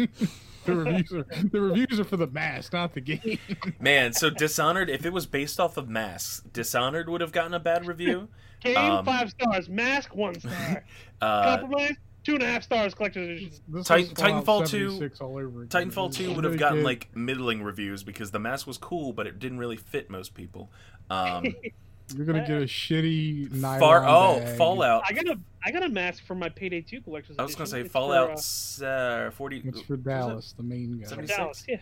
the 0.66 0.76
reviews 0.76 1.12
are 1.14 1.24
the 1.24 1.62
reviews 1.62 2.00
are 2.00 2.04
for 2.04 2.18
the 2.18 2.28
mask, 2.28 2.74
not 2.74 2.94
the 2.94 3.02
game. 3.02 3.40
Man, 3.80 4.14
so 4.14 4.30
Dishonored, 4.30 4.90
if 4.90 5.06
it 5.06 5.14
was 5.14 5.26
based 5.26 5.60
off 5.60 5.78
of 5.78 5.90
masks, 5.90 6.42
Dishonored 6.54 7.10
would 7.10 7.22
have 7.22 7.32
gotten 7.32 7.54
a 7.54 7.60
bad 7.60 7.86
review. 7.86 8.28
Game, 8.62 8.78
Um, 8.78 9.06
five 9.06 9.30
stars. 9.30 9.70
Mask, 9.70 10.16
one 10.16 10.38
star. 10.40 10.84
Uh, 11.22 11.58
Compromise, 11.58 11.96
two 12.24 12.34
and 12.34 12.44
a 12.44 12.46
half 12.46 12.64
stars 12.64 12.94
collector's 12.94 13.42
edition. 13.42 13.84
Titan- 13.84 14.06
is 14.12 14.14
Titanfall 14.14 14.68
2 14.68 14.90
76 14.92 15.22
all 15.22 15.38
over 15.38 15.64
again. 15.64 15.68
Titanfall 15.90 16.14
2 16.14 16.28
would 16.34 16.38
really 16.44 16.50
have 16.52 16.60
gotten 16.60 16.78
good. 16.80 16.86
like 16.86 17.16
middling 17.16 17.64
reviews 17.64 18.04
because 18.04 18.32
the 18.32 18.40
mask 18.40 18.68
was 18.68 18.78
cool, 18.78 19.14
but 19.14 19.28
it 19.28 19.40
didn't 19.40 19.60
really 19.60 19.78
fit 19.78 20.10
most 20.10 20.34
people. 20.34 20.70
Um, 21.10 21.46
You're 22.16 22.26
gonna 22.26 22.48
get 22.48 22.62
a 22.62 22.66
shitty 22.66 23.52
nylon 23.52 23.80
far 23.80 24.04
oh 24.08 24.40
bag. 24.40 24.58
Fallout. 24.58 25.04
I 25.08 25.14
got 25.14 25.28
a 25.28 25.40
I 25.64 25.72
got 25.72 25.84
a 25.84 25.90
mask 25.90 26.26
for 26.26 26.36
my 26.36 26.50
Payday 26.50 26.82
2 26.82 27.02
collector's 27.02 27.36
I 27.38 27.44
was 27.44 27.56
gonna 27.56 27.68
say. 27.68 27.82
It's 27.82 27.92
Fallout 27.92 28.42
uh, 28.82 28.86
uh, 28.86 29.32
40. 29.32 29.62
It's 29.66 29.82
for 29.82 29.94
was 29.94 30.00
it? 30.00 30.04
Dallas, 30.04 30.54
the 30.58 30.64
main 30.64 30.98
guy. 31.00 31.04
for 31.04 31.10
76? 31.10 31.38
Dallas, 31.38 31.64
yeah. 31.68 31.78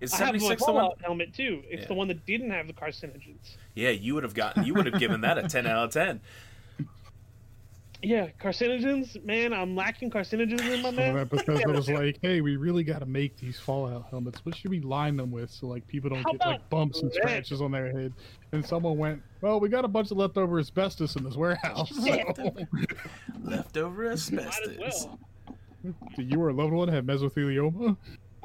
Is 0.00 0.12
I 0.12 0.16
have 0.18 0.26
my 0.34 0.38
76 0.38 0.64
the 0.66 0.72
one? 0.72 0.82
Fallout 0.82 0.98
helmet 1.02 1.34
too. 1.34 1.62
It's 1.68 1.82
Yeah. 1.82 1.88
the 1.88 1.94
one 1.94 2.08
that 2.08 2.26
didn't 2.26 2.50
have 2.50 2.66
the 2.66 2.72
carcinogens. 2.72 3.56
Yeah, 3.74 3.90
you 3.90 4.14
would 4.14 4.22
have 4.24 4.34
gotten. 4.34 4.64
You 4.64 4.74
would 4.74 4.86
have 4.86 4.98
given 4.98 5.20
that 5.22 5.38
a 5.38 5.48
10 5.48 5.66
out 5.66 5.84
of 5.86 5.90
10. 5.92 6.20
Yeah, 8.02 8.28
carcinogens, 8.38 9.24
man. 9.24 9.54
I'm 9.54 9.74
lacking 9.74 10.10
carcinogens 10.10 10.60
in 10.60 10.82
my 10.82 10.88
And 10.90 10.96
mask. 10.96 11.14
that 11.14 11.30
Bethesda 11.30 11.68
was 11.72 11.88
like, 11.88 12.18
"Hey, 12.20 12.42
we 12.42 12.56
really 12.56 12.84
got 12.84 12.98
to 12.98 13.06
make 13.06 13.38
these 13.38 13.58
Fallout 13.58 14.08
helmets. 14.10 14.44
What 14.44 14.54
should 14.56 14.70
we 14.70 14.80
line 14.80 15.16
them 15.16 15.30
with 15.30 15.50
so 15.50 15.68
like 15.68 15.86
people 15.88 16.10
don't 16.10 16.18
How 16.22 16.32
get 16.32 16.40
like 16.40 16.56
about 16.58 16.68
bumps 16.68 17.00
and 17.00 17.10
scratches 17.10 17.62
on 17.62 17.70
their 17.72 17.90
head?" 17.90 18.12
And 18.54 18.64
someone 18.64 18.96
went, 18.96 19.20
"Well, 19.40 19.58
we 19.58 19.68
got 19.68 19.84
a 19.84 19.88
bunch 19.88 20.12
of 20.12 20.16
leftover 20.16 20.60
asbestos 20.60 21.16
in 21.16 21.24
this 21.24 21.34
warehouse. 21.34 21.90
So, 22.04 22.54
Leftover 23.42 24.04
Might 24.04 24.12
as 24.12 24.32
asbestos. 24.32 25.06
well. 25.06 25.18
do 26.16 26.22
you 26.22 26.40
or 26.40 26.50
a 26.50 26.52
loved 26.52 26.72
one 26.72 26.86
have 26.88 27.04
mesothelioma?" 27.04 27.96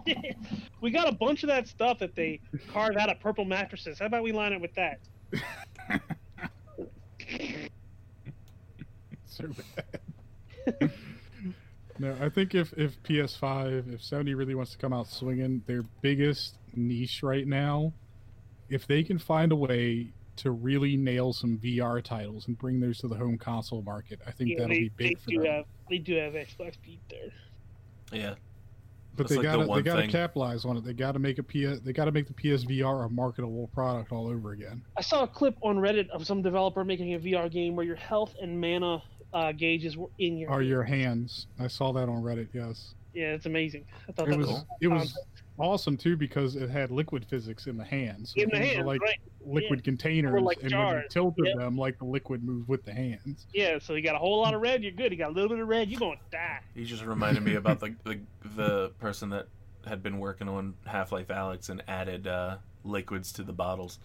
we 0.82 0.90
got 0.90 1.08
a 1.08 1.12
bunch 1.12 1.44
of 1.44 1.50
that 1.50 1.68
stuff 1.68 2.00
that 2.00 2.16
they 2.16 2.40
carve 2.74 2.98
out 2.98 3.10
of 3.10 3.20
purple 3.20 3.46
mattresses. 3.46 4.00
How 4.00 4.08
about 4.08 4.24
we 4.24 4.32
line 4.32 4.54
it 4.54 4.62
with 4.62 4.74
that? 4.74 5.00
so 9.26 9.46
bad. 10.66 10.92
no, 12.00 12.16
I 12.20 12.30
think 12.30 12.56
if 12.56 12.74
if 12.74 13.02
PS5, 13.04 13.94
if 13.94 14.02
Sony 14.02 14.36
really 14.36 14.56
wants 14.56 14.72
to 14.72 14.78
come 14.80 14.92
out 14.92 15.08
swinging, 15.08 15.62
their 15.68 15.84
biggest 16.02 16.56
niche 16.76 17.22
right 17.22 17.46
now, 17.46 17.94
if 18.70 18.88
they 18.88 19.04
can 19.04 19.18
find 19.20 19.52
a 19.52 19.56
way 19.56 20.12
to 20.38 20.52
really 20.52 20.96
nail 20.96 21.34
some 21.34 21.58
VR 21.58 22.02
titles 22.02 22.48
and 22.48 22.58
bring 22.58 22.80
those 22.80 23.00
to 23.00 23.08
the 23.08 23.16
home 23.16 23.38
console 23.38 23.82
market, 23.82 24.20
I 24.26 24.32
think 24.32 24.52
Yeah, 24.52 24.60
that'll 24.60 24.70
they, 24.74 24.80
be 24.84 24.90
big 24.90 25.18
they 25.18 25.24
for 25.24 25.30
do 25.32 25.38
them. 25.44 25.46
have 25.54 25.66
they 25.90 25.98
do 25.98 26.16
have 26.16 26.34
Xbox 26.34 26.76
Beat 26.84 27.00
there. 27.10 27.30
Yeah. 28.12 28.36
but 29.16 29.28
that's 29.28 29.30
they 29.32 29.36
like 29.38 29.44
gotta 29.44 29.68
one 29.68 29.78
they 29.78 29.84
gotta 29.84 30.02
thing. 30.04 30.10
capitalize 30.12 30.64
on 30.66 30.78
it. 30.78 30.84
They 30.86 30.94
gotta 30.94 31.20
make 31.20 31.40
a 31.40 31.44
PS 31.44 31.82
they 31.84 31.92
gotta 31.94 32.12
make 32.12 32.28
the 32.28 32.34
PSVR 32.34 33.06
a 33.06 33.10
marketable 33.10 33.68
product 33.74 34.12
all 34.12 34.28
over 34.28 34.52
again. 34.54 34.82
I 34.98 35.02
saw 35.02 35.24
a 35.24 35.28
clip 35.28 35.58
on 35.62 35.78
Reddit 35.78 36.10
of 36.10 36.26
some 36.26 36.42
developer 36.42 36.84
making 36.86 37.14
a 37.16 37.20
VR 37.20 37.52
game 37.52 37.76
where 37.76 37.86
your 37.86 37.96
health 37.98 38.34
and 38.42 38.60
mana 38.62 39.04
uh, 39.34 39.52
gauges 39.52 39.96
were 39.98 40.10
in 40.20 40.38
your. 40.38 40.50
Are 40.50 40.62
your 40.64 40.84
hands? 40.84 41.48
I 41.60 41.68
saw 41.68 41.92
that 41.94 42.08
on 42.10 42.24
Reddit. 42.24 42.48
Yes, 42.54 42.96
Yeah, 43.14 43.34
it's 43.34 43.46
amazing. 43.46 43.86
I 44.08 44.12
thought 44.14 44.28
it 44.28 44.32
that 44.32 44.38
was 44.40 44.48
was. 44.48 44.64
it 44.82 44.88
was 44.88 45.00
concept. 45.14 45.39
Awesome 45.60 45.98
too 45.98 46.16
because 46.16 46.56
it 46.56 46.70
had 46.70 46.90
liquid 46.90 47.26
physics 47.26 47.68
in 47.68 47.76
the 47.78 47.84
hands. 47.84 48.34
So 48.36 48.42
In 48.44 48.50
the 48.50 48.58
hands, 48.58 48.86
like 48.86 49.02
right? 49.02 49.20
liquid 49.46 49.84
containers, 49.84 50.42
like 50.42 50.58
and 50.64 50.72
when 50.72 50.72
you 50.72 50.78
jars. 50.94 51.06
tilted 51.10 51.48
Yep. 51.48 51.58
them, 51.58 51.78
like 51.78 51.98
the 52.00 52.06
liquid 52.06 52.44
moved 52.44 52.70
with 52.70 52.86
the 52.86 52.94
hands. 52.94 53.46
Yeah, 53.54 53.78
so 53.80 53.96
you 53.96 54.02
got 54.02 54.16
a 54.16 54.20
whole 54.20 54.40
lot 54.40 54.54
of 54.54 54.62
red, 54.62 54.84
you're 54.84 54.94
good. 54.94 55.12
You 55.12 55.18
got 55.18 55.32
a 55.32 55.34
little 55.34 55.50
bit 55.50 55.60
of 55.60 55.68
red, 55.68 55.90
you're 55.90 56.00
gonna 56.00 56.16
die. 56.32 56.60
He 56.76 56.86
just 56.86 57.04
reminded 57.04 57.44
me 57.44 57.56
about 57.56 57.80
the, 57.82 57.94
the 58.06 58.20
the 58.56 58.90
person 59.00 59.30
that 59.32 59.48
had 59.86 60.02
been 60.02 60.18
working 60.20 60.48
on 60.48 60.76
Half 60.86 61.12
Life 61.12 61.28
Alyx 61.28 61.70
and 61.70 61.84
added 61.90 62.26
uh, 62.28 62.58
liquids 62.86 63.32
to 63.34 63.44
the 63.44 63.54
bottles. 63.54 64.00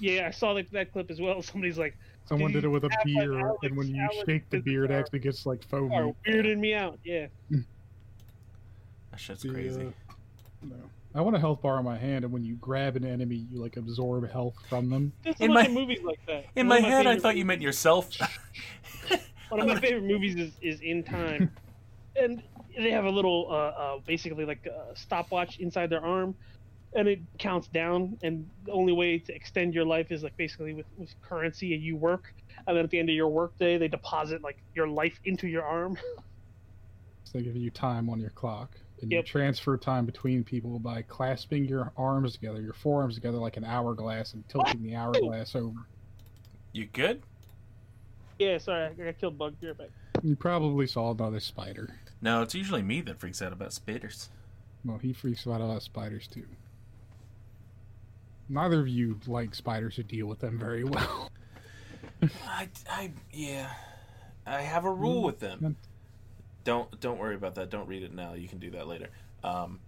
Yeah, 0.00 0.26
I 0.26 0.30
saw 0.32 0.54
that, 0.54 0.70
that 0.72 0.92
clip 0.92 1.10
as 1.10 1.20
well. 1.20 1.40
Somebody's 1.42 1.78
like, 1.78 1.96
Someone 2.24 2.50
did 2.52 2.64
it 2.64 2.68
with 2.68 2.84
a 2.84 2.90
beer, 3.04 3.30
Alyx- 3.34 3.56
and 3.62 3.76
when 3.76 3.88
you 3.94 4.02
Alyx 4.02 4.26
shake 4.26 4.50
the 4.50 4.56
physics 4.58 4.64
beer, 4.64 4.84
it 4.86 4.90
actually 4.90 5.18
gets 5.20 5.46
like 5.46 5.62
foamy. 5.68 5.94
are 6.26 6.56
me 6.56 6.74
out. 6.74 6.98
Yeah. 7.04 7.26
That 7.50 9.18
shit's 9.20 9.42
The, 9.42 9.50
crazy. 9.50 9.86
uh, 9.86 10.09
no. 10.62 10.76
I 11.12 11.20
want 11.22 11.34
a 11.34 11.40
health 11.40 11.60
bar 11.60 11.76
on 11.76 11.84
my 11.84 11.98
hand, 11.98 12.24
and 12.24 12.32
when 12.32 12.44
you 12.44 12.54
grab 12.56 12.94
an 12.94 13.04
enemy, 13.04 13.46
you 13.50 13.60
like 13.60 13.76
absorb 13.76 14.30
health 14.30 14.54
from 14.68 14.88
them. 14.90 15.12
There's 15.24 15.40
a 15.40 15.44
In 15.44 15.52
bunch 15.52 15.64
my- 15.64 15.66
of 15.66 15.72
movies 15.72 15.98
like 16.04 16.20
that. 16.26 16.44
In 16.54 16.68
One 16.68 16.82
my 16.82 16.88
head, 16.88 17.06
I 17.06 17.10
favorite 17.10 17.22
thought 17.22 17.36
you 17.36 17.44
meant 17.44 17.62
yourself. 17.62 18.10
One 19.48 19.60
of 19.60 19.66
my 19.66 19.80
favorite 19.80 20.04
movies 20.04 20.36
is, 20.36 20.52
is 20.62 20.80
In 20.80 21.02
Time, 21.02 21.50
and 22.14 22.40
they 22.78 22.92
have 22.92 23.04
a 23.06 23.10
little, 23.10 23.48
uh, 23.50 23.54
uh, 23.54 23.98
basically 24.06 24.44
like 24.44 24.64
a 24.66 24.96
stopwatch 24.96 25.58
inside 25.58 25.90
their 25.90 26.04
arm, 26.04 26.36
and 26.94 27.08
it 27.08 27.18
counts 27.38 27.66
down. 27.66 28.16
And 28.22 28.48
the 28.64 28.70
only 28.70 28.92
way 28.92 29.18
to 29.18 29.34
extend 29.34 29.74
your 29.74 29.84
life 29.84 30.12
is 30.12 30.22
like 30.22 30.36
basically 30.36 30.74
with, 30.74 30.86
with 30.96 31.12
currency, 31.22 31.74
and 31.74 31.82
you 31.82 31.96
work, 31.96 32.32
and 32.68 32.76
then 32.76 32.84
at 32.84 32.90
the 32.90 33.00
end 33.00 33.08
of 33.08 33.16
your 33.16 33.28
workday, 33.28 33.76
they 33.78 33.88
deposit 33.88 34.42
like 34.42 34.58
your 34.76 34.86
life 34.86 35.18
into 35.24 35.48
your 35.48 35.64
arm. 35.64 35.98
So 37.24 37.32
they 37.38 37.42
give 37.42 37.56
you 37.56 37.70
time 37.70 38.08
on 38.08 38.20
your 38.20 38.30
clock, 38.30 38.76
and 39.02 39.10
Yep. 39.10 39.18
you 39.18 39.22
transfer 39.30 39.76
time 39.76 40.04
between 40.06 40.44
people 40.44 40.78
by 40.78 41.02
clasping 41.02 41.64
your 41.64 41.92
arms 41.96 42.34
together, 42.34 42.60
your 42.60 42.72
forearms 42.74 43.14
together 43.14 43.38
like 43.38 43.56
an 43.56 43.64
hourglass, 43.64 44.34
and 44.34 44.46
tilting 44.48 44.82
the 44.82 44.94
hourglass 44.94 45.54
over. 45.54 45.86
you 46.72 46.86
good? 46.86 47.22
yeah, 48.38 48.56
sorry, 48.58 48.84
I 48.86 48.92
got 48.92 49.18
killed. 49.18 49.36
Bug, 49.38 49.54
you're 49.60 49.74
back. 49.74 49.88
You 50.22 50.36
probably 50.36 50.86
saw 50.86 51.10
another 51.12 51.40
spider. 51.40 51.96
No, 52.22 52.42
it's 52.42 52.54
usually 52.54 52.82
me 52.82 53.00
that 53.02 53.18
freaks 53.18 53.40
out 53.42 53.52
about 53.52 53.72
spiders. 53.72 54.28
Well, 54.84 54.98
he 54.98 55.12
freaks 55.12 55.46
out 55.46 55.60
about 55.60 55.82
spiders 55.82 56.26
too. 56.26 56.46
Neither 58.48 58.80
of 58.80 58.88
you 58.88 59.18
like 59.26 59.54
spiders 59.54 59.98
or 59.98 60.02
deal 60.02 60.26
with 60.26 60.40
them 60.40 60.58
very 60.58 60.84
well. 60.84 61.30
I, 62.48 62.68
I, 62.88 63.12
yeah, 63.32 63.70
I 64.46 64.60
have 64.62 64.84
a 64.84 64.90
rule 64.92 65.22
with 65.22 65.38
them. 65.38 65.76
Don't 66.64 67.00
don't 67.00 67.18
worry 67.18 67.34
about 67.34 67.54
that. 67.56 67.70
Don't 67.70 67.88
read 67.88 68.02
it 68.02 68.12
now. 68.14 68.34
You 68.34 68.48
can 68.48 68.58
do 68.58 68.70
that 68.72 68.86
later. 68.86 69.08
Um, 69.42 69.80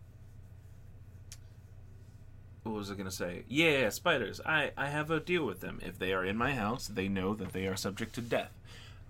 what 2.62 2.74
was 2.74 2.90
I 2.90 2.94
gonna 2.94 3.10
say? 3.10 3.44
Yeah, 3.48 3.88
spiders. 3.90 4.40
I 4.44 4.70
I 4.76 4.88
have 4.88 5.10
a 5.10 5.20
deal 5.20 5.44
with 5.44 5.60
them. 5.60 5.80
If 5.84 5.98
they 5.98 6.12
are 6.12 6.24
in 6.24 6.36
my 6.36 6.54
house, 6.54 6.86
they 6.88 7.08
know 7.08 7.34
that 7.34 7.52
they 7.52 7.66
are 7.66 7.76
subject 7.76 8.14
to 8.14 8.20
death. 8.20 8.52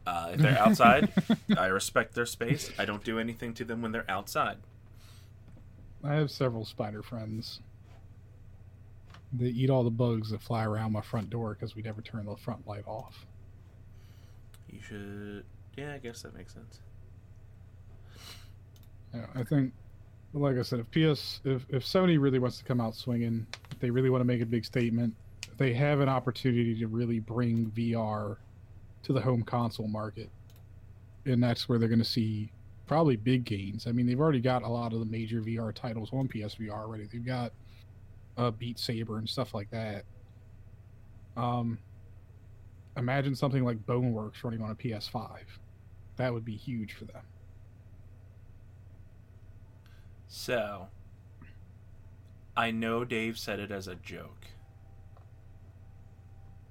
Uh, 0.04 0.30
if 0.34 0.40
they're 0.40 0.58
outside, 0.58 1.12
I 1.56 1.66
respect 1.66 2.14
their 2.14 2.26
space. 2.26 2.72
I 2.76 2.84
don't 2.84 3.04
do 3.04 3.20
anything 3.20 3.54
to 3.54 3.64
them 3.64 3.82
when 3.82 3.92
they're 3.92 4.10
outside. 4.10 4.56
I 6.02 6.14
have 6.14 6.30
several 6.30 6.64
spider 6.64 7.02
friends. 7.02 7.60
They 9.32 9.46
eat 9.46 9.70
all 9.70 9.84
the 9.84 9.90
bugs 9.90 10.30
that 10.30 10.42
fly 10.42 10.64
around 10.64 10.92
my 10.92 11.00
front 11.00 11.30
door 11.30 11.54
because 11.54 11.76
we 11.76 11.82
never 11.82 12.02
turn 12.02 12.26
the 12.26 12.36
front 12.36 12.66
light 12.66 12.86
off. 12.86 13.26
You 14.68 14.80
should. 14.80 15.44
Yeah, 15.76 15.94
I 15.94 15.98
guess 15.98 16.22
that 16.22 16.34
makes 16.36 16.52
sense. 16.52 16.80
Yeah, 19.14 19.26
I 19.34 19.44
think, 19.44 19.72
like 20.32 20.56
I 20.56 20.62
said, 20.62 20.80
if 20.80 20.90
PS, 20.90 21.40
if, 21.44 21.66
if 21.68 21.84
Sony 21.84 22.20
really 22.20 22.38
wants 22.38 22.58
to 22.58 22.64
come 22.64 22.80
out 22.80 22.94
swinging, 22.94 23.46
if 23.70 23.78
they 23.78 23.90
really 23.90 24.10
want 24.10 24.22
to 24.22 24.26
make 24.26 24.40
a 24.40 24.46
big 24.46 24.64
statement, 24.64 25.14
they 25.58 25.72
have 25.74 26.00
an 26.00 26.08
opportunity 26.08 26.78
to 26.78 26.86
really 26.86 27.20
bring 27.20 27.70
VR 27.76 28.36
to 29.02 29.12
the 29.12 29.20
home 29.20 29.42
console 29.42 29.88
market, 29.88 30.30
and 31.26 31.42
that's 31.42 31.68
where 31.68 31.78
they're 31.78 31.88
going 31.88 31.98
to 31.98 32.04
see 32.04 32.50
probably 32.86 33.16
big 33.16 33.44
gains. 33.44 33.86
I 33.86 33.92
mean, 33.92 34.06
they've 34.06 34.20
already 34.20 34.40
got 34.40 34.62
a 34.62 34.68
lot 34.68 34.92
of 34.92 34.98
the 34.98 35.04
major 35.04 35.40
VR 35.40 35.74
titles 35.74 36.10
on 36.12 36.28
PSVR 36.28 36.72
already. 36.72 37.08
They've 37.10 37.24
got 37.24 37.52
uh, 38.36 38.50
Beat 38.50 38.78
Saber 38.78 39.18
and 39.18 39.28
stuff 39.28 39.54
like 39.54 39.70
that. 39.70 40.04
Um, 41.36 41.78
imagine 42.96 43.34
something 43.34 43.64
like 43.64 43.78
Boneworks 43.86 44.42
running 44.44 44.62
on 44.62 44.70
a 44.70 44.74
PS5. 44.74 45.38
That 46.16 46.32
would 46.32 46.44
be 46.44 46.56
huge 46.56 46.94
for 46.94 47.04
them. 47.06 47.22
So, 50.35 50.89
I 52.57 52.70
know 52.70 53.05
Dave 53.05 53.39
said 53.39 53.61
it 53.61 53.70
as 53.70 53.87
a 53.87 53.95
joke, 53.95 54.47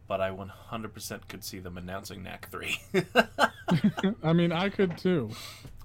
but 0.07 0.19
I 0.19 0.31
100% 0.31 1.27
could 1.27 1.43
see 1.43 1.59
them 1.59 1.77
announcing 1.77 2.23
Knack 2.23 2.49
3. 2.49 2.81
I 4.23 4.33
mean, 4.33 4.51
I 4.51 4.69
could 4.69 4.97
too. 4.97 5.29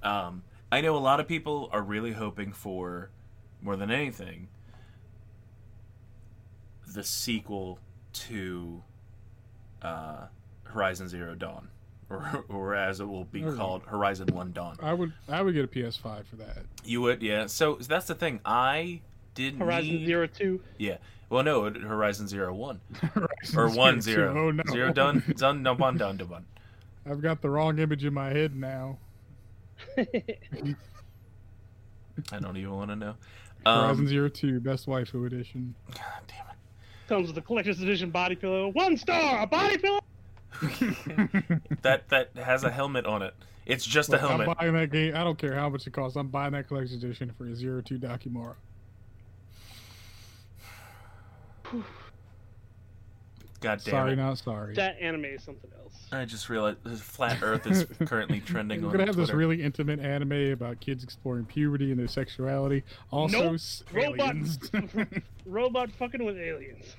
um, 0.03 0.43
I 0.72 0.81
know 0.81 0.97
a 0.97 0.99
lot 0.99 1.20
of 1.20 1.29
people 1.29 1.68
are 1.70 1.83
really 1.83 2.12
hoping 2.12 2.55
for, 2.55 3.11
more 3.61 3.77
than 3.77 3.91
anything, 3.91 4.49
the 6.95 7.05
sequel 7.05 7.79
to 8.14 8.83
uh, 9.83 10.29
Horizon 10.64 11.11
Zero 11.11 11.35
Dawn, 11.35 11.68
or, 12.11 12.44
or 12.48 12.74
as 12.74 13.00
it 13.00 13.04
will 13.09 13.24
be 13.24 13.44
Okay. 13.44 13.57
called, 13.57 13.82
Horizon 13.86 14.28
One 14.32 14.52
Dawn. 14.52 14.76
I 14.80 14.92
would 14.94 15.12
I 15.28 15.42
would 15.42 15.54
get 15.54 15.64
a 15.64 15.68
PS5 15.68 16.26
for 16.26 16.36
that. 16.36 16.59
You 16.84 17.00
would, 17.02 17.22
yeah. 17.22 17.46
So 17.46 17.76
that's 17.76 18.07
the 18.07 18.14
thing. 18.14 18.40
I 18.44 19.00
didn't 19.34 19.61
Horizon 19.61 19.90
need... 19.96 20.07
Zero 20.07 20.26
Two. 20.26 20.61
Well, 21.28 21.42
no, 21.42 21.68
Horizon 21.70 22.28
Zero 22.28 22.54
One. 22.54 22.80
Horizon 22.94 23.59
or 23.59 23.68
one 23.70 24.00
Zero 24.00 24.16
zero. 24.16 24.32
Two. 24.32 24.38
Oh 24.40 24.50
no. 24.52 24.62
Zero 24.72 24.92
done 24.92 25.34
done 25.36 25.62
no 25.62 25.74
one 25.74 25.96
done 25.98 26.16
done. 26.16 26.46
I've 27.09 27.20
got 27.22 27.42
the 27.42 27.50
wrong 27.50 27.78
image 27.78 28.04
in 28.04 28.14
my 28.14 28.28
head 28.30 28.54
now. 28.57 28.98
I 29.98 30.09
don't 32.40 32.57
even 32.57 32.72
want 32.72 32.90
to 32.90 32.96
know. 32.96 33.14
Horizon 33.64 34.00
Um, 34.04 34.09
Zero 34.09 34.28
Two, 34.28 34.61
Best 34.61 34.86
Waifu 34.86 35.26
Edition. 35.26 35.74
God 35.92 36.00
damn 36.28 36.46
it! 36.46 36.57
Comes 37.09 37.28
with 37.28 37.36
a 37.38 37.42
collector's 37.42 37.80
edition 37.80 38.11
body 38.11 38.36
pillow. 38.36 38.68
One 38.68 38.96
star, 38.96 39.42
a 39.42 39.46
body 39.46 39.78
pillow. 39.78 40.00
It. 40.62 41.62
That 41.82 42.09
that 42.09 42.30
has 42.36 42.64
a 42.64 42.70
helmet 42.70 43.07
on 43.07 43.22
it. 43.22 43.34
It's 43.66 43.84
just 43.84 44.12
a 44.12 44.18
helmet. 44.18 44.48
I'm 44.48 44.54
buying 44.54 44.72
that 44.74 44.90
game. 44.90 45.14
I 45.16 45.24
don't 45.24 45.38
care 45.38 45.54
how 45.54 45.68
much 45.68 45.86
it 45.86 45.92
costs. 45.92 46.16
I'm 46.16 46.28
buying 46.28 46.52
that 46.52 46.68
collector's 46.68 46.92
edition 46.94 47.32
for 47.36 47.46
a 47.46 47.54
Zero 47.54 47.80
Two 47.82 47.98
Dakimura. 47.98 48.54
God 51.72 51.80
damn 53.61 53.78
Sorry, 53.80 54.12
it. 54.12 54.16
not 54.16 54.38
sorry. 54.38 54.74
That 54.74 55.00
anime 55.00 55.24
is 55.26 55.42
something 55.42 55.70
else. 55.82 55.94
I 56.12 56.24
just 56.24 56.48
realized 56.48 56.78
flat 57.00 57.38
Earth 57.42 57.66
is 57.66 57.84
currently 58.07 58.40
trending 58.40 58.78
on 58.78 58.82
this. 58.84 58.92
We're 58.92 58.98
gonna 58.98 59.07
have 59.09 59.16
this 59.16 59.30
really 59.32 59.62
intimate 59.62 59.98
anime 59.98 60.52
about 60.52 60.78
kids 60.80 61.02
exploring 61.02 61.46
puberty 61.46 61.90
and 61.90 61.98
their 61.98 62.07
sexuality. 62.07 62.84
Also, 63.11 63.42
Nope. 63.42 63.54
s- 63.54 63.82
Robot- 63.92 64.36
Robot 65.46 65.90
fucking 65.92 66.24
with 66.24 66.36
aliens. 66.36 66.94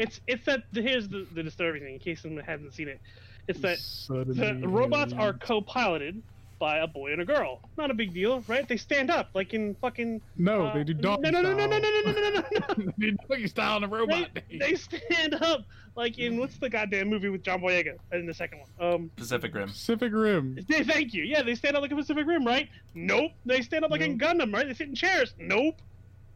It's 0.00 0.20
it's 0.26 0.44
that 0.46 0.62
here's 0.72 1.08
the, 1.08 1.26
the 1.34 1.42
disturbing 1.42 1.82
thing 1.82 1.94
in 1.94 1.98
case 2.00 2.22
someone 2.22 2.42
hasn't 2.44 2.74
seen 2.74 2.88
it. 2.88 3.00
It's 3.48 3.60
that 3.60 3.78
Suddenly 3.78 4.60
the 4.60 4.68
robots 4.68 5.12
are 5.12 5.32
co-piloted 5.32 6.22
by 6.58 6.78
a 6.78 6.86
boy 6.86 7.12
and 7.12 7.22
a 7.22 7.24
girl. 7.24 7.60
Not 7.78 7.90
a 7.90 7.94
big 7.94 8.12
deal, 8.12 8.44
right? 8.46 8.68
They 8.68 8.76
stand 8.76 9.10
up 9.10 9.30
like 9.34 9.54
in 9.54 9.74
fucking. 9.76 10.20
No, 10.36 10.66
uh, 10.66 10.74
they 10.74 10.84
do 10.84 10.94
no, 10.94 11.00
doggy 11.16 11.30
no, 11.30 11.40
no, 11.40 11.54
no, 11.54 11.66
no, 11.66 11.78
no, 11.78 11.78
style. 11.78 12.04
no, 12.04 12.12
no, 12.12 12.20
no, 12.20 12.30
no, 12.30 12.40
no. 12.84 12.92
they 12.98 13.10
do 13.10 13.16
doggy 13.28 13.46
style 13.48 13.76
on 13.76 13.82
the 13.82 13.88
robot. 13.88 14.28
They, 14.34 14.58
they 14.58 14.74
stand 14.74 15.34
up 15.34 15.64
like 15.96 16.18
in 16.18 16.38
what's 16.38 16.58
the 16.58 16.68
goddamn 16.70 17.08
movie 17.08 17.28
with 17.28 17.42
John 17.42 17.60
Boyega 17.60 17.96
in 18.12 18.26
the 18.26 18.34
second 18.34 18.60
one? 18.78 18.92
Um, 18.94 19.10
Pacific 19.16 19.54
Rim. 19.54 19.68
Pacific 19.68 20.12
Rim. 20.14 20.58
they, 20.68 20.84
thank 20.84 21.12
you. 21.12 21.24
Yeah, 21.24 21.42
they 21.42 21.54
stand 21.54 21.76
up 21.76 21.82
like 21.82 21.92
a 21.92 21.96
Pacific 21.96 22.26
Rim, 22.26 22.46
right? 22.46 22.68
Nope. 22.94 23.32
They 23.44 23.62
stand 23.62 23.84
up 23.84 23.90
like 23.90 24.00
in 24.02 24.18
Gundam, 24.18 24.52
right? 24.54 24.66
They 24.66 24.74
sit 24.74 24.88
in 24.88 24.94
chairs. 24.94 25.34
Nope. 25.38 25.76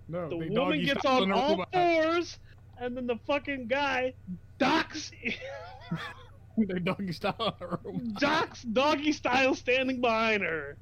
No, 0.09 0.28
The 0.28 0.39
they 0.39 0.49
woman 0.49 0.55
doggy 0.55 0.85
gets 0.85 1.01
style 1.01 1.23
on 1.23 1.28
the 1.31 1.35
all 1.35 1.51
robot. 1.51 1.69
fours, 1.73 2.39
and 2.78 2.96
then 2.96 3.06
the 3.06 3.18
fucking 3.26 3.66
guy 3.66 4.14
docks 4.59 5.10
they 6.59 6.78
doggy 6.78 7.12
style 7.12 7.34
on 7.38 7.52
the 7.59 7.66
robot. 7.66 8.14
docks 8.20 8.62
doggy 8.62 9.12
style 9.12 9.55
standing 9.55 10.01
behind 10.01 10.42
her. 10.42 10.76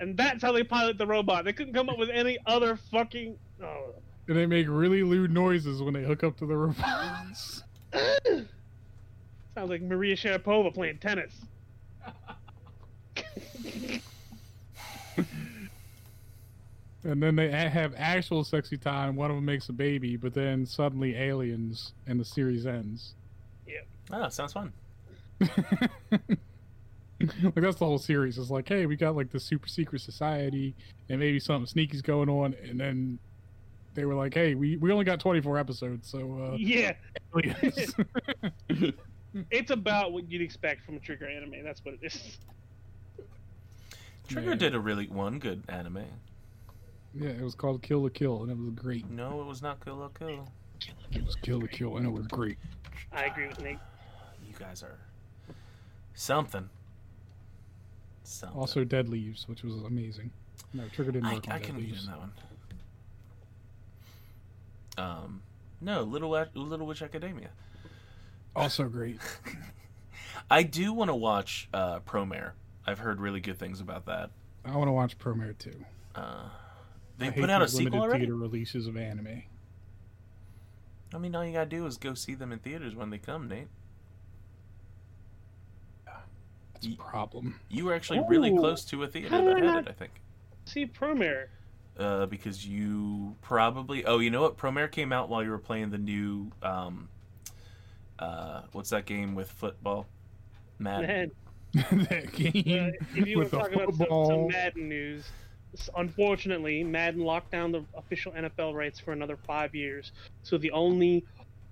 And 0.00 0.16
that's 0.16 0.42
how 0.42 0.52
they 0.52 0.64
pilot 0.64 0.98
the 0.98 1.06
robot. 1.06 1.44
They 1.44 1.52
couldn't 1.52 1.74
come 1.74 1.90
up 1.90 1.98
with 1.98 2.10
any 2.10 2.38
other 2.46 2.76
fucking. 2.90 3.36
Oh. 3.62 3.94
And 4.28 4.36
they 4.36 4.46
make 4.46 4.66
really 4.68 5.02
lewd 5.02 5.30
noises 5.30 5.82
when 5.82 5.92
they 5.92 6.04
hook 6.04 6.24
up 6.24 6.38
to 6.38 6.46
the 6.46 6.56
robots. 6.56 7.62
Sounds 9.54 9.56
like 9.56 9.82
Maria 9.82 10.16
Sharapova 10.16 10.72
playing 10.72 10.98
tennis. 10.98 11.34
and 17.04 17.22
then 17.22 17.36
they 17.36 17.50
have 17.50 17.94
actual 17.96 18.44
sexy 18.44 18.76
time. 18.76 19.16
One 19.16 19.30
of 19.30 19.36
them 19.36 19.44
makes 19.44 19.68
a 19.68 19.72
baby, 19.72 20.16
but 20.16 20.34
then 20.34 20.66
suddenly 20.66 21.16
aliens, 21.16 21.92
and 22.06 22.20
the 22.20 22.24
series 22.24 22.66
ends. 22.66 23.14
Ah, 24.12 24.28
sounds 24.28 24.52
fun. 24.52 24.72
like 25.40 25.50
that's 27.54 27.76
the 27.76 27.84
whole 27.84 27.98
series. 27.98 28.38
It's 28.38 28.50
like, 28.50 28.68
hey, 28.68 28.86
we 28.86 28.96
got 28.96 29.14
like 29.14 29.30
the 29.30 29.38
super 29.40 29.68
secret 29.68 30.00
society, 30.02 30.74
and 31.08 31.20
maybe 31.20 31.38
something 31.38 31.66
sneaky's 31.66 32.02
going 32.02 32.28
on, 32.28 32.54
and 32.62 32.78
then 32.80 33.18
they 33.94 34.04
were 34.04 34.14
like, 34.14 34.34
hey, 34.34 34.54
we, 34.54 34.76
we 34.78 34.90
only 34.92 35.04
got 35.04 35.20
24 35.20 35.58
episodes, 35.58 36.08
so 36.08 36.52
uh, 36.52 36.56
Yeah, 36.56 36.92
aliens. 37.36 37.94
it's 39.50 39.70
about 39.70 40.12
what 40.12 40.30
you'd 40.30 40.42
expect 40.42 40.84
from 40.84 40.96
a 40.96 41.00
Trigger 41.00 41.28
anime. 41.28 41.62
That's 41.64 41.84
what 41.84 41.94
it 41.94 42.00
is. 42.02 42.38
Trigger 44.28 44.50
Yeah. 44.50 44.54
did 44.56 44.74
a 44.74 44.80
really 44.80 45.06
one 45.08 45.38
good 45.38 45.62
anime. 45.68 46.04
Yeah, 47.14 47.30
it 47.30 47.42
was 47.42 47.54
called 47.54 47.82
Kill 47.82 48.02
la 48.02 48.08
Kill, 48.08 48.42
and 48.42 48.50
it 48.52 48.56
was 48.58 48.70
great. 48.70 49.08
No, 49.10 49.40
it 49.40 49.46
was 49.46 49.62
not 49.62 49.84
Kill 49.84 49.96
la 49.96 50.08
Kill. 50.08 50.48
It 51.12 51.24
was 51.24 51.34
Kill 51.36 51.60
la 51.60 51.66
Kill, 51.66 51.96
and 51.96 52.06
it 52.06 52.10
was 52.10 52.26
great. 52.28 52.58
I 53.12 53.24
agree 53.24 53.48
with 53.48 53.60
Nate. 53.60 53.78
You 54.46 54.54
guys 54.58 54.82
are 54.82 54.98
something. 56.14 56.68
Something. 58.22 58.58
Also, 58.58 58.84
Dead 58.84 59.08
Leaves, 59.08 59.48
which 59.48 59.62
was 59.64 59.74
amazing. 59.82 60.30
No, 60.72 60.84
Trigger 60.94 61.10
didn't 61.12 61.26
I, 61.26 61.34
work 61.34 61.48
on 61.48 61.52
I 61.52 61.58
Dead 61.58 61.66
couldn't 61.66 61.80
get 61.80 61.90
Leaves. 61.90 62.04
in 62.04 62.10
that 62.10 62.18
one. 62.18 62.32
Um, 64.98 65.42
no, 65.80 66.02
Little 66.02 66.30
Little 66.54 66.86
Witch 66.86 67.02
Academia. 67.02 67.48
Also 68.54 68.84
great. 68.88 69.18
I 70.50 70.62
do 70.62 70.92
want 70.92 71.08
to 71.10 71.14
watch 71.14 71.68
uh, 71.72 72.00
Promare. 72.00 72.52
I've 72.86 72.98
heard 72.98 73.20
really 73.20 73.40
good 73.40 73.58
things 73.58 73.80
about 73.80 74.06
that. 74.06 74.30
I 74.64 74.76
want 74.76 74.88
to 74.88 74.92
watch 74.92 75.18
Promare 75.18 75.56
too. 75.56 75.84
Uh, 76.14 76.20
I 76.20 76.59
they 77.20 77.26
hate 77.26 77.40
put 77.40 77.50
out 77.50 77.62
a 77.62 77.68
sequel 77.68 78.00
already. 78.00 78.20
theater 78.20 78.34
releases 78.36 78.86
of 78.86 78.96
anime. 78.96 79.42
I 81.14 81.18
mean, 81.18 81.34
all 81.34 81.44
you 81.44 81.52
gotta 81.52 81.68
do 81.68 81.86
is 81.86 81.96
go 81.96 82.14
see 82.14 82.34
them 82.34 82.52
in 82.52 82.58
theaters 82.60 82.94
when 82.94 83.10
they 83.10 83.18
come, 83.18 83.48
Nate. 83.48 83.68
That's 86.72 86.86
a 86.86 86.90
problem. 86.96 87.60
You 87.68 87.84
were 87.86 87.94
actually 87.94 88.22
really 88.28 88.56
close 88.56 88.84
to 88.86 89.02
a 89.02 89.06
theater 89.06 89.28
how 89.28 89.44
that 89.44 89.56
I 89.56 89.58
had 89.58 89.64
not- 89.64 89.86
it, 89.86 89.88
I 89.88 89.92
think. 89.92 90.12
See, 90.64 90.86
Promare. 90.86 91.46
Uh, 91.98 92.26
because 92.26 92.66
you 92.66 93.34
probably. 93.42 94.04
Oh, 94.06 94.18
you 94.20 94.30
know 94.30 94.40
what? 94.42 94.56
Promare 94.56 94.90
came 94.90 95.12
out 95.12 95.28
while 95.28 95.42
you 95.42 95.50
were 95.50 95.58
playing 95.58 95.90
the 95.90 95.98
new. 95.98 96.50
Um, 96.62 97.08
uh, 98.18 98.62
what's 98.72 98.90
that 98.90 99.04
game 99.06 99.34
with 99.34 99.50
football? 99.50 100.06
Madden. 100.78 101.30
Man, 101.74 102.06
that 102.10 102.32
game 102.32 102.94
uh, 102.94 103.18
if 103.20 103.26
you 103.26 103.36
want 103.36 103.38
with 103.38 103.50
to 103.50 103.56
the 103.56 103.62
talk 103.62 103.72
about 103.72 103.88
some, 103.90 103.98
football. 103.98 104.26
some 104.28 104.48
Madden 104.48 104.88
news, 104.88 105.20
s- 105.24 105.30
unfortunately, 105.96 106.84
Madden 106.84 107.22
locked 107.22 107.52
down 107.52 107.72
the 107.72 107.84
official 107.94 108.32
NFL 108.32 108.74
rights 108.74 108.98
for 108.98 109.12
another 109.12 109.36
five 109.36 109.74
years. 109.74 110.12
So 110.42 110.58
the 110.58 110.70
only 110.72 111.24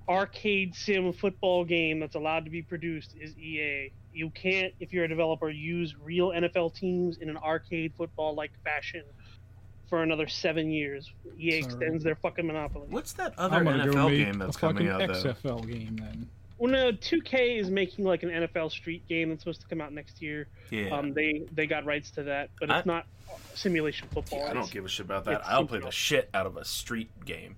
arcade 0.08 0.74
sim 0.74 1.12
football 1.12 1.64
game 1.64 2.00
that's 2.00 2.14
allowed 2.14 2.44
to 2.44 2.50
be 2.50 2.62
produced 2.62 3.14
is 3.20 3.36
EA. 3.36 3.92
You 4.12 4.30
can't, 4.30 4.72
if 4.80 4.92
you're 4.92 5.04
a 5.04 5.08
developer, 5.08 5.50
use 5.50 5.94
real 6.02 6.30
NFL 6.30 6.74
teams 6.74 7.18
in 7.18 7.28
an 7.28 7.36
arcade 7.36 7.92
football-like 7.96 8.52
fashion 8.64 9.04
for 9.88 10.02
another 10.02 10.26
seven 10.26 10.70
years. 10.70 11.12
EA 11.38 11.50
Sorry. 11.50 11.62
extends 11.62 12.04
their 12.04 12.16
fucking 12.16 12.46
monopoly. 12.46 12.86
What's 12.90 13.12
that 13.14 13.34
other 13.38 13.56
I'm 13.56 13.64
gonna 13.64 13.86
go 13.90 14.06
NFL 14.06 14.10
game 14.10 14.38
that's 14.38 14.56
coming 14.56 14.88
fucking 14.88 15.10
out 15.10 15.22
though? 15.22 15.32
XFL 15.32 15.70
game 15.70 15.96
then. 15.96 16.28
Well, 16.59 16.72
no, 16.72 16.93
2K 16.93 17.59
is 17.59 17.70
making 17.70 18.05
like 18.05 18.24
an 18.24 18.30
NFL 18.30 18.70
Street 18.72 19.06
game 19.09 19.30
that's 19.30 19.43
supposed 19.43 19.60
to 19.60 19.66
come 19.68 19.80
out 19.80 19.93
next 19.93 20.20
year. 20.20 20.48
Yeah. 20.70 20.89
Um, 20.90 21.14
they 21.14 21.44
they 21.52 21.66
got 21.66 21.85
rights 21.85 22.10
to 22.12 22.24
that, 22.24 22.51
but 22.59 22.68
it's 22.68 22.80
I- 22.80 22.82
not 22.85 23.06
simulation 23.55 24.09
football. 24.09 24.44
I 24.44 24.52
don't 24.52 24.70
give 24.70 24.85
a 24.85 24.89
shit 24.89 25.06
about 25.06 25.24
that. 25.26 25.43
I'll 25.47 25.66
play 25.66 25.80
the 25.80 25.90
shit 25.90 26.28
out 26.35 26.47
of 26.47 26.56
a 26.56 26.64
street 26.64 27.10
game. 27.24 27.56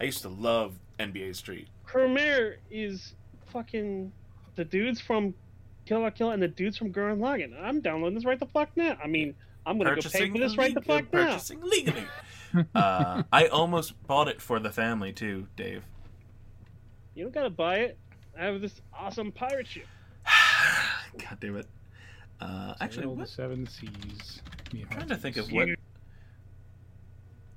I 0.00 0.04
used 0.04 0.22
to 0.22 0.28
love 0.28 0.78
NBA 0.98 1.34
Street. 1.36 1.68
Khmer 1.86 2.56
is 2.70 3.14
fucking 3.46 4.12
the 4.56 4.64
dudes 4.64 5.00
from 5.00 5.34
Kill 5.86 6.00
La 6.00 6.10
Kill 6.10 6.30
and 6.30 6.42
the 6.42 6.48
dudes 6.48 6.76
from 6.76 6.92
Gurren 6.92 7.18
Lagann. 7.18 7.58
I'm 7.60 7.80
downloading 7.80 8.14
this 8.14 8.24
right 8.24 8.38
the 8.38 8.46
fuck 8.46 8.68
now. 8.76 8.98
I 9.02 9.06
mean, 9.06 9.34
I'm 9.64 9.78
gonna 9.78 9.94
go 9.94 10.08
pay 10.08 10.30
for 10.30 10.38
this 10.38 10.56
right 10.56 10.74
the 10.74 10.82
fuck 10.82 11.12
now. 11.12 11.32
Purchasing 11.32 11.62
legally. 11.62 12.04
uh, 12.74 13.22
I 13.32 13.46
almost 13.46 14.00
bought 14.06 14.28
it 14.28 14.40
for 14.42 14.58
the 14.58 14.70
family 14.70 15.12
too, 15.12 15.46
Dave. 15.56 15.82
You 17.14 17.24
don't 17.24 17.34
gotta 17.34 17.50
buy 17.50 17.78
it. 17.78 17.98
I 18.38 18.44
have 18.44 18.60
this 18.60 18.80
awesome 18.94 19.32
pirate 19.32 19.66
ship. 19.66 19.86
God 21.18 21.38
damn 21.40 21.56
it. 21.56 21.66
Uh, 22.40 22.74
actually, 22.80 23.02
Sail 23.02 23.14
the 23.14 23.20
what? 23.20 23.28
seven 23.28 23.66
seas. 23.66 24.42
I'm 24.72 24.86
trying 24.90 25.08
to 25.08 25.16
think 25.16 25.36
of 25.36 25.50
what. 25.50 25.68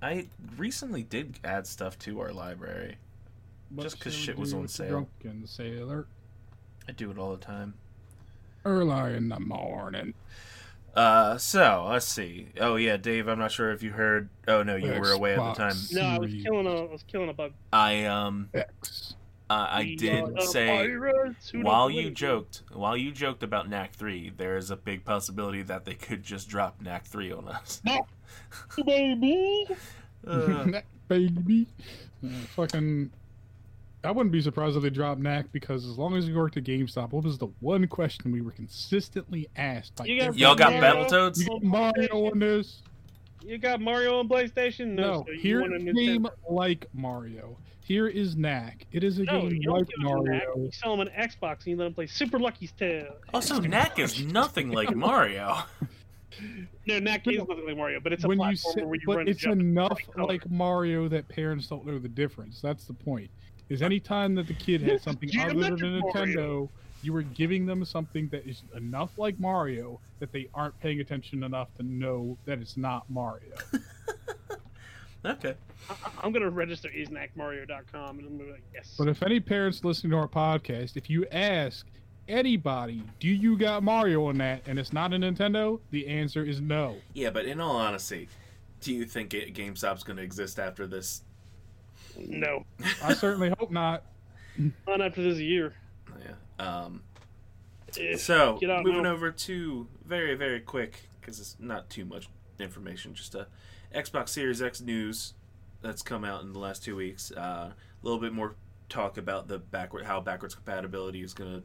I 0.01 0.27
recently 0.57 1.03
did 1.03 1.39
add 1.43 1.67
stuff 1.67 1.99
to 1.99 2.19
our 2.21 2.33
library. 2.33 2.97
just 3.79 3.99
'cause 3.99 4.15
shit 4.15 4.37
was 4.37 4.53
on 4.53 4.67
sale. 4.67 5.07
Drunken 5.21 5.45
sailor, 5.45 6.07
I 6.89 6.93
do 6.93 7.11
it 7.11 7.19
all 7.19 7.31
the 7.31 7.43
time. 7.45 7.75
early 8.65 9.15
in 9.15 9.29
the 9.29 9.39
morning. 9.39 10.15
Uh, 10.95 11.37
so 11.37 11.87
let's 11.89 12.07
see. 12.07 12.49
Oh 12.59 12.75
yeah, 12.75 12.97
Dave. 12.97 13.27
I'm 13.27 13.37
not 13.39 13.51
sure 13.51 13.71
if 13.71 13.83
you 13.83 13.91
heard. 13.91 14.29
Oh 14.47 14.63
no, 14.63 14.75
you 14.75 14.99
were 14.99 15.11
away 15.11 15.33
at 15.35 15.37
the 15.37 15.53
time. 15.53 15.71
Xbox 15.73 15.93
No, 15.93 16.01
I 16.01 16.17
was 16.17 16.33
killing 16.33 16.67
a 16.67 16.75
I 16.75 16.91
was 16.91 17.03
killing 17.03 17.29
a 17.29 17.33
bug. 17.33 17.53
I 17.71 18.05
um, 18.05 18.49
X. 18.53 19.13
uh, 19.51 19.67
I 19.69 19.95
did 19.97 20.41
say 20.43 20.67
pirates 20.67 21.49
who 21.49 21.59
don't 21.59 21.65
while 21.65 21.89
you 21.89 22.09
joked, 22.09 22.63
while 22.71 22.95
you 22.95 23.11
joked 23.11 23.43
about 23.43 23.69
Knack 23.69 23.93
three, 23.93 24.31
there 24.35 24.55
is 24.55 24.71
a 24.71 24.77
big 24.77 25.03
possibility 25.03 25.61
that 25.63 25.83
they 25.83 25.93
could 25.93 26.23
just 26.23 26.47
drop 26.47 26.81
Knack 26.81 27.05
three 27.05 27.31
on 27.31 27.47
us. 27.49 27.81
baby. 28.85 29.67
Uh, 30.25 30.63
Knack, 30.65 30.85
baby. 31.07 31.67
Uh, 32.23 32.29
fucking. 32.55 33.11
I 34.03 34.09
wouldn't 34.09 34.31
be 34.31 34.41
surprised 34.41 34.77
if 34.77 34.83
they 34.83 34.89
dropped 34.89 35.21
Knack 35.21 35.51
because 35.51 35.85
as 35.85 35.97
long 35.97 36.15
as 36.15 36.27
we 36.27 36.33
worked 36.33 36.57
at 36.57 36.63
GameStop, 36.63 37.11
what 37.11 37.23
was 37.23 37.37
the 37.37 37.49
one 37.59 37.87
question 37.87 38.31
we 38.31 38.41
were 38.41 38.51
consistently 38.51 39.47
asked? 39.55 39.95
By 39.95 40.05
you 40.05 40.19
got 40.19 40.37
y'all 40.37 40.55
got 40.55 40.73
Mario? 40.73 41.05
Battletoads? 41.05 41.39
You 41.39 41.47
got 41.47 41.63
Mario 41.63 42.31
on 42.31 42.39
this? 42.39 42.81
You 43.43 43.57
got 43.57 43.81
Mario 43.81 44.19
on 44.19 44.29
PlayStation? 44.29 44.87
No, 44.87 45.01
No, 45.01 45.25
sir, 45.27 45.33
you 45.33 45.39
here 45.39 45.61
want 45.61 45.73
a 45.73 45.89
is 45.89 45.93
game 45.93 46.27
like 46.49 46.87
Mario. 46.93 47.57
Here 47.91 48.07
is 48.07 48.37
Knack. 48.37 48.87
It 48.93 49.03
is 49.03 49.19
a 49.19 49.23
No, 49.23 49.41
game 49.41 49.57
you 49.61 49.69
like 49.69 49.85
give 49.85 49.97
them. 49.97 50.05
Mario. 50.05 50.55
You 50.55 50.71
sell 50.71 50.93
him 50.93 51.01
an 51.01 51.09
Xbox 51.09 51.57
and 51.57 51.67
you 51.67 51.75
let 51.75 51.87
him 51.87 51.93
play 51.93 52.07
Super 52.07 52.39
Lucky's 52.39 52.71
Tale. 52.71 53.17
Also, 53.33 53.59
Knack 53.59 53.99
is 53.99 54.23
nothing 54.23 54.71
like 54.71 54.95
Mario. 54.95 55.57
No, 56.87 56.99
Knack 56.99 57.27
is 57.27 57.39
nothing 57.39 57.65
like 57.67 57.75
Mario, 57.75 57.99
but 57.99 58.13
it's 58.13 58.23
a 58.23 58.29
when 58.29 58.39
you 58.39 58.55
say, 58.55 58.83
where 58.83 58.95
you 58.95 59.01
but 59.05 59.17
run 59.17 59.27
it's 59.27 59.43
and 59.43 59.59
jump. 59.59 59.61
enough 59.61 59.99
like 60.15 60.39
color. 60.43 60.53
Mario 60.55 61.09
that 61.09 61.27
parents 61.27 61.67
don't 61.67 61.85
know 61.85 61.99
the 61.99 62.07
difference. 62.07 62.61
That's 62.61 62.85
the 62.85 62.93
point. 62.93 63.29
Is 63.67 63.81
any 63.81 63.99
time 63.99 64.35
that 64.35 64.47
the 64.47 64.53
kid 64.53 64.81
has 64.83 65.01
something 65.03 65.29
other 65.41 65.53
than 65.53 65.73
a 65.73 65.75
geometric 65.75 66.13
Nintendo, 66.13 66.35
Mario. 66.35 66.69
you 67.03 67.13
are 67.17 67.23
giving 67.23 67.65
them 67.65 67.83
something 67.83 68.29
that 68.29 68.47
is 68.47 68.63
enough 68.73 69.17
like 69.17 69.37
Mario 69.37 69.99
that 70.19 70.31
they 70.31 70.47
aren't 70.53 70.79
paying 70.79 71.01
attention 71.01 71.43
enough 71.43 71.67
to 71.75 71.83
know 71.83 72.37
that 72.45 72.59
it's 72.59 72.77
not 72.77 73.03
Mario. 73.09 73.51
okay. 75.25 75.55
I- 75.89 75.95
I'm 76.23 76.31
gonna 76.31 76.49
register 76.49 76.89
isnackmario.com 76.89 78.19
and 78.19 78.27
I'm 78.27 78.37
gonna 78.37 78.45
be 78.45 78.51
like, 78.51 78.63
yes. 78.73 78.95
But 78.97 79.07
if 79.07 79.21
any 79.23 79.39
parents 79.39 79.83
listening 79.83 80.11
to 80.11 80.17
our 80.17 80.27
podcast, 80.27 80.97
if 80.97 81.09
you 81.09 81.25
ask 81.31 81.85
anybody, 82.27 83.03
do 83.19 83.27
you 83.27 83.57
got 83.57 83.83
Mario 83.83 84.25
on 84.27 84.37
that, 84.37 84.61
and 84.67 84.79
it's 84.79 84.93
not 84.93 85.13
a 85.13 85.17
Nintendo, 85.17 85.79
the 85.91 86.07
answer 86.07 86.43
is 86.45 86.61
no. 86.61 86.95
Yeah, 87.13 87.29
but 87.31 87.45
in 87.45 87.59
all 87.59 87.75
honesty, 87.75 88.29
do 88.79 88.93
you 88.93 89.05
think 89.05 89.33
it, 89.33 89.53
GameStop's 89.53 90.03
going 90.03 90.17
to 90.17 90.23
exist 90.23 90.59
after 90.59 90.87
this? 90.87 91.23
no, 92.17 92.65
I 93.03 93.13
certainly 93.13 93.53
hope 93.59 93.71
not. 93.71 94.03
not 94.87 95.01
after 95.01 95.21
this 95.21 95.39
year. 95.39 95.73
Yeah. 96.23 96.33
Um, 96.83 97.01
Eh, 97.99 98.15
so 98.15 98.57
get 98.61 98.69
out 98.69 98.85
moving 98.85 99.03
now. 99.03 99.11
over 99.11 99.31
to 99.31 99.85
very 100.05 100.33
very 100.35 100.61
quick 100.61 101.09
because 101.19 101.41
it's 101.41 101.57
not 101.59 101.89
too 101.89 102.05
much 102.05 102.29
information. 102.57 103.13
Just 103.13 103.35
a 103.35 103.47
Xbox 103.93 104.29
Series 104.29 104.61
X 104.61 104.81
news 104.81 105.33
that's 105.81 106.01
come 106.01 106.23
out 106.23 106.43
in 106.43 106.53
the 106.53 106.59
last 106.59 106.83
two 106.83 106.95
weeks. 106.95 107.31
Uh, 107.31 107.71
a 107.71 107.75
little 108.03 108.19
bit 108.19 108.33
more 108.33 108.55
talk 108.89 109.17
about 109.17 109.47
the 109.47 109.57
backward 109.57 110.05
how 110.05 110.19
backwards 110.19 110.55
compatibility 110.55 111.21
is 111.21 111.33
going 111.33 111.61
to, 111.61 111.63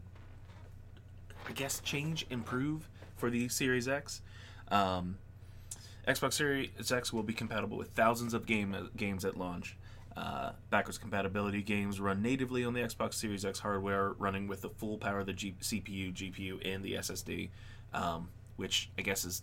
I 1.49 1.53
guess, 1.53 1.81
change, 1.81 2.27
improve 2.31 2.89
for 3.17 3.31
the 3.31 3.49
Series 3.49 3.89
X. 3.89 4.23
Um, 4.69 5.19
Xbox 6.07 6.35
Series 6.35 6.93
X 6.93 7.13
will 7.13 7.23
be 7.23 7.33
compatible 7.33 7.77
with 7.77 7.89
thousands 7.91 8.35
of 8.35 8.47
game 8.47 8.91
games 8.97 9.25
at 9.25 9.37
launch. 9.37 9.77
Uh, 10.17 10.53
backwards 10.71 10.97
compatibility 10.97 11.63
games 11.63 12.01
run 12.01 12.23
natively 12.23 12.65
on 12.65 12.73
the 12.73 12.81
Xbox 12.81 13.15
Series 13.15 13.45
X 13.45 13.59
hardware, 13.59 14.13
running 14.13 14.49
with 14.49 14.63
the 14.63 14.71
full 14.71 14.97
power 14.97 15.21
of 15.21 15.27
the 15.27 15.33
G- 15.33 15.57
CPU, 15.61 16.13
GPU, 16.13 16.75
and 16.75 16.83
the 16.83 16.95
SSD. 16.95 17.51
Um, 17.93 18.29
which 18.57 18.91
I 18.99 19.03
guess 19.03 19.25
is 19.25 19.43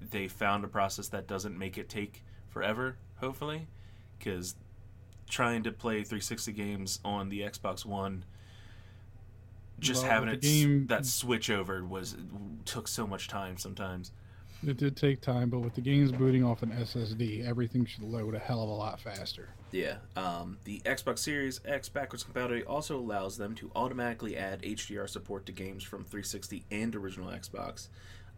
they 0.00 0.28
found 0.28 0.64
a 0.64 0.68
process 0.68 1.08
that 1.08 1.26
doesn't 1.26 1.58
make 1.58 1.78
it 1.78 1.88
take 1.88 2.22
forever. 2.48 2.96
Hopefully, 3.16 3.66
because 4.18 4.54
trying 5.28 5.62
to 5.64 5.72
play 5.72 5.96
360 6.04 6.52
games 6.52 7.00
on 7.04 7.28
the 7.28 7.40
Xbox 7.40 7.84
One, 7.84 8.24
just 9.78 10.02
Well, 10.02 10.12
having 10.12 10.28
it 10.30 10.40
game- 10.42 10.86
that 10.86 11.04
switch 11.06 11.50
over 11.50 11.84
was 11.84 12.16
took 12.64 12.88
so 12.88 13.06
much 13.06 13.28
time 13.28 13.58
sometimes. 13.58 14.12
It 14.66 14.78
did 14.78 14.96
take 14.96 15.20
time, 15.20 15.50
but 15.50 15.60
with 15.60 15.74
the 15.74 15.82
games 15.82 16.10
booting 16.12 16.42
off 16.42 16.62
an 16.62 16.70
SSD, 16.72 17.44
everything 17.46 17.84
should 17.84 18.02
load 18.04 18.34
a 18.34 18.38
hell 18.38 18.62
of 18.62 18.70
a 18.70 18.72
lot 18.72 18.98
faster. 18.98 19.50
Yeah. 19.70 19.96
Um, 20.16 20.56
the 20.64 20.80
Xbox 20.86 21.18
Series 21.18 21.60
X 21.66 21.90
backwards 21.90 22.24
compatibility 22.24 22.64
also 22.64 22.96
allows 22.98 23.36
them 23.36 23.54
to 23.56 23.70
automatically 23.76 24.34
add 24.36 24.62
HDR 24.62 25.06
support 25.08 25.44
to 25.46 25.52
games 25.52 25.84
from 25.84 26.04
360 26.04 26.64
and 26.70 26.96
original 26.96 27.28
Xbox. 27.28 27.88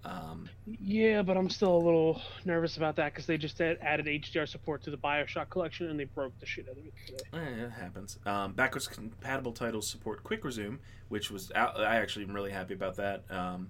Um, 0.09 0.49
Yeah, 0.65 1.23
but 1.23 1.37
I'm 1.37 1.51
still 1.51 1.77
a 1.77 1.85
little 1.85 2.23
nervous 2.45 2.77
about 2.77 2.97
that 2.97 3.13
because 3.13 3.27
they 3.27 3.37
just 3.37 3.61
added 3.61 4.07
HDR 4.07 4.49
support 4.49 4.83
to 4.85 4.91
the 4.91 4.97
Bioshock 4.97 5.51
collection 5.51 5.91
and 5.91 6.01
they 6.01 6.05
broke 6.05 6.39
the 6.41 6.47
shit 6.47 6.67
out 6.69 6.79
of 6.79 6.87
it 6.87 6.95
today. 7.07 7.25
eh, 7.35 7.65
it 7.67 7.71
happens. 7.71 8.19
Um, 8.25 8.53
backwards 8.53 8.87
compatible 8.87 9.53
titles 9.53 9.87
support 9.87 10.25
Quick 10.25 10.45
Resume, 10.45 10.79
which 11.09 11.31
was 11.31 11.53
out, 11.55 11.79
I 11.79 11.97
actually 11.97 12.25
am 12.25 12.33
really 12.33 12.51
happy 12.53 12.75
about 12.75 12.97
that. 12.97 13.25
Um, 13.31 13.69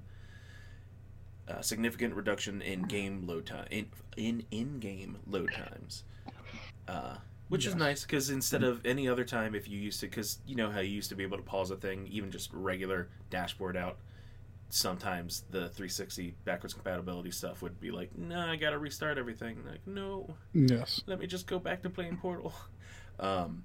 uh, 1.49 1.61
significant 1.63 2.15
reduction 2.15 2.61
in 2.63 2.83
game 2.83 3.27
load 3.27 3.47
time 3.47 3.67
in 3.71 3.87
in 4.17 4.45
in 4.51 4.79
game 4.81 5.17
load 5.27 5.51
times, 5.55 6.05
uh, 6.87 7.17
which 7.49 7.67
is 7.67 7.75
nice 7.75 8.03
because 8.03 8.29
instead 8.29 8.63
of 8.63 8.85
any 8.85 9.09
other 9.09 9.25
time, 9.25 9.55
if 9.55 9.67
you 9.67 9.79
used 9.79 10.01
to, 10.01 10.07
because 10.07 10.39
you 10.47 10.55
know 10.57 10.71
how 10.71 10.81
you 10.81 10.91
used 10.91 11.09
to 11.09 11.15
be 11.15 11.23
able 11.23 11.39
to 11.39 11.43
pause 11.43 11.71
a 11.71 11.77
thing, 11.77 12.07
even 12.11 12.31
just 12.31 12.53
regular 12.53 13.09
dashboard 13.31 13.77
out. 13.79 13.97
Sometimes 14.71 15.45
the 15.51 15.69
360 15.71 16.35
backwards 16.45 16.75
compatibility 16.75 17.31
stuff 17.31 17.63
would 17.63 17.81
be 17.81 17.91
like, 17.91 18.17
"No, 18.17 18.39
I 18.41 18.57
gotta 18.57 18.79
restart 18.79 19.17
everything." 19.17 19.65
Like, 19.67 19.87
no, 19.87 20.35
Yes. 20.53 21.03
let 21.07 21.19
me 21.19 21.27
just 21.27 21.47
go 21.47 21.59
back 21.59 21.83
to 21.83 21.91
playing 21.91 22.17
Portal. 22.19 22.53
Um, 23.21 23.65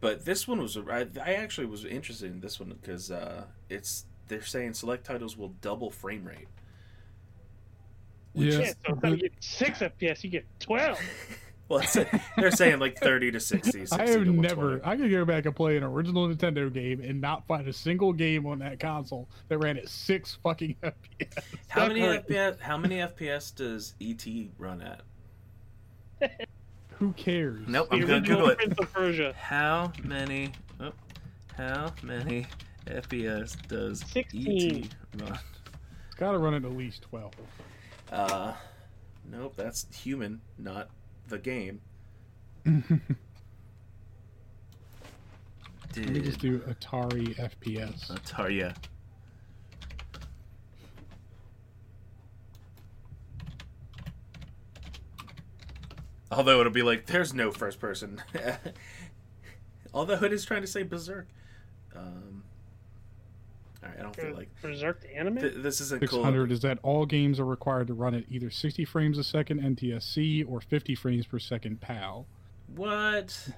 but 0.00 0.24
this 0.24 0.48
one 0.48 0.62
was 0.62 0.74
I, 0.78 1.06
I 1.22 1.34
actually 1.34 1.66
was 1.66 1.84
interested 1.84 2.30
in 2.30 2.40
this 2.40 2.58
one 2.58 2.70
because 2.70 3.10
uh, 3.10 3.44
it's 3.68 4.06
they're 4.28 4.42
saying 4.42 4.72
select 4.72 5.04
titles 5.04 5.36
will 5.36 5.50
double 5.60 5.90
frame 5.90 6.24
rate. 6.24 6.48
Yes. 8.32 8.54
Yeah, 8.54 8.58
so 8.86 8.92
instead 8.94 9.12
of 9.12 9.18
getting 9.20 9.36
six 9.40 9.78
FPS, 9.80 10.24
you 10.24 10.30
get 10.30 10.46
12. 10.60 10.98
Well, 11.70 11.78
it's, 11.78 11.96
they're 12.36 12.50
saying 12.50 12.80
like 12.80 12.98
thirty 12.98 13.30
to 13.30 13.38
60. 13.38 13.70
60 13.86 13.94
I 13.96 14.00
have 14.08 14.26
120. 14.26 14.40
never. 14.40 14.80
I 14.84 14.96
could 14.96 15.08
go 15.08 15.24
back 15.24 15.46
and 15.46 15.54
play 15.54 15.76
an 15.76 15.84
original 15.84 16.26
Nintendo 16.28 16.70
game 16.70 17.00
and 17.00 17.20
not 17.20 17.46
find 17.46 17.68
a 17.68 17.72
single 17.72 18.12
game 18.12 18.44
on 18.44 18.58
that 18.58 18.80
console 18.80 19.28
that 19.48 19.58
ran 19.58 19.76
at 19.76 19.88
six 19.88 20.36
fucking 20.42 20.74
FPS. 20.82 21.44
How 21.68 21.86
many 21.86 22.00
Correct. 22.00 22.28
FPS? 22.28 22.58
How 22.58 22.76
many 22.76 22.96
FPS 22.96 23.54
does 23.54 23.94
ET 24.00 24.26
run 24.58 24.82
at? 24.82 25.02
Who 26.98 27.12
cares? 27.12 27.62
Nope, 27.68 27.86
I'm 27.92 28.00
gonna 28.00 28.20
Google 28.20 28.48
it. 28.50 28.58
Prince 28.58 28.78
of 28.80 28.92
Persia. 28.92 29.32
How 29.38 29.92
many? 30.02 30.50
Oh, 30.80 30.90
how 31.56 31.94
many 32.02 32.48
FPS 32.86 33.56
does 33.68 34.00
16. 34.08 34.88
ET 35.16 35.22
run? 35.22 35.38
It's 36.08 36.16
got 36.16 36.32
to 36.32 36.38
run 36.38 36.54
at 36.54 36.64
at 36.64 36.72
least 36.72 37.02
twelve. 37.02 37.32
Uh, 38.10 38.54
nope, 39.30 39.54
that's 39.56 39.86
human, 39.94 40.40
not 40.58 40.90
the 41.30 41.38
game. 41.38 41.80
Let 45.96 46.08
me 46.08 46.20
just 46.20 46.38
do 46.38 46.58
Atari 46.60 47.34
FPS. 47.36 48.10
Atari? 48.10 48.58
Yeah. 48.58 48.72
Although 56.30 56.60
it'll 56.60 56.72
be 56.72 56.82
like, 56.82 57.06
there's 57.06 57.34
no 57.34 57.50
first 57.50 57.80
person. 57.80 58.22
Although 59.94 60.22
it 60.22 60.32
is 60.32 60.44
trying 60.44 60.60
to 60.60 60.68
say 60.68 60.84
Berserk. 60.84 61.26
Um, 61.96 62.44
all 63.82 63.88
right, 63.88 63.98
I 63.98 64.02
don't 64.02 64.14
feel 64.16 64.34
like 64.34 64.48
Berserk 64.62 65.00
the 65.00 65.16
anime? 65.16 65.38
th- 65.38 65.54
this 65.56 65.80
isn't 65.80 66.00
Six 66.00 66.12
cool. 66.12 66.22
hundred 66.24 66.52
is 66.52 66.60
that 66.60 66.78
all 66.82 67.06
games 67.06 67.40
are 67.40 67.44
required 67.46 67.86
to 67.86 67.94
run 67.94 68.14
at 68.14 68.24
either 68.28 68.50
sixty 68.50 68.84
frames 68.84 69.16
a 69.18 69.24
second 69.24 69.60
NTSC 69.60 70.44
or 70.48 70.60
fifty 70.60 70.94
frames 70.94 71.26
per 71.26 71.38
second 71.38 71.80
PAL. 71.80 72.26
What? 72.76 73.48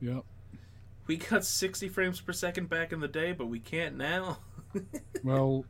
Yep. 0.00 0.24
We 1.06 1.16
got 1.16 1.44
60 1.44 1.88
frames 1.88 2.20
per 2.20 2.32
second 2.32 2.68
back 2.68 2.92
in 2.92 3.00
the 3.00 3.08
day, 3.08 3.32
but 3.32 3.46
we 3.46 3.58
can't 3.60 3.96
now. 3.96 4.38
Well, 5.24 5.64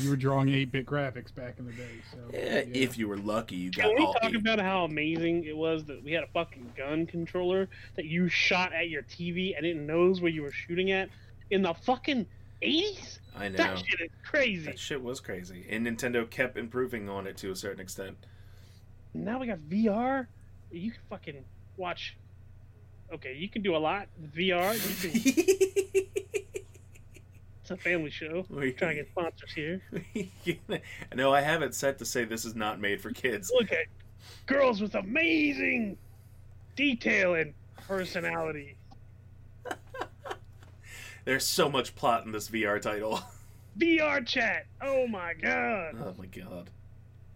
you 0.00 0.10
were 0.10 0.16
drawing 0.16 0.48
eight 0.48 0.70
bit 0.72 0.86
graphics 0.86 1.34
back 1.34 1.58
in 1.58 1.66
the 1.66 1.72
day, 1.72 1.90
so 2.10 2.18
eh, 2.32 2.62
Yeah, 2.66 2.80
If 2.82 2.96
you 2.96 3.06
were 3.08 3.18
lucky, 3.18 3.56
you 3.56 3.70
got 3.70 3.86
Can 3.86 3.94
we 3.96 4.04
all 4.04 4.14
talk 4.14 4.30
eight. 4.30 4.36
about 4.36 4.58
how 4.60 4.84
amazing 4.84 5.44
it 5.44 5.56
was 5.56 5.84
that 5.86 6.02
we 6.02 6.12
had 6.12 6.22
a 6.24 6.28
fucking 6.28 6.72
gun 6.76 7.06
controller 7.06 7.68
that 7.96 8.04
you 8.06 8.28
shot 8.28 8.72
at 8.72 8.88
your 8.88 9.02
TV 9.02 9.56
and 9.56 9.66
it 9.66 9.76
knows 9.76 10.20
where 10.20 10.30
you 10.30 10.42
were 10.42 10.52
shooting 10.52 10.90
at 10.92 11.08
in 11.50 11.62
the 11.62 11.74
fucking 11.74 12.24
80s? 12.62 13.18
I 13.36 13.48
know. 13.48 13.56
That 13.56 13.78
shit 13.78 14.00
is 14.00 14.10
crazy. 14.24 14.64
That 14.64 14.78
shit 14.78 15.02
was 15.02 15.20
crazy. 15.20 15.66
And 15.68 15.86
Nintendo 15.86 16.28
kept 16.28 16.56
improving 16.56 17.08
on 17.08 17.26
it 17.26 17.36
to 17.38 17.50
a 17.50 17.56
certain 17.56 17.80
extent. 17.80 18.16
Now 19.12 19.38
we 19.38 19.46
got 19.46 19.58
VR. 19.58 20.26
You 20.70 20.90
can 20.90 21.00
fucking 21.08 21.44
watch. 21.76 22.16
Okay, 23.12 23.34
you 23.34 23.48
can 23.48 23.62
do 23.62 23.76
a 23.76 23.78
lot. 23.78 24.08
VR. 24.34 24.74
You 24.74 25.10
can, 25.10 26.02
it's 27.62 27.70
a 27.70 27.76
family 27.76 28.10
show. 28.10 28.44
We're 28.48 28.72
trying 28.72 28.96
to 28.96 29.02
get 29.02 29.08
sponsors 29.08 29.52
here. 29.54 29.82
no, 31.14 31.32
I 31.32 31.40
have 31.40 31.62
it 31.62 31.74
set 31.74 31.98
to 31.98 32.04
say 32.04 32.24
this 32.24 32.44
is 32.44 32.54
not 32.54 32.80
made 32.80 33.00
for 33.00 33.10
kids. 33.10 33.52
Look 33.54 33.72
at 33.72 33.86
girls 34.46 34.80
with 34.80 34.94
amazing 34.94 35.98
detail 36.74 37.34
and 37.34 37.54
personality. 37.86 38.75
There's 41.26 41.44
so 41.44 41.68
much 41.68 41.94
plot 41.94 42.24
in 42.24 42.32
this 42.32 42.48
VR 42.48 42.80
title. 42.80 43.20
VR 43.78 44.24
chat. 44.26 44.64
Oh 44.80 45.06
my 45.06 45.34
god. 45.34 45.96
Oh 46.00 46.14
my 46.16 46.26
god. 46.26 46.70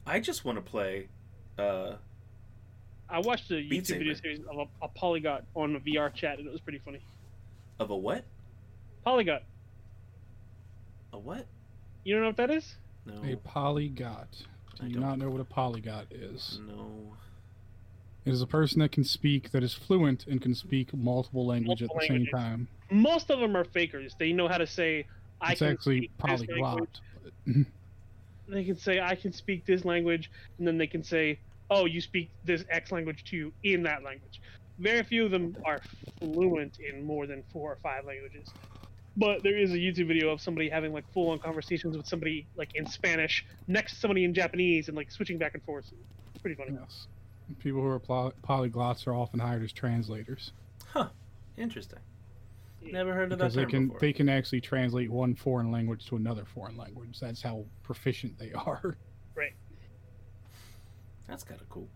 I 0.06 0.20
just 0.20 0.44
want 0.44 0.56
to 0.56 0.62
play 0.62 1.08
uh 1.58 1.96
I 3.10 3.18
watched 3.18 3.50
a 3.50 3.56
Beat 3.68 3.82
YouTube 3.84 3.98
video 3.98 4.14
series 4.14 4.40
of 4.48 4.56
a, 4.58 4.84
a 4.84 4.88
polygot 4.88 5.42
on 5.54 5.74
a 5.76 5.80
VR 5.80 6.14
chat 6.14 6.38
and 6.38 6.46
it 6.46 6.50
was 6.52 6.60
pretty 6.60 6.78
funny. 6.84 7.00
of 7.78 7.90
a 7.90 7.96
what? 7.96 8.24
Polygot. 9.04 9.40
A 11.12 11.18
what? 11.18 11.46
You 12.04 12.14
don't 12.14 12.22
know 12.22 12.28
what 12.28 12.36
that 12.38 12.50
is? 12.50 12.76
No. 13.04 13.14
a 13.24 13.36
polygot. 13.36 14.44
I 14.80 14.84
Do 14.84 14.86
you 14.86 14.94
don't. 14.94 15.02
not 15.02 15.18
know 15.18 15.28
what 15.28 15.40
a 15.40 15.44
polygot 15.44 16.06
is? 16.12 16.60
No. 16.66 17.16
It 18.24 18.32
is 18.32 18.42
a 18.42 18.46
person 18.46 18.80
that 18.80 18.92
can 18.92 19.04
speak 19.04 19.50
that 19.52 19.62
is 19.62 19.72
fluent 19.74 20.26
and 20.26 20.40
can 20.42 20.54
speak 20.54 20.92
multiple 20.94 21.46
languages 21.46 21.88
Multiple 21.88 21.96
at 21.96 22.08
the 22.08 22.24
same 22.24 22.26
time. 22.26 22.68
Most 22.90 23.30
of 23.30 23.40
them 23.40 23.56
are 23.56 23.64
fakers. 23.64 24.14
They 24.18 24.32
know 24.32 24.46
how 24.48 24.58
to 24.58 24.66
say 24.66 25.06
I 25.40 25.52
It's 25.52 25.60
can 25.60 25.72
actually 25.72 25.96
speak 25.98 26.10
this 26.18 26.40
language. 26.40 26.58
polyglot. 26.58 27.00
They 28.48 28.64
can 28.64 28.76
say 28.76 28.98
I 29.00 29.14
can 29.14 29.32
speak 29.32 29.64
this 29.64 29.84
language, 29.84 30.28
and 30.58 30.66
then 30.66 30.76
they 30.76 30.88
can 30.88 31.04
say, 31.04 31.38
"Oh, 31.70 31.86
you 31.86 32.00
speak 32.00 32.30
this 32.44 32.64
X 32.68 32.90
language 32.90 33.22
too 33.22 33.52
in 33.62 33.84
that 33.84 34.02
language." 34.02 34.40
Very 34.80 35.04
few 35.04 35.24
of 35.24 35.30
them 35.30 35.56
are 35.64 35.80
fluent 36.18 36.80
in 36.80 37.04
more 37.04 37.28
than 37.28 37.44
four 37.52 37.70
or 37.70 37.76
five 37.76 38.06
languages. 38.06 38.48
But 39.16 39.44
there 39.44 39.56
is 39.56 39.72
a 39.72 39.76
YouTube 39.76 40.08
video 40.08 40.30
of 40.30 40.40
somebody 40.40 40.68
having 40.68 40.92
like 40.92 41.04
full-on 41.12 41.38
conversations 41.38 41.96
with 41.96 42.06
somebody 42.06 42.46
like 42.56 42.74
in 42.74 42.86
Spanish 42.86 43.44
next 43.68 43.94
to 43.94 44.00
somebody 44.00 44.24
in 44.24 44.34
Japanese 44.34 44.88
and 44.88 44.96
like 44.96 45.12
switching 45.12 45.38
back 45.38 45.54
and 45.54 45.62
forth. 45.62 45.92
It's 46.34 46.42
pretty 46.42 46.56
funny. 46.56 46.76
Yes. 46.80 47.06
People 47.58 47.80
who 47.82 47.88
are 47.88 47.98
poly- 47.98 48.32
polyglots 48.42 49.06
are 49.06 49.14
often 49.14 49.40
hired 49.40 49.62
as 49.62 49.72
translators 49.72 50.52
Huh. 50.92 51.08
Interesting. 51.56 51.98
Never 52.82 53.12
heard 53.12 53.32
of 53.32 53.38
because 53.38 53.54
that 53.54 53.66
they 53.66 53.70
can 53.70 53.86
before. 53.88 54.00
they 54.00 54.12
can 54.12 54.28
actually 54.28 54.60
translate 54.62 55.10
one 55.10 55.34
foreign 55.34 55.70
language 55.70 56.06
to 56.06 56.16
another 56.16 56.44
foreign 56.44 56.76
language. 56.76 57.20
That's 57.20 57.42
how 57.42 57.64
proficient 57.82 58.38
they 58.38 58.52
are. 58.52 58.96
Right. 59.36 59.52
That's 61.28 61.44
kind 61.44 61.60
of 61.60 61.68
cool. 61.68 61.88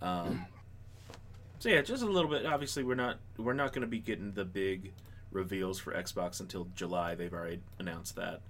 Um, 0.00 0.46
so 1.58 1.68
yeah, 1.68 1.82
just 1.82 2.02
a 2.02 2.06
little 2.06 2.30
bit. 2.30 2.46
Obviously, 2.46 2.84
we're 2.84 2.94
not 2.94 3.18
we're 3.36 3.52
not 3.54 3.72
going 3.72 3.82
to 3.82 3.88
be 3.88 3.98
getting 3.98 4.32
the 4.32 4.44
big 4.44 4.92
reveals 5.30 5.78
for 5.78 5.92
Xbox 5.92 6.40
until 6.40 6.68
July. 6.74 7.14
They've 7.14 7.32
already 7.32 7.60
announced 7.78 8.16
that. 8.16 8.40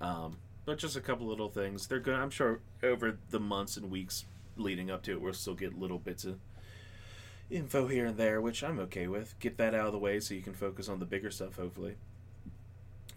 Um, 0.00 0.38
but 0.64 0.78
just 0.78 0.96
a 0.96 1.00
couple 1.00 1.26
little 1.26 1.48
things. 1.48 1.86
They're 1.86 2.00
going. 2.00 2.16
to 2.16 2.22
I'm 2.22 2.30
sure 2.30 2.60
over 2.82 3.18
the 3.30 3.38
months 3.40 3.76
and 3.76 3.90
weeks 3.90 4.24
leading 4.56 4.90
up 4.90 5.02
to 5.04 5.12
it, 5.12 5.20
we'll 5.20 5.32
still 5.32 5.54
get 5.54 5.78
little 5.78 5.98
bits 5.98 6.24
of 6.24 6.38
info 7.50 7.86
here 7.86 8.06
and 8.06 8.16
there, 8.16 8.40
which 8.40 8.62
I'm 8.62 8.78
okay 8.80 9.06
with. 9.06 9.38
Get 9.38 9.56
that 9.58 9.74
out 9.74 9.86
of 9.86 9.92
the 9.92 9.98
way 9.98 10.20
so 10.20 10.34
you 10.34 10.42
can 10.42 10.54
focus 10.54 10.88
on 10.88 10.98
the 10.98 11.06
bigger 11.06 11.30
stuff. 11.30 11.56
Hopefully. 11.56 11.96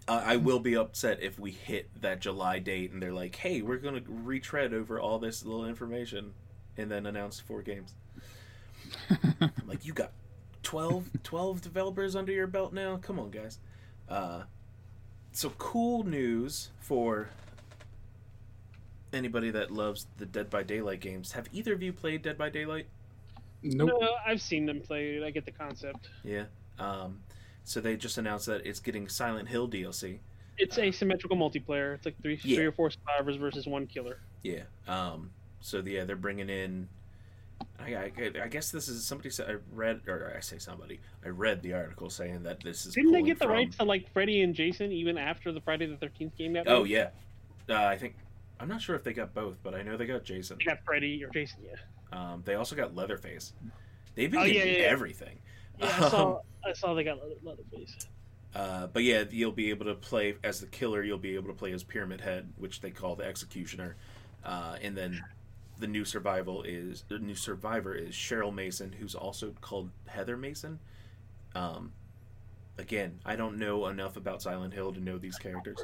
Uh, 0.07 0.23
I 0.25 0.37
will 0.37 0.59
be 0.59 0.75
upset 0.75 1.21
if 1.21 1.37
we 1.37 1.51
hit 1.51 1.89
that 2.01 2.19
July 2.19 2.57
date 2.57 2.91
and 2.91 3.01
they're 3.01 3.13
like, 3.13 3.35
"Hey, 3.35 3.61
we're 3.61 3.77
going 3.77 4.03
to 4.03 4.11
retread 4.11 4.73
over 4.73 4.99
all 4.99 5.19
this 5.19 5.45
little 5.45 5.65
information 5.65 6.33
and 6.77 6.89
then 6.89 7.05
announce 7.05 7.39
four 7.39 7.61
games." 7.61 7.93
I'm 9.41 9.51
like, 9.67 9.85
"You 9.85 9.93
got 9.93 10.11
12, 10.63 11.09
12 11.23 11.61
developers 11.61 12.15
under 12.15 12.31
your 12.31 12.47
belt 12.47 12.73
now? 12.73 12.97
Come 12.97 13.19
on, 13.19 13.29
guys." 13.29 13.59
Uh, 14.07 14.43
so 15.31 15.51
cool 15.59 16.03
news 16.03 16.69
for 16.79 17.29
anybody 19.13 19.51
that 19.51 19.71
loves 19.71 20.07
the 20.17 20.25
Dead 20.25 20.49
by 20.49 20.63
Daylight 20.63 20.99
games. 20.99 21.31
Have 21.33 21.47
either 21.51 21.73
of 21.73 21.81
you 21.81 21.93
played 21.93 22.21
Dead 22.21 22.37
by 22.37 22.49
Daylight? 22.49 22.87
nope. 23.63 23.89
No, 23.99 24.09
I've 24.25 24.41
seen 24.41 24.65
them 24.65 24.79
play. 24.81 25.15
it. 25.17 25.23
I 25.23 25.31
get 25.31 25.45
the 25.45 25.51
concept. 25.51 26.09
Yeah. 26.23 26.45
Um, 26.77 27.19
so 27.65 27.81
they 27.81 27.97
just 27.97 28.17
announced 28.17 28.45
that 28.45 28.65
it's 28.65 28.79
getting 28.79 29.07
Silent 29.09 29.49
Hill 29.49 29.67
DLC. 29.67 30.19
It's 30.57 30.77
asymmetrical 30.77 31.37
multiplayer. 31.37 31.95
It's 31.95 32.05
like 32.05 32.21
three, 32.21 32.39
Yeah. 32.43 32.55
three 32.57 32.65
or 32.65 32.71
four 32.71 32.89
survivors 32.89 33.35
versus 33.37 33.65
one 33.67 33.87
killer. 33.87 34.19
Yeah. 34.43 34.63
Um. 34.87 35.31
So 35.61 35.81
the, 35.81 35.91
yeah, 35.91 36.05
they're 36.05 36.15
bringing 36.15 36.49
in. 36.49 36.87
I, 37.77 37.93
I, 37.95 38.11
I 38.43 38.47
guess 38.47 38.71
this 38.71 38.87
is 38.87 39.05
somebody 39.05 39.29
said 39.29 39.49
I 39.49 39.55
read 39.73 40.01
or 40.07 40.33
I 40.35 40.39
say 40.39 40.57
somebody 40.59 40.99
I 41.25 41.29
read 41.29 41.61
the 41.61 41.73
article 41.73 42.09
saying 42.09 42.43
that 42.43 42.61
this 42.63 42.85
is 42.85 42.93
Didn't 42.93 43.11
they 43.11 43.21
get 43.21 43.37
the 43.39 43.45
from- 43.45 43.53
rights 43.53 43.75
to 43.77 43.83
like 43.83 44.09
Freddy 44.13 44.41
and 44.41 44.55
Jason 44.55 44.93
even 44.93 45.17
after 45.17 45.51
the 45.51 45.59
Friday 45.59 45.85
the 45.85 45.97
Thirteenth 45.97 46.37
game 46.37 46.53
got 46.53 46.67
Oh 46.69 46.85
yeah, 46.85 47.09
uh, 47.69 47.73
I 47.75 47.97
think 47.97 48.15
I'm 48.59 48.67
not 48.67 48.81
sure 48.81 48.95
if 48.95 49.03
they 49.03 49.13
got 49.13 49.33
both, 49.33 49.57
but 49.63 49.73
I 49.73 49.81
know 49.83 49.95
they 49.97 50.05
got 50.05 50.23
Jason. 50.23 50.57
They 50.57 50.65
got 50.65 50.83
Freddy 50.85 51.23
or 51.23 51.29
Jason. 51.29 51.59
Yeah. 51.63 51.75
Um, 52.11 52.41
they 52.45 52.55
also 52.55 52.75
got 52.75 52.95
Leatherface. 52.95 53.53
They've 54.15 54.29
been 54.29 54.41
Oh, 54.41 54.45
getting 54.45 54.73
yeah, 54.73 54.79
yeah. 54.79 54.85
everything. 54.85 55.39
Yeah, 55.79 55.85
I 55.87 56.09
saw. 56.09 56.41
I 56.65 56.73
saw 56.73 56.93
they 56.93 57.03
got 57.05 57.19
Leather- 57.21 57.35
Leatherface. 57.43 58.07
Uh, 58.53 58.87
but 58.87 59.03
yeah, 59.03 59.23
you'll 59.29 59.51
be 59.51 59.69
able 59.69 59.85
to 59.85 59.95
play 59.95 60.35
as 60.43 60.59
the 60.59 60.65
killer. 60.67 61.03
You'll 61.03 61.17
be 61.19 61.35
able 61.35 61.47
to 61.47 61.53
play 61.53 61.71
as 61.71 61.83
Pyramid 61.83 62.19
Head, 62.19 62.51
which 62.57 62.81
they 62.81 62.89
call 62.91 63.15
the 63.15 63.23
Executioner, 63.23 63.95
uh, 64.43 64.75
and 64.81 64.97
then 64.97 65.23
the 65.77 65.87
new 65.87 66.03
survival 66.03 66.63
is 66.63 67.05
the 67.07 67.19
new 67.19 67.35
survivor 67.35 67.93
is 67.95 68.13
Cheryl 68.15 68.53
Mason, 68.53 68.91
who's 68.91 69.15
also 69.15 69.53
called 69.61 69.89
Heather 70.07 70.35
Mason. 70.35 70.79
Um, 71.55 71.93
again, 72.77 73.19
I 73.23 73.35
don't 73.37 73.57
know 73.57 73.85
enough 73.87 74.17
about 74.17 74.41
Silent 74.41 74.73
Hill 74.73 74.91
to 74.93 74.99
know 74.99 75.17
these 75.19 75.37
characters. 75.37 75.79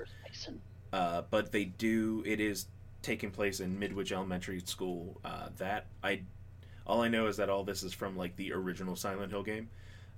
Uh, 0.96 1.24
but 1.30 1.52
they 1.52 1.66
do. 1.66 2.24
It 2.26 2.40
is 2.40 2.68
taking 3.02 3.30
place 3.32 3.60
in 3.60 3.78
Midwich 3.78 4.12
Elementary 4.12 4.62
School. 4.66 5.20
Uh, 5.26 5.50
that 5.58 5.88
I, 6.04 6.22
all 6.88 7.02
I 7.02 7.08
know 7.10 7.28
is 7.28 7.38
that 7.38 7.50
all 7.50 7.64
this 7.64 7.84
is 7.84 7.94
from 7.94 8.16
like 8.18 8.36
the 8.38 8.54
original 8.54 8.96
Silent 8.96 9.32
Hill 9.32 9.44
game. 9.44 9.68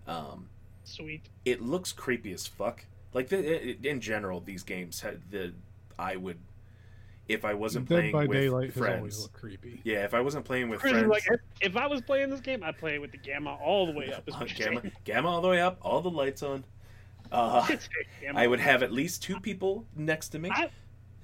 Um, 0.07 0.47
Sweet. 0.83 1.23
it 1.45 1.61
looks 1.61 1.91
creepy 1.91 2.31
as 2.31 2.45
fuck. 2.47 2.85
Like 3.13 3.29
the, 3.29 3.37
i- 3.37 3.77
in 3.83 3.99
general, 4.01 4.39
these 4.39 4.63
games 4.63 5.01
had 5.01 5.19
the 5.31 5.53
I 5.97 6.15
would 6.15 6.37
if 7.27 7.43
I 7.43 7.55
wasn't 7.55 7.89
Dead 7.89 7.95
playing 7.95 8.11
by 8.13 8.25
with 8.25 8.37
Daylight 8.37 8.73
has 8.73 8.77
always 8.81 8.97
friends. 8.99 9.21
looked 9.23 9.33
creepy. 9.33 9.81
Yeah, 9.83 10.05
if 10.05 10.13
I 10.13 10.21
wasn't 10.21 10.45
playing 10.45 10.69
with 10.69 10.79
Chris 10.79 10.93
friends, 10.93 11.09
like, 11.09 11.23
if, 11.29 11.39
if 11.71 11.75
I 11.75 11.87
was 11.87 11.99
playing 12.01 12.29
this 12.29 12.39
game, 12.39 12.63
I'd 12.63 12.77
play 12.77 12.93
it 12.95 13.01
with 13.01 13.11
the 13.11 13.17
gamma 13.17 13.55
all 13.55 13.85
the 13.85 13.91
way 13.91 14.13
up. 14.13 14.25
Is 14.29 14.35
uh, 14.39 14.45
gamma, 14.55 14.79
saying. 14.81 14.91
gamma 15.03 15.27
all 15.29 15.41
the 15.41 15.49
way 15.49 15.59
up, 15.59 15.77
all 15.81 16.01
the 16.01 16.09
lights 16.11 16.41
on. 16.43 16.63
Uh, 17.31 17.67
I 18.35 18.47
would 18.47 18.59
have 18.59 18.83
at 18.83 18.91
least 18.91 19.23
two 19.23 19.39
people 19.39 19.85
next 19.95 20.29
to 20.29 20.39
me. 20.39 20.49
I- 20.51 20.69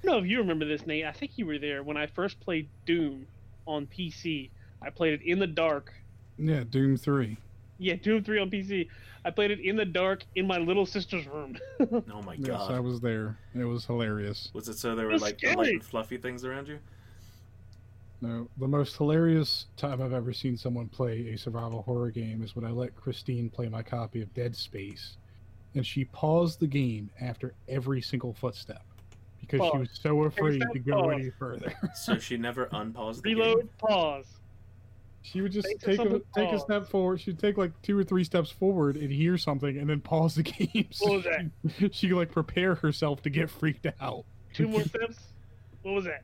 I 0.04 0.06
don't 0.08 0.18
know 0.18 0.24
if 0.26 0.30
you 0.30 0.40
remember 0.40 0.66
this, 0.66 0.86
Nate. 0.86 1.06
I 1.06 1.14
think 1.14 1.38
you 1.38 1.46
were 1.46 1.58
there 1.58 1.82
when 1.82 1.96
I 1.96 2.08
first 2.08 2.38
played 2.42 2.68
Doom 2.86 3.26
on 3.66 3.88
PC. 3.88 4.50
I 4.82 4.90
played 4.90 5.14
it 5.14 5.22
in 5.22 5.40
the 5.40 5.48
dark. 5.48 5.94
Yeah, 6.38 6.66
Doom 6.70 6.98
Three. 6.98 7.38
Yeah, 7.80 7.96
Doom 7.96 8.24
3 8.24 8.40
on 8.40 8.50
PC. 8.50 8.88
I 9.26 9.32
played 9.32 9.52
it 9.52 9.60
in 9.60 9.76
the 9.76 9.86
dark 9.86 10.24
in 10.36 10.46
my 10.48 10.58
little 10.58 10.86
sister's 10.86 11.26
room. 11.28 11.58
oh 11.80 12.22
my 12.22 12.36
god. 12.36 12.48
Yes! 12.48 12.62
I 12.70 12.80
was 12.80 13.00
there. 13.02 13.38
It 13.56 13.64
was 13.64 13.86
hilarious. 13.86 14.50
Was 14.54 14.70
it 14.70 14.78
so 14.78 14.96
there 14.96 15.08
were 15.08 15.18
like 15.18 15.40
scary. 15.40 15.56
light 15.56 15.74
and 15.74 15.84
fluffy 15.84 16.18
things 16.18 16.46
around 16.46 16.68
you? 16.68 16.80
No, 18.22 18.48
the 18.58 18.68
most 18.68 18.96
hilarious 18.96 19.66
time 19.76 20.02
I've 20.02 20.14
ever 20.14 20.32
seen 20.32 20.56
someone 20.56 20.88
play 20.88 21.30
a 21.34 21.38
survival 21.38 21.82
horror 21.82 22.10
game 22.10 22.42
is 22.42 22.56
when 22.56 22.64
I 22.66 22.70
let 22.72 22.96
Christine 22.96 23.50
play 23.50 23.68
my 23.68 23.82
copy 23.84 24.22
of 24.22 24.34
Dead 24.34 24.56
Space, 24.56 25.18
and 25.76 25.86
she 25.86 26.06
paused 26.06 26.60
the 26.60 26.68
game 26.68 27.10
after 27.22 27.54
every 27.68 28.02
single 28.02 28.34
footstep 28.34 28.84
because 29.42 29.62
she 29.72 29.78
was 29.78 29.90
so 29.94 30.24
afraid 30.24 30.62
step, 30.62 30.72
to 30.74 30.80
go 30.80 31.02
pause. 31.04 31.14
any 31.14 31.30
further. 31.32 31.74
So 31.96 32.18
she 32.18 32.38
never 32.38 32.70
unpaused 32.72 33.24
the 33.24 33.36
Reload, 33.36 33.58
game. 33.60 33.70
pause. 33.80 34.26
She 35.22 35.40
would 35.42 35.52
just 35.54 35.68
Think 35.68 35.80
take 35.82 35.94
a, 35.94 35.98
something, 35.98 36.22
take 36.36 36.52
a 36.52 36.60
step 36.60 36.86
forward. 36.88 37.22
She'd 37.22 37.40
take 37.40 37.58
like 37.58 37.72
two 37.82 37.98
or 37.98 38.04
three 38.04 38.26
steps 38.26 38.50
forward 38.52 38.98
and 38.98 39.10
hear 39.12 39.38
something, 39.38 39.78
and 39.78 39.90
then 39.90 40.02
pause 40.02 40.36
the 40.36 40.44
game. 40.44 40.88
so 40.92 41.06
What 41.08 41.16
was 41.16 41.24
that? 41.24 41.46
She, 41.78 41.90
she 41.94 42.08
could 42.10 42.18
like 42.18 42.32
prepare 42.32 42.76
herself 42.76 43.22
to 43.24 43.30
get 43.30 43.50
freaked 43.50 43.88
out. 44.02 44.26
Two 44.54 44.68
more 44.68 44.82
steps. 44.84 45.20
What 45.82 45.94
was 45.96 46.06
that? 46.06 46.24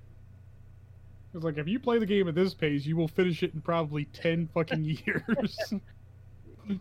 It's 1.34 1.44
like 1.44 1.58
if 1.58 1.68
you 1.68 1.80
play 1.80 1.98
the 2.00 2.06
game 2.06 2.28
at 2.28 2.36
this 2.36 2.54
pace, 2.54 2.86
you 2.86 2.98
will 2.98 3.08
finish 3.08 3.42
it 3.44 3.54
in 3.54 3.62
probably 3.62 4.06
ten 4.06 4.50
fucking 4.54 4.84
years. 4.84 5.74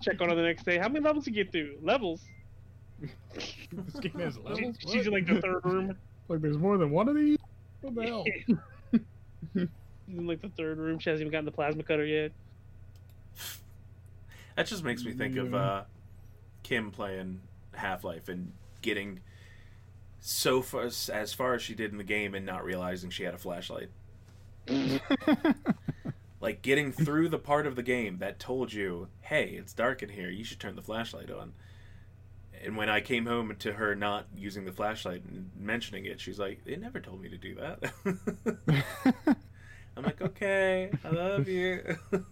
Check 0.01 0.21
on 0.21 0.29
her 0.31 0.35
the 0.35 0.43
next 0.43 0.65
day. 0.65 0.77
How 0.79 0.89
many 0.89 1.05
levels 1.05 1.27
you 1.27 1.33
get 1.33 1.53
through? 1.53 1.77
Levels. 1.83 2.23
This 3.01 4.01
game 4.01 4.13
has 4.19 4.39
She- 4.57 4.73
she's 4.89 5.07
in 5.07 5.13
like 5.13 5.27
the 5.27 5.41
third 5.41 5.65
room. 5.65 5.97
Like 6.29 6.41
there's 6.41 6.59
more 6.59 6.77
than 6.79 6.91
one 6.91 7.09
of 7.09 7.15
these. 7.17 7.39
What 7.81 7.95
the 7.95 8.03
hell? 8.03 8.25
She's 9.55 10.17
in 10.19 10.27
like 10.27 10.41
the 10.41 10.49
third 10.49 10.79
room. 10.79 10.99
She 10.99 11.11
hasn't 11.11 11.23
even 11.23 11.33
gotten 11.33 11.45
the 11.45 11.53
plasma 11.53 11.83
cutter 11.83 12.05
yet. 12.05 12.33
That 14.57 14.67
just 14.67 14.83
makes 14.83 15.05
me 15.05 15.13
think 15.13 15.37
of 15.37 15.55
uh, 15.55 15.85
Kim 16.63 16.91
playing 16.91 17.41
Half 17.75 18.05
Life 18.05 18.29
and 18.29 18.53
getting 18.83 19.21
so 20.21 20.63
far 20.63 20.83
as 21.13 21.33
far 21.35 21.55
as 21.55 21.63
she 21.63 21.75
did 21.75 21.93
in 21.93 21.99
the 21.99 22.05
game 22.05 22.35
and 22.35 22.45
not 22.45 22.65
realizing 22.65 23.11
she 23.11 23.23
had 23.23 23.35
a 23.35 23.39
flashlight. 23.39 23.91
Like 26.41 26.63
getting 26.63 26.93
through 26.93 27.31
the 27.31 27.39
part 27.39 27.67
of 27.67 27.75
the 27.75 27.83
game 27.83 28.19
that 28.19 28.39
told 28.39 28.73
you, 28.73 29.09
"Hey, 29.23 29.55
it's 29.59 29.73
dark 29.73 30.05
in 30.05 30.09
here. 30.09 30.31
You 30.31 30.45
should 30.45 30.61
turn 30.61 30.77
the 30.77 30.83
flashlight 30.83 31.33
on." 31.33 31.53
And 32.65 32.77
when 32.77 32.89
I 32.89 33.01
came 33.01 33.27
home 33.27 33.55
to 33.61 33.73
her 33.73 33.95
not 33.95 34.27
using 34.37 34.65
the 34.65 34.73
flashlight 34.73 35.23
and 35.25 35.51
mentioning 35.59 36.07
it, 36.07 36.21
she's 36.21 36.39
like, 36.39 36.65
"They 36.65 36.77
never 36.77 37.01
told 37.01 37.21
me 37.21 37.29
to 37.29 37.37
do 37.39 37.55
that." 37.57 37.93
I'm 39.97 40.05
like, 40.05 40.21
"Okay, 40.23 40.91
I 41.05 41.09
love 41.11 41.49
you." 41.49 41.83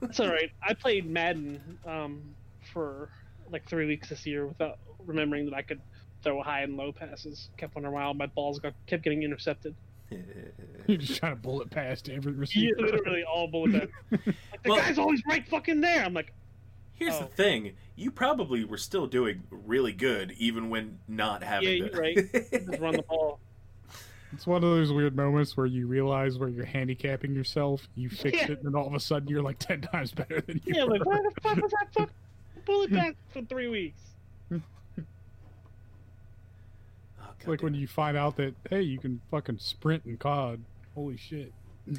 That's 0.00 0.20
all 0.20 0.28
right. 0.28 0.50
I 0.62 0.74
played 0.74 1.06
Madden 1.08 1.78
um, 1.86 2.22
for 2.72 3.10
like 3.50 3.68
three 3.68 3.86
weeks 3.86 4.08
this 4.08 4.26
year 4.26 4.46
without 4.46 4.78
remembering 5.04 5.44
that 5.46 5.54
I 5.54 5.62
could 5.62 5.80
throw 6.22 6.42
high 6.42 6.62
and 6.62 6.76
low 6.76 6.92
passes. 6.92 7.48
Kept 7.56 7.74
wondering 7.74 7.94
why 7.94 8.02
all 8.04 8.14
my 8.14 8.26
balls 8.26 8.58
got 8.58 8.74
kept 8.86 9.02
getting 9.02 9.22
intercepted. 9.22 9.74
You're 10.86 10.98
just 10.98 11.18
trying 11.18 11.34
to 11.34 11.40
bullet 11.42 11.70
past 11.70 12.08
every 12.08 12.32
receiver. 12.32 12.66
Yeah, 12.66 12.72
receiver. 12.84 12.96
literally 12.98 13.24
all 13.24 13.48
bullet 13.48 13.72
back. 13.72 13.88
Like 14.26 14.62
the 14.62 14.70
Well- 14.70 14.76
guy's 14.78 14.98
always 14.98 15.22
right 15.28 15.46
fucking 15.48 15.80
there. 15.80 16.04
I'm 16.04 16.14
like, 16.14 16.32
Here's 16.96 17.18
the 17.18 17.24
Oh. 17.26 17.28
thing: 17.28 17.72
you 17.94 18.10
probably 18.10 18.64
were 18.64 18.78
still 18.78 19.06
doing 19.06 19.42
really 19.50 19.92
good, 19.92 20.32
even 20.38 20.70
when 20.70 20.98
not 21.08 21.42
having. 21.42 21.68
Yeah, 21.68 21.74
you're 21.90 21.90
right. 22.00 22.16
just 22.32 22.68
run 22.80 22.96
the 22.96 23.02
ball. 23.02 23.38
It's 24.32 24.46
one 24.46 24.56
of 24.56 24.62
those 24.70 24.92
weird 24.92 25.14
moments 25.16 25.56
where 25.56 25.66
you 25.66 25.86
realize 25.86 26.36
where 26.38 26.48
you're 26.48 26.64
handicapping 26.64 27.34
yourself. 27.34 27.86
You 27.94 28.08
fix 28.10 28.36
Yeah. 28.36 28.44
it, 28.52 28.58
and 28.58 28.66
then 28.66 28.74
all 28.74 28.86
of 28.86 28.94
a 28.94 29.00
sudden 29.00 29.28
you're 29.28 29.42
like 29.42 29.58
ten 29.58 29.80
times 29.82 30.12
better 30.12 30.40
than 30.40 30.60
you 30.64 30.74
Yeah, 30.74 30.84
were. 30.84 30.90
like 30.98 31.06
why 31.06 31.20
the 31.22 31.30
fuck 31.42 31.56
was 31.62 31.70
that 31.72 31.92
fuck 31.94 32.10
bullet 32.64 32.90
back 32.92 33.16
for 33.32 33.42
three 33.42 33.68
weeks? 33.68 34.00
Oh, 37.20 37.30
It's 37.38 37.46
like 37.48 37.62
when 37.62 37.74
you 37.74 37.86
find 37.86 38.16
out 38.16 38.36
that 38.36 38.54
hey, 38.70 38.82
you 38.82 38.98
can 38.98 39.20
fucking 39.30 39.58
sprint 39.58 40.04
in 40.06 40.16
COD. 40.16 40.60
Holy 40.94 41.16
shit! 41.16 41.52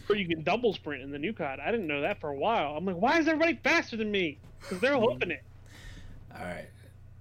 Or 0.10 0.16
you 0.16 0.28
can 0.28 0.44
double 0.44 0.74
sprint 0.74 1.02
in 1.02 1.12
the 1.12 1.20
new 1.20 1.32
COD. 1.34 1.60
I 1.60 1.72
didn't 1.72 1.88
know 1.88 2.02
that 2.02 2.20
for 2.20 2.30
a 2.30 2.36
while. 2.36 2.76
I'm 2.76 2.86
like, 2.86 2.98
why 2.98 3.20
is 3.20 3.28
everybody 3.28 3.60
faster 3.64 3.96
than 3.96 4.12
me? 4.12 4.38
Because 4.60 4.80
they're 4.80 4.96
hoping 4.98 5.32
it. 5.32 5.44
All 6.36 6.44
right. 6.44 6.68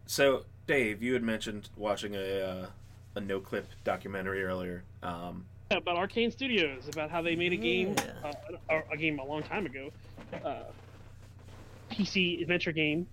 So, 0.06 0.44
Dave, 0.66 1.02
you 1.02 1.12
had 1.12 1.22
mentioned 1.22 1.68
watching 1.76 2.14
a 2.16 2.40
uh, 2.40 2.66
a 3.14 3.20
Noclip 3.20 3.64
documentary 3.84 4.42
earlier. 4.44 4.82
Um, 5.02 5.44
about 5.70 5.96
Arkane 5.96 6.30
Studios, 6.32 6.88
about 6.88 7.10
how 7.10 7.22
they 7.22 7.34
made 7.34 7.52
a 7.52 7.56
game, 7.56 7.94
Yeah. 7.98 8.30
uh, 8.70 8.82
a, 8.90 8.94
a 8.94 8.96
game 8.96 9.18
a 9.18 9.24
long 9.24 9.42
time 9.42 9.66
ago, 9.66 9.90
uh, 10.44 10.62
PC 11.90 12.40
adventure 12.40 12.72
game, 12.72 13.06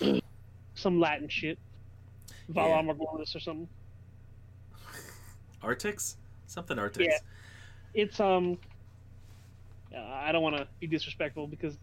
some 0.74 1.00
Latin 1.00 1.28
shit, 1.28 1.58
Vala 2.48 2.82
Yeah. 2.82 2.92
Or 3.34 3.40
something. 3.40 3.68
Artix, 5.62 6.16
something 6.46 6.76
Artix. 6.76 7.04
Yeah. 7.04 7.18
It's 7.94 8.20
um, 8.20 8.58
I 9.96 10.32
don't 10.32 10.42
want 10.42 10.56
to 10.56 10.66
be 10.80 10.86
disrespectful 10.86 11.46
because 11.46 11.76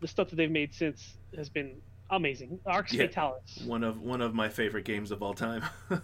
the 0.00 0.08
stuff 0.08 0.30
that 0.30 0.36
they've 0.36 0.50
made 0.50 0.74
since 0.74 1.14
has 1.36 1.48
been 1.48 1.72
amazing. 2.10 2.60
Arx 2.66 2.92
Yeah. 2.92 3.06
Fatalis. 3.06 3.66
One 3.66 3.82
of 3.82 4.00
one 4.00 4.20
of 4.20 4.34
my 4.34 4.48
favorite 4.48 4.84
games 4.84 5.10
of 5.10 5.22
all 5.22 5.34
time. 5.34 5.62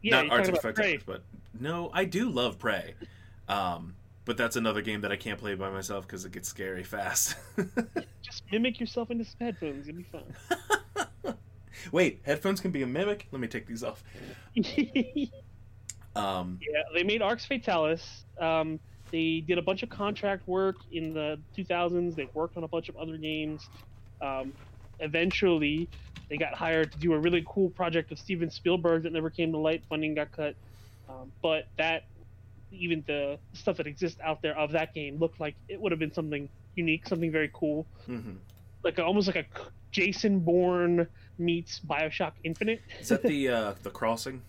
Yeah, 0.00 0.22
Not 0.22 0.44
Artix. 0.44 0.60
Fatalis, 0.60 1.02
but 1.04 1.22
no, 1.58 1.90
I 1.92 2.04
do 2.04 2.30
love 2.30 2.56
Prey. 2.60 2.94
Um, 3.48 3.96
but 4.24 4.36
that's 4.36 4.54
another 4.54 4.80
game 4.80 5.00
that 5.00 5.10
I 5.10 5.16
can't 5.16 5.40
play 5.40 5.56
by 5.56 5.70
myself 5.70 6.06
because 6.06 6.24
it 6.24 6.30
gets 6.30 6.48
scary 6.48 6.84
fast. 6.84 7.34
Just 8.22 8.44
mimic 8.52 8.78
yourself 8.78 9.10
into 9.10 9.24
some 9.24 9.38
headphones. 9.40 9.88
It'll 9.88 9.98
be 9.98 10.04
fun. 10.04 11.34
Wait, 11.92 12.20
headphones 12.24 12.60
can 12.60 12.70
be 12.70 12.82
a 12.82 12.86
mimic. 12.86 13.26
Let 13.32 13.40
me 13.40 13.48
take 13.48 13.66
these 13.66 13.82
off. 13.82 14.04
Um, 16.16 16.58
Yeah, 16.60 16.82
they 16.94 17.02
made 17.02 17.22
Arx 17.22 17.46
Fatalis. 17.46 18.02
Um, 18.40 18.78
they 19.10 19.40
did 19.46 19.58
a 19.58 19.62
bunch 19.62 19.82
of 19.82 19.88
contract 19.88 20.46
work 20.46 20.76
in 20.92 21.14
the 21.14 21.38
2000s. 21.56 22.14
They 22.14 22.28
worked 22.34 22.56
on 22.56 22.64
a 22.64 22.68
bunch 22.68 22.88
of 22.88 22.96
other 22.96 23.16
games. 23.16 23.68
Um, 24.20 24.52
eventually, 25.00 25.88
they 26.28 26.36
got 26.36 26.54
hired 26.54 26.92
to 26.92 26.98
do 26.98 27.14
a 27.14 27.18
really 27.18 27.44
cool 27.48 27.70
project 27.70 28.12
of 28.12 28.18
Steven 28.18 28.50
Spielberg 28.50 29.04
that 29.04 29.12
never 29.12 29.30
came 29.30 29.52
to 29.52 29.58
light. 29.58 29.82
Funding 29.88 30.14
got 30.14 30.32
cut. 30.32 30.54
Um, 31.08 31.32
but 31.40 31.66
that, 31.78 32.04
even 32.70 33.02
the 33.06 33.38
stuff 33.54 33.78
that 33.78 33.86
exists 33.86 34.20
out 34.22 34.42
there 34.42 34.56
of 34.58 34.72
that 34.72 34.94
game, 34.94 35.18
looked 35.18 35.40
like 35.40 35.54
it 35.68 35.80
would 35.80 35.90
have 35.92 35.98
been 35.98 36.12
something 36.12 36.48
unique, 36.74 37.06
something 37.06 37.32
very 37.32 37.50
cool, 37.54 37.86
mhm. 38.06 38.36
like 38.84 38.98
a, 38.98 39.04
almost 39.04 39.26
like 39.26 39.36
a 39.36 39.46
Jason 39.90 40.40
Bourne 40.40 41.06
meets 41.38 41.80
Bioshock 41.80 42.32
Infinite. 42.44 42.82
Is 43.00 43.08
that 43.08 43.22
the 43.22 43.48
uh, 43.48 43.74
the 43.82 43.90
crossing? 43.90 44.42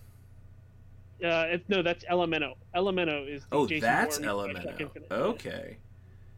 Uh, 1.22 1.46
it's, 1.48 1.68
no, 1.68 1.82
that's 1.82 2.04
LMNO. 2.04 2.54
LMNO 2.74 3.34
is. 3.34 3.42
The 3.50 3.56
Oh, 3.56 3.66
Jason 3.66 3.82
that's 3.88 4.18
Bourne 4.18 4.54
LMNO. 4.54 5.10
Okay. 5.10 5.76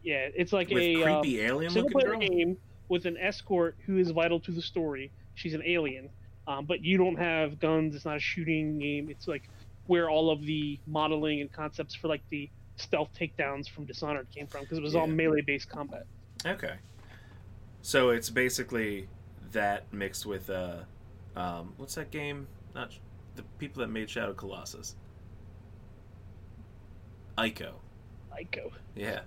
Yeah, 0.03 0.27
it's 0.35 0.51
like 0.51 0.69
With 0.69 0.83
a 0.83 1.03
um, 1.03 1.21
creepy 1.21 1.41
alien 1.41 1.71
single 1.71 1.89
looking 1.91 1.99
player 2.09 2.19
girl. 2.19 2.37
game 2.37 2.57
with 2.89 3.05
an 3.05 3.15
escort 3.17 3.75
who 3.85 3.97
is 3.97 4.11
vital 4.11 4.39
to 4.41 4.51
the 4.51 4.61
story. 4.61 5.11
She's 5.35 5.53
an 5.53 5.63
alien, 5.65 6.09
um, 6.47 6.65
but 6.65 6.83
you 6.83 6.97
don't 6.97 7.15
have 7.15 7.59
guns. 7.59 7.95
It's 7.95 8.03
not 8.05 8.17
a 8.17 8.19
shooting 8.19 8.79
game. 8.79 9.09
It's 9.09 9.27
like 9.27 9.49
where 9.87 10.09
all 10.09 10.29
of 10.29 10.45
the 10.45 10.79
modeling 10.87 11.39
and 11.41 11.51
concepts 11.51 11.95
for 11.95 12.07
like 12.09 12.21
the 12.29 12.49
stealth 12.75 13.09
takedowns 13.17 13.69
from 13.69 13.85
Dishonored 13.85 14.27
came 14.35 14.47
from 14.47 14.61
because 14.61 14.77
it 14.77 14.83
was 14.83 14.95
all 14.95 15.07
melee 15.07 15.41
based 15.41 15.69
combat. 15.69 16.05
Okay. 16.45 16.73
So 17.81 18.09
it's 18.09 18.29
basically 18.29 19.07
that 19.51 19.91
mixed 19.93 20.25
with 20.25 20.49
uh, 20.49 20.79
um, 21.35 21.73
what's 21.77 21.95
that 21.95 22.11
game? 22.11 22.47
Not 22.75 22.91
the 23.35 23.43
people 23.57 23.81
that 23.81 23.89
made 23.89 24.09
Shadow 24.09 24.33
Colossus. 24.33 24.95
Ico. 27.37 27.71
Ico. 28.39 28.71
Yeah. 28.95 29.21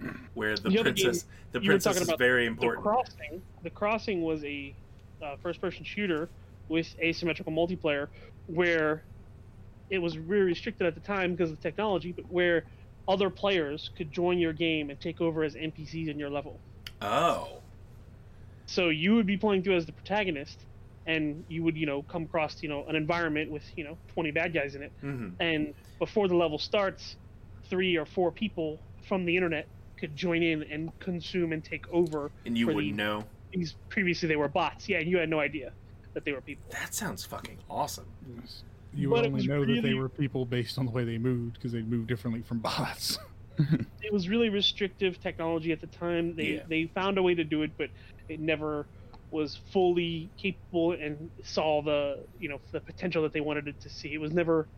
Where 0.34 0.56
the 0.56 0.70
The 0.70 0.82
princess, 0.82 1.24
the 1.52 1.60
princess 1.60 2.00
is 2.00 2.10
very 2.18 2.48
The. 2.48 2.70
Crossing. 2.80 3.42
The 3.62 3.70
Crossing 3.70 4.22
was 4.22 4.44
a 4.44 4.74
uh, 5.22 5.36
first-person 5.42 5.84
shooter 5.84 6.28
with 6.68 6.94
asymmetrical 6.98 7.52
multiplayer, 7.52 8.08
where 8.46 9.02
it 9.90 9.98
was 9.98 10.18
really 10.18 10.44
restricted 10.44 10.86
at 10.86 10.94
the 10.94 11.00
time 11.00 11.32
because 11.32 11.50
of 11.50 11.56
the 11.56 11.62
technology, 11.62 12.12
but 12.12 12.24
where 12.30 12.64
other 13.06 13.30
players 13.30 13.90
could 13.96 14.10
join 14.10 14.38
your 14.38 14.52
game 14.52 14.90
and 14.90 14.98
take 15.00 15.20
over 15.20 15.44
as 15.44 15.54
NPCs 15.54 16.08
in 16.08 16.18
your 16.18 16.30
level. 16.30 16.58
Oh. 17.02 17.58
So 18.66 18.88
you 18.88 19.14
would 19.14 19.26
be 19.26 19.36
playing 19.36 19.62
through 19.62 19.76
as 19.76 19.86
the 19.86 19.92
protagonist, 19.92 20.60
and 21.06 21.44
you 21.48 21.62
would, 21.62 21.76
you 21.76 21.86
know, 21.86 22.02
come 22.02 22.22
across, 22.24 22.62
you 22.62 22.68
know, 22.68 22.84
an 22.88 22.96
environment 22.96 23.50
with, 23.50 23.64
you 23.76 23.84
know, 23.84 23.98
20 24.14 24.30
bad 24.30 24.52
guys 24.54 24.74
in 24.74 24.82
it, 24.82 24.92
hmm 25.00 25.30
and 25.40 25.74
before 25.98 26.28
the 26.28 26.36
level 26.36 26.58
starts, 26.58 27.16
three 27.70 27.96
or 27.96 28.06
four 28.06 28.30
people 28.30 28.78
from 29.08 29.24
the 29.24 29.34
internet 29.36 29.66
could 29.98 30.14
join 30.16 30.42
in 30.42 30.62
and 30.64 30.90
consume 31.00 31.52
and 31.52 31.64
take 31.64 31.84
over 31.92 32.30
And 32.46 32.56
you 32.58 32.66
wouldn't 32.66 32.96
know. 32.96 33.24
these 33.52 33.74
previously 33.90 34.28
they 34.28 34.36
were 34.36 34.48
bots. 34.48 34.88
Yeah, 34.88 34.98
and 34.98 35.08
you 35.08 35.18
had 35.18 35.28
no 35.28 35.40
idea 35.40 35.72
that 36.14 36.24
they 36.24 36.32
were 36.32 36.40
people. 36.40 36.70
That 36.72 36.94
sounds 36.94 37.24
fucking 37.24 37.58
awesome. 37.70 38.06
You 38.92 39.10
would 39.10 39.18
it 39.24 39.26
only 39.26 39.30
was 39.30 39.46
know 39.46 39.64
that 39.64 39.82
they 39.82 39.94
were 39.94 40.08
people 40.08 40.44
based 40.46 40.78
on 40.78 40.86
the 40.86 40.92
way 40.92 41.04
they 41.04 41.18
moved 41.18 41.54
because 41.54 41.72
they 41.72 41.82
moved 41.82 42.08
differently 42.08 42.42
from 42.42 42.58
bots. 42.60 43.18
It 44.06 44.12
was 44.12 44.28
really 44.28 44.50
restrictive 44.50 45.18
technology 45.20 45.72
at 45.72 45.80
the 45.80 45.86
time. 45.86 46.36
They 46.36 46.56
Yeah. 46.56 46.62
they 46.68 46.90
found 46.94 47.16
a 47.18 47.22
way 47.22 47.34
to 47.34 47.44
do 47.44 47.62
it, 47.62 47.70
but 47.78 47.88
it 48.28 48.38
never 48.40 48.86
was 49.34 49.56
fully 49.72 50.30
capable 50.38 50.92
and 50.92 51.28
saw 51.42 51.82
the 51.82 52.20
you 52.38 52.48
know 52.48 52.60
the 52.70 52.80
potential 52.80 53.22
that 53.24 53.32
they 53.32 53.40
wanted 53.40 53.66
it 53.66 53.78
to 53.80 53.90
see. 53.90 54.14
It 54.14 54.20
was 54.20 54.32
never 54.32 54.68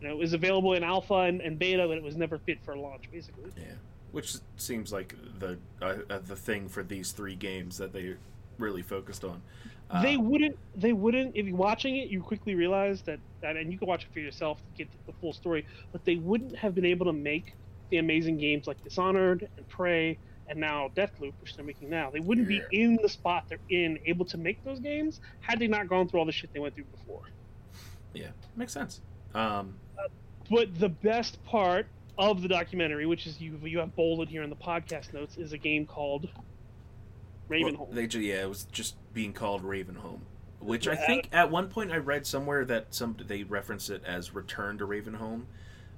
you 0.00 0.08
know 0.08 0.14
it 0.14 0.18
was 0.18 0.32
available 0.32 0.72
in 0.72 0.82
alpha 0.82 1.14
and, 1.14 1.40
and 1.42 1.58
beta, 1.58 1.86
but 1.86 1.98
it 1.98 2.02
was 2.02 2.16
never 2.16 2.38
fit 2.38 2.58
for 2.64 2.74
launch 2.76 3.04
basically. 3.12 3.52
Yeah. 3.56 3.74
Which 4.12 4.36
seems 4.56 4.90
like 4.90 5.14
the 5.38 5.58
uh, 5.82 5.96
uh, 6.08 6.18
the 6.26 6.34
thing 6.34 6.68
for 6.68 6.82
these 6.82 7.12
three 7.12 7.36
games 7.36 7.76
that 7.76 7.92
they 7.92 8.14
really 8.58 8.82
focused 8.82 9.22
on. 9.22 9.42
Uh, 9.90 10.02
they 10.02 10.16
wouldn't 10.16 10.56
they 10.74 10.94
wouldn't 10.94 11.36
if 11.36 11.46
you're 11.46 11.54
watching 11.54 11.96
it 11.96 12.08
you 12.08 12.20
quickly 12.20 12.54
realize 12.54 13.02
that, 13.02 13.20
that 13.42 13.56
and 13.56 13.70
you 13.70 13.78
can 13.78 13.86
watch 13.86 14.04
it 14.04 14.08
for 14.12 14.20
yourself 14.20 14.58
to 14.58 14.78
get 14.78 14.88
the 15.06 15.12
full 15.20 15.32
story 15.32 15.64
but 15.92 16.04
they 16.04 16.16
wouldn't 16.16 16.56
have 16.56 16.74
been 16.74 16.84
able 16.84 17.06
to 17.06 17.12
make 17.12 17.54
the 17.90 17.98
amazing 17.98 18.36
games 18.36 18.66
like 18.66 18.82
dishonored 18.82 19.48
and 19.56 19.68
prey 19.68 20.18
and 20.48 20.58
now 20.58 20.88
deathloop 20.96 21.32
which 21.40 21.54
they're 21.56 21.64
making 21.64 21.88
now 21.90 22.10
they 22.10 22.20
wouldn't 22.20 22.50
Yeah. 22.50 22.60
be 22.70 22.82
in 22.82 22.98
the 23.02 23.08
spot 23.08 23.44
they're 23.48 23.58
in 23.68 23.98
able 24.06 24.24
to 24.26 24.38
make 24.38 24.62
those 24.64 24.78
games 24.80 25.20
had 25.40 25.58
they 25.58 25.66
not 25.66 25.88
gone 25.88 26.08
through 26.08 26.20
all 26.20 26.26
the 26.26 26.32
shit 26.32 26.52
they 26.52 26.60
went 26.60 26.74
through 26.74 26.84
before 26.84 27.22
yeah, 28.14 28.28
makes 28.56 28.72
sense. 28.72 29.02
Um, 29.34 29.74
but 30.50 30.78
the 30.78 30.88
best 30.88 31.42
part 31.44 31.86
of 32.16 32.40
the 32.40 32.48
documentary 32.48 33.04
which 33.04 33.26
is 33.26 33.40
you 33.40 33.58
you 33.64 33.78
have 33.78 33.94
bolded 33.94 34.28
here 34.28 34.42
in 34.42 34.48
the 34.50 34.56
podcast 34.56 35.12
notes 35.12 35.36
is 35.36 35.52
a 35.52 35.58
game 35.58 35.84
called 35.84 36.28
ravenholm 37.50 37.78
Well, 37.78 37.88
they 37.92 38.04
yeah, 38.06 38.42
it 38.42 38.48
was 38.48 38.64
just 38.72 38.94
being 39.12 39.32
called 39.32 39.62
Ravenholm, 39.62 40.20
which 40.60 40.88
I 40.88 40.96
think 40.96 41.28
at 41.32 41.50
one 41.50 41.68
point 41.68 41.92
I 41.92 41.96
read 41.98 42.26
somewhere 42.26 42.64
that 42.64 42.94
some 42.94 43.16
they 43.26 43.42
reference 43.44 43.90
it 43.90 44.02
as 44.04 44.34
Return 44.34 44.78
to 44.78 44.86
Ravenholm, 44.86 45.44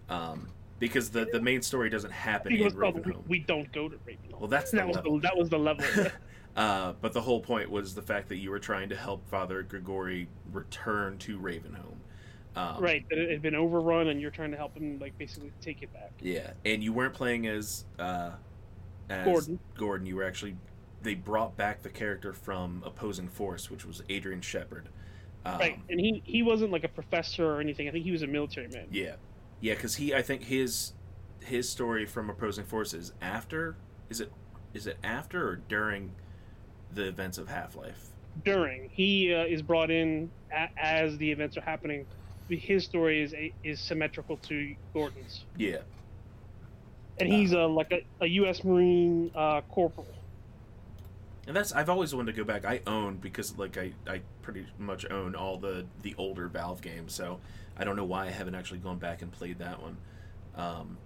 um, 0.08 0.48
because 0.78 1.10
the 1.10 1.26
the 1.32 1.40
main 1.40 1.62
story 1.62 1.90
doesn't 1.90 2.12
happen 2.12 2.52
in 2.52 2.70
called 2.70 2.94
we, 2.96 3.12
Ravenholm. 3.12 3.26
we 3.28 3.38
don't 3.40 3.70
go 3.72 3.88
to 3.88 3.96
ravenholm 3.96 4.38
Well, 4.38 4.48
that's 4.48 4.70
the 4.70 4.78
that 4.78 4.86
was 4.86 4.96
level. 4.96 5.14
the, 5.16 5.20
that 5.22 5.36
was 5.36 5.48
the 5.48 5.58
level 5.58 5.84
Uh, 6.56 6.92
but 7.00 7.12
the 7.12 7.20
whole 7.20 7.40
point 7.40 7.70
was 7.70 7.94
the 7.94 8.02
fact 8.02 8.28
that 8.28 8.36
you 8.38 8.50
were 8.50 8.58
trying 8.58 8.88
to 8.88 8.96
help 8.96 9.24
Father 9.28 9.62
Grigori 9.62 10.26
return 10.52 11.16
to 11.18 11.38
Ravenholm. 11.38 11.94
Um, 12.56 12.82
right 12.82 13.04
that 13.10 13.18
it 13.18 13.30
had 13.30 13.42
been 13.42 13.54
overrun 13.54 14.08
and 14.08 14.20
you're 14.20 14.32
trying 14.32 14.50
to 14.50 14.56
help 14.56 14.76
him 14.76 14.98
like 14.98 15.16
basically 15.18 15.52
take 15.60 15.82
it 15.82 15.92
back 15.92 16.10
Yeah, 16.20 16.50
and 16.64 16.82
you 16.82 16.92
weren't 16.92 17.14
playing 17.14 17.46
as 17.46 17.84
uh, 18.00 18.32
as 19.08 19.24
Gordon. 19.26 19.60
Gordon. 19.76 20.06
You 20.06 20.16
were 20.16 20.24
actually 20.24 20.56
they 21.02 21.14
brought 21.14 21.56
back 21.56 21.82
the 21.82 21.90
character 21.90 22.32
from 22.32 22.82
Opposing 22.84 23.28
Force, 23.28 23.70
which 23.70 23.84
was 23.84 24.02
Adrian 24.08 24.40
Shepard. 24.40 24.88
Um, 25.44 25.58
right 25.60 25.78
and 25.88 26.00
he 26.00 26.20
he 26.24 26.42
wasn't 26.42 26.72
like 26.72 26.82
a 26.82 26.88
professor 26.88 27.46
or 27.46 27.60
anything 27.60 27.88
i 27.88 27.92
think 27.92 28.04
he 28.04 28.10
was 28.10 28.22
a 28.22 28.26
military 28.26 28.66
man 28.68 28.88
Yeah, 28.90 29.14
yeah, 29.60 29.74
because 29.74 29.96
he, 29.96 30.14
I 30.14 30.22
think 30.22 30.44
his 30.44 30.92
his 31.40 31.68
story 31.68 32.06
from 32.06 32.30
Opposing 32.30 32.64
forces 32.64 33.12
after. 33.20 33.76
Is 34.10 34.20
it 34.20 34.32
is 34.74 34.86
it 34.86 34.98
after 35.02 35.48
or 35.48 35.56
during 35.56 36.12
the 36.92 37.04
events 37.08 37.38
of 37.38 37.48
Half 37.48 37.76
Life? 37.76 38.10
during 38.44 38.88
he 38.92 39.34
uh, 39.34 39.44
is 39.44 39.62
brought 39.62 39.90
in 39.90 40.30
a, 40.52 40.68
as 40.76 41.16
the 41.18 41.30
events 41.30 41.56
are 41.56 41.62
happening 41.62 42.06
his 42.48 42.84
story 42.84 43.22
is 43.22 43.34
is 43.62 43.78
symmetrical 43.80 44.36
to 44.38 44.74
gordon's 44.94 45.44
Yeah, 45.56 45.78
and 47.18 47.30
he's 47.30 47.52
a 47.52 47.66
like 47.66 47.92
a, 47.92 48.04
a 48.20 48.26
u.s 48.26 48.64
marine 48.64 49.30
uh, 49.34 49.60
corporal 49.70 50.06
and 51.46 51.56
that's 51.56 51.72
I've 51.72 51.88
always 51.88 52.14
wanted 52.14 52.32
to 52.32 52.36
go 52.36 52.44
back. 52.44 52.66
I 52.66 52.82
own 52.86 53.16
because 53.16 53.56
like 53.56 53.78
I 53.78 53.92
I 54.06 54.20
pretty 54.42 54.66
much 54.78 55.10
own 55.10 55.34
all 55.34 55.56
the 55.56 55.86
the 56.02 56.14
older 56.18 56.46
Valve 56.46 56.82
games, 56.82 57.14
so 57.14 57.40
I 57.78 57.84
don't 57.84 57.96
know 57.96 58.04
why 58.04 58.26
I 58.26 58.30
haven't 58.30 58.54
actually 58.54 58.78
gone 58.80 58.98
back 58.98 59.22
and 59.22 59.30
played 59.30 59.58
that 59.58 59.80
one. 59.80 59.96
Um, 60.56 60.98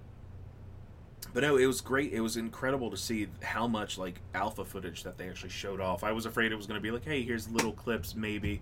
but 1.35 1.43
no, 1.43 1.57
it 1.57 1.67
was 1.67 1.81
great. 1.81 2.13
It 2.13 2.21
was 2.21 2.37
incredible 2.37 2.91
to 2.91 2.97
see 2.97 3.29
how 3.43 3.67
much 3.67 3.99
like 3.99 4.21
alpha 4.35 4.65
footage 4.65 5.03
that 5.05 5.19
they 5.19 5.29
actually 5.29 5.51
showed 5.51 5.81
off. 5.81 6.05
I 6.05 6.13
was 6.13 6.27
afraid 6.27 6.53
it 6.53 6.57
was 6.57 6.67
going 6.67 6.79
to 6.79 6.83
be 6.83 6.91
like, 6.91 7.05
hey, 7.05 7.23
here's 7.23 7.49
little 7.49 7.73
clips 7.73 8.15
maybe, 8.15 8.61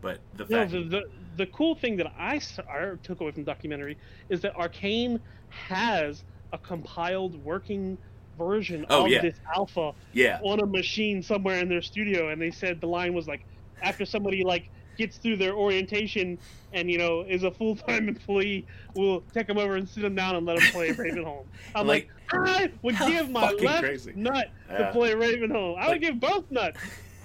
but 0.00 0.18
the 0.36 0.44
no, 0.44 0.58
fact 0.58 0.72
the, 0.72 0.82
the 0.82 1.02
the 1.36 1.46
cool 1.46 1.74
thing 1.74 1.96
that 1.96 2.12
I, 2.18 2.40
I 2.68 2.92
took 3.02 3.20
away 3.20 3.30
from 3.32 3.44
the 3.44 3.50
documentary 3.50 3.96
is 4.28 4.40
that 4.42 4.54
arkane 4.54 5.20
has 5.48 6.24
a 6.52 6.58
compiled 6.58 7.42
working 7.44 7.96
version 8.36 8.84
Oh, 8.90 9.04
of 9.04 9.10
yeah. 9.10 9.22
this 9.22 9.36
alpha 9.54 9.92
yeah, 10.12 10.40
on 10.42 10.60
a 10.60 10.66
machine 10.66 11.22
somewhere 11.22 11.58
in 11.58 11.68
their 11.68 11.82
studio 11.82 12.28
and 12.28 12.40
they 12.40 12.50
said 12.50 12.80
the 12.80 12.86
line 12.86 13.14
was 13.14 13.26
like 13.26 13.44
after 13.82 14.04
somebody 14.04 14.44
like 14.44 14.70
gets 14.96 15.16
through 15.16 15.36
their 15.36 15.54
orientation 15.54 16.38
and 16.72 16.90
you 16.90 16.98
know 16.98 17.22
is 17.28 17.42
a 17.44 17.50
full-time 17.50 18.08
employee 18.14 18.66
we'll 18.94 19.20
take 19.32 19.46
them 19.46 19.58
over 19.58 19.76
and 19.76 19.88
sit 19.88 20.02
them 20.02 20.14
down 20.14 20.36
and 20.36 20.46
let 20.46 20.58
them 20.58 20.70
play 20.72 20.88
ravenholm 20.90 21.44
i'm 21.74 21.86
like, 21.86 22.08
i 22.32 22.70
would 22.82 22.96
give 22.98 23.30
my 23.30 23.42
fucking 23.48 23.64
left 23.66 23.80
crazy. 23.82 24.12
nut 24.14 24.50
to 24.68 24.74
Yeah. 24.74 24.90
play 24.90 25.12
ravenholm 25.14 25.78
i 25.78 25.88
would 25.88 26.00
give 26.00 26.18
both 26.20 26.50
nuts 26.50 26.80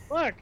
fuck 0.10 0.35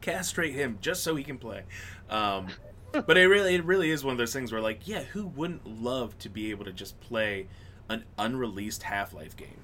castrate 0.00 0.54
him 0.54 0.78
just 0.80 1.04
so 1.04 1.14
he 1.14 1.22
can 1.22 1.38
play. 1.38 1.62
Um, 2.10 2.48
but 2.90 3.16
it 3.16 3.26
really, 3.28 3.54
it 3.54 3.64
really 3.64 3.88
is 3.90 4.02
one 4.04 4.10
of 4.10 4.18
those 4.18 4.32
things 4.32 4.50
where, 4.50 4.60
like, 4.60 4.88
yeah, 4.88 5.02
who 5.02 5.28
wouldn't 5.28 5.64
love 5.80 6.18
to 6.18 6.28
be 6.28 6.50
able 6.50 6.64
to 6.64 6.72
just 6.72 7.00
play 7.00 7.46
an 7.88 8.04
unreleased 8.18 8.82
Half 8.82 9.14
Life 9.14 9.36
game? 9.36 9.56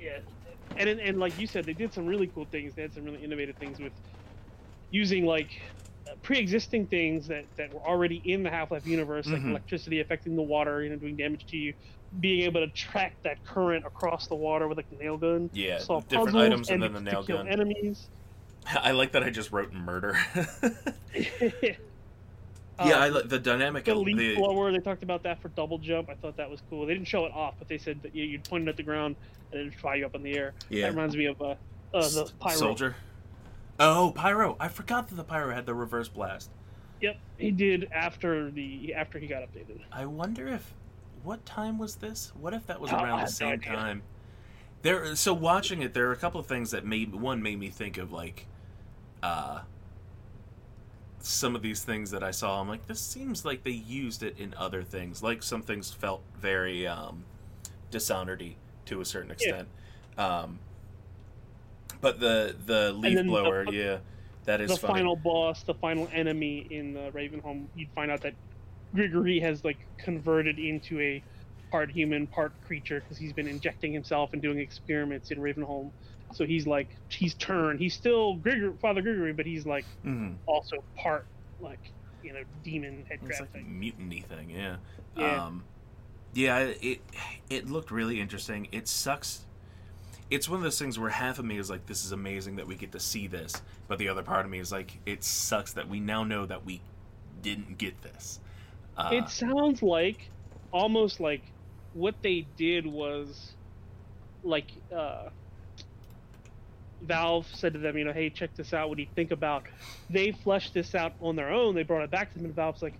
yeah 0.00 0.18
and, 0.78 0.88
and 0.88 0.98
and 1.00 1.18
like 1.20 1.38
you 1.38 1.46
said 1.46 1.64
they 1.64 1.72
did 1.74 1.92
some 1.92 2.06
really 2.06 2.26
cool 2.28 2.46
things 2.46 2.74
they 2.74 2.82
had 2.82 2.92
some 2.94 3.04
really 3.04 3.22
innovative 3.22 3.56
things 3.56 3.78
with 3.78 3.92
using 4.90 5.24
like 5.26 5.60
pre-existing 6.22 6.86
things 6.86 7.26
that, 7.28 7.44
that 7.56 7.72
were 7.72 7.80
already 7.80 8.22
in 8.24 8.42
the 8.42 8.50
Half-Life 8.50 8.86
universe, 8.86 9.26
like 9.26 9.42
Mhm. 9.42 9.50
electricity 9.50 10.00
affecting 10.00 10.36
the 10.36 10.42
water, 10.42 10.82
you 10.82 10.90
know, 10.90 10.96
doing 10.96 11.16
damage 11.16 11.44
to 11.46 11.56
you, 11.56 11.74
being 12.20 12.42
able 12.42 12.60
to 12.66 12.72
track 12.72 13.14
that 13.22 13.42
current 13.44 13.84
across 13.84 14.26
the 14.28 14.34
water 14.34 14.68
with 14.68 14.78
like 14.78 14.88
the 14.90 14.96
nail 14.96 15.16
gun, 15.16 15.50
Yeah, 15.52 15.78
solve 15.78 16.08
different 16.08 16.28
puzzles, 16.28 16.42
items 16.44 16.68
and 16.70 16.82
and 16.84 16.94
then 16.94 17.04
the 17.04 17.10
to 17.10 17.14
nail 17.16 17.24
kill 17.24 17.36
gun. 17.38 17.48
enemies. 17.48 18.08
I 18.68 18.92
like 18.92 19.12
that 19.12 19.22
I 19.22 19.30
just 19.30 19.52
wrote 19.52 19.72
murder. 19.72 20.16
yeah, 21.14 21.72
yeah, 22.78 22.98
I 22.98 23.08
like 23.08 23.28
the 23.28 23.38
dynamic. 23.38 23.84
the 23.84 23.94
leaf 23.94 24.16
the, 24.18 24.36
blower. 24.36 24.70
They 24.72 24.78
talked 24.78 25.02
about 25.02 25.22
that 25.22 25.40
for 25.40 25.48
double 25.48 25.78
jump. 25.78 26.08
I 26.10 26.14
thought 26.14 26.36
that 26.36 26.50
was 26.50 26.60
cool. 26.68 26.84
They 26.86 26.92
didn't 26.94 27.08
show 27.08 27.24
it 27.24 27.32
off, 27.32 27.54
but 27.58 27.68
they 27.68 27.78
said 27.78 28.02
that 28.02 28.14
you, 28.14 28.24
you'd 28.24 28.44
point 28.44 28.64
it 28.64 28.70
at 28.70 28.76
the 28.76 28.82
ground 28.82 29.16
and 29.52 29.60
it'd 29.60 29.74
fly 29.74 29.94
you 29.96 30.06
up 30.06 30.14
in 30.14 30.22
the 30.22 30.36
air. 30.36 30.52
yeah, 30.68 30.82
That 30.82 30.90
reminds 30.92 31.16
me 31.16 31.26
of 31.26 31.40
uh, 31.40 31.54
uh, 31.94 32.08
the 32.08 32.30
pyro. 32.40 32.56
soldier. 32.56 32.96
Oh, 33.78 34.12
pyro! 34.14 34.56
I 34.58 34.68
forgot 34.68 35.08
that 35.08 35.14
the 35.16 35.24
pyro 35.24 35.54
had 35.54 35.66
the 35.66 35.74
reverse 35.74 36.08
blast. 36.08 36.50
Yep, 37.00 37.18
he 37.36 37.50
did 37.50 37.88
after 37.92 38.50
the 38.50 38.94
after 38.94 39.18
he 39.18 39.26
got 39.26 39.42
updated. 39.42 39.80
I 39.92 40.06
wonder 40.06 40.48
if 40.48 40.72
what 41.22 41.44
time 41.44 41.78
was 41.78 41.96
this? 41.96 42.32
What 42.38 42.54
if 42.54 42.66
that 42.66 42.80
was 42.80 42.92
Oh, 42.92 42.96
around 42.96 43.20
the 43.20 43.26
same 43.26 43.54
idea. 43.54 43.72
time? 43.72 44.02
There. 44.82 45.14
So 45.16 45.34
watching 45.34 45.82
it, 45.82 45.92
there 45.92 46.08
are 46.08 46.12
a 46.12 46.16
couple 46.16 46.40
of 46.40 46.46
things 46.46 46.70
that 46.70 46.84
made 46.86 47.14
one 47.14 47.42
made 47.42 47.58
me 47.58 47.68
think 47.68 47.98
of 47.98 48.12
like, 48.12 48.46
uh, 49.22 49.60
some 51.18 51.56
of 51.56 51.62
these 51.62 51.82
things 51.82 52.12
that 52.12 52.22
I 52.22 52.30
saw, 52.30 52.60
I'm 52.60 52.68
like, 52.68 52.86
this 52.86 53.00
seems 53.00 53.44
like 53.44 53.64
they 53.64 53.70
used 53.72 54.22
it 54.22 54.38
in 54.38 54.54
other 54.54 54.82
things. 54.82 55.22
Like 55.22 55.42
some 55.42 55.60
things 55.62 55.90
felt 55.92 56.22
very 56.40 56.86
um, 56.86 57.24
Dishonored 57.90 58.54
to 58.86 59.00
a 59.00 59.04
certain 59.04 59.30
extent. 59.30 59.68
Um, 60.16 60.58
but 62.00 62.20
the 62.20 62.56
the 62.66 62.92
leaf 62.92 63.14
then 63.16 63.26
the- 63.26 63.32
blower, 63.32 63.64
yeah, 63.70 63.98
that 64.44 64.60
is 64.60 64.70
the 64.70 64.76
funny. 64.76 64.94
final 65.00 65.16
boss, 65.16 65.62
the 65.62 65.74
final 65.74 66.08
enemy 66.12 66.66
in 66.70 66.96
uh, 66.96 67.10
Ravenholm, 67.12 67.66
you'd 67.74 67.90
find 67.94 68.10
out 68.10 68.20
that 68.22 68.34
Grigori 68.94 69.40
has 69.40 69.64
like 69.64 69.78
converted 69.98 70.58
into 70.58 71.00
a 71.00 71.22
part 71.70 71.90
human, 71.90 72.26
part 72.26 72.52
creature 72.66 73.00
because 73.00 73.18
he's 73.18 73.32
been 73.32 73.48
injecting 73.48 73.92
himself 73.92 74.32
and 74.32 74.40
doing 74.40 74.58
experiments 74.58 75.30
in 75.30 75.38
Ravenholm. 75.38 75.90
So 76.32 76.44
he's 76.44 76.66
like 76.66 76.88
he's 77.08 77.34
turned. 77.34 77.80
He's 77.80 77.94
still 77.94 78.36
Grigor, 78.38 78.78
Father 78.80 79.02
Grigori, 79.02 79.32
but 79.32 79.46
he's 79.46 79.66
like 79.66 79.84
Mhm. 80.04 80.36
also 80.46 80.82
part 80.96 81.26
like 81.60 81.78
you 82.22 82.32
know 82.32 82.42
demon 82.64 83.04
head 83.08 83.20
It's 83.24 83.40
like 83.40 83.48
a 83.50 83.52
thing. 83.52 83.78
mutiny 83.78 84.20
thing, 84.20 84.50
yeah. 84.50 84.76
Yeah. 85.16 85.44
Um, 85.46 85.64
yeah, 86.34 86.58
it 86.80 87.00
it 87.48 87.68
looked 87.70 87.90
really 87.90 88.20
interesting. 88.20 88.68
It 88.72 88.86
sucks. 88.88 89.44
It's 90.30 90.48
one 90.48 90.58
of 90.58 90.62
those 90.62 90.78
things 90.78 90.98
where 90.98 91.10
half 91.10 91.38
of 91.38 91.44
me 91.44 91.58
is 91.58 91.70
like, 91.70 91.86
"This 91.86 92.04
is 92.04 92.12
amazing 92.12 92.56
that 92.56 92.66
we 92.66 92.74
get 92.74 92.92
to 92.92 93.00
see 93.00 93.26
this," 93.26 93.62
but 93.88 93.98
the 93.98 94.08
other 94.08 94.22
part 94.22 94.44
of 94.44 94.50
me 94.50 94.58
is 94.58 94.72
like, 94.72 94.98
"It 95.06 95.22
sucks 95.22 95.72
that 95.74 95.88
we 95.88 96.00
now 96.00 96.24
know 96.24 96.46
that 96.46 96.64
we 96.64 96.80
didn't 97.42 97.78
get 97.78 98.02
this." 98.02 98.40
Uh, 98.96 99.10
it 99.12 99.28
sounds 99.28 99.82
like 99.82 100.30
almost 100.72 101.20
like 101.20 101.42
what 101.92 102.14
they 102.22 102.46
did 102.56 102.86
was 102.86 103.52
like 104.42 104.70
uh 104.94 105.28
Valve 107.02 107.46
said 107.54 107.74
to 107.74 107.78
them, 107.78 107.98
you 107.98 108.04
know, 108.04 108.12
hey, 108.12 108.30
check 108.30 108.54
this 108.56 108.72
out. 108.72 108.88
What 108.88 108.96
do 108.96 109.02
you 109.02 109.08
think 109.14 109.30
about? 109.30 109.64
They 110.10 110.32
fleshed 110.32 110.74
this 110.74 110.94
out 110.94 111.12
on 111.20 111.36
their 111.36 111.50
own. 111.50 111.74
They 111.74 111.82
brought 111.82 112.02
it 112.02 112.10
back 112.10 112.32
to 112.32 112.38
them, 112.38 112.46
and 112.46 112.54
Valve's 112.54 112.82
like, 112.82 112.94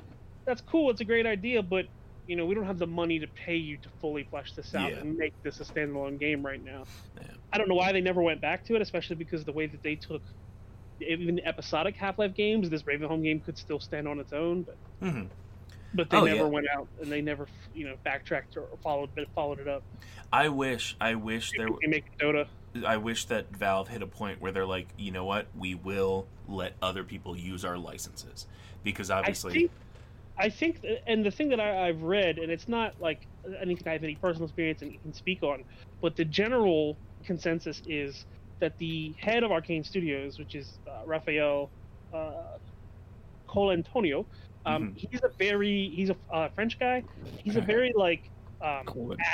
that's 0.44 0.60
cool. 0.60 0.90
It's 0.90 1.00
a 1.00 1.04
great 1.04 1.26
idea, 1.26 1.62
but 1.62 1.86
you 2.26 2.36
know, 2.36 2.44
we 2.46 2.54
don't 2.54 2.64
have 2.66 2.78
the 2.78 2.86
money 2.86 3.18
to 3.20 3.26
pay 3.28 3.56
you 3.56 3.76
to 3.78 3.88
fully 4.00 4.24
flesh 4.24 4.52
this 4.52 4.74
out 4.74 4.90
Yeah. 4.90 4.98
and 4.98 5.16
make 5.16 5.32
this 5.42 5.60
a 5.60 5.64
standalone 5.64 6.18
game 6.18 6.44
right 6.44 6.62
now. 6.64 6.84
Yeah. 7.20 7.28
I 7.52 7.58
don't 7.58 7.68
know 7.68 7.74
why 7.74 7.92
they 7.92 8.00
never 8.00 8.20
went 8.22 8.40
back 8.40 8.64
to 8.66 8.74
it, 8.74 8.82
especially 8.82 9.16
because 9.16 9.44
the 9.44 9.52
way 9.52 9.66
that 9.66 9.82
they 9.82 9.94
took 9.94 10.22
even 11.00 11.40
episodic 11.44 11.94
Half-Life 11.96 12.34
games, 12.34 12.70
this 12.70 12.82
Ravenholm 12.82 13.22
game 13.22 13.40
could 13.40 13.58
still 13.58 13.78
stand 13.78 14.08
on 14.08 14.18
its 14.18 14.32
own, 14.32 14.62
but 14.62 14.76
mhm. 15.02 15.28
but 15.94 16.10
they 16.10 16.16
Oh, 16.16 16.24
never 16.24 16.36
yeah. 16.38 16.44
went 16.44 16.66
out 16.74 16.88
and 17.00 17.12
they 17.12 17.20
never 17.20 17.46
you 17.74 17.86
know 17.86 17.94
backtracked 18.02 18.56
or 18.56 18.66
followed 18.82 19.10
followed 19.34 19.60
it 19.60 19.68
up. 19.68 19.82
I 20.32 20.48
wish, 20.48 20.96
I 21.00 21.14
wish 21.14 21.52
there, 21.56 21.68
They 21.82 21.86
make 21.88 22.18
Dota. 22.18 22.46
I 22.84 22.96
wish 22.96 23.26
that 23.26 23.50
Valve 23.56 23.88
hit 23.88 24.02
a 24.02 24.06
point 24.06 24.40
where 24.40 24.52
they're 24.52 24.66
like, 24.66 24.88
you 24.98 25.10
know 25.10 25.24
what, 25.24 25.46
we 25.56 25.74
will 25.74 26.26
let 26.48 26.74
other 26.82 27.04
people 27.04 27.36
use 27.36 27.64
our 27.64 27.78
licenses 27.78 28.46
because 28.82 29.10
obviously, 29.10 29.70
I 30.38 30.50
think, 30.50 30.80
and 31.06 31.24
the 31.24 31.30
thing 31.30 31.48
that 31.50 31.60
I, 31.60 31.88
I've 31.88 32.02
read, 32.02 32.38
and 32.38 32.50
it's 32.52 32.68
not 32.68 32.94
like 33.00 33.26
anything 33.60 33.88
I 33.88 33.92
have 33.92 34.04
any 34.04 34.16
personal 34.16 34.46
experience 34.46 34.82
and 34.82 34.92
can 35.00 35.12
speak 35.14 35.42
on, 35.42 35.64
but 36.02 36.16
the 36.16 36.24
general 36.24 37.00
consensus 37.24 37.80
is 37.86 38.26
that 38.60 38.76
the 38.78 39.16
head 39.18 39.44
of 39.44 39.50
Arkane 39.50 39.84
Studios, 39.84 40.38
which 40.38 40.54
is 40.54 40.78
uh, 40.86 41.06
Rafael 41.06 41.72
uh, 42.12 42.32
Colantonio, 43.48 44.26
um, 44.64 44.92
he's 44.96 45.20
a 45.22 45.30
very 45.38 45.92
he's 45.94 46.10
a 46.10 46.16
uh, 46.32 46.48
French 46.54 46.78
guy. 46.78 47.02
He's 47.42 47.56
a 47.56 47.60
very 47.62 47.92
like 47.94 48.30
um, 48.60 48.84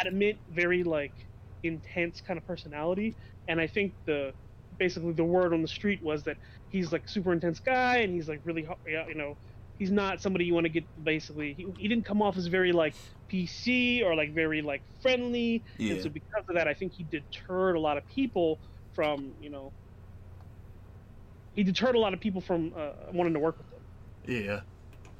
adamant, 0.00 0.40
very 0.48 0.84
like 0.84 1.14
intense 1.62 2.20
kind 2.20 2.38
of 2.38 2.46
personality. 2.46 3.16
And 3.48 3.60
I 3.60 3.66
think 3.66 3.94
the 4.06 4.34
basically 4.78 5.12
the 5.12 5.24
word 5.24 5.52
on 5.54 5.62
the 5.62 5.68
street 5.68 6.00
was 6.02 6.24
that 6.24 6.36
he's 6.68 6.92
like 6.92 7.08
super 7.08 7.32
intense 7.32 7.60
guy, 7.60 7.98
and 7.98 8.14
he's 8.14 8.28
like 8.28 8.40
really 8.44 8.66
you 8.86 9.14
know 9.14 9.38
he's 9.78 9.90
not 9.90 10.20
somebody 10.20 10.44
you 10.44 10.54
want 10.54 10.66
to 10.66 10.70
get 10.70 10.88
basically. 11.02 11.54
He, 11.54 11.66
he 11.76 11.88
didn't 11.88 12.04
come 12.04 12.22
off 12.22 12.36
as 12.36 12.46
very 12.46 12.72
like 12.72 12.96
PC 13.28 14.02
or 14.02 14.14
like 14.14 14.34
very 14.34 14.62
like 14.62 14.84
friendly. 15.00 15.64
yeah, 15.78 15.92
And 15.94 16.00
so 16.00 16.10
because 16.10 16.44
of 16.48 16.56
that, 16.56 16.68
I 16.68 16.74
think 16.74 16.92
he 16.94 17.04
deterred 17.04 17.76
a 17.76 17.80
lot 17.80 17.96
of 17.98 18.06
people 18.06 18.60
from 18.94 19.36
you 19.38 19.50
know. 19.50 19.74
He 21.54 21.64
deterred 21.64 21.96
a 21.96 21.98
lot 22.00 22.14
of 22.14 22.20
people 22.20 22.40
from 22.40 22.72
uh, 22.74 22.92
wanting 23.12 23.34
to 23.34 23.40
work 23.40 23.58
with 23.58 23.70
him 23.72 23.86
yeah, 24.26 24.62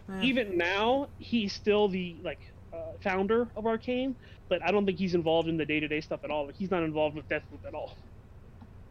Eh, 0.08 0.22
even 0.22 0.56
now 0.56 1.08
he's 1.18 1.52
still 1.54 1.88
the 1.88 2.20
like 2.24 2.40
uh, 2.72 2.92
founder 3.02 3.52
of 3.56 3.64
arkane 3.64 4.16
but 4.48 4.62
i 4.62 4.70
don't 4.70 4.86
think 4.86 4.98
he's 4.98 5.14
involved 5.14 5.48
in 5.48 5.56
the 5.56 5.66
day-to-day 5.66 6.00
stuff 6.00 6.20
at 6.24 6.30
all 6.30 6.50
he's 6.54 6.70
not 6.70 6.82
involved 6.82 7.16
with 7.16 7.28
deathloop 7.28 7.64
at 7.66 7.74
all 7.74 7.98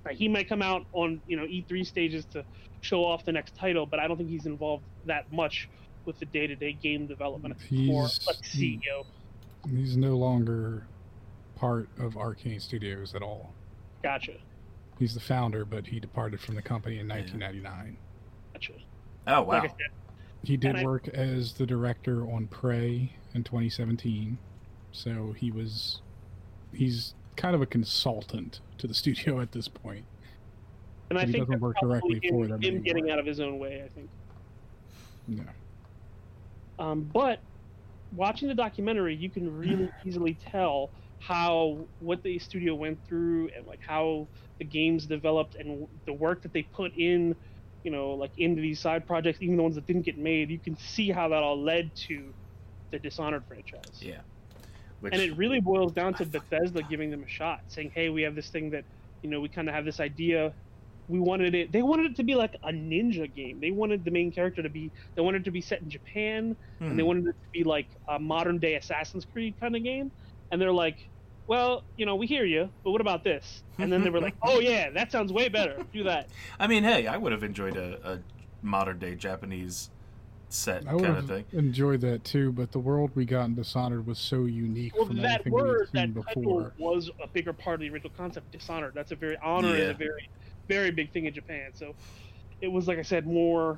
like, 0.05 0.15
he 0.15 0.27
might 0.27 0.47
come 0.49 0.61
out 0.61 0.85
on 0.93 1.21
you 1.27 1.37
know 1.37 1.45
e3 1.45 1.85
stages 1.85 2.25
to 2.25 2.43
show 2.81 3.03
off 3.05 3.23
the 3.25 3.31
next 3.31 3.55
title 3.55 3.85
but 3.85 3.99
i 3.99 4.07
don't 4.07 4.17
think 4.17 4.29
he's 4.29 4.45
involved 4.45 4.83
that 5.05 5.31
much 5.31 5.69
with 6.05 6.17
the 6.19 6.25
day-to-day 6.25 6.73
game 6.73 7.05
development 7.07 7.53
or 7.55 7.63
He's- 7.65 8.25
like 8.27 8.37
ceo 8.37 9.05
He's 9.69 9.95
no 9.95 10.17
longer 10.17 10.87
part 11.55 11.87
of 11.99 12.15
Arkane 12.15 12.59
Studios 12.59 13.13
at 13.13 13.21
all. 13.21 13.53
gotcha. 14.01 14.33
He's 14.97 15.13
the 15.13 15.19
founder, 15.19 15.65
but 15.65 15.85
he 15.85 15.99
departed 15.99 16.39
from 16.39 16.55
the 16.55 16.63
company 16.63 16.97
in 16.97 17.07
1999. 17.07 17.97
gotcha. 18.53 18.73
Oh 19.27 19.41
wow, 19.43 19.47
like 19.47 19.63
i 19.65 19.67
said 19.67 19.77
He 20.43 20.57
did 20.57 20.77
I- 20.77 20.83
work 20.83 21.07
as 21.09 21.53
the 21.53 21.67
director 21.67 22.25
on 22.27 22.47
Prey 22.47 23.13
in 23.35 23.43
2017, 23.43 24.39
so 24.91 25.33
he 25.33 25.51
was 25.51 26.01
he's 26.73 27.13
kind 27.41 27.55
of 27.55 27.61
a 27.61 27.65
consultant 27.65 28.59
to 28.77 28.85
the 28.87 28.93
studio 29.01 29.39
at 29.41 29.51
this 29.51 29.67
point. 29.67 30.05
and 31.09 31.17
i 31.19 31.23
But 31.23 31.27
he 31.27 31.33
think 31.33 31.47
doesn't 31.47 31.59
work 31.59 31.75
directly 31.81 32.19
him, 32.21 32.31
for 32.31 32.47
them 32.47 32.61
him 32.61 32.75
anymore. 32.75 32.83
getting 32.83 33.09
out 33.09 33.19
of 33.19 33.25
his 33.25 33.39
own 33.39 33.57
way 33.59 33.81
i 33.83 33.89
think 33.89 34.09
No. 35.27 35.43
Um, 36.79 37.01
but 37.13 37.39
watching 38.11 38.47
the 38.47 38.55
documentary, 38.55 39.15
you 39.15 39.29
can 39.29 39.55
really 39.57 39.89
easily 40.05 40.33
tell 40.35 40.89
how 41.19 41.77
what 41.99 42.23
the 42.23 42.39
studio 42.39 42.73
went 42.73 42.97
through 43.07 43.49
and 43.55 43.67
like 43.67 43.79
how 43.85 44.27
the 44.57 44.65
games 44.65 45.05
developed 45.05 45.55
and 45.55 45.87
the 46.05 46.13
work 46.13 46.41
that 46.41 46.53
they 46.53 46.63
put 46.63 46.91
in, 46.97 47.35
you 47.83 47.91
know, 47.91 48.11
like 48.13 48.31
into 48.37 48.61
these 48.61 48.79
side 48.79 49.05
projects, 49.05 49.39
even 49.41 49.57
the 49.57 49.63
ones 49.63 49.75
that 49.75 49.85
didn't 49.85 50.01
get 50.03 50.17
made. 50.17 50.49
You 50.49 50.57
can 50.59 50.75
see 50.77 51.11
how 51.11 51.29
that 51.29 51.43
all 51.43 51.61
led 51.61 51.93
to 52.07 52.33
the 52.91 52.97
Dishonored 52.99 53.43
franchise. 53.47 53.99
yeah. 54.01 54.21
Which, 55.01 55.13
And 55.13 55.21
it 55.21 55.35
really 55.35 55.59
boils 55.59 55.93
down 55.93 56.13
to 56.15 56.25
Bethesda 56.25 56.83
giving 56.83 57.09
them 57.11 57.23
a 57.23 57.27
shot, 57.27 57.59
saying, 57.67 57.91
"Hey, 57.93 58.09
we 58.09 58.21
have 58.21 58.35
this 58.35 58.49
thing 58.49 58.69
that, 58.71 58.85
you 59.23 59.29
know, 59.29 59.41
we 59.41 59.49
kind 59.49 59.67
of 59.67 59.75
have 59.75 59.83
this 59.83 59.99
idea. 59.99 60.55
We 61.07 61.19
wanted 61.19 61.55
it. 61.55 61.71
They 61.71 61.81
wanted 61.81 62.11
it 62.11 62.15
to 62.17 62.23
be 62.23 62.35
like 62.35 62.55
a 62.63 62.71
ninja 62.71 63.31
game. 63.33 63.59
They 63.59 63.71
wanted 63.71 64.05
the 64.05 64.11
main 64.11 64.31
character 64.31 64.61
to 64.63 64.69
be. 64.69 64.91
They 65.15 65.21
wanted 65.23 65.41
it 65.41 65.45
to 65.45 65.51
be 65.51 65.61
set 65.61 65.81
in 65.81 65.89
Japan, 65.89 66.55
and 66.79 66.97
they 66.99 67.03
Mhm. 67.03 67.07
wanted 67.07 67.25
it 67.27 67.35
to 67.43 67.49
be 67.51 67.63
like 67.63 67.89
a 68.07 68.19
modern 68.19 68.59
day 68.59 68.75
Assassin's 68.75 69.25
Creed 69.25 69.57
kind 69.59 69.75
of 69.75 69.83
game. 69.83 70.11
And 70.51 70.61
they're 70.61 70.71
like, 70.71 70.97
well, 71.47 71.83
you 71.97 72.05
know, 72.05 72.15
we 72.15 72.27
hear 72.27 72.45
you, 72.45 72.71
but 72.83 72.91
what 72.91 73.01
about 73.01 73.23
this? 73.23 73.63
And 73.79 73.91
then 73.91 74.03
they 74.03 74.09
were 74.11 74.21
like, 74.21 74.35
oh 74.43 74.59
yeah, 74.59 74.91
that 74.91 75.11
sounds 75.11 75.33
way 75.33 75.49
better. 75.49 75.83
Do 75.91 76.03
that. 76.03 76.29
I 76.59 76.67
mean, 76.67 76.83
hey, 76.83 77.07
I 77.07 77.17
would 77.17 77.31
have 77.31 77.43
enjoyed 77.43 77.75
a, 77.75 78.13
a 78.13 78.19
modern 78.61 78.99
day 78.99 79.15
Japanese 79.15 79.89
set 80.53 80.87
I 80.87 80.93
would 80.93 81.03
kind 81.03 81.15
have 81.15 81.23
of 81.29 81.29
thing. 81.29 81.45
enjoyed 81.53 82.01
that 82.01 82.23
too, 82.23 82.51
but 82.51 82.71
the 82.71 82.79
world 82.79 83.11
we 83.15 83.25
got 83.25 83.45
in 83.45 83.55
Dishonored 83.55 84.05
was 84.05 84.19
so 84.19 84.45
unique 84.45 84.95
Well, 84.95 85.05
from 85.07 85.17
that 85.17 85.41
anything 85.41 85.53
word, 85.53 85.79
we've 85.93 86.01
seen 86.01 86.13
that 86.13 86.25
before. 86.35 86.71
title 86.71 86.71
was 86.77 87.09
a 87.23 87.27
bigger 87.27 87.53
part 87.53 87.75
of 87.75 87.79
the 87.81 87.89
original 87.89 88.11
concept. 88.17 88.51
Dishonored. 88.51 88.93
That's 88.93 89.11
a 89.11 89.15
very 89.15 89.37
honor 89.43 89.75
is 89.75 89.89
a 89.89 89.93
very, 89.93 90.29
very 90.67 90.91
big 90.91 91.11
thing 91.11 91.25
in 91.25 91.33
Japan. 91.33 91.71
So, 91.73 91.95
it 92.61 92.67
was 92.67 92.87
like 92.87 92.97
I 92.99 93.03
said, 93.03 93.25
more 93.25 93.77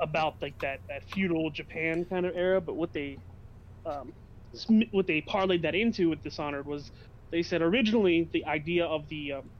about 0.00 0.40
like 0.42 0.58
that 0.60 0.80
that 0.88 1.02
feudal 1.04 1.50
Japan 1.50 2.04
kind 2.04 2.26
of 2.26 2.36
era. 2.36 2.60
But 2.60 2.76
what 2.76 2.92
they, 2.92 3.18
um, 3.86 4.12
what 4.90 5.06
they 5.06 5.20
parlayed 5.22 5.62
that 5.62 5.74
into 5.74 6.10
with 6.10 6.22
Dishonored 6.22 6.66
was, 6.66 6.90
they 7.30 7.42
said 7.42 7.62
originally 7.62 8.28
the 8.32 8.44
idea 8.44 8.84
of 8.86 9.08
the 9.08 9.32
um, 9.34 9.50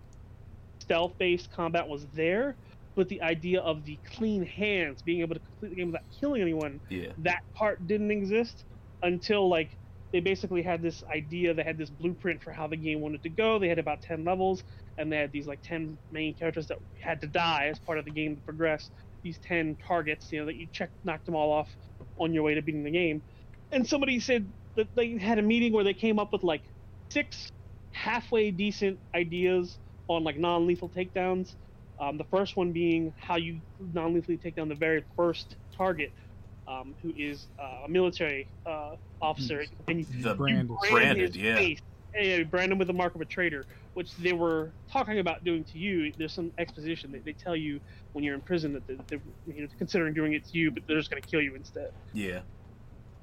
stealth-based 0.81 1.53
combat 1.53 1.87
was 1.87 2.07
there, 2.15 2.57
but 2.99 3.09
the 3.09 3.23
idea 3.23 3.61
of 3.61 3.85
the 3.85 4.01
clean 4.05 4.45
hands, 4.45 5.03
being 5.03 5.21
able 5.21 5.37
to 5.37 5.41
complete 5.41 5.69
the 5.71 5.77
game 5.77 5.87
without 5.87 6.03
killing 6.21 6.43
anyone, 6.43 6.81
Yeah, 6.91 7.13
that 7.19 7.43
part 7.55 7.87
didn't 7.87 8.11
exist 8.11 8.65
until 9.03 9.49
like 9.49 9.79
they 10.13 10.19
basically 10.19 10.63
had 10.63 10.83
this 10.83 11.05
idea 11.05 11.55
they 11.55 11.63
had 11.63 11.79
this 11.79 11.91
blueprint 11.91 12.43
for 12.43 12.53
how 12.53 12.67
the 12.67 12.77
game 12.77 13.01
wanted 13.01 13.23
to 13.23 13.31
go. 13.31 13.61
They 13.61 13.69
had 13.69 13.79
about 13.79 14.03
10 14.03 14.25
levels 14.25 14.65
and 14.97 15.13
they 15.13 15.17
had 15.19 15.31
these 15.31 15.47
like 15.47 15.63
10 15.63 16.01
main 16.11 16.35
characters 16.35 16.67
that 16.67 16.79
had 17.01 17.21
to 17.21 17.29
die 17.29 17.69
as 17.69 17.79
part 17.79 17.99
of 17.99 18.05
the 18.05 18.11
game 18.11 18.35
to 18.35 18.43
progress. 18.43 18.91
These 19.23 19.39
10 19.45 19.77
targets 19.87 20.33
you 20.33 20.41
know 20.41 20.47
that 20.47 20.57
you 20.57 20.67
check 20.73 20.91
knocked 21.05 21.27
them 21.27 21.37
all 21.37 21.53
off 21.53 21.71
on 22.19 22.33
your 22.35 22.43
way 22.43 22.55
to 22.55 22.63
beating 22.63 22.83
the 22.83 22.91
game. 22.91 23.23
And 23.71 23.87
somebody 23.87 24.19
said 24.19 24.53
that 24.75 24.89
they 24.97 25.19
had 25.19 25.39
a 25.39 25.43
meeting 25.43 25.73
where 25.73 25.85
they 25.85 25.95
came 25.95 26.19
up 26.19 26.33
with 26.33 26.43
like 26.43 26.65
six 27.13 27.53
halfway 27.93 28.51
decent 28.51 28.99
ideas 29.15 29.79
on 30.09 30.25
like 30.25 30.37
non-lethal 30.37 30.91
takedowns 30.91 31.55
um, 32.01 32.17
the 32.19 32.25
first 32.25 32.57
one 32.57 32.73
being 32.73 33.13
how 33.19 33.37
you 33.37 33.61
non-lethally 33.93 34.37
take 34.37 34.57
down 34.57 34.69
the 34.69 34.75
very 34.75 35.05
first 35.17 35.57
target 35.77 36.13
um, 36.67 36.95
who 37.03 37.13
is 37.17 37.47
uh, 37.59 37.87
a 37.87 37.89
military 37.89 38.47
uh, 38.67 38.97
officer, 39.21 39.65
and 39.89 39.99
you, 39.99 40.23
the 40.23 40.35
Branded. 40.35 40.69
brand 40.69 40.91
branded, 40.91 41.35
his 41.35 41.37
yeah. 41.37 41.57
face 41.57 41.81
hey, 42.19 42.43
Brandon 42.43 42.79
with 42.79 42.89
the 42.89 42.95
mark 42.95 43.15
of 43.15 43.21
a 43.21 43.25
traitor, 43.25 43.65
which 43.95 44.15
they 44.17 44.33
were 44.33 44.73
talking 44.91 45.19
about 45.19 45.45
doing 45.45 45.65
to 45.65 45.79
you. 45.79 46.13
There's 46.17 46.33
some 46.33 46.53
exposition 46.59 47.13
that 47.13 47.25
they 47.25 47.33
tell 47.33 47.57
you 47.57 47.81
when 48.13 48.25
you're 48.25 48.35
in 48.35 48.41
prison 48.41 48.73
that 48.73 48.87
they, 48.87 48.97
they're 49.09 49.21
you 49.47 49.63
know, 49.63 49.69
considering 49.79 50.15
doing 50.15 50.33
it 50.33 50.45
to 50.47 50.59
you, 50.59 50.71
but 50.71 50.83
they're 50.87 50.99
just 50.99 51.11
going 51.11 51.23
to 51.23 51.29
kill 51.29 51.41
you 51.41 51.55
instead. 51.55 51.93
Yeah. 52.13 52.41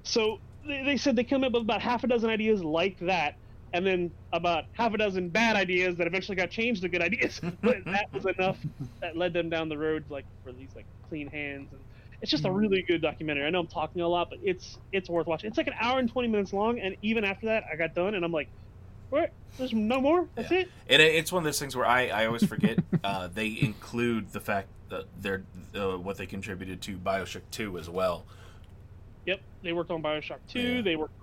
So 0.03 0.39
they, 0.67 0.83
they 0.83 0.97
said 0.97 1.15
they 1.15 1.23
came 1.23 1.43
up 1.43 1.53
with 1.53 1.63
about 1.63 1.81
half 1.81 2.03
a 2.03 2.07
dozen 2.07 2.29
ideas 2.29 2.63
like 2.63 2.99
that, 2.99 3.35
and 3.75 3.85
then 3.85 4.09
about 4.31 4.63
half 4.71 4.93
a 4.93 4.97
dozen 4.97 5.27
bad 5.27 5.57
ideas 5.57 5.97
that 5.97 6.07
eventually 6.07 6.35
got 6.37 6.49
changed 6.49 6.81
to 6.83 6.89
good 6.89 7.01
ideas. 7.01 7.41
but 7.61 7.83
that 7.85 8.11
was 8.13 8.25
enough 8.25 8.57
that 9.01 9.17
led 9.17 9.33
them 9.33 9.49
down 9.49 9.67
the 9.67 9.77
road 9.77 10.05
like 10.09 10.25
for 10.43 10.53
these 10.53 10.69
like 10.75 10.85
clean 11.09 11.27
hands 11.27 11.67
and 11.71 11.81
it's 12.21 12.31
just 12.31 12.45
a 12.45 12.51
really 12.51 12.81
good 12.81 13.01
documentary. 13.01 13.45
I 13.45 13.49
know 13.49 13.59
I'm 13.59 13.67
talking 13.67 14.01
a 14.01 14.07
lot, 14.07 14.29
but 14.29 14.39
it's 14.41 14.77
it's 14.93 15.09
worth 15.09 15.27
watching. 15.27 15.49
It's 15.49 15.57
like 15.57 15.67
an 15.67 15.75
hour 15.79 15.99
and 15.99 16.09
20 16.09 16.29
minutes 16.29 16.53
long, 16.53 16.79
and 16.79 16.95
even 17.01 17.25
after 17.25 17.47
that, 17.47 17.65
I 17.71 17.75
got 17.75 17.93
done, 17.93 18.15
and 18.15 18.23
I'm 18.23 18.31
like, 18.31 18.47
what? 19.09 19.31
There's 19.57 19.73
no 19.73 19.99
more. 19.99 20.27
That's 20.33 20.49
Yeah. 20.49 20.59
it. 20.59 20.69
And 20.89 21.01
it, 21.01 21.13
it's 21.15 21.31
one 21.31 21.41
of 21.41 21.45
those 21.45 21.59
things 21.59 21.75
where 21.75 21.85
I, 21.85 22.07
I 22.07 22.25
always 22.25 22.43
forget 22.45 22.79
uh, 23.03 23.27
they 23.27 23.57
include 23.61 24.31
the 24.31 24.39
fact 24.39 24.69
that 24.89 25.03
they're 25.21 25.43
uh, 25.75 25.97
what 25.97 26.17
they 26.17 26.25
contributed 26.25 26.81
to 26.83 26.97
Bioshock 26.97 27.41
2 27.51 27.77
as 27.77 27.89
well. 27.89 28.25
Yep, 29.25 29.41
they 29.61 29.73
worked 29.73 29.91
on 29.91 30.01
Bioshock 30.01 30.39
2. 30.47 30.59
Yeah. 30.59 30.81
They 30.81 30.95
worked 30.95 31.13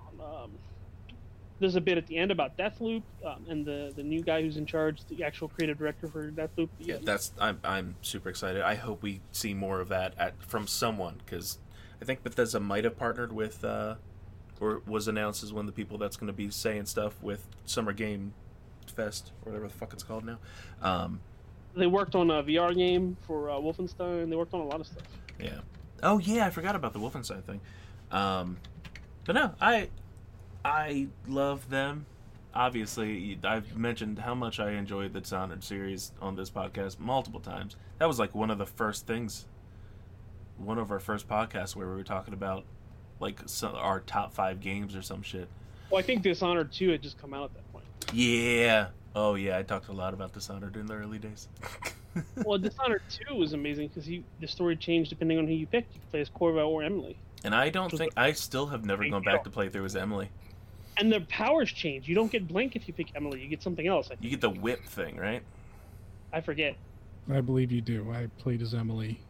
there's 1.60 1.76
a 1.76 1.80
bit 1.80 1.96
at 1.98 2.06
the 2.06 2.16
end 2.16 2.30
about 2.30 2.56
Deathloop, 2.56 3.02
um, 3.24 3.44
and 3.48 3.64
the 3.64 3.92
the 3.94 4.02
new 4.02 4.22
guy 4.22 4.42
who's 4.42 4.56
in 4.56 4.66
charge, 4.66 5.04
the 5.06 5.22
actual 5.24 5.48
creative 5.48 5.78
director 5.78 6.08
for 6.08 6.30
Deathloop. 6.30 6.68
Yeah, 6.78 6.96
that's 7.02 7.32
I'm 7.38 7.60
I'm 7.64 7.96
super 8.02 8.28
excited. 8.28 8.62
I 8.62 8.74
hope 8.74 9.02
we 9.02 9.20
see 9.30 9.54
more 9.54 9.80
of 9.80 9.88
that 9.90 10.14
at 10.18 10.42
from 10.42 10.66
someone 10.66 11.20
because 11.24 11.58
I 12.00 12.04
think 12.04 12.22
Bethesda 12.22 12.58
might 12.60 12.84
have 12.84 12.96
partnered 12.96 13.32
with 13.32 13.64
uh, 13.64 13.96
or 14.60 14.82
was 14.86 15.08
announced 15.08 15.42
as 15.42 15.52
one 15.52 15.66
of 15.68 15.74
the 15.74 15.80
people 15.80 15.98
that's 15.98 16.16
going 16.16 16.28
to 16.28 16.32
be 16.32 16.50
saying 16.50 16.86
stuff 16.86 17.20
with 17.22 17.46
Summer 17.64 17.92
Game 17.92 18.32
Fest 18.94 19.32
or 19.44 19.52
whatever 19.52 19.68
the 19.68 19.74
fuck 19.74 19.92
it's 19.92 20.02
called 20.02 20.24
now. 20.24 20.38
Um, 20.82 21.20
They 21.76 21.86
worked 21.86 22.14
on 22.14 22.30
a 22.30 22.42
VR 22.42 22.74
game 22.74 23.16
for 23.26 23.50
uh, 23.50 23.54
Wolfenstein. 23.54 24.30
They 24.30 24.36
worked 24.36 24.54
on 24.54 24.60
a 24.60 24.66
lot 24.66 24.80
of 24.80 24.86
stuff. 24.86 25.04
Yeah. 25.40 25.60
Oh 26.02 26.18
yeah, 26.18 26.46
I 26.46 26.50
forgot 26.50 26.74
about 26.76 26.92
the 26.92 26.98
Wolfenstein 26.98 27.42
thing. 27.44 27.60
Um, 28.10 28.58
but 29.24 29.34
no, 29.34 29.54
I 29.60 29.88
I 30.64 31.08
love 31.26 31.68
them. 31.70 32.06
Obviously, 32.54 33.38
I've 33.44 33.76
mentioned 33.76 34.18
how 34.18 34.34
much 34.34 34.60
I 34.60 34.72
enjoyed 34.72 35.12
the 35.14 35.20
Dishonored 35.20 35.64
series 35.64 36.12
on 36.20 36.36
this 36.36 36.50
podcast 36.50 36.98
multiple 36.98 37.40
times. 37.40 37.76
That 37.98 38.06
was 38.06 38.18
like 38.18 38.34
one 38.34 38.50
of 38.50 38.58
the 38.58 38.66
first 38.66 39.06
things, 39.06 39.46
one 40.58 40.78
of 40.78 40.90
our 40.90 41.00
first 41.00 41.28
podcasts 41.28 41.74
where 41.74 41.88
we 41.88 41.94
were 41.94 42.04
talking 42.04 42.34
about 42.34 42.64
like 43.20 43.40
some, 43.46 43.74
our 43.74 44.00
top 44.00 44.34
five 44.34 44.60
games 44.60 44.94
or 44.94 45.00
some 45.02 45.22
shit. 45.22 45.48
Well, 45.90 45.98
I 45.98 46.02
think 46.02 46.22
Dishonored 46.22 46.72
2 46.72 46.90
had 46.90 47.02
just 47.02 47.18
come 47.18 47.32
out 47.32 47.44
at 47.44 47.54
that 47.54 47.72
point. 47.72 47.84
Yeah. 48.12 48.88
Oh 49.14 49.34
yeah, 49.34 49.58
I 49.58 49.62
talked 49.62 49.88
a 49.88 49.92
lot 49.92 50.12
about 50.14 50.32
Dishonored 50.32 50.76
in 50.76 50.86
the 50.86 50.94
early 50.94 51.18
days. 51.18 51.48
Well, 52.44 52.58
Dishonored 52.58 53.00
2 53.26 53.34
was 53.36 53.54
amazing 53.54 53.88
because 53.88 54.04
the 54.06 54.46
story 54.46 54.76
changed 54.76 55.08
depending 55.08 55.38
on 55.38 55.46
who 55.46 55.54
you 55.54 55.66
picked. 55.66 55.94
You 55.94 56.00
could 56.00 56.10
play 56.10 56.20
as 56.20 56.28
Corvo 56.28 56.68
or 56.68 56.82
Emily. 56.82 57.16
and 57.42 57.54
I 57.54 57.70
don't 57.70 57.90
think 57.90 58.12
I 58.18 58.32
still 58.32 58.66
have 58.66 58.84
never 58.84 59.08
gone 59.08 59.22
back 59.22 59.44
to 59.44 59.50
play 59.50 59.70
through 59.70 59.86
as 59.86 59.96
Emily. 59.96 60.28
And 60.98 61.10
their 61.10 61.20
powers 61.20 61.72
change. 61.72 62.06
You 62.08 62.14
don't 62.14 62.30
get 62.30 62.46
Blink 62.46 62.76
if 62.76 62.86
you 62.86 62.94
pick 62.94 63.08
Emily. 63.14 63.40
You 63.40 63.48
get 63.48 63.62
something 63.62 63.86
else. 63.86 64.10
I, 64.10 64.16
You 64.20 64.30
get 64.30 64.40
the 64.40 64.50
whip 64.50 64.84
thing, 64.84 65.16
right? 65.16 65.42
I 66.32 66.40
forget. 66.40 66.76
I 67.32 67.40
believe 67.40 67.72
you 67.72 67.80
do. 67.80 68.10
I 68.12 68.26
played 68.38 68.62
as 68.62 68.74
Emily 68.74 69.20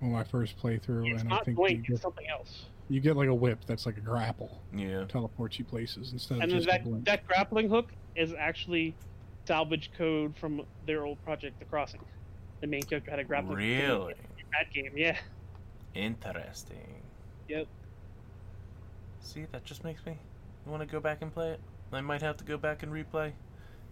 on 0.00 0.12
my 0.12 0.22
first 0.24 0.56
playthrough, 0.60 1.10
It's 1.12 1.22
and 1.22 1.32
I 1.32 1.38
think 1.40 1.56
Blink. 1.56 1.72
you 1.76 1.80
It's 1.80 1.88
get, 1.90 2.02
something 2.02 2.26
else. 2.28 2.66
you 2.88 3.00
get 3.00 3.16
like 3.16 3.28
a 3.28 3.34
whip 3.34 3.60
that's 3.66 3.86
like 3.86 3.96
a 3.96 4.00
grapple, 4.00 4.60
Yeah. 4.74 5.04
teleports 5.06 5.58
you 5.58 5.64
places 5.64 6.12
instead 6.12 6.36
of 6.38 6.42
And 6.42 6.52
then 6.52 6.58
just 6.58 6.68
a 6.68 6.72
that, 6.72 6.84
blink. 6.84 7.04
that 7.06 7.26
grappling 7.26 7.68
hook 7.68 7.90
is 8.16 8.34
actually 8.34 8.94
salvage 9.46 9.90
code 9.96 10.36
from 10.36 10.62
their 10.86 11.04
old 11.06 11.22
project, 11.24 11.58
The 11.58 11.64
Crossing. 11.64 12.00
The 12.60 12.66
main 12.66 12.82
character 12.82 13.10
had 13.10 13.18
a 13.20 13.24
grappling 13.24 13.52
hook 13.58 13.58
Really? 13.58 14.12
in 14.38 14.44
that 14.52 14.72
game. 14.72 14.92
Yeah. 14.96 15.16
Interesting. 15.94 17.02
Yep. 17.48 17.66
See, 19.20 19.46
that 19.52 19.64
just 19.64 19.84
makes 19.84 20.04
me 20.06 20.16
want 20.66 20.80
to 20.80 20.86
go 20.86 21.00
back 21.00 21.22
and 21.22 21.32
play 21.32 21.50
it. 21.50 21.60
I 21.92 22.00
might 22.00 22.22
have 22.22 22.36
to 22.38 22.44
go 22.44 22.56
back 22.56 22.82
and 22.82 22.92
replay. 22.92 23.32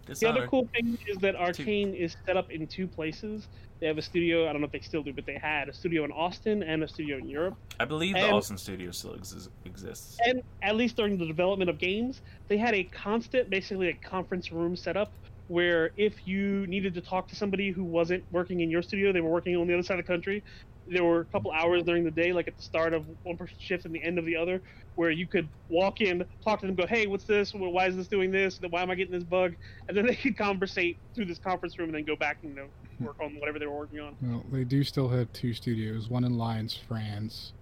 The 0.07 0.27
other 0.27 0.47
cool 0.47 0.67
thing 0.73 0.97
is 1.07 1.17
that 1.17 1.35
Arkane 1.35 1.95
is 1.95 2.15
set 2.25 2.35
up 2.35 2.49
in 2.51 2.65
two 2.65 2.87
places. 2.87 3.47
They 3.79 3.87
have 3.87 3.97
a 3.97 4.01
studio. 4.01 4.49
I 4.49 4.51
don't 4.51 4.61
know 4.61 4.65
if 4.65 4.71
they 4.71 4.79
still 4.79 5.03
do, 5.03 5.13
but 5.13 5.25
they 5.25 5.37
had 5.37 5.69
a 5.69 5.73
studio 5.73 6.03
in 6.05 6.11
Austin 6.11 6.63
and 6.63 6.83
a 6.83 6.87
studio 6.87 7.17
in 7.17 7.29
Europe. 7.29 7.55
I 7.79 7.85
believe 7.85 8.15
the 8.15 8.29
Austin 8.29 8.57
studio 8.57 8.91
still 8.91 9.13
exis- 9.13 9.49
exists. 9.65 10.17
And 10.25 10.41
at 10.63 10.75
least 10.75 10.97
during 10.97 11.17
the 11.17 11.25
development 11.25 11.69
of 11.69 11.77
games, 11.77 12.21
they 12.47 12.57
had 12.57 12.73
a 12.73 12.83
constant, 12.85 13.49
basically 13.49 13.89
a 13.89 13.93
conference 13.93 14.51
room 14.51 14.75
set 14.75 14.97
up 14.97 15.11
where 15.47 15.91
if 15.97 16.27
you 16.27 16.65
needed 16.67 16.93
to 16.93 17.01
talk 17.01 17.27
to 17.27 17.35
somebody 17.35 17.71
who 17.71 17.83
wasn't 17.83 18.23
working 18.31 18.61
in 18.61 18.69
your 18.69 18.81
studio, 18.81 19.11
they 19.11 19.21
were 19.21 19.29
working 19.29 19.55
on 19.55 19.67
the 19.67 19.73
other 19.73 19.83
side 19.83 19.99
of 19.99 20.05
the 20.05 20.11
country. 20.11 20.43
There 20.91 21.03
were 21.05 21.21
a 21.21 21.25
couple 21.25 21.51
hours 21.51 21.83
during 21.83 22.03
the 22.03 22.11
day, 22.11 22.33
like 22.33 22.49
at 22.49 22.57
the 22.57 22.61
start 22.61 22.93
of 22.93 23.05
one 23.23 23.37
person's 23.37 23.61
shift 23.61 23.85
and 23.85 23.95
the 23.95 24.03
end 24.03 24.19
of 24.19 24.25
the 24.25 24.35
other, 24.35 24.61
where 24.95 25.09
you 25.09 25.25
could 25.25 25.47
walk 25.69 26.01
in, 26.01 26.25
talk 26.43 26.59
to 26.59 26.67
them, 26.67 26.75
go, 26.75 26.85
"Hey, 26.85 27.07
what's 27.07 27.23
this? 27.23 27.53
Why 27.53 27.87
is 27.87 27.95
this 27.95 28.07
doing 28.07 28.29
this? 28.29 28.59
Why 28.69 28.81
am 28.81 28.91
I 28.91 28.95
getting 28.95 29.13
this 29.13 29.23
bug?" 29.23 29.55
And 29.87 29.95
then 29.95 30.05
they 30.05 30.15
could 30.15 30.37
conversate 30.37 30.97
through 31.15 31.25
this 31.25 31.39
conference 31.39 31.79
room 31.79 31.89
and 31.89 31.95
then 31.95 32.03
go 32.03 32.17
back 32.17 32.39
and 32.43 32.51
you 32.53 32.61
know 32.61 32.67
work 32.99 33.15
on 33.21 33.39
whatever 33.39 33.57
they 33.57 33.67
were 33.67 33.77
working 33.77 34.01
on. 34.01 34.17
Well, 34.21 34.45
they 34.51 34.65
do 34.65 34.83
still 34.83 35.07
have 35.07 35.31
two 35.31 35.53
studios. 35.53 36.09
One 36.09 36.25
in 36.25 36.37
Lyons, 36.37 36.77
France. 36.87 37.53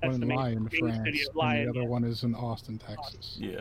That's 0.00 0.12
one 0.12 0.22
in 0.22 0.28
main- 0.28 0.38
Lyon, 0.38 0.68
France. 0.68 0.96
studio, 0.96 1.42
and 1.42 1.66
the 1.66 1.70
other 1.70 1.82
yeah. 1.82 1.88
one 1.88 2.04
is 2.04 2.22
in 2.22 2.34
Austin, 2.34 2.78
Texas. 2.78 3.36
Yeah. 3.38 3.60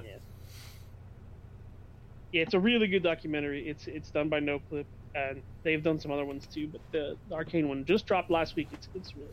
Yeah, 2.32 2.44
it's 2.44 2.54
a 2.54 2.60
really 2.60 2.88
good 2.88 3.02
documentary. 3.02 3.68
It's 3.68 3.88
it's 3.88 4.12
done 4.12 4.30
by 4.30 4.40
Noclip, 4.40 4.86
and 5.16 5.42
they've 5.64 5.84
done 5.84 6.00
some 6.00 6.12
other 6.12 6.26
ones 6.26 6.48
too. 6.48 6.68
But 6.68 6.82
the, 6.92 7.18
the 7.30 7.36
Arkane 7.36 7.68
one 7.68 7.86
just 7.86 8.06
dropped 8.06 8.30
last 8.30 8.56
week. 8.56 8.70
It's 8.72 8.88
it's 8.96 9.16
really 9.16 9.30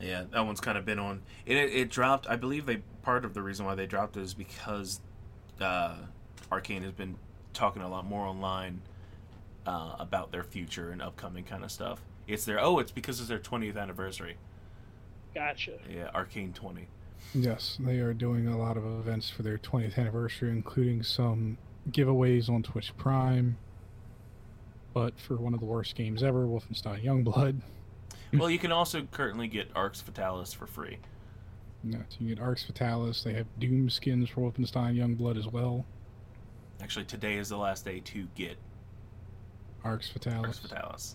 Yeah, 0.00 0.24
that 0.30 0.44
one's 0.44 0.60
kind 0.60 0.76
of 0.76 0.84
been 0.84 0.98
on. 0.98 1.22
It, 1.46 1.56
it, 1.56 1.72
it 1.72 1.90
dropped. 1.90 2.28
I 2.28 2.36
believe 2.36 2.66
they 2.66 2.78
part 3.02 3.24
of 3.24 3.34
the 3.34 3.42
reason 3.42 3.66
why 3.66 3.74
they 3.74 3.86
dropped 3.86 4.16
it 4.16 4.22
is 4.22 4.34
because 4.34 5.00
uh, 5.60 5.96
Arkane 6.50 6.82
has 6.82 6.92
been 6.92 7.16
talking 7.52 7.82
a 7.82 7.88
lot 7.88 8.06
more 8.06 8.26
online 8.26 8.82
uh, 9.66 9.96
about 9.98 10.32
their 10.32 10.44
future 10.44 10.90
and 10.90 11.02
upcoming 11.02 11.44
kind 11.44 11.64
of 11.64 11.70
stuff. 11.70 12.00
It's 12.26 12.44
their 12.44 12.60
oh, 12.60 12.78
it's 12.78 12.92
because 12.92 13.20
it's 13.20 13.28
their 13.28 13.38
20th 13.38 13.76
anniversary. 13.76 14.36
gotcha. 15.34 15.78
Yeah, 15.90 16.10
Arkane 16.14 16.54
20. 16.54 16.86
Yes, 17.34 17.78
they 17.80 18.00
are 18.00 18.12
doing 18.12 18.46
a 18.46 18.58
lot 18.58 18.76
of 18.76 18.84
events 18.84 19.30
for 19.30 19.42
their 19.42 19.58
20th 19.58 19.96
anniversary, 19.96 20.50
including 20.50 21.02
some 21.02 21.56
giveaways 21.90 22.48
on 22.48 22.62
Twitch 22.62 22.96
Prime. 22.96 23.56
But 24.92 25.18
for 25.18 25.36
one 25.36 25.54
of 25.54 25.60
the 25.60 25.66
worst 25.66 25.94
games 25.94 26.22
ever, 26.22 26.46
Wolfenstein 26.46 27.02
Youngblood, 27.04 27.60
well, 28.34 28.50
you 28.50 28.58
can 28.58 28.72
also 28.72 29.02
currently 29.10 29.48
get 29.48 29.68
Arx 29.74 30.02
Fatalis 30.02 30.54
for 30.54 30.66
free. 30.66 30.98
you, 31.82 31.92
know, 31.92 32.04
you 32.18 32.34
get 32.34 32.42
Arx 32.42 32.64
Fatalis. 32.70 33.22
They 33.22 33.32
have 33.32 33.46
Doom 33.58 33.88
skins 33.88 34.28
for 34.28 34.40
Wolfenstein 34.50 34.96
Youngblood 34.96 35.38
as 35.38 35.46
well. 35.48 35.84
Actually, 36.82 37.04
today 37.06 37.36
is 37.36 37.48
the 37.48 37.56
last 37.56 37.84
day 37.84 38.00
to 38.00 38.26
get 38.34 38.56
Arx 39.84 40.10
Fatalis. 40.12 40.44
Arx 40.44 40.58
Fatalis. 40.60 41.14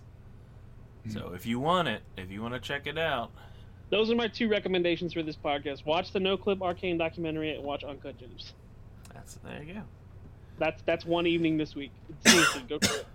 Hmm. 1.03 1.09
So 1.11 1.31
if 1.35 1.45
you 1.45 1.59
want 1.59 1.87
it, 1.87 2.01
if 2.17 2.31
you 2.31 2.41
want 2.41 2.53
to 2.53 2.59
check 2.59 2.87
it 2.87 2.97
out, 2.97 3.31
Those 3.89 4.09
are 4.11 4.15
my 4.15 4.27
two 4.27 4.49
recommendations 4.49 5.13
for 5.13 5.21
this 5.23 5.37
podcast. 5.37 5.85
Watch 5.85 6.11
the 6.11 6.19
No 6.19 6.35
Clip 6.35 6.59
Arkane 6.59 6.97
documentary 6.97 7.55
and 7.55 7.63
watch 7.63 7.83
Uncut 7.83 8.17
Gems. 8.17 8.53
that's 9.13 9.35
there 9.35 9.61
you 9.63 9.73
go. 9.75 9.81
That's 10.59 10.81
that's 10.83 11.05
one 11.05 11.27
evening 11.27 11.57
this 11.57 11.75
week. 11.75 11.91
Seriously, 12.25 12.63
go 12.67 12.79
for 12.81 12.95
it. 12.97 13.07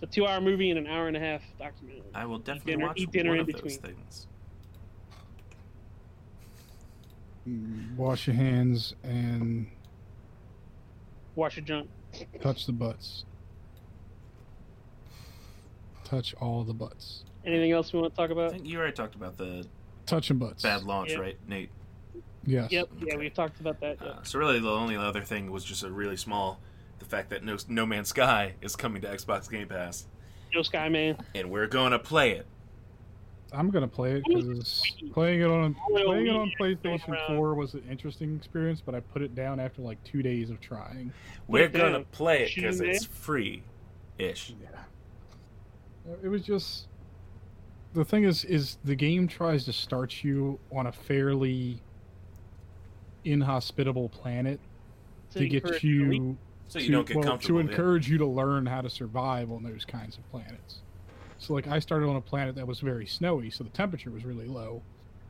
It's 0.00 0.10
a 0.12 0.14
two-hour 0.14 0.40
movie 0.40 0.70
and 0.70 0.78
an 0.78 0.86
hour 0.86 1.08
and 1.08 1.16
a 1.16 1.20
half 1.20 1.42
documentary. 1.58 2.02
I 2.14 2.24
will 2.26 2.38
definitely 2.38 2.72
dinner- 2.74 2.86
watch 2.86 2.98
eat 3.00 3.10
dinner 3.10 3.30
one 3.30 3.40
in 3.40 3.54
of 3.54 3.62
those 3.62 3.76
things. 3.76 4.26
Wash 7.96 8.26
your 8.26 8.36
hands 8.36 8.94
and 9.02 9.66
Wash 11.34 11.56
your 11.56 11.64
junk. 11.64 11.88
touch 12.40 12.66
the 12.66 12.72
butts. 12.72 13.24
Touch 16.04 16.34
all 16.40 16.64
the 16.64 16.74
butts. 16.74 17.24
Anything 17.44 17.72
else 17.72 17.92
we 17.92 18.00
want 18.00 18.12
to 18.14 18.16
talk 18.16 18.30
about? 18.30 18.42
I 18.42 18.46
about? 18.46 18.52
think 18.56 18.66
you 18.66 18.78
already 18.78 18.92
talked 18.94 19.14
about 19.14 19.36
the 19.36 19.66
Touching 20.06 20.38
butts. 20.38 20.62
bad 20.62 20.82
launch, 20.84 21.10
Yep. 21.10 21.20
right, 21.20 21.36
Nate? 21.48 21.70
Yes. 22.44 22.70
Yep. 22.72 22.88
Yeah, 23.00 23.16
we've 23.16 23.34
talked 23.34 23.60
about 23.60 23.80
that. 23.80 23.98
Yeah. 24.00 24.08
Uh, 24.08 24.22
so 24.22 24.38
really, 24.38 24.58
the 24.58 24.70
only 24.70 24.96
other 24.96 25.22
thing 25.22 25.50
was 25.50 25.64
just 25.64 25.82
a 25.82 25.90
really 25.90 26.16
small, 26.16 26.60
the 26.60 26.67
fact 27.08 27.30
that 27.30 27.42
No 27.44 27.56
No 27.68 27.86
Man's 27.86 28.08
Sky 28.08 28.54
is 28.62 28.76
coming 28.76 29.02
to 29.02 29.08
Xbox 29.08 29.50
Game 29.50 29.68
Pass, 29.68 30.06
No 30.54 30.62
Sky 30.62 30.88
Man. 30.88 31.16
and 31.34 31.50
we're 31.50 31.66
going 31.66 31.92
to 31.92 31.98
play 31.98 32.32
it. 32.32 32.46
I'm 33.50 33.70
gonna 33.70 33.88
play 33.88 34.12
it 34.12 34.24
because 34.28 34.82
playing 35.12 35.40
it 35.40 35.46
on 35.46 35.74
playing 35.90 36.26
it 36.26 36.36
on 36.36 36.52
PlayStation 36.60 37.16
4 37.28 37.54
was 37.54 37.72
an 37.72 37.82
interesting 37.90 38.36
experience, 38.36 38.82
but 38.84 38.94
I 38.94 39.00
put 39.00 39.22
it 39.22 39.34
down 39.34 39.58
after 39.58 39.80
like 39.80 40.02
two 40.04 40.22
days 40.22 40.50
of 40.50 40.60
trying. 40.60 41.14
We're 41.46 41.68
going 41.68 41.94
to 41.94 42.00
play 42.00 42.42
it 42.42 42.54
because 42.54 42.82
it's 42.82 43.06
free, 43.06 43.62
ish. 44.18 44.54
Yeah. 44.60 46.14
It 46.22 46.28
was 46.28 46.42
just 46.42 46.88
the 47.94 48.04
thing 48.04 48.24
is 48.24 48.44
is 48.44 48.76
the 48.84 48.94
game 48.94 49.26
tries 49.26 49.64
to 49.64 49.72
start 49.72 50.22
you 50.22 50.58
on 50.70 50.86
a 50.86 50.92
fairly 50.92 51.80
inhospitable 53.24 54.10
planet 54.10 54.60
to 55.34 55.48
get 55.48 55.82
you 55.82 56.04
elite- 56.04 56.36
So 56.68 56.78
you 56.78 56.86
to, 56.86 56.92
don't 56.92 57.06
get 57.06 57.16
well, 57.16 57.24
comfortable. 57.28 57.60
to 57.60 57.64
yeah. 57.64 57.70
encourage 57.70 58.08
you 58.08 58.18
to 58.18 58.26
learn 58.26 58.66
how 58.66 58.80
to 58.82 58.90
survive 58.90 59.50
on 59.50 59.62
those 59.62 59.84
kinds 59.84 60.16
of 60.18 60.30
planets. 60.30 60.80
So 61.38 61.54
like 61.54 61.66
I 61.66 61.78
started 61.78 62.08
on 62.08 62.16
a 62.16 62.20
planet 62.20 62.54
that 62.56 62.66
was 62.66 62.80
very 62.80 63.06
snowy, 63.06 63.50
so 63.50 63.64
the 63.64 63.70
temperature 63.70 64.10
was 64.10 64.24
really 64.24 64.46
low, 64.46 64.82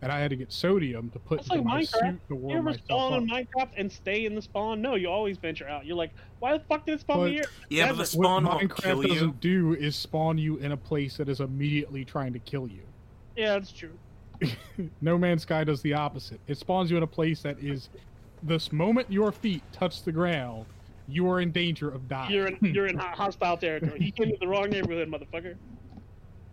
and 0.03 0.11
I 0.11 0.19
had 0.19 0.31
to 0.31 0.37
get 0.37 0.53
sodium 0.53 1.11
to 1.11 1.19
put 1.19 1.39
That's 1.41 1.51
into 1.51 1.63
like 1.63 1.67
my 1.67 1.83
Minecraft. 1.83 2.11
suit 2.13 2.29
to 2.29 2.35
You 2.35 2.37
warm 2.37 2.59
ever 2.59 2.63
myself 2.71 2.85
spawn 2.85 3.13
up. 3.13 3.23
in 3.23 3.29
Minecraft 3.29 3.69
and 3.77 3.93
stay 3.93 4.25
in 4.25 4.35
the 4.35 4.43
spawn? 4.43 4.81
No, 4.83 4.95
you 4.95 5.09
always 5.09 5.37
venture 5.37 5.69
out. 5.69 5.87
You're 5.87 5.97
like, 5.97 6.11
why 6.41 6.57
the 6.57 6.65
fuck 6.65 6.87
did 6.87 6.95
it 6.95 7.01
spawn 7.01 7.27
me 7.27 7.33
here? 7.35 7.45
Yeah, 7.69 7.89
but 7.91 7.99
the 7.99 8.07
spawn 8.07 8.45
what 8.45 8.55
won't 8.55 8.71
Minecraft 8.71 8.83
kill 8.83 9.03
you. 9.03 9.09
doesn't 9.15 9.41
do 9.41 9.75
is 9.75 9.95
spawn 9.97 10.39
you 10.39 10.57
in 10.57 10.73
a 10.73 10.77
place 10.77 11.19
that 11.19 11.29
is 11.29 11.41
immediately 11.41 12.05
trying 12.05 12.33
to 12.33 12.39
kill 12.41 12.67
you. 12.69 12.83
Yeah, 13.37 13.53
that's 13.53 13.71
true. 13.73 13.93
No 15.01 15.19
Man's 15.19 15.43
Sky 15.43 15.65
does 15.65 15.83
the 15.83 15.93
opposite. 15.95 16.41
It 16.47 16.57
spawns 16.59 16.91
you 16.91 16.97
in 16.97 17.03
a 17.03 17.07
place 17.09 17.43
that 17.43 17.59
is, 17.59 17.89
this 18.43 18.73
moment 18.73 19.11
your 19.13 19.33
feet 19.33 19.63
touch 19.73 20.05
the 20.05 20.13
ground, 20.13 20.65
you 21.09 21.29
are 21.31 21.41
in 21.41 21.51
danger 21.51 21.89
of 21.89 22.09
dying. 22.09 22.33
You're 22.33 22.47
in 22.49 22.59
you're 22.75 22.87
in 22.87 22.99
hostile 22.99 23.57
territory. 23.57 23.99
You 24.01 24.13
came 24.13 24.31
to 24.31 24.37
the 24.39 24.47
wrong 24.47 24.71
neighborhood, 24.71 25.09
motherfucker. 25.09 25.57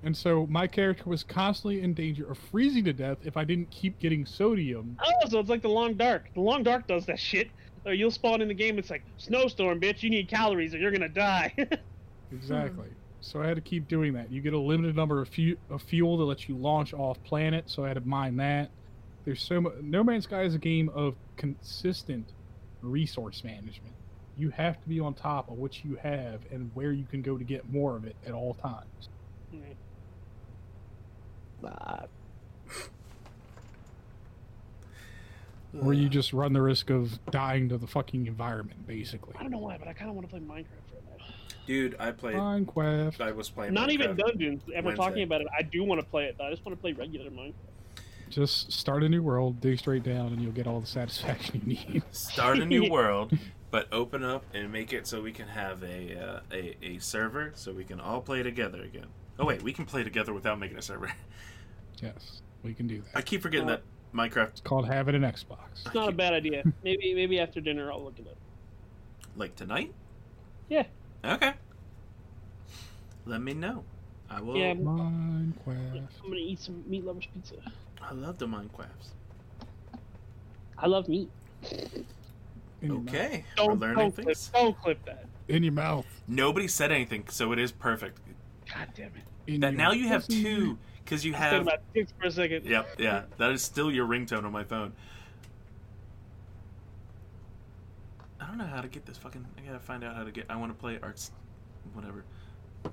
And 0.03 0.15
so 0.15 0.45
my 0.47 0.67
character 0.67 1.09
was 1.09 1.23
constantly 1.23 1.81
in 1.81 1.93
danger 1.95 2.29
of 2.29 2.37
freezing 2.37 2.85
to 2.85 2.93
death 2.93 3.17
if 3.23 3.37
I 3.37 3.43
didn't 3.43 3.71
keep 3.71 3.97
getting 3.99 4.25
sodium. 4.25 4.97
Oh, 5.03 5.29
so 5.29 5.39
it's 5.39 5.49
like 5.49 5.63
the 5.63 5.69
Long 5.69 5.95
Dark. 5.95 6.29
The 6.35 6.41
Long 6.41 6.61
Dark 6.61 6.85
does 6.87 7.07
that 7.07 7.19
shit. 7.19 7.49
Or 7.87 7.93
you'll 7.93 8.11
spawn 8.11 8.41
in 8.41 8.47
the 8.47 8.53
game. 8.53 8.77
It's 8.77 8.89
like 8.91 9.03
snowstorm, 9.17 9.79
bitch. 9.79 10.03
You 10.03 10.09
need 10.11 10.27
calories, 10.27 10.73
or 10.73 10.77
you're 10.77 10.91
gonna 10.91 11.09
die. 11.09 11.53
Exactly. 12.31 12.87
So 13.21 13.41
I 13.41 13.47
had 13.47 13.55
to 13.55 13.61
keep 13.61 13.87
doing 13.87 14.13
that. 14.13 14.31
You 14.31 14.41
get 14.41 14.53
a 14.53 14.59
limited 14.59 14.95
number 14.95 15.21
of, 15.21 15.29
fu- 15.29 15.55
of 15.69 15.81
fuel 15.81 16.17
to 16.17 16.23
let 16.23 16.49
you 16.49 16.57
launch 16.57 16.93
off 16.93 17.23
planet, 17.23 17.69
so 17.69 17.85
I 17.85 17.87
had 17.87 17.95
to 17.95 18.07
mine 18.07 18.35
that. 18.37 18.69
There's 19.23 19.41
so 19.41 19.61
much. 19.61 19.73
No 19.81 20.03
Man's 20.03 20.25
Sky 20.25 20.41
is 20.43 20.53
a 20.53 20.59
game 20.59 20.89
of 20.93 21.15
consistent 21.37 22.33
resource 22.81 23.43
management. 23.43 23.95
You 24.37 24.49
have 24.49 24.81
to 24.81 24.89
be 24.89 24.99
on 24.99 25.13
top 25.13 25.49
of 25.49 25.57
what 25.57 25.85
you 25.85 25.95
have 25.95 26.41
and 26.51 26.71
where 26.73 26.91
you 26.91 27.05
can 27.05 27.21
go 27.21 27.37
to 27.37 27.43
get 27.43 27.71
more 27.71 27.95
of 27.95 28.05
it 28.05 28.15
at 28.25 28.33
all 28.33 28.53
times. 28.55 29.09
Or 35.81 35.93
you 35.93 36.07
just 36.07 36.31
run 36.31 36.53
the 36.53 36.61
risk 36.61 36.89
of 36.89 37.19
dying 37.31 37.69
to 37.69 37.77
the 37.77 37.87
fucking 37.87 38.27
environment, 38.27 38.87
basically. 38.87 39.33
I 39.37 39.41
don't 39.41 39.51
know 39.51 39.57
why, 39.57 39.77
but 39.77 39.87
I 39.87 39.93
kind 39.93 40.09
of 40.09 40.15
want 40.15 40.27
to 40.27 40.31
play 40.31 40.39
Minecraft 40.39 40.93
right 40.93 41.19
now. 41.19 41.25
Dude, 41.67 41.95
I 41.99 42.11
played. 42.11 42.35
Minecraft. 42.35 43.19
I 43.19 43.31
was 43.31 43.49
playing. 43.49 43.73
Not 43.73 43.89
even 43.89 44.11
Minecraft. 44.11 44.27
Dungeons. 44.27 44.61
Ever 44.73 44.87
Wednesday. 44.87 45.03
talking 45.03 45.23
about 45.23 45.41
it? 45.41 45.47
I 45.57 45.63
do 45.63 45.83
want 45.83 45.99
to 45.99 46.07
play 46.07 46.25
it. 46.25 46.35
Though. 46.37 46.45
I 46.45 46.51
just 46.51 46.65
want 46.65 46.77
to 46.77 46.81
play 46.81 46.93
regular 46.93 47.29
Minecraft. 47.29 47.53
Just 48.29 48.71
start 48.71 49.03
a 49.03 49.09
new 49.09 49.21
world, 49.21 49.61
dig 49.61 49.79
straight 49.79 50.03
down, 50.03 50.27
and 50.27 50.41
you'll 50.41 50.51
get 50.51 50.65
all 50.65 50.79
the 50.79 50.87
satisfaction 50.87 51.61
you 51.65 51.75
need. 51.75 52.03
Start 52.11 52.59
a 52.59 52.65
new 52.65 52.89
world, 52.89 53.37
but 53.75 53.89
open 53.91 54.23
up 54.23 54.41
and 54.53 54.71
make 54.71 54.93
it 54.93 55.05
so 55.05 55.21
we 55.21 55.33
can 55.33 55.49
have 55.49 55.83
a, 55.83 56.17
uh, 56.17 56.39
a 56.49 56.77
a 56.81 56.97
server 56.99 57.51
so 57.55 57.73
we 57.73 57.83
can 57.83 57.99
all 57.99 58.21
play 58.21 58.41
together 58.41 58.81
again. 58.81 59.07
Oh 59.37 59.43
wait, 59.45 59.61
we 59.63 59.73
can 59.73 59.83
play 59.83 60.01
together 60.01 60.33
without 60.33 60.57
making 60.57 60.77
a 60.77 60.81
server. 60.81 61.11
Yes, 62.01 62.41
we 62.61 62.73
can 62.73 62.87
do 62.87 63.01
that. 63.01 63.17
I 63.17 63.21
keep 63.21 63.41
forgetting 63.41 63.69
Uh, 63.69 63.77
that 63.77 63.81
Minecraft, 64.13 64.49
It's 64.49 64.59
called 64.61 64.85
having 64.85 65.15
an 65.15 65.21
Xbox. 65.23 65.59
It's 65.85 65.95
not 65.95 66.09
a 66.09 66.11
bad 66.11 66.33
idea. 66.33 66.63
Maybe 66.83 67.13
maybe 67.13 67.39
after 67.39 67.59
dinner 67.61 67.89
I'll 67.91 68.03
look 68.03 68.19
it 68.19 68.27
up. 68.27 68.37
like 69.37 69.55
tonight. 69.55 69.93
Yeah. 70.69 70.83
Okay. 71.23 71.53
Let 73.25 73.41
me 73.41 73.53
know. 73.53 73.83
I 74.29 74.41
will. 74.41 74.57
Yeah. 74.57 74.73
Minecraft. 74.73 76.07
I'm 76.23 76.29
gonna 76.29 76.35
eat 76.35 76.59
some 76.59 76.83
meat 76.87 77.05
lovers 77.05 77.27
pizza. 77.33 77.55
I 78.01 78.13
love 78.13 78.37
the 78.39 78.47
Minecrafts. 78.47 79.11
I 80.77 80.87
love 80.87 81.07
meat. 81.09 81.29
In 82.81 82.87
your 82.89 82.97
mouth. 82.99 83.09
Okay, 83.15 83.45
Don't, 83.55 83.67
we're 83.67 83.73
learning 83.75 83.97
don't 83.97 84.11
clip, 84.15 84.25
things. 84.27 84.51
don't 84.53 84.77
clip 84.81 85.05
that. 85.05 85.25
In 85.47 85.63
your 85.63 85.73
mouth. 85.73 86.05
Nobody 86.27 86.67
said 86.67 86.91
anything, 86.91 87.25
so 87.29 87.51
it 87.51 87.59
is 87.59 87.71
perfect. 87.71 88.19
God 88.73 88.89
damn 88.95 89.07
it. 89.07 89.13
In 89.51 89.61
That 89.61 89.73
your 89.73 89.77
now 89.77 89.91
you 89.91 90.07
have 90.07 90.27
two 90.27 90.77
because 91.03 91.23
you 91.23 91.33
I 91.35 91.37
have. 91.37 91.61
about 91.63 91.79
dicks 91.93 92.11
for 92.19 92.27
a 92.27 92.31
second. 92.31 92.65
Yep, 92.65 92.95
yeah. 92.97 93.23
That 93.37 93.51
is 93.51 93.61
still 93.61 93.91
your 93.91 94.07
ringtone 94.07 94.43
on 94.43 94.51
my 94.51 94.63
phone. 94.63 94.91
I 98.41 98.47
don't 98.47 98.57
know 98.57 98.65
how 98.65 98.81
to 98.81 98.87
get 98.87 99.05
this 99.05 99.17
fucking. 99.17 99.45
I 99.57 99.61
gotta 99.61 99.79
find 99.79 100.03
out 100.03 100.15
how 100.15 100.23
to 100.23 100.31
get. 100.31 100.45
I 100.49 100.55
want 100.55 100.71
to 100.71 100.77
play 100.79 100.99
arts, 101.01 101.31
whatever. 101.93 102.23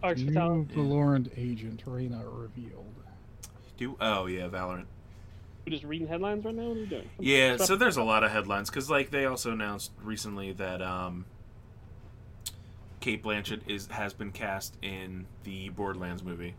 Arch 0.02 0.18
New 0.18 0.32
Fatality. 0.32 0.74
Valorant 0.74 1.30
agent 1.36 1.82
Reyna 1.86 2.22
revealed. 2.26 2.94
Do 3.76 3.96
oh 4.00 4.26
yeah, 4.26 4.48
Valorant. 4.48 4.86
We're 5.64 5.72
just 5.72 5.84
reading 5.84 6.08
headlines 6.08 6.44
right 6.44 6.54
now. 6.54 6.64
What 6.64 6.76
are 6.76 6.80
we 6.80 6.86
doing? 6.86 7.08
Yeah, 7.20 7.56
Stop. 7.56 7.68
so 7.68 7.76
there's 7.76 7.96
a 7.96 8.02
lot 8.02 8.24
of 8.24 8.32
headlines 8.32 8.68
because 8.68 8.90
like 8.90 9.10
they 9.10 9.26
also 9.26 9.52
announced 9.52 9.92
recently 10.02 10.52
that 10.54 10.82
um, 10.82 11.24
Cate 13.00 13.22
Blanchett 13.22 13.60
is 13.68 13.86
has 13.88 14.12
been 14.12 14.32
cast 14.32 14.76
in 14.82 15.26
the 15.44 15.68
Borderlands 15.70 16.24
movie. 16.24 16.54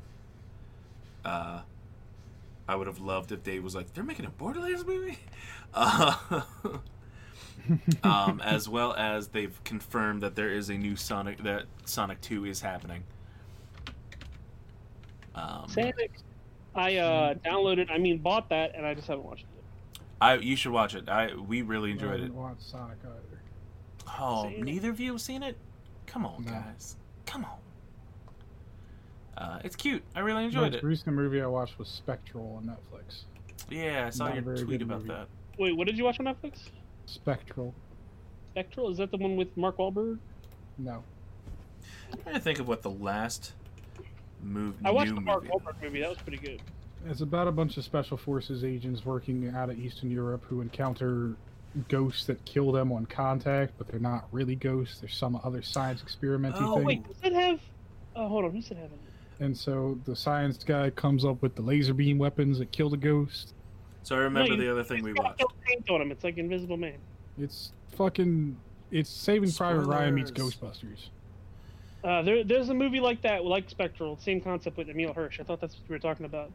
Uh, 1.26 1.62
I 2.68 2.76
would 2.76 2.88
have 2.88 3.00
loved 3.00 3.32
if 3.34 3.44
they 3.44 3.60
was 3.60 3.76
like 3.76 3.94
they're 3.94 4.04
making 4.06 4.26
a 4.26 4.30
Borderlands 4.30 4.86
movie, 4.86 5.18
uh, 5.74 6.16
um, 8.04 8.40
as 8.42 8.70
well 8.70 8.94
as 8.94 9.28
they've 9.30 9.62
confirmed 9.66 10.22
that 10.24 10.36
there 10.36 10.50
is 10.50 10.70
a 10.70 10.78
new 10.78 10.96
Sonic 10.96 11.44
that 11.44 11.66
Sonic 11.84 12.22
Two 12.22 12.46
is 12.46 12.62
happening. 12.62 13.04
Um, 15.36 15.66
Sonic. 15.68 16.12
I 16.76 16.98
uh, 16.98 17.34
downloaded. 17.36 17.92
I 17.92 17.98
mean, 17.98 18.18
bought 18.20 18.50
that, 18.50 18.74
and 18.76 18.86
I 18.86 18.94
just 18.94 19.08
haven't 19.08 19.26
watched 19.26 19.44
it. 19.44 20.00
I 20.22 20.36
you 20.36 20.56
should 20.56 20.72
watch 20.72 20.96
it. 20.96 21.08
I 21.10 21.36
we 21.36 21.62
really 21.62 21.90
I 21.90 21.94
enjoyed 21.94 22.16
it. 22.16 22.20
haven't 22.22 22.36
watched 22.36 22.64
Sonic 22.64 22.98
either. 23.04 23.42
Oh, 24.20 24.44
Seen 24.50 24.54
it. 24.54 24.64
neither 24.64 24.90
of 24.90 25.00
you 25.00 25.12
have 25.14 25.22
seen 25.22 25.44
it? 25.44 25.58
Come 26.08 26.26
on, 26.26 26.44
No. 26.46 26.52
guys. 26.52 26.98
Come 27.26 27.46
on. 27.46 27.58
Uh, 29.38 29.60
it's 29.64 29.76
cute. 29.76 30.04
I 30.16 30.20
really 30.20 30.42
The 30.42 30.46
enjoyed 30.46 30.72
most 30.74 30.84
it. 30.84 30.88
recent 30.88 31.16
movie 31.16 31.42
I 31.42 31.48
watched 31.48 31.80
was 31.80 31.88
Spectral 31.90 32.56
on 32.58 32.66
Netflix. 32.66 33.24
Yeah, 33.70 34.06
I 34.08 34.10
saw 34.12 34.26
Not 34.26 34.32
a 34.34 34.36
your 34.36 34.44
very 34.44 34.58
tweet 34.60 34.70
good 34.80 34.82
about 34.84 35.00
movie. 35.00 35.10
that. 35.10 35.28
Wait, 35.58 35.76
what 35.76 35.88
did 35.88 35.98
you 35.98 36.04
watch 36.04 36.20
on 36.20 36.26
Netflix? 36.28 36.70
Spectral. 37.06 37.74
Spectral. 38.52 38.92
Is 38.92 38.98
that 39.00 39.10
the 39.12 39.18
one 39.18 39.36
with 39.36 39.56
Mark 39.58 39.78
Wahlberg? 39.78 40.20
No. 40.78 41.04
I'm 42.12 42.20
trying 42.22 42.36
to 42.36 42.42
think 42.42 42.60
of 42.60 42.68
what 42.68 42.82
the 42.84 42.90
last 42.92 43.54
move, 44.44 44.76
I 44.84 44.92
watched 44.92 45.10
new 45.12 45.16
the 45.16 45.22
Mark 45.22 45.44
movie. 45.44 45.54
Wahlberg 45.56 45.82
movie. 45.82 46.02
That 46.02 46.10
was 46.10 46.18
pretty 46.20 46.38
good. 46.38 46.62
It's 47.06 47.22
about 47.22 47.48
a 47.48 47.52
bunch 47.52 47.78
of 47.78 47.84
special 47.84 48.16
forces 48.18 48.64
agents 48.64 49.06
working 49.06 49.50
out 49.56 49.70
of 49.70 49.78
Eastern 49.78 50.10
Europe 50.10 50.44
who 50.48 50.62
encounter 50.62 51.36
ghosts 51.90 52.26
that 52.28 52.44
kill 52.46 52.72
them 52.72 52.92
on 52.92 53.06
contact, 53.08 53.74
but 53.78 53.88
they're 53.90 54.00
not 54.00 54.28
really 54.32 54.56
ghosts. 54.56 55.00
They're 55.00 55.10
some 55.10 55.40
other 55.44 55.62
science 55.62 56.02
experimenty 56.02 56.56
Oh, 56.62 56.76
thing. 56.78 56.86
Wait, 56.86 57.08
does 57.08 57.18
it 57.24 57.34
have? 57.34 57.60
Oh, 58.16 58.28
hold 58.28 58.46
on. 58.46 58.52
Who 58.52 58.62
said 58.62 58.78
have 58.78 58.92
it? 58.92 59.00
And 59.40 59.58
so 59.58 60.00
the 60.06 60.16
science 60.16 60.64
guy 60.64 60.92
comes 60.92 61.26
up 61.26 61.42
with 61.42 61.56
the 61.56 61.62
laser 61.62 61.94
beam 61.94 62.18
weapons 62.20 62.60
that 62.60 62.72
kill 62.72 62.90
the 62.90 62.98
ghost. 62.98 63.54
So 64.04 64.16
I 64.16 64.20
remember 64.20 64.50
No, 64.50 64.56
you- 64.56 64.62
the 64.62 64.72
other 64.72 64.84
thing 64.84 65.04
we 65.04 65.12
It's 65.12 65.20
got 65.20 65.40
watched. 65.40 65.54
paint 65.66 65.90
on 65.90 66.02
him. 66.02 66.12
It's 66.12 66.24
like 66.24 66.38
Invisible 66.38 66.78
Man. 66.78 66.98
It's 67.38 67.74
fucking. 67.96 68.56
It's 68.92 69.10
Saving 69.10 69.52
Private 69.52 69.88
Ryan 69.88 70.14
meets 70.14 70.30
Ghostbusters. 70.32 71.10
Uh, 72.04 72.22
there, 72.22 72.44
there's 72.44 72.70
a 72.70 72.74
movie 72.74 73.00
like 73.00 73.22
that, 73.22 73.46
like 73.46 73.70
Spectral, 73.70 74.18
same 74.18 74.42
concept 74.42 74.78
with 74.78 74.90
Emile 74.90 75.14
Hirsch. 75.14 75.40
I 75.40 75.44
thought 75.44 75.62
that's 75.62 75.76
what 75.76 75.84
we 75.90 75.96
were 75.96 76.00
talking 76.00 76.26
about. 76.26 76.48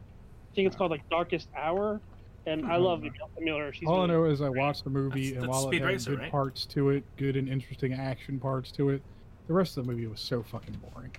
I 0.51 0.55
think 0.55 0.67
it's 0.67 0.75
called 0.75 0.91
like 0.91 1.07
Darkest 1.09 1.47
Hour, 1.57 1.99
and 2.45 2.65
I 2.67 2.75
love 2.75 2.99
Emile, 3.03 3.29
Emile 3.41 3.57
Hirsch. 3.57 3.79
He's 3.79 3.89
All 3.89 3.95
I 3.95 4.05
really- 4.05 4.07
know 4.09 4.23
is 4.25 4.41
I 4.41 4.49
watched 4.49 4.83
the 4.83 4.89
movie, 4.91 5.31
That's- 5.31 5.33
and 5.33 5.41
that's 5.43 5.49
while 5.49 5.67
Speed 5.67 5.77
it 5.81 5.85
had 5.85 5.87
Racer, 5.93 6.09
good 6.11 6.19
right? 6.19 6.31
parts 6.31 6.65
to 6.67 6.89
it, 6.91 7.03
good 7.17 7.35
and 7.35 7.49
interesting 7.49 7.93
action 7.93 8.39
parts 8.39 8.71
to 8.73 8.89
it, 8.89 9.01
the 9.47 9.53
rest 9.53 9.77
of 9.77 9.85
the 9.85 9.91
movie 9.91 10.05
was 10.05 10.19
so 10.21 10.43
fucking 10.43 10.75
boring. 10.93 11.11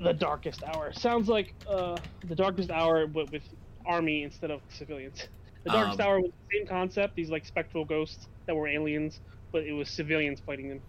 The 0.00 0.12
Darkest 0.12 0.62
Hour 0.64 0.92
sounds 0.92 1.28
like 1.28 1.54
uh, 1.66 1.96
the 2.26 2.34
Darkest 2.34 2.70
Hour, 2.70 3.06
but 3.06 3.32
with 3.32 3.42
army 3.86 4.22
instead 4.22 4.50
of 4.50 4.60
civilians. 4.68 5.28
The 5.64 5.70
Darkest 5.70 6.00
Um, 6.00 6.06
Hour 6.06 6.20
was 6.20 6.30
the 6.50 6.58
same 6.58 6.66
concept. 6.66 7.16
These 7.16 7.30
like 7.30 7.44
spectral 7.46 7.84
ghosts 7.86 8.28
that 8.46 8.54
were 8.54 8.68
aliens, 8.68 9.20
but 9.50 9.64
it 9.64 9.72
was 9.72 9.88
civilians 9.88 10.40
fighting 10.40 10.68
them. 10.68 10.80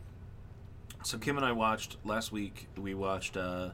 So 1.04 1.18
Kim 1.18 1.38
and 1.38 1.46
I 1.46 1.52
watched 1.52 1.98
last 2.04 2.32
week. 2.32 2.68
We 2.78 2.94
watched 2.94 3.38
uh, 3.38 3.70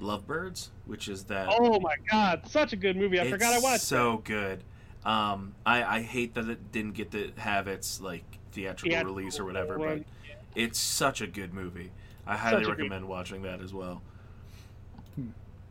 Lovebirds, 0.00 0.68
which 0.86 1.08
is 1.08 1.24
that. 1.24 1.48
Oh 1.50 1.80
my 1.80 1.94
god, 2.10 2.42
such 2.48 2.72
a 2.72 2.76
good 2.76 2.96
movie! 2.96 3.20
I 3.20 3.30
forgot 3.30 3.54
I 3.54 3.58
watched. 3.60 3.82
It. 3.84 3.86
So 3.86 4.18
good. 4.24 4.62
Um, 5.04 5.54
I 5.64 5.82
I 5.98 6.02
hate 6.02 6.34
that 6.34 6.48
it 6.48 6.70
didn't 6.72 6.92
get 6.92 7.10
to 7.12 7.32
have 7.38 7.66
its 7.68 8.00
like 8.00 8.24
theatrical 8.52 8.90
Theatrical 8.90 9.14
release 9.16 9.40
or 9.40 9.44
whatever, 9.44 9.78
but 9.78 10.02
it's 10.54 10.78
such 10.78 11.20
a 11.22 11.26
good 11.26 11.54
movie. 11.54 11.90
I 12.26 12.36
highly 12.36 12.62
a 12.62 12.66
good- 12.66 12.78
recommend 12.78 13.08
watching 13.08 13.42
that 13.42 13.60
as 13.60 13.72
well. 13.72 14.02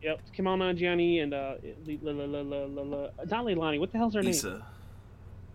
Yep, 0.02 0.20
Kumail 0.36 0.58
Nanjiani 0.58 1.22
and 1.24 1.34
uh, 1.34 1.54
la, 2.02 3.08
not 3.24 3.44
Leilani. 3.44 3.80
What 3.80 3.90
the 3.90 3.98
hell's 3.98 4.14
her 4.14 4.22
name? 4.22 4.30
Issa, 4.30 4.64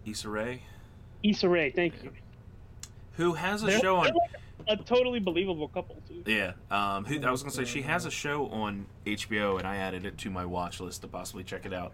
Issa 0.05 0.29
Rae, 0.29 0.61
Issa 1.23 1.47
Rae. 1.47 1.71
Thank 1.71 2.03
you. 2.03 2.11
who 3.13 3.33
has 3.33 3.63
a 3.63 3.67
They're- 3.67 3.79
show 3.79 3.97
on. 3.97 4.05
like 4.07 4.13
a 4.67 4.77
totally 4.77 5.19
believable 5.19 5.67
couple 5.67 6.01
too. 6.07 6.23
Yeah, 6.25 6.53
um, 6.71 7.05
who, 7.05 7.21
I 7.25 7.31
was 7.31 7.41
gonna 7.43 7.53
say 7.53 7.65
she 7.65 7.81
has 7.83 8.05
a 8.05 8.11
show 8.11 8.47
on 8.47 8.85
HBO, 9.05 9.57
and 9.57 9.67
I 9.67 9.77
added 9.77 10.05
it 10.05 10.17
to 10.19 10.29
my 10.29 10.45
watch 10.45 10.79
list 10.79 11.01
to 11.01 11.07
possibly 11.07 11.43
check 11.43 11.65
it 11.65 11.73
out. 11.73 11.93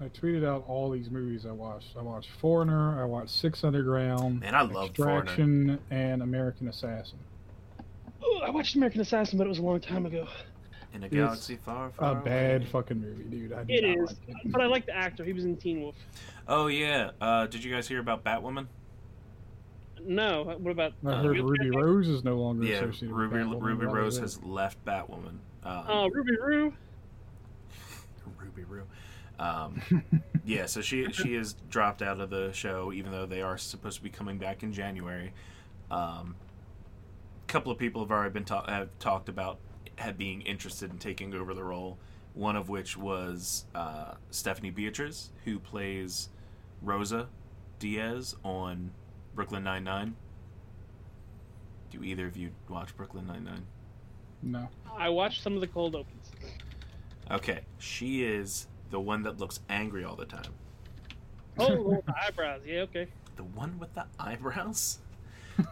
I 0.00 0.04
tweeted 0.04 0.46
out 0.46 0.64
all 0.68 0.90
these 0.90 1.10
movies 1.10 1.44
I 1.44 1.50
watched. 1.50 1.96
I 1.98 2.02
watched 2.02 2.30
Foreigner. 2.40 3.02
I 3.02 3.04
watched 3.04 3.30
Six 3.30 3.64
Underground. 3.64 4.44
and 4.44 4.54
I 4.54 4.62
love 4.62 4.94
Foreigner. 4.94 5.18
Extraction 5.22 5.80
and 5.90 6.22
American 6.22 6.68
Assassin. 6.68 7.18
Ooh, 8.24 8.38
I 8.44 8.50
watched 8.50 8.76
American 8.76 9.00
Assassin, 9.00 9.38
but 9.38 9.46
it 9.46 9.50
was 9.50 9.58
a 9.58 9.62
long 9.62 9.80
time 9.80 10.06
ago. 10.06 10.28
In 10.94 11.02
a 11.02 11.06
It's 11.06 11.14
galaxy 11.14 11.56
far, 11.56 11.90
far 11.90 12.12
A 12.12 12.24
bad 12.24 12.66
fucking 12.68 13.00
movie, 13.00 13.24
dude. 13.24 13.52
I 13.52 13.64
do 13.64 13.72
It 13.74 13.82
not 13.98 14.04
is, 14.10 14.16
like 14.28 14.44
it. 14.44 14.52
but 14.52 14.60
I 14.60 14.66
like 14.66 14.86
the 14.86 14.96
actor. 14.96 15.24
He 15.24 15.32
was 15.32 15.44
in 15.44 15.56
Teen 15.56 15.82
Wolf. 15.82 15.96
Oh 16.46 16.68
yeah. 16.68 17.10
Uh, 17.20 17.46
did 17.46 17.62
you 17.64 17.72
guys 17.74 17.88
hear 17.88 17.98
about 17.98 18.22
Batwoman? 18.24 18.68
No, 20.04 20.56
what 20.58 20.70
about? 20.70 20.92
I 21.04 21.10
uh, 21.10 21.22
heard 21.22 21.32
Wheelchair 21.36 21.44
Ruby 21.44 21.70
King? 21.70 21.80
Rose 21.80 22.08
is 22.08 22.24
no 22.24 22.36
longer 22.36 22.64
Yeah, 22.66 22.76
associated 22.76 23.10
with 23.10 23.32
Ruby 23.32 23.36
Batwoman. 23.36 23.62
Ruby 23.62 23.86
Rose 23.86 24.18
has 24.18 24.42
left 24.42 24.84
Batwoman. 24.84 25.38
Um, 25.64 25.84
Oh, 25.88 26.08
Ruby 26.10 26.36
Roo. 26.40 26.72
Ruby 28.38 28.64
Roo. 28.64 28.82
Um, 29.38 29.80
yeah, 30.44 30.66
so 30.66 30.80
she 30.80 31.10
she 31.12 31.34
is 31.34 31.54
dropped 31.70 32.02
out 32.02 32.20
of 32.20 32.30
the 32.30 32.52
show, 32.52 32.92
even 32.92 33.12
though 33.12 33.26
they 33.26 33.42
are 33.42 33.56
supposed 33.58 33.96
to 33.98 34.02
be 34.02 34.10
coming 34.10 34.38
back 34.38 34.62
in 34.62 34.72
January. 34.72 35.32
Um, 35.90 36.34
a 37.44 37.46
couple 37.52 37.70
of 37.72 37.78
people 37.78 38.02
have 38.02 38.10
already 38.10 38.32
been 38.32 38.44
ta- 38.44 38.66
have 38.68 38.88
talked 38.98 39.28
about 39.28 39.58
had 39.96 40.18
being 40.18 40.42
interested 40.42 40.90
in 40.90 40.98
taking 40.98 41.34
over 41.34 41.54
the 41.54 41.64
role. 41.64 41.98
One 42.34 42.56
of 42.56 42.68
which 42.68 42.96
was 42.96 43.64
uh, 43.74 44.14
Stephanie 44.30 44.70
Beatriz, 44.70 45.30
who 45.44 45.58
plays 45.58 46.28
Rosa 46.82 47.28
Diaz 47.80 48.36
on 48.44 48.92
Brooklyn 49.38 49.62
Nine 49.62 49.84
Nine. 49.84 50.16
Do 51.92 52.02
either 52.02 52.26
of 52.26 52.36
you 52.36 52.50
watch 52.68 52.96
Brooklyn 52.96 53.28
Nine 53.28 53.44
Nine? 53.44 53.64
No. 54.42 54.68
I 54.96 55.10
watched 55.10 55.44
some 55.44 55.54
of 55.54 55.60
the 55.60 55.68
cold 55.68 55.94
opens. 55.94 56.32
Okay, 57.30 57.60
she 57.78 58.24
is 58.24 58.66
the 58.90 58.98
one 58.98 59.22
that 59.22 59.38
looks 59.38 59.60
angry 59.68 60.02
all 60.02 60.16
the 60.16 60.24
time. 60.24 60.52
Oh, 61.56 62.02
the 62.06 62.14
eyebrows. 62.20 62.62
Yeah, 62.66 62.80
okay. 62.80 63.06
The 63.36 63.44
one 63.44 63.78
with 63.78 63.94
the 63.94 64.06
eyebrows. 64.18 64.98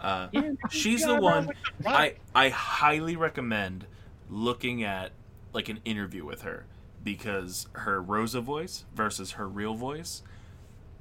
Uh, 0.00 0.26
Yeah, 0.32 0.50
she's 0.68 1.02
the 1.02 1.14
the 1.14 1.20
one. 1.20 1.46
like 1.46 1.56
the 1.80 1.88
I 1.90 2.14
I 2.34 2.48
highly 2.48 3.14
recommend 3.14 3.86
looking 4.28 4.82
at 4.82 5.10
like 5.52 5.68
an 5.68 5.78
interview 5.84 6.24
with 6.24 6.42
her 6.42 6.66
because 7.04 7.68
her 7.72 8.02
Rosa 8.02 8.40
voice 8.40 8.84
versus 8.94 9.32
her 9.32 9.46
real 9.48 9.74
voice 9.74 10.24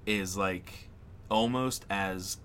is 0.05 0.37
like 0.37 0.89
almost 1.31 1.87
as 1.89 2.37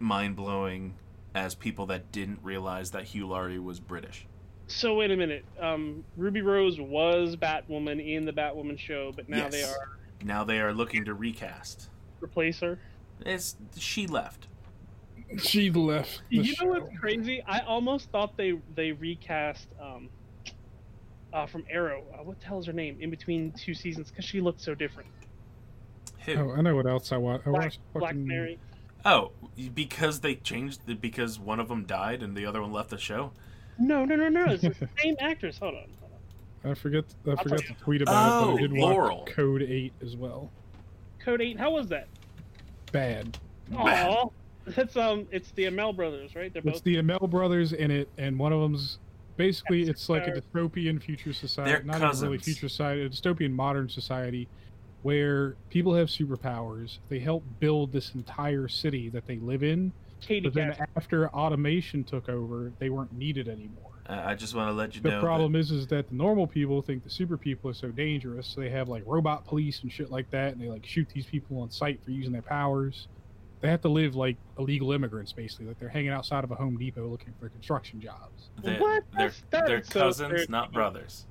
mind 0.00 0.34
blowing 0.34 0.94
as 1.34 1.54
people 1.54 1.86
that 1.86 2.10
didn't 2.10 2.40
realize 2.42 2.90
that 2.90 3.04
Hugh 3.04 3.28
Laurie 3.28 3.60
was 3.60 3.78
British. 3.78 4.26
So 4.66 4.94
wait 4.94 5.10
a 5.10 5.16
minute. 5.16 5.44
Um, 5.60 6.04
Ruby 6.16 6.42
Rose 6.42 6.80
was 6.80 7.36
Batwoman 7.36 8.04
in 8.04 8.24
the 8.24 8.32
Batwoman 8.32 8.78
show, 8.78 9.12
but 9.14 9.28
now 9.28 9.48
they 9.48 9.62
are 9.62 9.98
Now 10.24 10.42
they 10.44 10.60
are 10.60 10.72
looking 10.72 11.04
to 11.04 11.14
recast. 11.14 11.88
replace 12.20 12.60
her. 12.60 12.78
It's 13.24 13.56
she 13.76 14.06
left. 14.06 14.48
She 15.38 15.70
left. 15.70 16.22
The 16.30 16.36
you 16.38 16.44
show. 16.54 16.64
know 16.64 16.70
what's 16.80 16.98
crazy? 16.98 17.42
I 17.46 17.60
almost 17.60 18.10
thought 18.10 18.36
they 18.36 18.58
they 18.74 18.92
recast 18.92 19.68
um, 19.80 20.08
uh, 21.32 21.46
from 21.46 21.64
Arrow. 21.70 22.02
Uh, 22.12 22.22
what 22.24 22.40
the 22.40 22.46
hell 22.46 22.58
is 22.58 22.66
her 22.66 22.72
name? 22.72 22.96
In 23.00 23.10
between 23.10 23.52
two 23.52 23.74
seasons, 23.74 24.10
because 24.10 24.24
she 24.24 24.40
looked 24.40 24.60
so 24.60 24.74
different. 24.74 25.08
Who? 26.26 26.34
Oh, 26.34 26.52
I 26.56 26.60
know 26.62 26.74
what 26.76 26.86
else 26.86 27.12
I 27.12 27.16
watched. 27.16 27.46
I 27.46 27.50
Black, 27.50 27.62
watched 27.64 27.80
Black 27.94 28.16
Mary. 28.16 28.58
Oh, 29.04 29.32
because 29.74 30.20
they 30.20 30.34
changed 30.36 30.86
the, 30.86 30.94
because 30.94 31.38
one 31.38 31.60
of 31.60 31.68
them 31.68 31.84
died 31.84 32.22
and 32.22 32.36
the 32.36 32.46
other 32.46 32.60
one 32.62 32.72
left 32.72 32.90
the 32.90 32.98
show. 32.98 33.32
No, 33.78 34.04
no, 34.04 34.14
no, 34.16 34.28
no. 34.28 34.44
It's 34.52 34.62
the 34.62 34.88
same 35.02 35.16
actress. 35.20 35.58
Hold 35.58 35.74
on. 35.74 35.84
Hold 36.00 36.12
on. 36.64 36.70
I 36.70 36.74
forget. 36.74 37.04
I 37.26 37.30
I'll 37.30 37.36
forgot 37.38 37.58
to 37.60 37.74
tweet 37.74 38.02
about 38.02 38.12
it, 38.12 38.46
but 38.46 38.52
Oh, 38.52 38.56
I 38.56 38.60
did 38.60 38.72
Laurel. 38.72 39.18
watch 39.20 39.30
Code 39.30 39.62
Eight 39.62 39.92
as 40.02 40.16
well. 40.16 40.50
Code 41.18 41.40
Eight. 41.40 41.58
How 41.58 41.70
was 41.70 41.88
that? 41.88 42.08
Bad. 42.92 43.38
Bad. 43.70 44.08
Oh, 44.10 44.32
that's 44.66 44.96
um. 44.96 45.26
It's 45.30 45.50
the 45.52 45.64
Amell 45.64 45.94
brothers, 45.96 46.34
right? 46.34 46.52
They're 46.52 46.62
It's 46.64 46.78
both. 46.80 46.84
the 46.84 46.96
Amell 46.96 47.30
brothers 47.30 47.72
in 47.72 47.90
it, 47.90 48.08
and 48.18 48.38
one 48.38 48.52
of 48.52 48.60
them's 48.60 48.98
basically 49.36 49.84
That's 49.84 50.00
it's 50.00 50.08
like 50.10 50.26
a 50.26 50.32
dystopian 50.32 51.00
future 51.02 51.32
society, 51.32 51.70
They're 51.72 51.82
not 51.84 51.96
even 51.96 52.08
really 52.20 52.36
cousins. 52.38 52.44
future 52.44 52.68
society, 52.68 53.02
a 53.04 53.08
dystopian 53.08 53.52
modern 53.52 53.88
society 53.88 54.48
where 55.02 55.56
people 55.70 55.94
have 55.94 56.08
superpowers. 56.08 56.98
They 57.08 57.18
help 57.20 57.44
build 57.58 57.92
this 57.92 58.14
entire 58.14 58.68
city 58.68 59.08
that 59.10 59.26
they 59.26 59.38
live 59.38 59.62
in, 59.62 59.92
Katie 60.20 60.40
but 60.48 60.54
then 60.54 60.68
Cassidy. 60.72 60.90
after 60.96 61.28
automation 61.30 62.04
took 62.04 62.28
over, 62.28 62.72
they 62.78 62.90
weren't 62.90 63.12
needed 63.12 63.48
anymore. 63.48 63.90
I 64.06 64.32
I 64.32 64.34
just 64.34 64.54
want 64.54 64.68
to 64.68 64.72
let 64.74 64.94
you 64.94 65.00
The 65.00 65.10
know. 65.10 65.20
The 65.20 65.22
problem 65.26 65.54
is, 65.56 65.70
is 65.70 65.86
that 65.88 66.08
the 66.08 66.14
normal 66.14 66.46
people 66.46 66.82
think 66.82 67.04
the 67.04 67.10
super 67.10 67.36
people 67.36 67.70
are 67.70 67.74
so 67.74 67.88
dangerous. 67.88 68.46
So 68.48 68.60
they 68.60 68.70
have 68.70 68.88
like 68.88 69.02
robot 69.06 69.46
police 69.46 69.82
and 69.82 69.90
shit 69.92 70.10
like 70.10 70.30
that, 70.32 70.52
and 70.52 70.60
they 70.60 70.68
like 70.68 70.84
shoot 70.84 71.08
these 71.14 71.26
people 71.26 71.60
on 71.60 71.70
sight 71.70 72.00
for 72.04 72.10
using 72.10 72.32
their 72.32 72.42
powers. 72.42 73.08
They 73.60 73.68
have 73.68 73.82
to 73.82 73.88
live 73.88 74.16
like 74.16 74.36
illegal 74.58 74.92
immigrants, 74.92 75.32
basically. 75.32 75.66
Like 75.66 75.78
they're 75.78 75.88
hanging 75.88 76.10
outside 76.10 76.44
of 76.44 76.50
a 76.50 76.54
Home 76.54 76.76
Depot 76.78 77.06
looking 77.06 77.34
for 77.38 77.48
construction 77.50 78.00
jobs. 78.00 78.50
that 78.56 78.64
they're, 78.64 78.80
What? 78.80 79.04
they're, 79.16 79.32
they're 79.50 79.78
is 79.80 79.88
so 79.88 80.00
cousins, 80.00 80.48
not 80.48 80.72
brothers. 80.72 81.26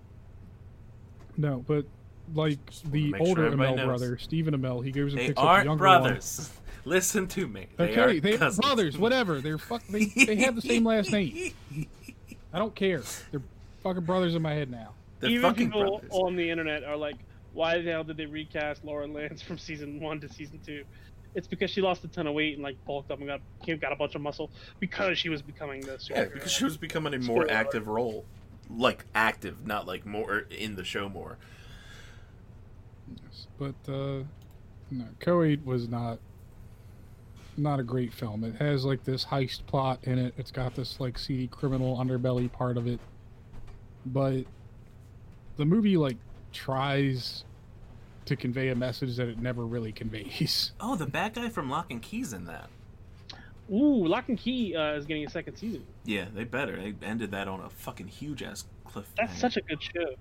No, 1.37 1.63
but 1.67 1.85
like 2.33 2.65
Just 2.69 2.91
the 2.91 3.11
make 3.11 3.19
sure 3.19 3.27
older 3.27 3.45
everybody 3.45 3.71
Amell 3.73 3.75
knows. 3.77 3.85
brother, 3.85 4.17
Stephen 4.17 4.53
Amell, 4.53 4.83
he 4.83 4.91
goes 4.91 5.13
and 5.13 5.21
They 5.21 5.27
picks 5.27 5.37
up 5.39 5.43
the 5.43 5.47
aren't 5.49 5.65
younger 5.65 5.79
brothers. 5.81 6.51
Listen 6.85 7.27
to 7.27 7.47
me. 7.47 7.67
They 7.77 7.89
Okay, 7.91 8.01
are 8.01 8.19
they 8.19 8.37
are 8.37 8.51
brothers, 8.53 8.97
whatever. 8.97 9.41
They're 9.41 9.57
fuck. 9.57 9.83
They, 9.87 10.05
they 10.05 10.35
have 10.37 10.55
the 10.55 10.61
same 10.61 10.85
last 10.85 11.11
name. 11.11 11.53
I 12.53 12.57
don't 12.57 12.73
care. 12.73 13.01
They're 13.31 13.41
fucking 13.83 14.03
brothers 14.05 14.33
in 14.35 14.41
my 14.41 14.53
head 14.53 14.71
now. 14.71 14.93
They're 15.19 15.29
Even 15.29 15.41
fucking 15.43 15.67
people 15.67 15.99
brothers. 15.99 16.09
on 16.11 16.35
the 16.35 16.49
internet 16.49 16.83
are 16.83 16.95
like, 16.95 17.17
"Why 17.53 17.79
the 17.81 17.91
hell 17.91 18.03
did 18.05 18.17
they 18.17 18.25
recast 18.25 18.83
Laurel 18.85 19.09
Lance 19.09 19.41
from 19.47 19.57
season 19.57 19.99
one 19.99 20.19
to 20.21 20.29
season 20.29 20.59
two? 20.65 20.83
It's 21.35 21.47
because 21.47 21.69
she 21.69 21.81
lost 21.81 22.03
a 22.05 22.07
ton 22.07 22.25
of 22.25 22.33
weight 22.33 22.55
and 22.55 22.63
like 22.63 22.83
bulked 22.85 23.11
up 23.11 23.19
and 23.19 23.27
got 23.27 23.41
got 23.81 23.91
a 23.91 23.95
bunch 23.95 24.15
of 24.15 24.21
muscle 24.21 24.49
because 24.79 25.17
she 25.19 25.29
was 25.29 25.41
becoming 25.43 25.81
the 25.81 25.99
Yeah, 26.09 26.25
because 26.25 26.51
she 26.51 26.63
was 26.63 26.77
becoming 26.77 27.13
a 27.13 27.19
more 27.19 27.45
active 27.51 27.87
role, 27.87 28.25
like 28.69 29.05
active, 29.13 29.67
not 29.67 29.85
like 29.85 30.05
more 30.07 30.45
in 30.49 30.75
the 30.75 30.83
show 30.83 31.07
more. 31.07 31.37
Yes, 33.23 33.47
But 33.57 33.91
uh, 33.91 34.23
no, 34.91 35.05
Coed 35.19 35.65
was 35.65 35.87
not 35.87 36.19
not 37.57 37.79
a 37.79 37.83
great 37.83 38.13
film. 38.13 38.43
It 38.43 38.55
has 38.55 38.85
like 38.85 39.03
this 39.03 39.25
heist 39.25 39.65
plot 39.65 39.99
in 40.03 40.17
it. 40.17 40.33
It's 40.37 40.51
got 40.51 40.75
this 40.75 40.99
like 40.99 41.19
seedy 41.19 41.47
criminal 41.47 41.97
underbelly 41.97 42.51
part 42.51 42.77
of 42.77 42.87
it, 42.87 42.99
but 44.05 44.45
the 45.57 45.65
movie 45.65 45.97
like 45.97 46.17
tries 46.53 47.43
to 48.25 48.35
convey 48.35 48.69
a 48.69 48.75
message 48.75 49.17
that 49.17 49.27
it 49.27 49.39
never 49.39 49.65
really 49.65 49.91
conveys. 49.91 50.71
Oh, 50.81 50.95
the 50.95 51.05
bad 51.05 51.33
guy 51.33 51.49
from 51.49 51.69
Locke 51.69 51.91
and 51.91 52.01
Key's 52.01 52.31
in 52.31 52.45
that. 52.45 52.69
Ooh, 53.71 54.07
Locke 54.07 54.29
and 54.29 54.37
Key 54.37 54.75
uh, 54.75 54.93
is 54.93 55.05
getting 55.05 55.25
a 55.25 55.29
second 55.29 55.57
season. 55.57 55.85
Yeah, 56.05 56.25
they 56.33 56.43
better. 56.43 56.75
They 56.75 56.93
ended 57.05 57.31
that 57.31 57.47
on 57.47 57.59
a 57.59 57.69
fucking 57.69 58.07
huge 58.07 58.41
ass 58.41 58.65
cliff. 58.85 59.07
That's 59.17 59.37
such 59.37 59.57
a 59.57 59.61
good 59.61 59.81
show. 59.81 60.15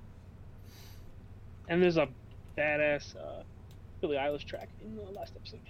And 1.69 1.83
there's 1.83 1.97
a 1.97 2.09
badass 2.59 3.17
uh, 3.17 3.43
Billie 4.01 4.17
Eilish 4.17 4.45
track 4.45 4.69
in 4.85 4.97
the 4.97 5.03
last 5.03 5.35
episode. 5.37 5.61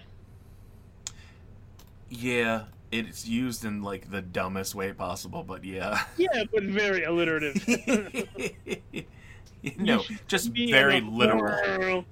Yeah, 2.09 2.65
it's 2.91 3.29
used 3.29 3.65
in 3.65 3.83
like 3.83 4.11
the 4.11 4.23
dumbest 4.23 4.75
way 4.75 4.93
possible, 4.93 5.43
but 5.43 5.65
yeah. 5.65 6.05
Yeah, 6.17 6.45
but 6.53 6.65
very 6.65 7.05
alliterative. 7.05 7.67
no, 9.79 10.03
should 10.03 10.27
just 10.27 10.49
very 10.49 11.01
literal. 11.01 11.43
world. 11.43 12.05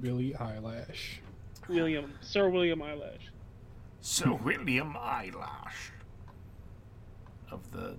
Billie 0.00 0.34
Eyelash. 0.34 1.20
William, 1.68 2.12
Sir 2.20 2.48
William 2.48 2.82
Eyelash. 2.82 3.30
Sir 4.00 4.32
William 4.32 4.96
Eyelash. 4.98 5.92
Of 7.50 7.70
the 7.72 7.96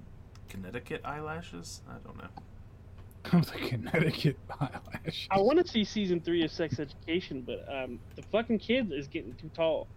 Connecticut 0.50 1.02
eyelashes? 1.06 1.82
I 1.90 1.94
don't 2.06 2.18
know. 2.18 2.28
Of 3.32 3.52
the 3.52 3.58
Connecticut 3.58 4.38
Eyelash. 4.60 5.28
I 5.32 5.40
want 5.40 5.60
to 5.60 5.68
see 5.68 5.84
season 5.84 6.22
three 6.22 6.44
of 6.44 6.52
Sex 6.52 6.80
Education, 6.80 7.42
but 7.42 7.66
um, 7.74 8.00
the 8.16 8.22
fucking 8.24 8.60
kid 8.60 8.92
is 8.92 9.08
getting 9.08 9.34
too 9.36 9.50
tall. 9.56 9.88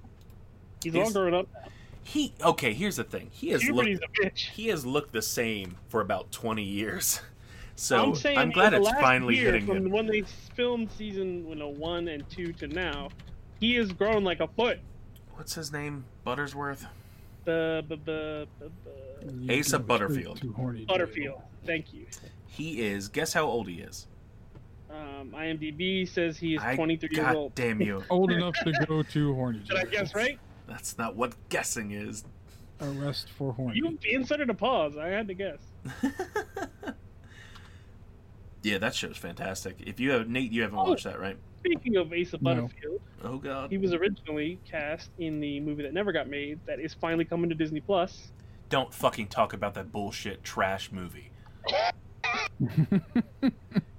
He's, 0.82 0.94
all 0.94 1.10
grown 1.10 1.34
up. 1.34 1.48
He 2.04 2.32
okay. 2.42 2.72
Here's 2.72 2.96
the 2.96 3.04
thing. 3.04 3.28
He 3.32 3.50
has 3.50 3.60
Puberty's 3.62 4.00
looked. 4.00 4.18
a 4.18 4.22
bitch. 4.22 4.50
He 4.50 4.68
has 4.68 4.86
looked 4.86 5.12
the 5.12 5.22
same 5.22 5.76
for 5.88 6.00
about 6.00 6.30
twenty 6.32 6.64
years. 6.64 7.20
So 7.80 7.96
I'm 7.96 8.08
I'm, 8.08 8.14
saying 8.16 8.50
glad 8.50 8.74
in 8.74 8.82
the 8.82 8.88
it's 8.88 8.92
last 8.92 9.00
finally 9.00 9.36
year, 9.36 9.52
hitting 9.52 9.64
from 9.64 9.76
him. 9.76 9.90
when 9.92 10.06
they 10.06 10.24
filmed 10.56 10.90
season 10.98 11.48
you 11.48 11.54
know 11.54 11.68
one 11.68 12.08
and 12.08 12.28
two 12.28 12.52
to 12.54 12.66
now, 12.66 13.08
he 13.60 13.76
has 13.76 13.92
grown 13.92 14.24
like 14.24 14.40
a 14.40 14.48
foot. 14.48 14.80
What's 15.34 15.54
his 15.54 15.70
name? 15.72 16.04
Buttersworth. 16.26 16.86
The, 17.44 17.84
the, 17.88 17.96
the, 18.04 18.48
the, 18.58 18.70
the 19.24 19.32
You 19.32 19.60
Asa 19.60 19.78
go 19.78 19.84
straight 19.84 19.86
Butterfield. 19.86 20.40
to 20.40 20.52
horny 20.54 20.78
jail. 20.80 20.86
Butterfield. 20.88 21.42
Thank 21.64 21.94
you. 21.94 22.06
He 22.58 22.80
is. 22.82 23.08
Guess 23.08 23.32
how 23.32 23.44
old 23.46 23.68
he 23.68 23.76
is. 23.76 24.06
Um, 24.90 25.30
IMDb 25.34 26.08
says 26.08 26.36
he 26.36 26.56
is 26.56 26.62
I, 26.62 26.74
23 26.74 27.08
years 27.12 27.24
God 27.24 27.36
old. 27.36 27.54
damn 27.54 27.80
you! 27.80 28.02
Old 28.10 28.32
enough 28.32 28.54
to 28.64 28.72
go 28.86 29.02
to 29.02 29.34
horny 29.34 29.60
Did 29.60 29.76
I 29.76 29.84
guess 29.84 30.14
right? 30.14 30.38
That's 30.66 30.98
not 30.98 31.14
what 31.14 31.34
guessing 31.50 31.92
is. 31.92 32.24
Arrest 32.80 33.28
for 33.30 33.52
horny. 33.52 33.76
You 33.78 33.96
inserted 34.10 34.50
a 34.50 34.54
pause. 34.54 34.96
I 34.96 35.06
had 35.08 35.28
to 35.28 35.34
guess. 35.34 35.58
Yeah, 38.62 38.78
that 38.78 38.92
show's 38.94 39.16
fantastic. 39.16 39.76
If 39.86 40.00
you 40.00 40.10
have 40.10 40.28
Nate, 40.28 40.50
you 40.50 40.62
haven't 40.62 40.78
Oh. 40.78 40.90
watched 40.90 41.04
that, 41.04 41.20
right? 41.20 41.36
Speaking 41.60 41.96
of 41.96 42.12
Ace 42.12 42.32
of 42.32 42.42
No. 42.42 42.54
Butterfield, 42.54 43.00
Oh 43.22 43.38
God! 43.38 43.70
he 43.70 43.78
was 43.78 43.94
originally 43.94 44.58
cast 44.68 45.10
in 45.18 45.38
the 45.40 45.60
movie 45.60 45.84
that 45.84 45.94
never 45.94 46.10
got 46.12 46.28
made. 46.28 46.58
That 46.66 46.80
is 46.80 46.92
finally 46.92 47.24
coming 47.24 47.48
to 47.50 47.54
Disney 47.54 47.80
Plus. 47.80 48.32
Don't 48.68 48.92
fucking 48.92 49.28
talk 49.28 49.52
about 49.52 49.74
that 49.74 49.92
bullshit 49.92 50.42
trash 50.42 50.90
movie. 50.92 51.30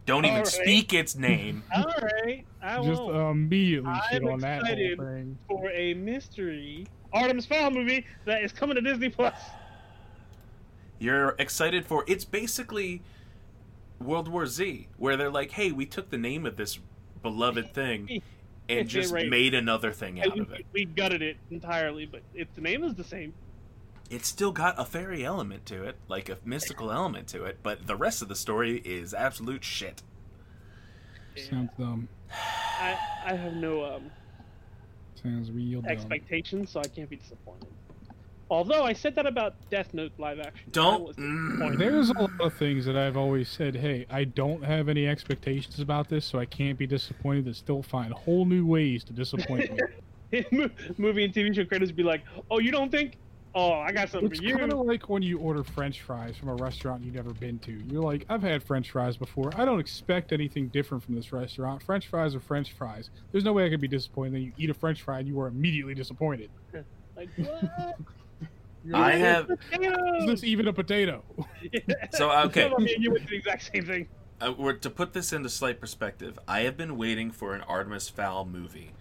Don't 0.06 0.26
even 0.26 0.38
All 0.38 0.44
right. 0.44 0.48
speak 0.48 0.94
its 0.94 1.16
name. 1.16 1.64
All 1.76 1.86
right, 2.24 2.44
I 2.62 2.82
Just 2.84 3.02
won't. 3.02 3.16
Uh, 3.16 3.30
immediately 3.30 3.94
shit 4.12 4.24
I'm 4.24 4.30
on 4.30 4.40
that 4.40 4.62
whole 4.64 4.72
excited. 4.72 4.98
thing. 4.98 5.38
for 5.48 5.70
a 5.70 5.94
mystery 5.94 6.88
Artemis 7.14 7.46
Fowl 7.46 7.70
movie 7.72 8.06
that 8.26 8.44
is 8.44 8.52
coming 8.52 8.76
to 8.76 8.82
Disney 8.82 9.10
Plus. 9.10 9.36
You're 10.98 11.36
excited 11.40 11.86
for 11.86 12.04
it's 12.08 12.26
basically 12.26 13.02
World 14.00 14.28
War 14.28 14.46
Z, 14.48 14.88
where 14.98 15.16
they're 15.16 15.30
like, 15.32 15.52
"Hey, 15.52 15.72
we 15.72 15.86
took 15.86 16.10
the 16.10 16.18
name 16.18 16.46
of 16.46 16.58
this 16.58 16.80
beloved 17.22 17.74
thing 17.74 18.22
and 18.68 18.88
just 18.90 19.14
Right. 19.14 19.30
made 19.30 19.54
another 19.54 19.92
thing 19.92 20.22
out 20.22 20.34
we, 20.36 20.42
of 20.42 20.52
it." 20.52 20.66
we 20.74 20.86
gutted 20.86 21.22
it 21.22 21.38
entirely, 21.52 22.06
but 22.06 22.22
if 22.34 22.54
the 22.56 22.62
name 22.62 22.84
is 22.84 22.96
the 22.96 23.04
same, 23.04 23.34
It's 24.10 24.28
still 24.28 24.52
got 24.52 24.76
a 24.80 24.86
fairy 24.86 25.24
element 25.24 25.66
to 25.68 25.84
it, 25.84 25.98
like 26.08 26.30
a 26.30 26.38
mystical 26.44 26.92
element 26.92 27.28
to 27.30 27.44
it, 27.46 27.60
but 27.62 27.86
the 27.86 27.96
rest 27.96 28.22
of 28.22 28.28
the 28.28 28.36
story 28.36 28.82
is 28.84 29.14
absolute 29.14 29.64
shit. 29.64 30.02
Sounds 31.38 31.70
dumb. 31.78 32.10
I, 32.32 32.98
I 33.26 33.36
have 33.36 33.54
no 33.54 33.84
um, 33.86 34.12
Sounds 35.22 35.52
real 35.52 35.82
dumb. 35.82 35.92
expectations, 35.92 36.72
so 36.72 36.80
I 36.80 36.88
can't 36.88 37.10
be 37.10 37.18
disappointed. 37.18 37.68
Although 38.52 38.84
I 38.84 38.94
said 38.94 39.14
that 39.14 39.28
about 39.28 39.54
Death 39.70 39.94
Note 39.94 40.12
live 40.18 40.40
action. 40.40 40.70
Don't- 40.72 41.16
mm. 41.18 41.78
There's 41.78 42.10
a 42.10 42.14
lot 42.14 42.32
of 42.40 42.54
things 42.56 42.84
that 42.86 42.98
I've 42.98 43.16
always 43.16 43.48
said, 43.48 43.76
hey, 43.76 44.08
I 44.10 44.24
don't 44.24 44.64
have 44.64 44.90
any 44.90 45.08
expectations 45.08 45.80
about 45.80 46.10
this, 46.10 46.26
so 46.26 46.40
I 46.40 46.46
can't 46.46 46.76
be 46.78 46.88
disappointed 46.88 47.46
and 47.46 47.56
still 47.56 47.84
find 47.84 48.12
whole 48.12 48.46
new 48.46 48.66
ways 48.66 49.04
to 49.04 49.14
disappoint 49.14 49.72
me. 49.72 50.46
Movie 50.98 51.26
and 51.26 51.34
TV 51.34 51.54
show 51.56 51.66
creators 51.66 51.92
be 51.92 52.04
like, 52.04 52.22
"Oh, 52.50 52.60
you 52.60 52.72
don't 52.72 52.92
think? 52.92 53.18
Oh, 53.56 53.72
I 53.74 53.92
got 53.92 54.10
something 54.10 54.30
It's 54.30 54.40
for 54.40 54.46
you." 54.46 54.58
kind 54.58 54.72
of 54.72 54.80
like 54.80 55.10
when 55.10 55.24
you 55.24 55.40
order 55.40 55.64
French 55.64 56.02
fries 56.02 56.38
from 56.38 56.50
a 56.50 56.56
restaurant 56.56 57.04
you've 57.04 57.16
never 57.16 57.34
been 57.34 57.58
to. 57.60 57.72
You're 57.72 58.04
like, 58.04 58.26
I've 58.30 58.44
had 58.44 58.62
French 58.62 58.92
fries 58.92 59.18
before. 59.18 59.52
I 59.56 59.66
don't 59.66 59.80
expect 59.80 60.32
anything 60.32 60.68
different 60.68 61.04
from 61.04 61.16
this 61.16 61.32
restaurant. 61.34 61.82
French 61.82 62.08
fries 62.08 62.36
are 62.36 62.40
French 62.40 62.74
fries. 62.74 63.10
There's 63.32 63.44
no 63.44 63.54
way 63.54 63.66
I 63.66 63.70
could 63.70 63.82
be 63.82 63.88
disappointed. 63.88 64.34
Then 64.36 64.42
you 64.44 64.52
eat 64.58 64.70
a 64.70 64.74
French 64.74 65.02
fry 65.02 65.20
and 65.20 65.28
you 65.28 65.40
are 65.40 65.48
immediately 65.48 65.94
disappointed. 65.96 66.50
Like, 67.18 67.30
what? 67.36 67.98
You're 68.86 68.96
I 68.96 69.00
like, 69.12 69.16
have- 69.16 69.52
Is 70.22 70.26
this 70.26 70.44
even 70.46 70.70
a 70.70 70.74
potato? 70.74 71.22
So, 72.14 72.32
okay. 72.46 72.72
I 72.74 72.78
mean, 72.82 73.02
you 73.02 73.12
went 73.12 73.24
to 73.26 73.30
the 73.30 73.36
exact 73.36 73.70
same 73.74 73.86
thing. 73.86 74.08
Uh, 74.40 74.54
we're, 74.58 74.72
to 74.74 74.90
put 74.90 75.12
this 75.12 75.34
into 75.34 75.50
slight 75.50 75.82
perspective, 75.82 76.40
I 76.48 76.62
have 76.62 76.78
been 76.78 76.96
waiting 76.98 77.30
for 77.32 77.54
an 77.56 77.62
Artemis 77.64 78.08
Fowl 78.08 78.46
movie 78.46 78.92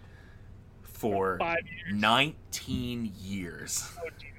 for 0.83 1.39
Five 1.39 1.59
years. 1.65 1.93
19 1.95 3.13
years. 3.21 3.89
Oh, 4.05 4.09
Jesus. 4.19 4.35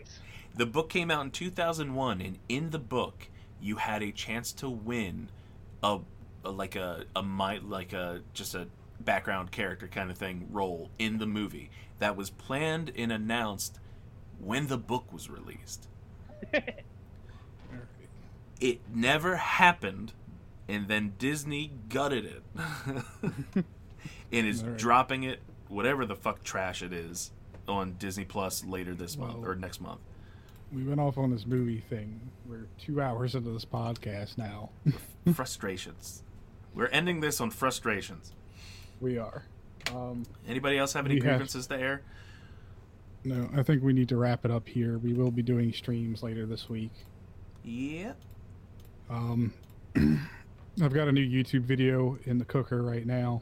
The 0.59 0.65
book 0.65 0.89
came 0.89 1.09
out 1.09 1.23
in 1.23 1.31
2001, 1.31 2.19
and 2.19 2.37
in 2.49 2.71
the 2.71 2.79
book, 2.79 3.29
you 3.61 3.77
had 3.77 4.03
a 4.03 4.11
chance 4.11 4.51
to 4.51 4.69
win 4.69 5.29
a, 5.81 5.99
a 6.43 6.51
like 6.51 6.75
a 6.75 7.05
a 7.15 7.23
mi- 7.23 7.59
like 7.59 7.93
a 7.93 8.19
just 8.33 8.55
a 8.55 8.67
background 8.99 9.51
character 9.51 9.87
kind 9.87 10.11
of 10.11 10.17
thing 10.17 10.49
role 10.51 10.89
in 10.99 11.17
the 11.17 11.25
movie 11.25 11.69
that 11.99 12.17
was 12.17 12.29
planned 12.29 12.91
and 12.97 13.09
announced 13.09 13.79
when 14.37 14.67
the 14.67 14.77
book 14.77 15.13
was 15.13 15.29
released. 15.29 15.87
It 18.59 18.81
never 18.93 19.37
happened, 19.37 20.11
and 20.67 20.89
then 20.89 21.13
Disney 21.17 21.71
gutted 21.87 22.25
it 22.25 22.43
and 23.55 23.65
is 24.45 24.61
Alright. 24.61 24.77
dropping 24.77 25.23
it, 25.23 25.39
whatever 25.69 26.05
the 26.05 26.17
fuck 26.17 26.43
trash 26.43 26.81
it 26.81 26.91
is, 26.91 27.31
on 27.69 27.93
Disney 27.93 28.25
Plus 28.25 28.65
later 28.65 28.93
this 28.93 29.15
month 29.15 29.45
or 29.45 29.55
next 29.55 29.79
month. 29.79 30.01
We 30.71 30.83
went 30.83 30.99
off 30.99 31.17
on 31.17 31.31
this 31.31 31.45
movie 31.47 31.83
thing. 31.89 32.19
We're 32.47 32.67
two 32.77 33.01
hours 33.01 33.33
into 33.35 33.49
this 33.51 33.65
podcast 33.65 34.37
now. 34.37 34.69
frustrations. 35.33 36.23
We're 36.75 36.87
ending 36.87 37.21
this 37.21 37.41
on 37.41 37.49
frustrations. 37.49 38.33
we 39.01 39.17
are. 39.17 39.43
Um, 39.93 40.23
Anybody 40.47 40.77
else 40.77 40.93
have 40.93 41.05
any 41.05 41.15
We 41.15 41.21
have- 41.21 41.29
grievances 41.37 41.67
to 41.67 41.75
air? 41.79 42.01
no, 43.25 43.49
I 43.55 43.63
think 43.63 43.81
we 43.83 43.91
need 43.93 44.07
to 44.09 44.17
wrap 44.17 44.45
it 44.45 44.51
up 44.51 44.67
here. 44.67 44.97
We 44.99 45.13
will 45.13 45.31
be 45.31 45.41
doing 45.41 45.73
streams 45.73 46.21
later 46.23 46.45
this 46.45 46.69
week. 46.69 46.91
Yeah. 47.63 48.13
Um, 49.09 49.53
I've 49.95 50.93
got 50.93 51.07
a 51.07 51.11
new 51.11 51.25
YouTube 51.27 51.63
video 51.63 52.17
in 52.25 52.37
the 52.37 52.45
cooker 52.45 52.83
right 52.83 53.05
now. 53.05 53.41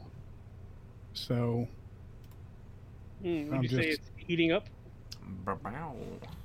So 1.12 1.68
Hmm, 3.22 3.44
would 3.48 3.54
I'm 3.54 3.62
you 3.64 3.68
say 3.68 3.88
it's 3.90 4.10
heating 4.16 4.50
up? 4.52 4.66
Bow. 5.44 5.94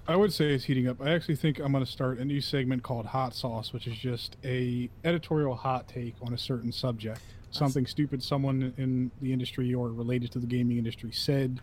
I 0.07 0.15
would 0.17 0.33
say 0.33 0.53
it's 0.53 0.65
heating 0.65 0.87
up. 0.87 1.01
I 1.01 1.11
actually 1.11 1.35
think 1.35 1.59
I'm 1.59 1.71
going 1.71 1.83
to 1.83 1.89
start 1.89 2.19
a 2.19 2.25
new 2.25 2.41
segment 2.41 2.83
called 2.83 3.05
Hot 3.05 3.33
Sauce, 3.33 3.71
which 3.71 3.87
is 3.87 3.95
just 3.95 4.35
a 4.43 4.89
editorial 5.05 5.55
hot 5.55 5.87
take 5.87 6.15
on 6.21 6.33
a 6.33 6.37
certain 6.37 6.71
subject. 6.71 7.21
Something 7.51 7.85
stupid 7.85 8.21
someone 8.23 8.73
in 8.77 9.11
the 9.21 9.31
industry 9.31 9.73
or 9.73 9.89
related 9.89 10.31
to 10.31 10.39
the 10.39 10.47
gaming 10.47 10.77
industry 10.77 11.11
said. 11.11 11.61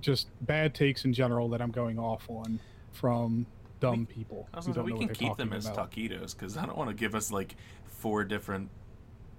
Just 0.00 0.28
bad 0.40 0.74
takes 0.74 1.04
in 1.04 1.12
general 1.12 1.48
that 1.50 1.60
I'm 1.60 1.72
going 1.72 1.98
off 1.98 2.24
on 2.30 2.60
from 2.92 3.46
dumb 3.80 4.06
people 4.06 4.46
I 4.52 4.58
was 4.58 4.66
who 4.66 4.74
gonna 4.74 4.88
don't 4.88 4.98
we 4.98 5.06
can 5.06 5.14
keep 5.14 5.36
them 5.36 5.48
talking 5.48 5.58
as 5.58 5.66
about. 5.66 5.90
taquitos 5.90 6.32
because 6.34 6.56
I 6.56 6.66
don't 6.66 6.76
want 6.76 6.90
to 6.90 6.94
give 6.94 7.14
us 7.14 7.32
like 7.32 7.56
four 7.86 8.24
different, 8.24 8.70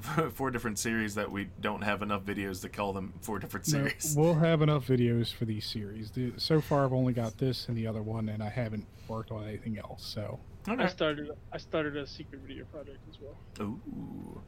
four 0.34 0.52
different 0.52 0.80
series 0.80 1.16
that 1.16 1.32
we 1.32 1.50
don't 1.62 1.84
have 1.84 2.02
enough 2.02 2.24
videos 2.24 2.62
to 2.62 2.70
call 2.70 2.94
them 2.94 3.14
four 3.22 3.40
different 3.40 3.68
No, 3.68 3.72
series. 3.80 4.16
we'll 4.18 4.36
have 4.36 4.62
enough 4.62 4.88
videos 4.88 5.34
for 5.34 5.46
these 5.46 5.66
series. 5.66 6.12
The, 6.12 6.34
so 6.38 6.62
far, 6.62 6.86
I've 6.86 6.94
only 6.94 7.14
got 7.14 7.38
this 7.38 7.68
and 7.68 7.78
the 7.78 7.88
other 7.88 8.02
one, 8.02 8.30
and 8.30 8.42
I 8.44 8.50
haven't 8.50 8.86
worked 9.08 9.32
on 9.32 9.48
anything 9.48 9.78
else. 9.78 10.06
So, 10.06 10.40
I 10.68 10.88
started. 10.88 11.32
I 11.52 11.58
started 11.58 11.98
a 11.98 12.06
secret 12.08 12.42
video 12.46 12.66
project 12.66 13.00
as 13.10 13.18
well. 13.20 13.36
Ooh. 13.62 14.42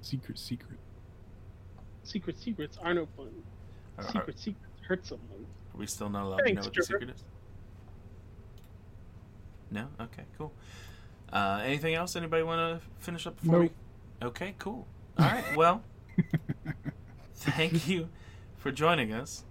secret, 0.00 0.38
secret. 0.38 0.78
Secret 2.04 2.38
secrets 2.38 2.78
are 2.82 2.94
no 2.94 3.06
fun. 3.16 3.30
Are, 3.98 4.04
are- 4.04 4.10
Secret 4.12 4.38
secrets 4.38 4.66
hurt 4.88 5.06
someone. 5.06 5.46
are 5.74 5.78
we 5.78 5.86
still 5.86 6.08
not 6.10 6.24
allowed 6.24 6.38
to 6.38 6.52
know 6.54 6.60
what 6.62 6.74
the 6.74 6.82
secret 6.82 7.10
is? 7.10 7.22
No. 9.70 9.86
Okay. 10.00 10.24
Cool. 10.36 10.52
Uh, 11.32 11.62
anything 11.64 11.94
else? 11.94 12.14
Anybody 12.16 12.42
want 12.42 12.80
to 12.80 12.86
finish 12.98 13.26
up 13.26 13.40
before 13.40 13.60
Nope. 13.62 13.70
we? 13.70 13.81
Okay. 14.22 14.54
Cool. 14.58 14.86
All 15.18 15.26
right. 15.26 15.44
Well. 15.56 15.82
thank 17.34 17.88
you 17.88 18.08
for 18.56 18.70
joining 18.70 19.12
us 19.12 19.42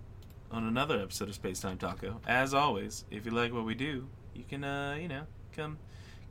on 0.49 0.65
another 0.65 0.99
episode 0.99 1.27
of 1.27 1.35
Space 1.35 1.59
Time 1.59 1.77
Taco. 1.77 2.21
As 2.25 2.53
always, 2.53 3.03
if 3.11 3.25
you 3.25 3.31
like 3.31 3.53
what 3.53 3.65
we 3.65 3.75
do, 3.75 4.07
you 4.33 4.43
can 4.47 4.63
uh, 4.63 4.95
you 4.99 5.09
know 5.09 5.23
come 5.53 5.77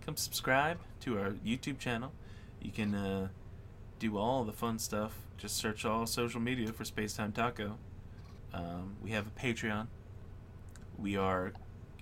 come 0.04 0.16
subscribe 0.16 0.78
to 1.00 1.18
our 1.18 1.30
YouTube 1.44 1.78
channel. 1.78 2.12
You 2.62 2.70
can 2.70 2.94
uh, 2.94 3.28
do 3.98 4.16
all 4.16 4.44
the 4.44 4.52
fun 4.52 4.78
stuff. 4.78 5.12
Just 5.36 5.56
search 5.56 5.84
all 5.84 6.06
social 6.06 6.40
media 6.40 6.72
for 6.72 6.84
Space 6.84 7.14
Time 7.14 7.32
Taco. 7.32 7.76
Um, 8.54 8.96
we 9.02 9.10
have 9.10 9.26
a 9.26 9.30
Patreon. 9.30 9.88
We 10.98 11.16
are, 11.16 11.52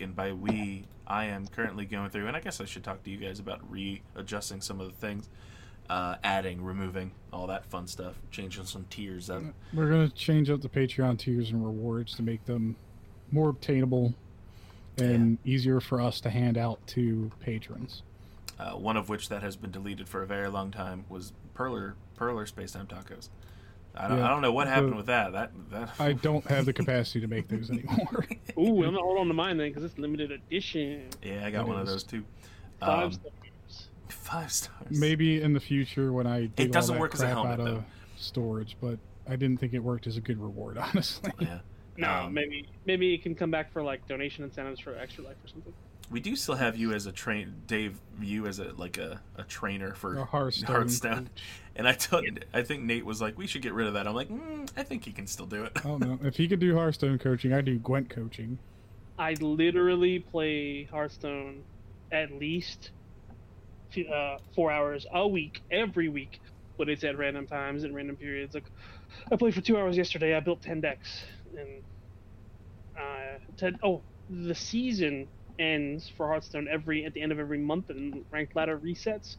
and 0.00 0.14
by 0.14 0.32
we, 0.32 0.84
I 1.06 1.26
am 1.26 1.46
currently 1.48 1.84
going 1.84 2.10
through, 2.10 2.28
and 2.28 2.36
I 2.36 2.40
guess 2.40 2.60
I 2.60 2.64
should 2.64 2.84
talk 2.84 3.02
to 3.04 3.10
you 3.10 3.16
guys 3.16 3.40
about 3.40 3.60
readjusting 3.70 4.60
some 4.60 4.80
of 4.80 4.86
the 4.86 4.96
things, 4.96 5.28
uh, 5.88 6.16
adding, 6.22 6.62
removing, 6.62 7.10
all 7.32 7.46
that 7.46 7.64
fun 7.66 7.86
stuff, 7.86 8.14
changing 8.30 8.64
some 8.66 8.84
tiers 8.90 9.30
up. 9.30 9.42
We're 9.72 9.90
gonna 9.90 10.08
change 10.10 10.50
up 10.50 10.60
the 10.60 10.68
Patreon 10.68 11.18
tiers 11.18 11.50
and 11.50 11.64
rewards 11.64 12.14
to 12.16 12.22
make 12.22 12.44
them 12.44 12.76
more 13.30 13.48
obtainable 13.50 14.14
and 14.98 15.38
easier 15.44 15.80
for 15.80 16.00
us 16.00 16.20
to 16.22 16.30
hand 16.30 16.58
out 16.58 16.84
to 16.88 17.30
patrons. 17.40 18.02
Uh, 18.58 18.72
one 18.72 18.96
of 18.96 19.08
which 19.08 19.28
that 19.28 19.42
has 19.42 19.56
been 19.56 19.70
deleted 19.70 20.08
for 20.08 20.22
a 20.22 20.26
very 20.26 20.48
long 20.48 20.70
time 20.72 21.04
was 21.08 21.32
Perler 21.54 21.94
Perler 22.18 22.46
Space 22.48 22.72
Time 22.72 22.86
Tacos. 22.88 23.28
I 23.94 24.08
don't, 24.08 24.18
Yeah, 24.18 24.26
I 24.26 24.28
don't 24.28 24.42
know 24.42 24.52
what 24.52 24.66
happened 24.66 24.92
the- 24.92 24.96
with 24.96 25.06
that. 25.06 25.32
That 25.32 25.52
that 25.70 25.90
I 26.00 26.12
don't 26.22 26.44
have 26.48 26.66
the 26.66 26.72
capacity 26.72 27.20
to 27.20 27.28
make 27.28 27.46
those 27.48 27.70
anymore. 27.70 28.26
Ooh, 28.58 28.78
I'm 28.84 28.90
gonna 28.92 28.98
hold 28.98 29.18
on 29.18 29.28
to 29.28 29.34
mine 29.34 29.56
then 29.56 29.68
because 29.70 29.84
it's 29.84 29.98
limited 29.98 30.32
edition. 30.32 31.08
yeah, 31.22 31.46
I 31.46 31.50
got 31.52 31.60
It 31.66 31.68
one 31.68 31.78
of 31.78 31.86
those 31.86 32.02
too. 32.02 32.24
Five 32.80 33.04
Um, 33.06 33.12
stars. 33.12 33.32
Five 34.12 34.52
stars. 34.52 34.90
Maybe 34.90 35.40
in 35.40 35.52
the 35.52 35.60
future 35.60 36.12
when 36.12 36.26
I 36.26 36.46
dig 36.46 36.72
doesn't 36.72 36.94
all 36.94 36.96
that 36.96 37.00
work 37.00 37.14
as 37.14 37.20
a 37.20 37.24
crap 37.24 37.34
helmet, 37.34 37.60
out 37.60 37.64
though. 37.64 37.76
of 37.76 37.84
storage, 38.16 38.76
but 38.80 38.98
I 39.28 39.36
didn't 39.36 39.58
think 39.58 39.74
it 39.74 39.80
worked 39.80 40.06
as 40.06 40.16
a 40.16 40.20
good 40.20 40.40
reward, 40.40 40.78
honestly. 40.78 41.32
Yeah. 41.38 41.60
No, 41.96 42.10
um, 42.10 42.34
maybe 42.34 42.68
maybe 42.86 43.12
it 43.12 43.22
can 43.22 43.34
come 43.34 43.50
back 43.50 43.72
for 43.72 43.82
like 43.82 44.06
donation 44.06 44.44
incentives 44.44 44.80
for 44.80 44.96
extra 44.96 45.24
life 45.24 45.36
or 45.44 45.48
something. 45.48 45.72
We 46.10 46.20
do 46.20 46.36
still 46.36 46.54
have 46.54 46.76
you 46.76 46.94
as 46.94 47.04
a 47.06 47.12
train, 47.12 47.54
Dave. 47.66 47.98
You 48.20 48.46
as 48.46 48.60
a 48.60 48.72
like 48.76 48.98
a, 48.98 49.20
a 49.36 49.42
trainer 49.42 49.94
for 49.94 50.16
A 50.16 50.24
Hearthstone. 50.24 50.74
Hearthstone. 50.74 51.30
And 51.76 51.86
I 51.86 51.92
told, 51.92 52.24
I 52.54 52.62
think 52.62 52.82
Nate 52.82 53.04
was 53.04 53.20
like, 53.20 53.36
we 53.36 53.46
should 53.46 53.62
get 53.62 53.72
rid 53.72 53.86
of 53.86 53.94
that. 53.94 54.08
I'm 54.08 54.14
like, 54.14 54.28
mm, 54.28 54.68
I 54.76 54.82
think 54.84 55.04
he 55.04 55.12
can 55.12 55.26
still 55.26 55.46
do 55.46 55.64
it. 55.64 55.72
I 55.76 55.80
don't 55.80 56.00
know. 56.00 56.18
If 56.22 56.36
he 56.36 56.48
could 56.48 56.60
do 56.60 56.74
Hearthstone 56.74 57.18
coaching, 57.18 57.52
I 57.52 57.60
do 57.60 57.78
Gwent 57.78 58.10
coaching. 58.10 58.58
I 59.18 59.34
literally 59.34 60.20
play 60.20 60.84
Hearthstone 60.84 61.62
at 62.10 62.32
least 62.32 62.90
uh, 63.96 64.38
four 64.54 64.70
hours 64.72 65.06
a 65.12 65.26
week, 65.28 65.62
every 65.70 66.08
week, 66.08 66.40
but 66.78 66.88
it's 66.88 67.04
at 67.04 67.18
random 67.18 67.46
times 67.46 67.84
and 67.84 67.94
random 67.94 68.16
periods. 68.16 68.54
Like 68.54 68.68
I 69.32 69.36
played 69.36 69.54
for 69.54 69.62
two 69.62 69.78
hours 69.78 69.96
yesterday. 69.96 70.34
I 70.34 70.40
built 70.40 70.62
ten 70.62 70.80
decks, 70.80 71.24
and 71.56 71.84
uh, 73.00 73.38
ten, 73.58 73.78
oh, 73.84 74.04
the 74.28 74.54
season 74.54 75.28
ends 75.58 76.10
for 76.16 76.28
Hearthstone 76.28 76.68
every 76.70 77.04
at 77.04 77.14
the 77.14 77.22
end 77.22 77.32
of 77.32 77.38
every 77.38 77.58
month, 77.58 77.90
and 77.90 78.24
ranked 78.32 78.56
ladder 78.56 78.78
resets. 78.78 79.36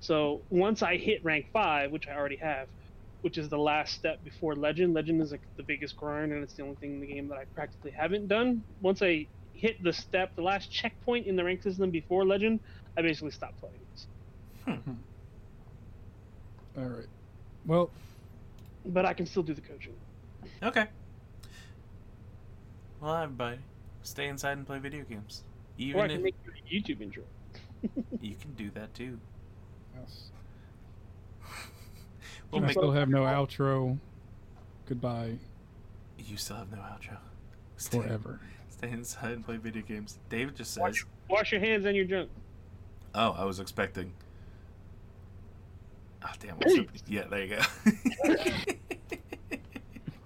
So 0.00 0.44
once 0.50 0.82
I 0.82 0.96
hit 0.98 1.24
rank 1.24 1.46
five, 1.52 1.92
which 1.92 2.08
I 2.08 2.14
already 2.14 2.38
have, 2.38 2.68
which 3.22 3.38
is 3.38 3.48
the 3.48 3.58
last 3.58 3.94
step 3.94 4.22
before 4.24 4.54
Legend. 4.56 4.94
Legend 4.94 5.22
is 5.22 5.32
like 5.32 5.42
the 5.56 5.64
biggest 5.64 5.96
grind, 5.96 6.32
and 6.32 6.42
it's 6.44 6.54
the 6.54 6.62
only 6.62 6.76
thing 6.76 6.94
in 6.94 7.00
the 7.00 7.08
game 7.08 7.28
that 7.28 7.38
I 7.38 7.44
practically 7.54 7.92
haven't 7.96 8.28
done. 8.28 8.64
Once 8.80 9.02
I 9.02 9.28
hit 9.54 9.76
the 9.82 9.92
step, 9.92 10.32
the 10.36 10.42
last 10.42 10.70
checkpoint 10.70 11.26
in 11.26 11.36
the 11.36 11.44
rank 11.44 11.62
system 11.62 11.90
before 11.90 12.26
Legend, 12.26 12.60
I 12.96 13.02
basically 13.02 13.32
stopped 13.32 13.60
playing. 13.60 13.85
Hmm. 14.66 14.92
All 16.76 16.84
right. 16.84 17.06
Well, 17.64 17.90
But 18.84 19.06
I 19.06 19.14
can 19.14 19.26
still 19.26 19.42
do 19.42 19.54
the 19.54 19.60
coaching. 19.60 19.94
Okay. 20.62 20.86
Well, 23.00 23.14
everybody, 23.16 23.58
stay 24.02 24.28
inside 24.28 24.52
and 24.58 24.66
play 24.66 24.78
video 24.78 25.04
games. 25.04 25.44
Or 25.78 25.80
I 25.80 25.82
Even 25.82 26.08
can 26.08 26.10
if 26.18 26.22
make 26.22 26.34
you 26.44 26.52
a 26.52 26.80
YouTube 26.80 27.00
intro. 27.02 27.22
you 28.20 28.34
can 28.34 28.52
do 28.54 28.70
that 28.70 28.92
too. 28.94 29.18
yes. 29.98 30.30
We'll 32.50 32.62
I 32.62 32.66
make. 32.66 32.72
still 32.76 32.92
have 32.92 33.08
no 33.08 33.22
outro. 33.22 33.98
Goodbye 34.86 35.38
You 36.18 36.36
still 36.36 36.56
have 36.56 36.70
no 36.70 36.78
outro. 36.78 37.18
Stay, 37.76 37.98
forever. 38.00 38.40
stay 38.68 38.90
inside 38.90 39.32
and 39.32 39.44
play 39.44 39.56
video 39.56 39.82
games. 39.82 40.18
David 40.28 40.54
just 40.56 40.72
says. 40.74 40.80
Wash, 40.80 41.06
wash 41.28 41.52
your 41.52 41.60
hands 41.60 41.84
and 41.84 41.96
your 41.96 42.04
junk. 42.04 42.30
Oh, 43.14 43.32
I 43.32 43.44
was 43.44 43.58
expecting. 43.60 44.12
Oh 46.26 46.32
damn! 46.40 46.86
Yeah, 47.06 47.24
there 47.30 47.44
you 47.44 47.56
go. 47.56 48.72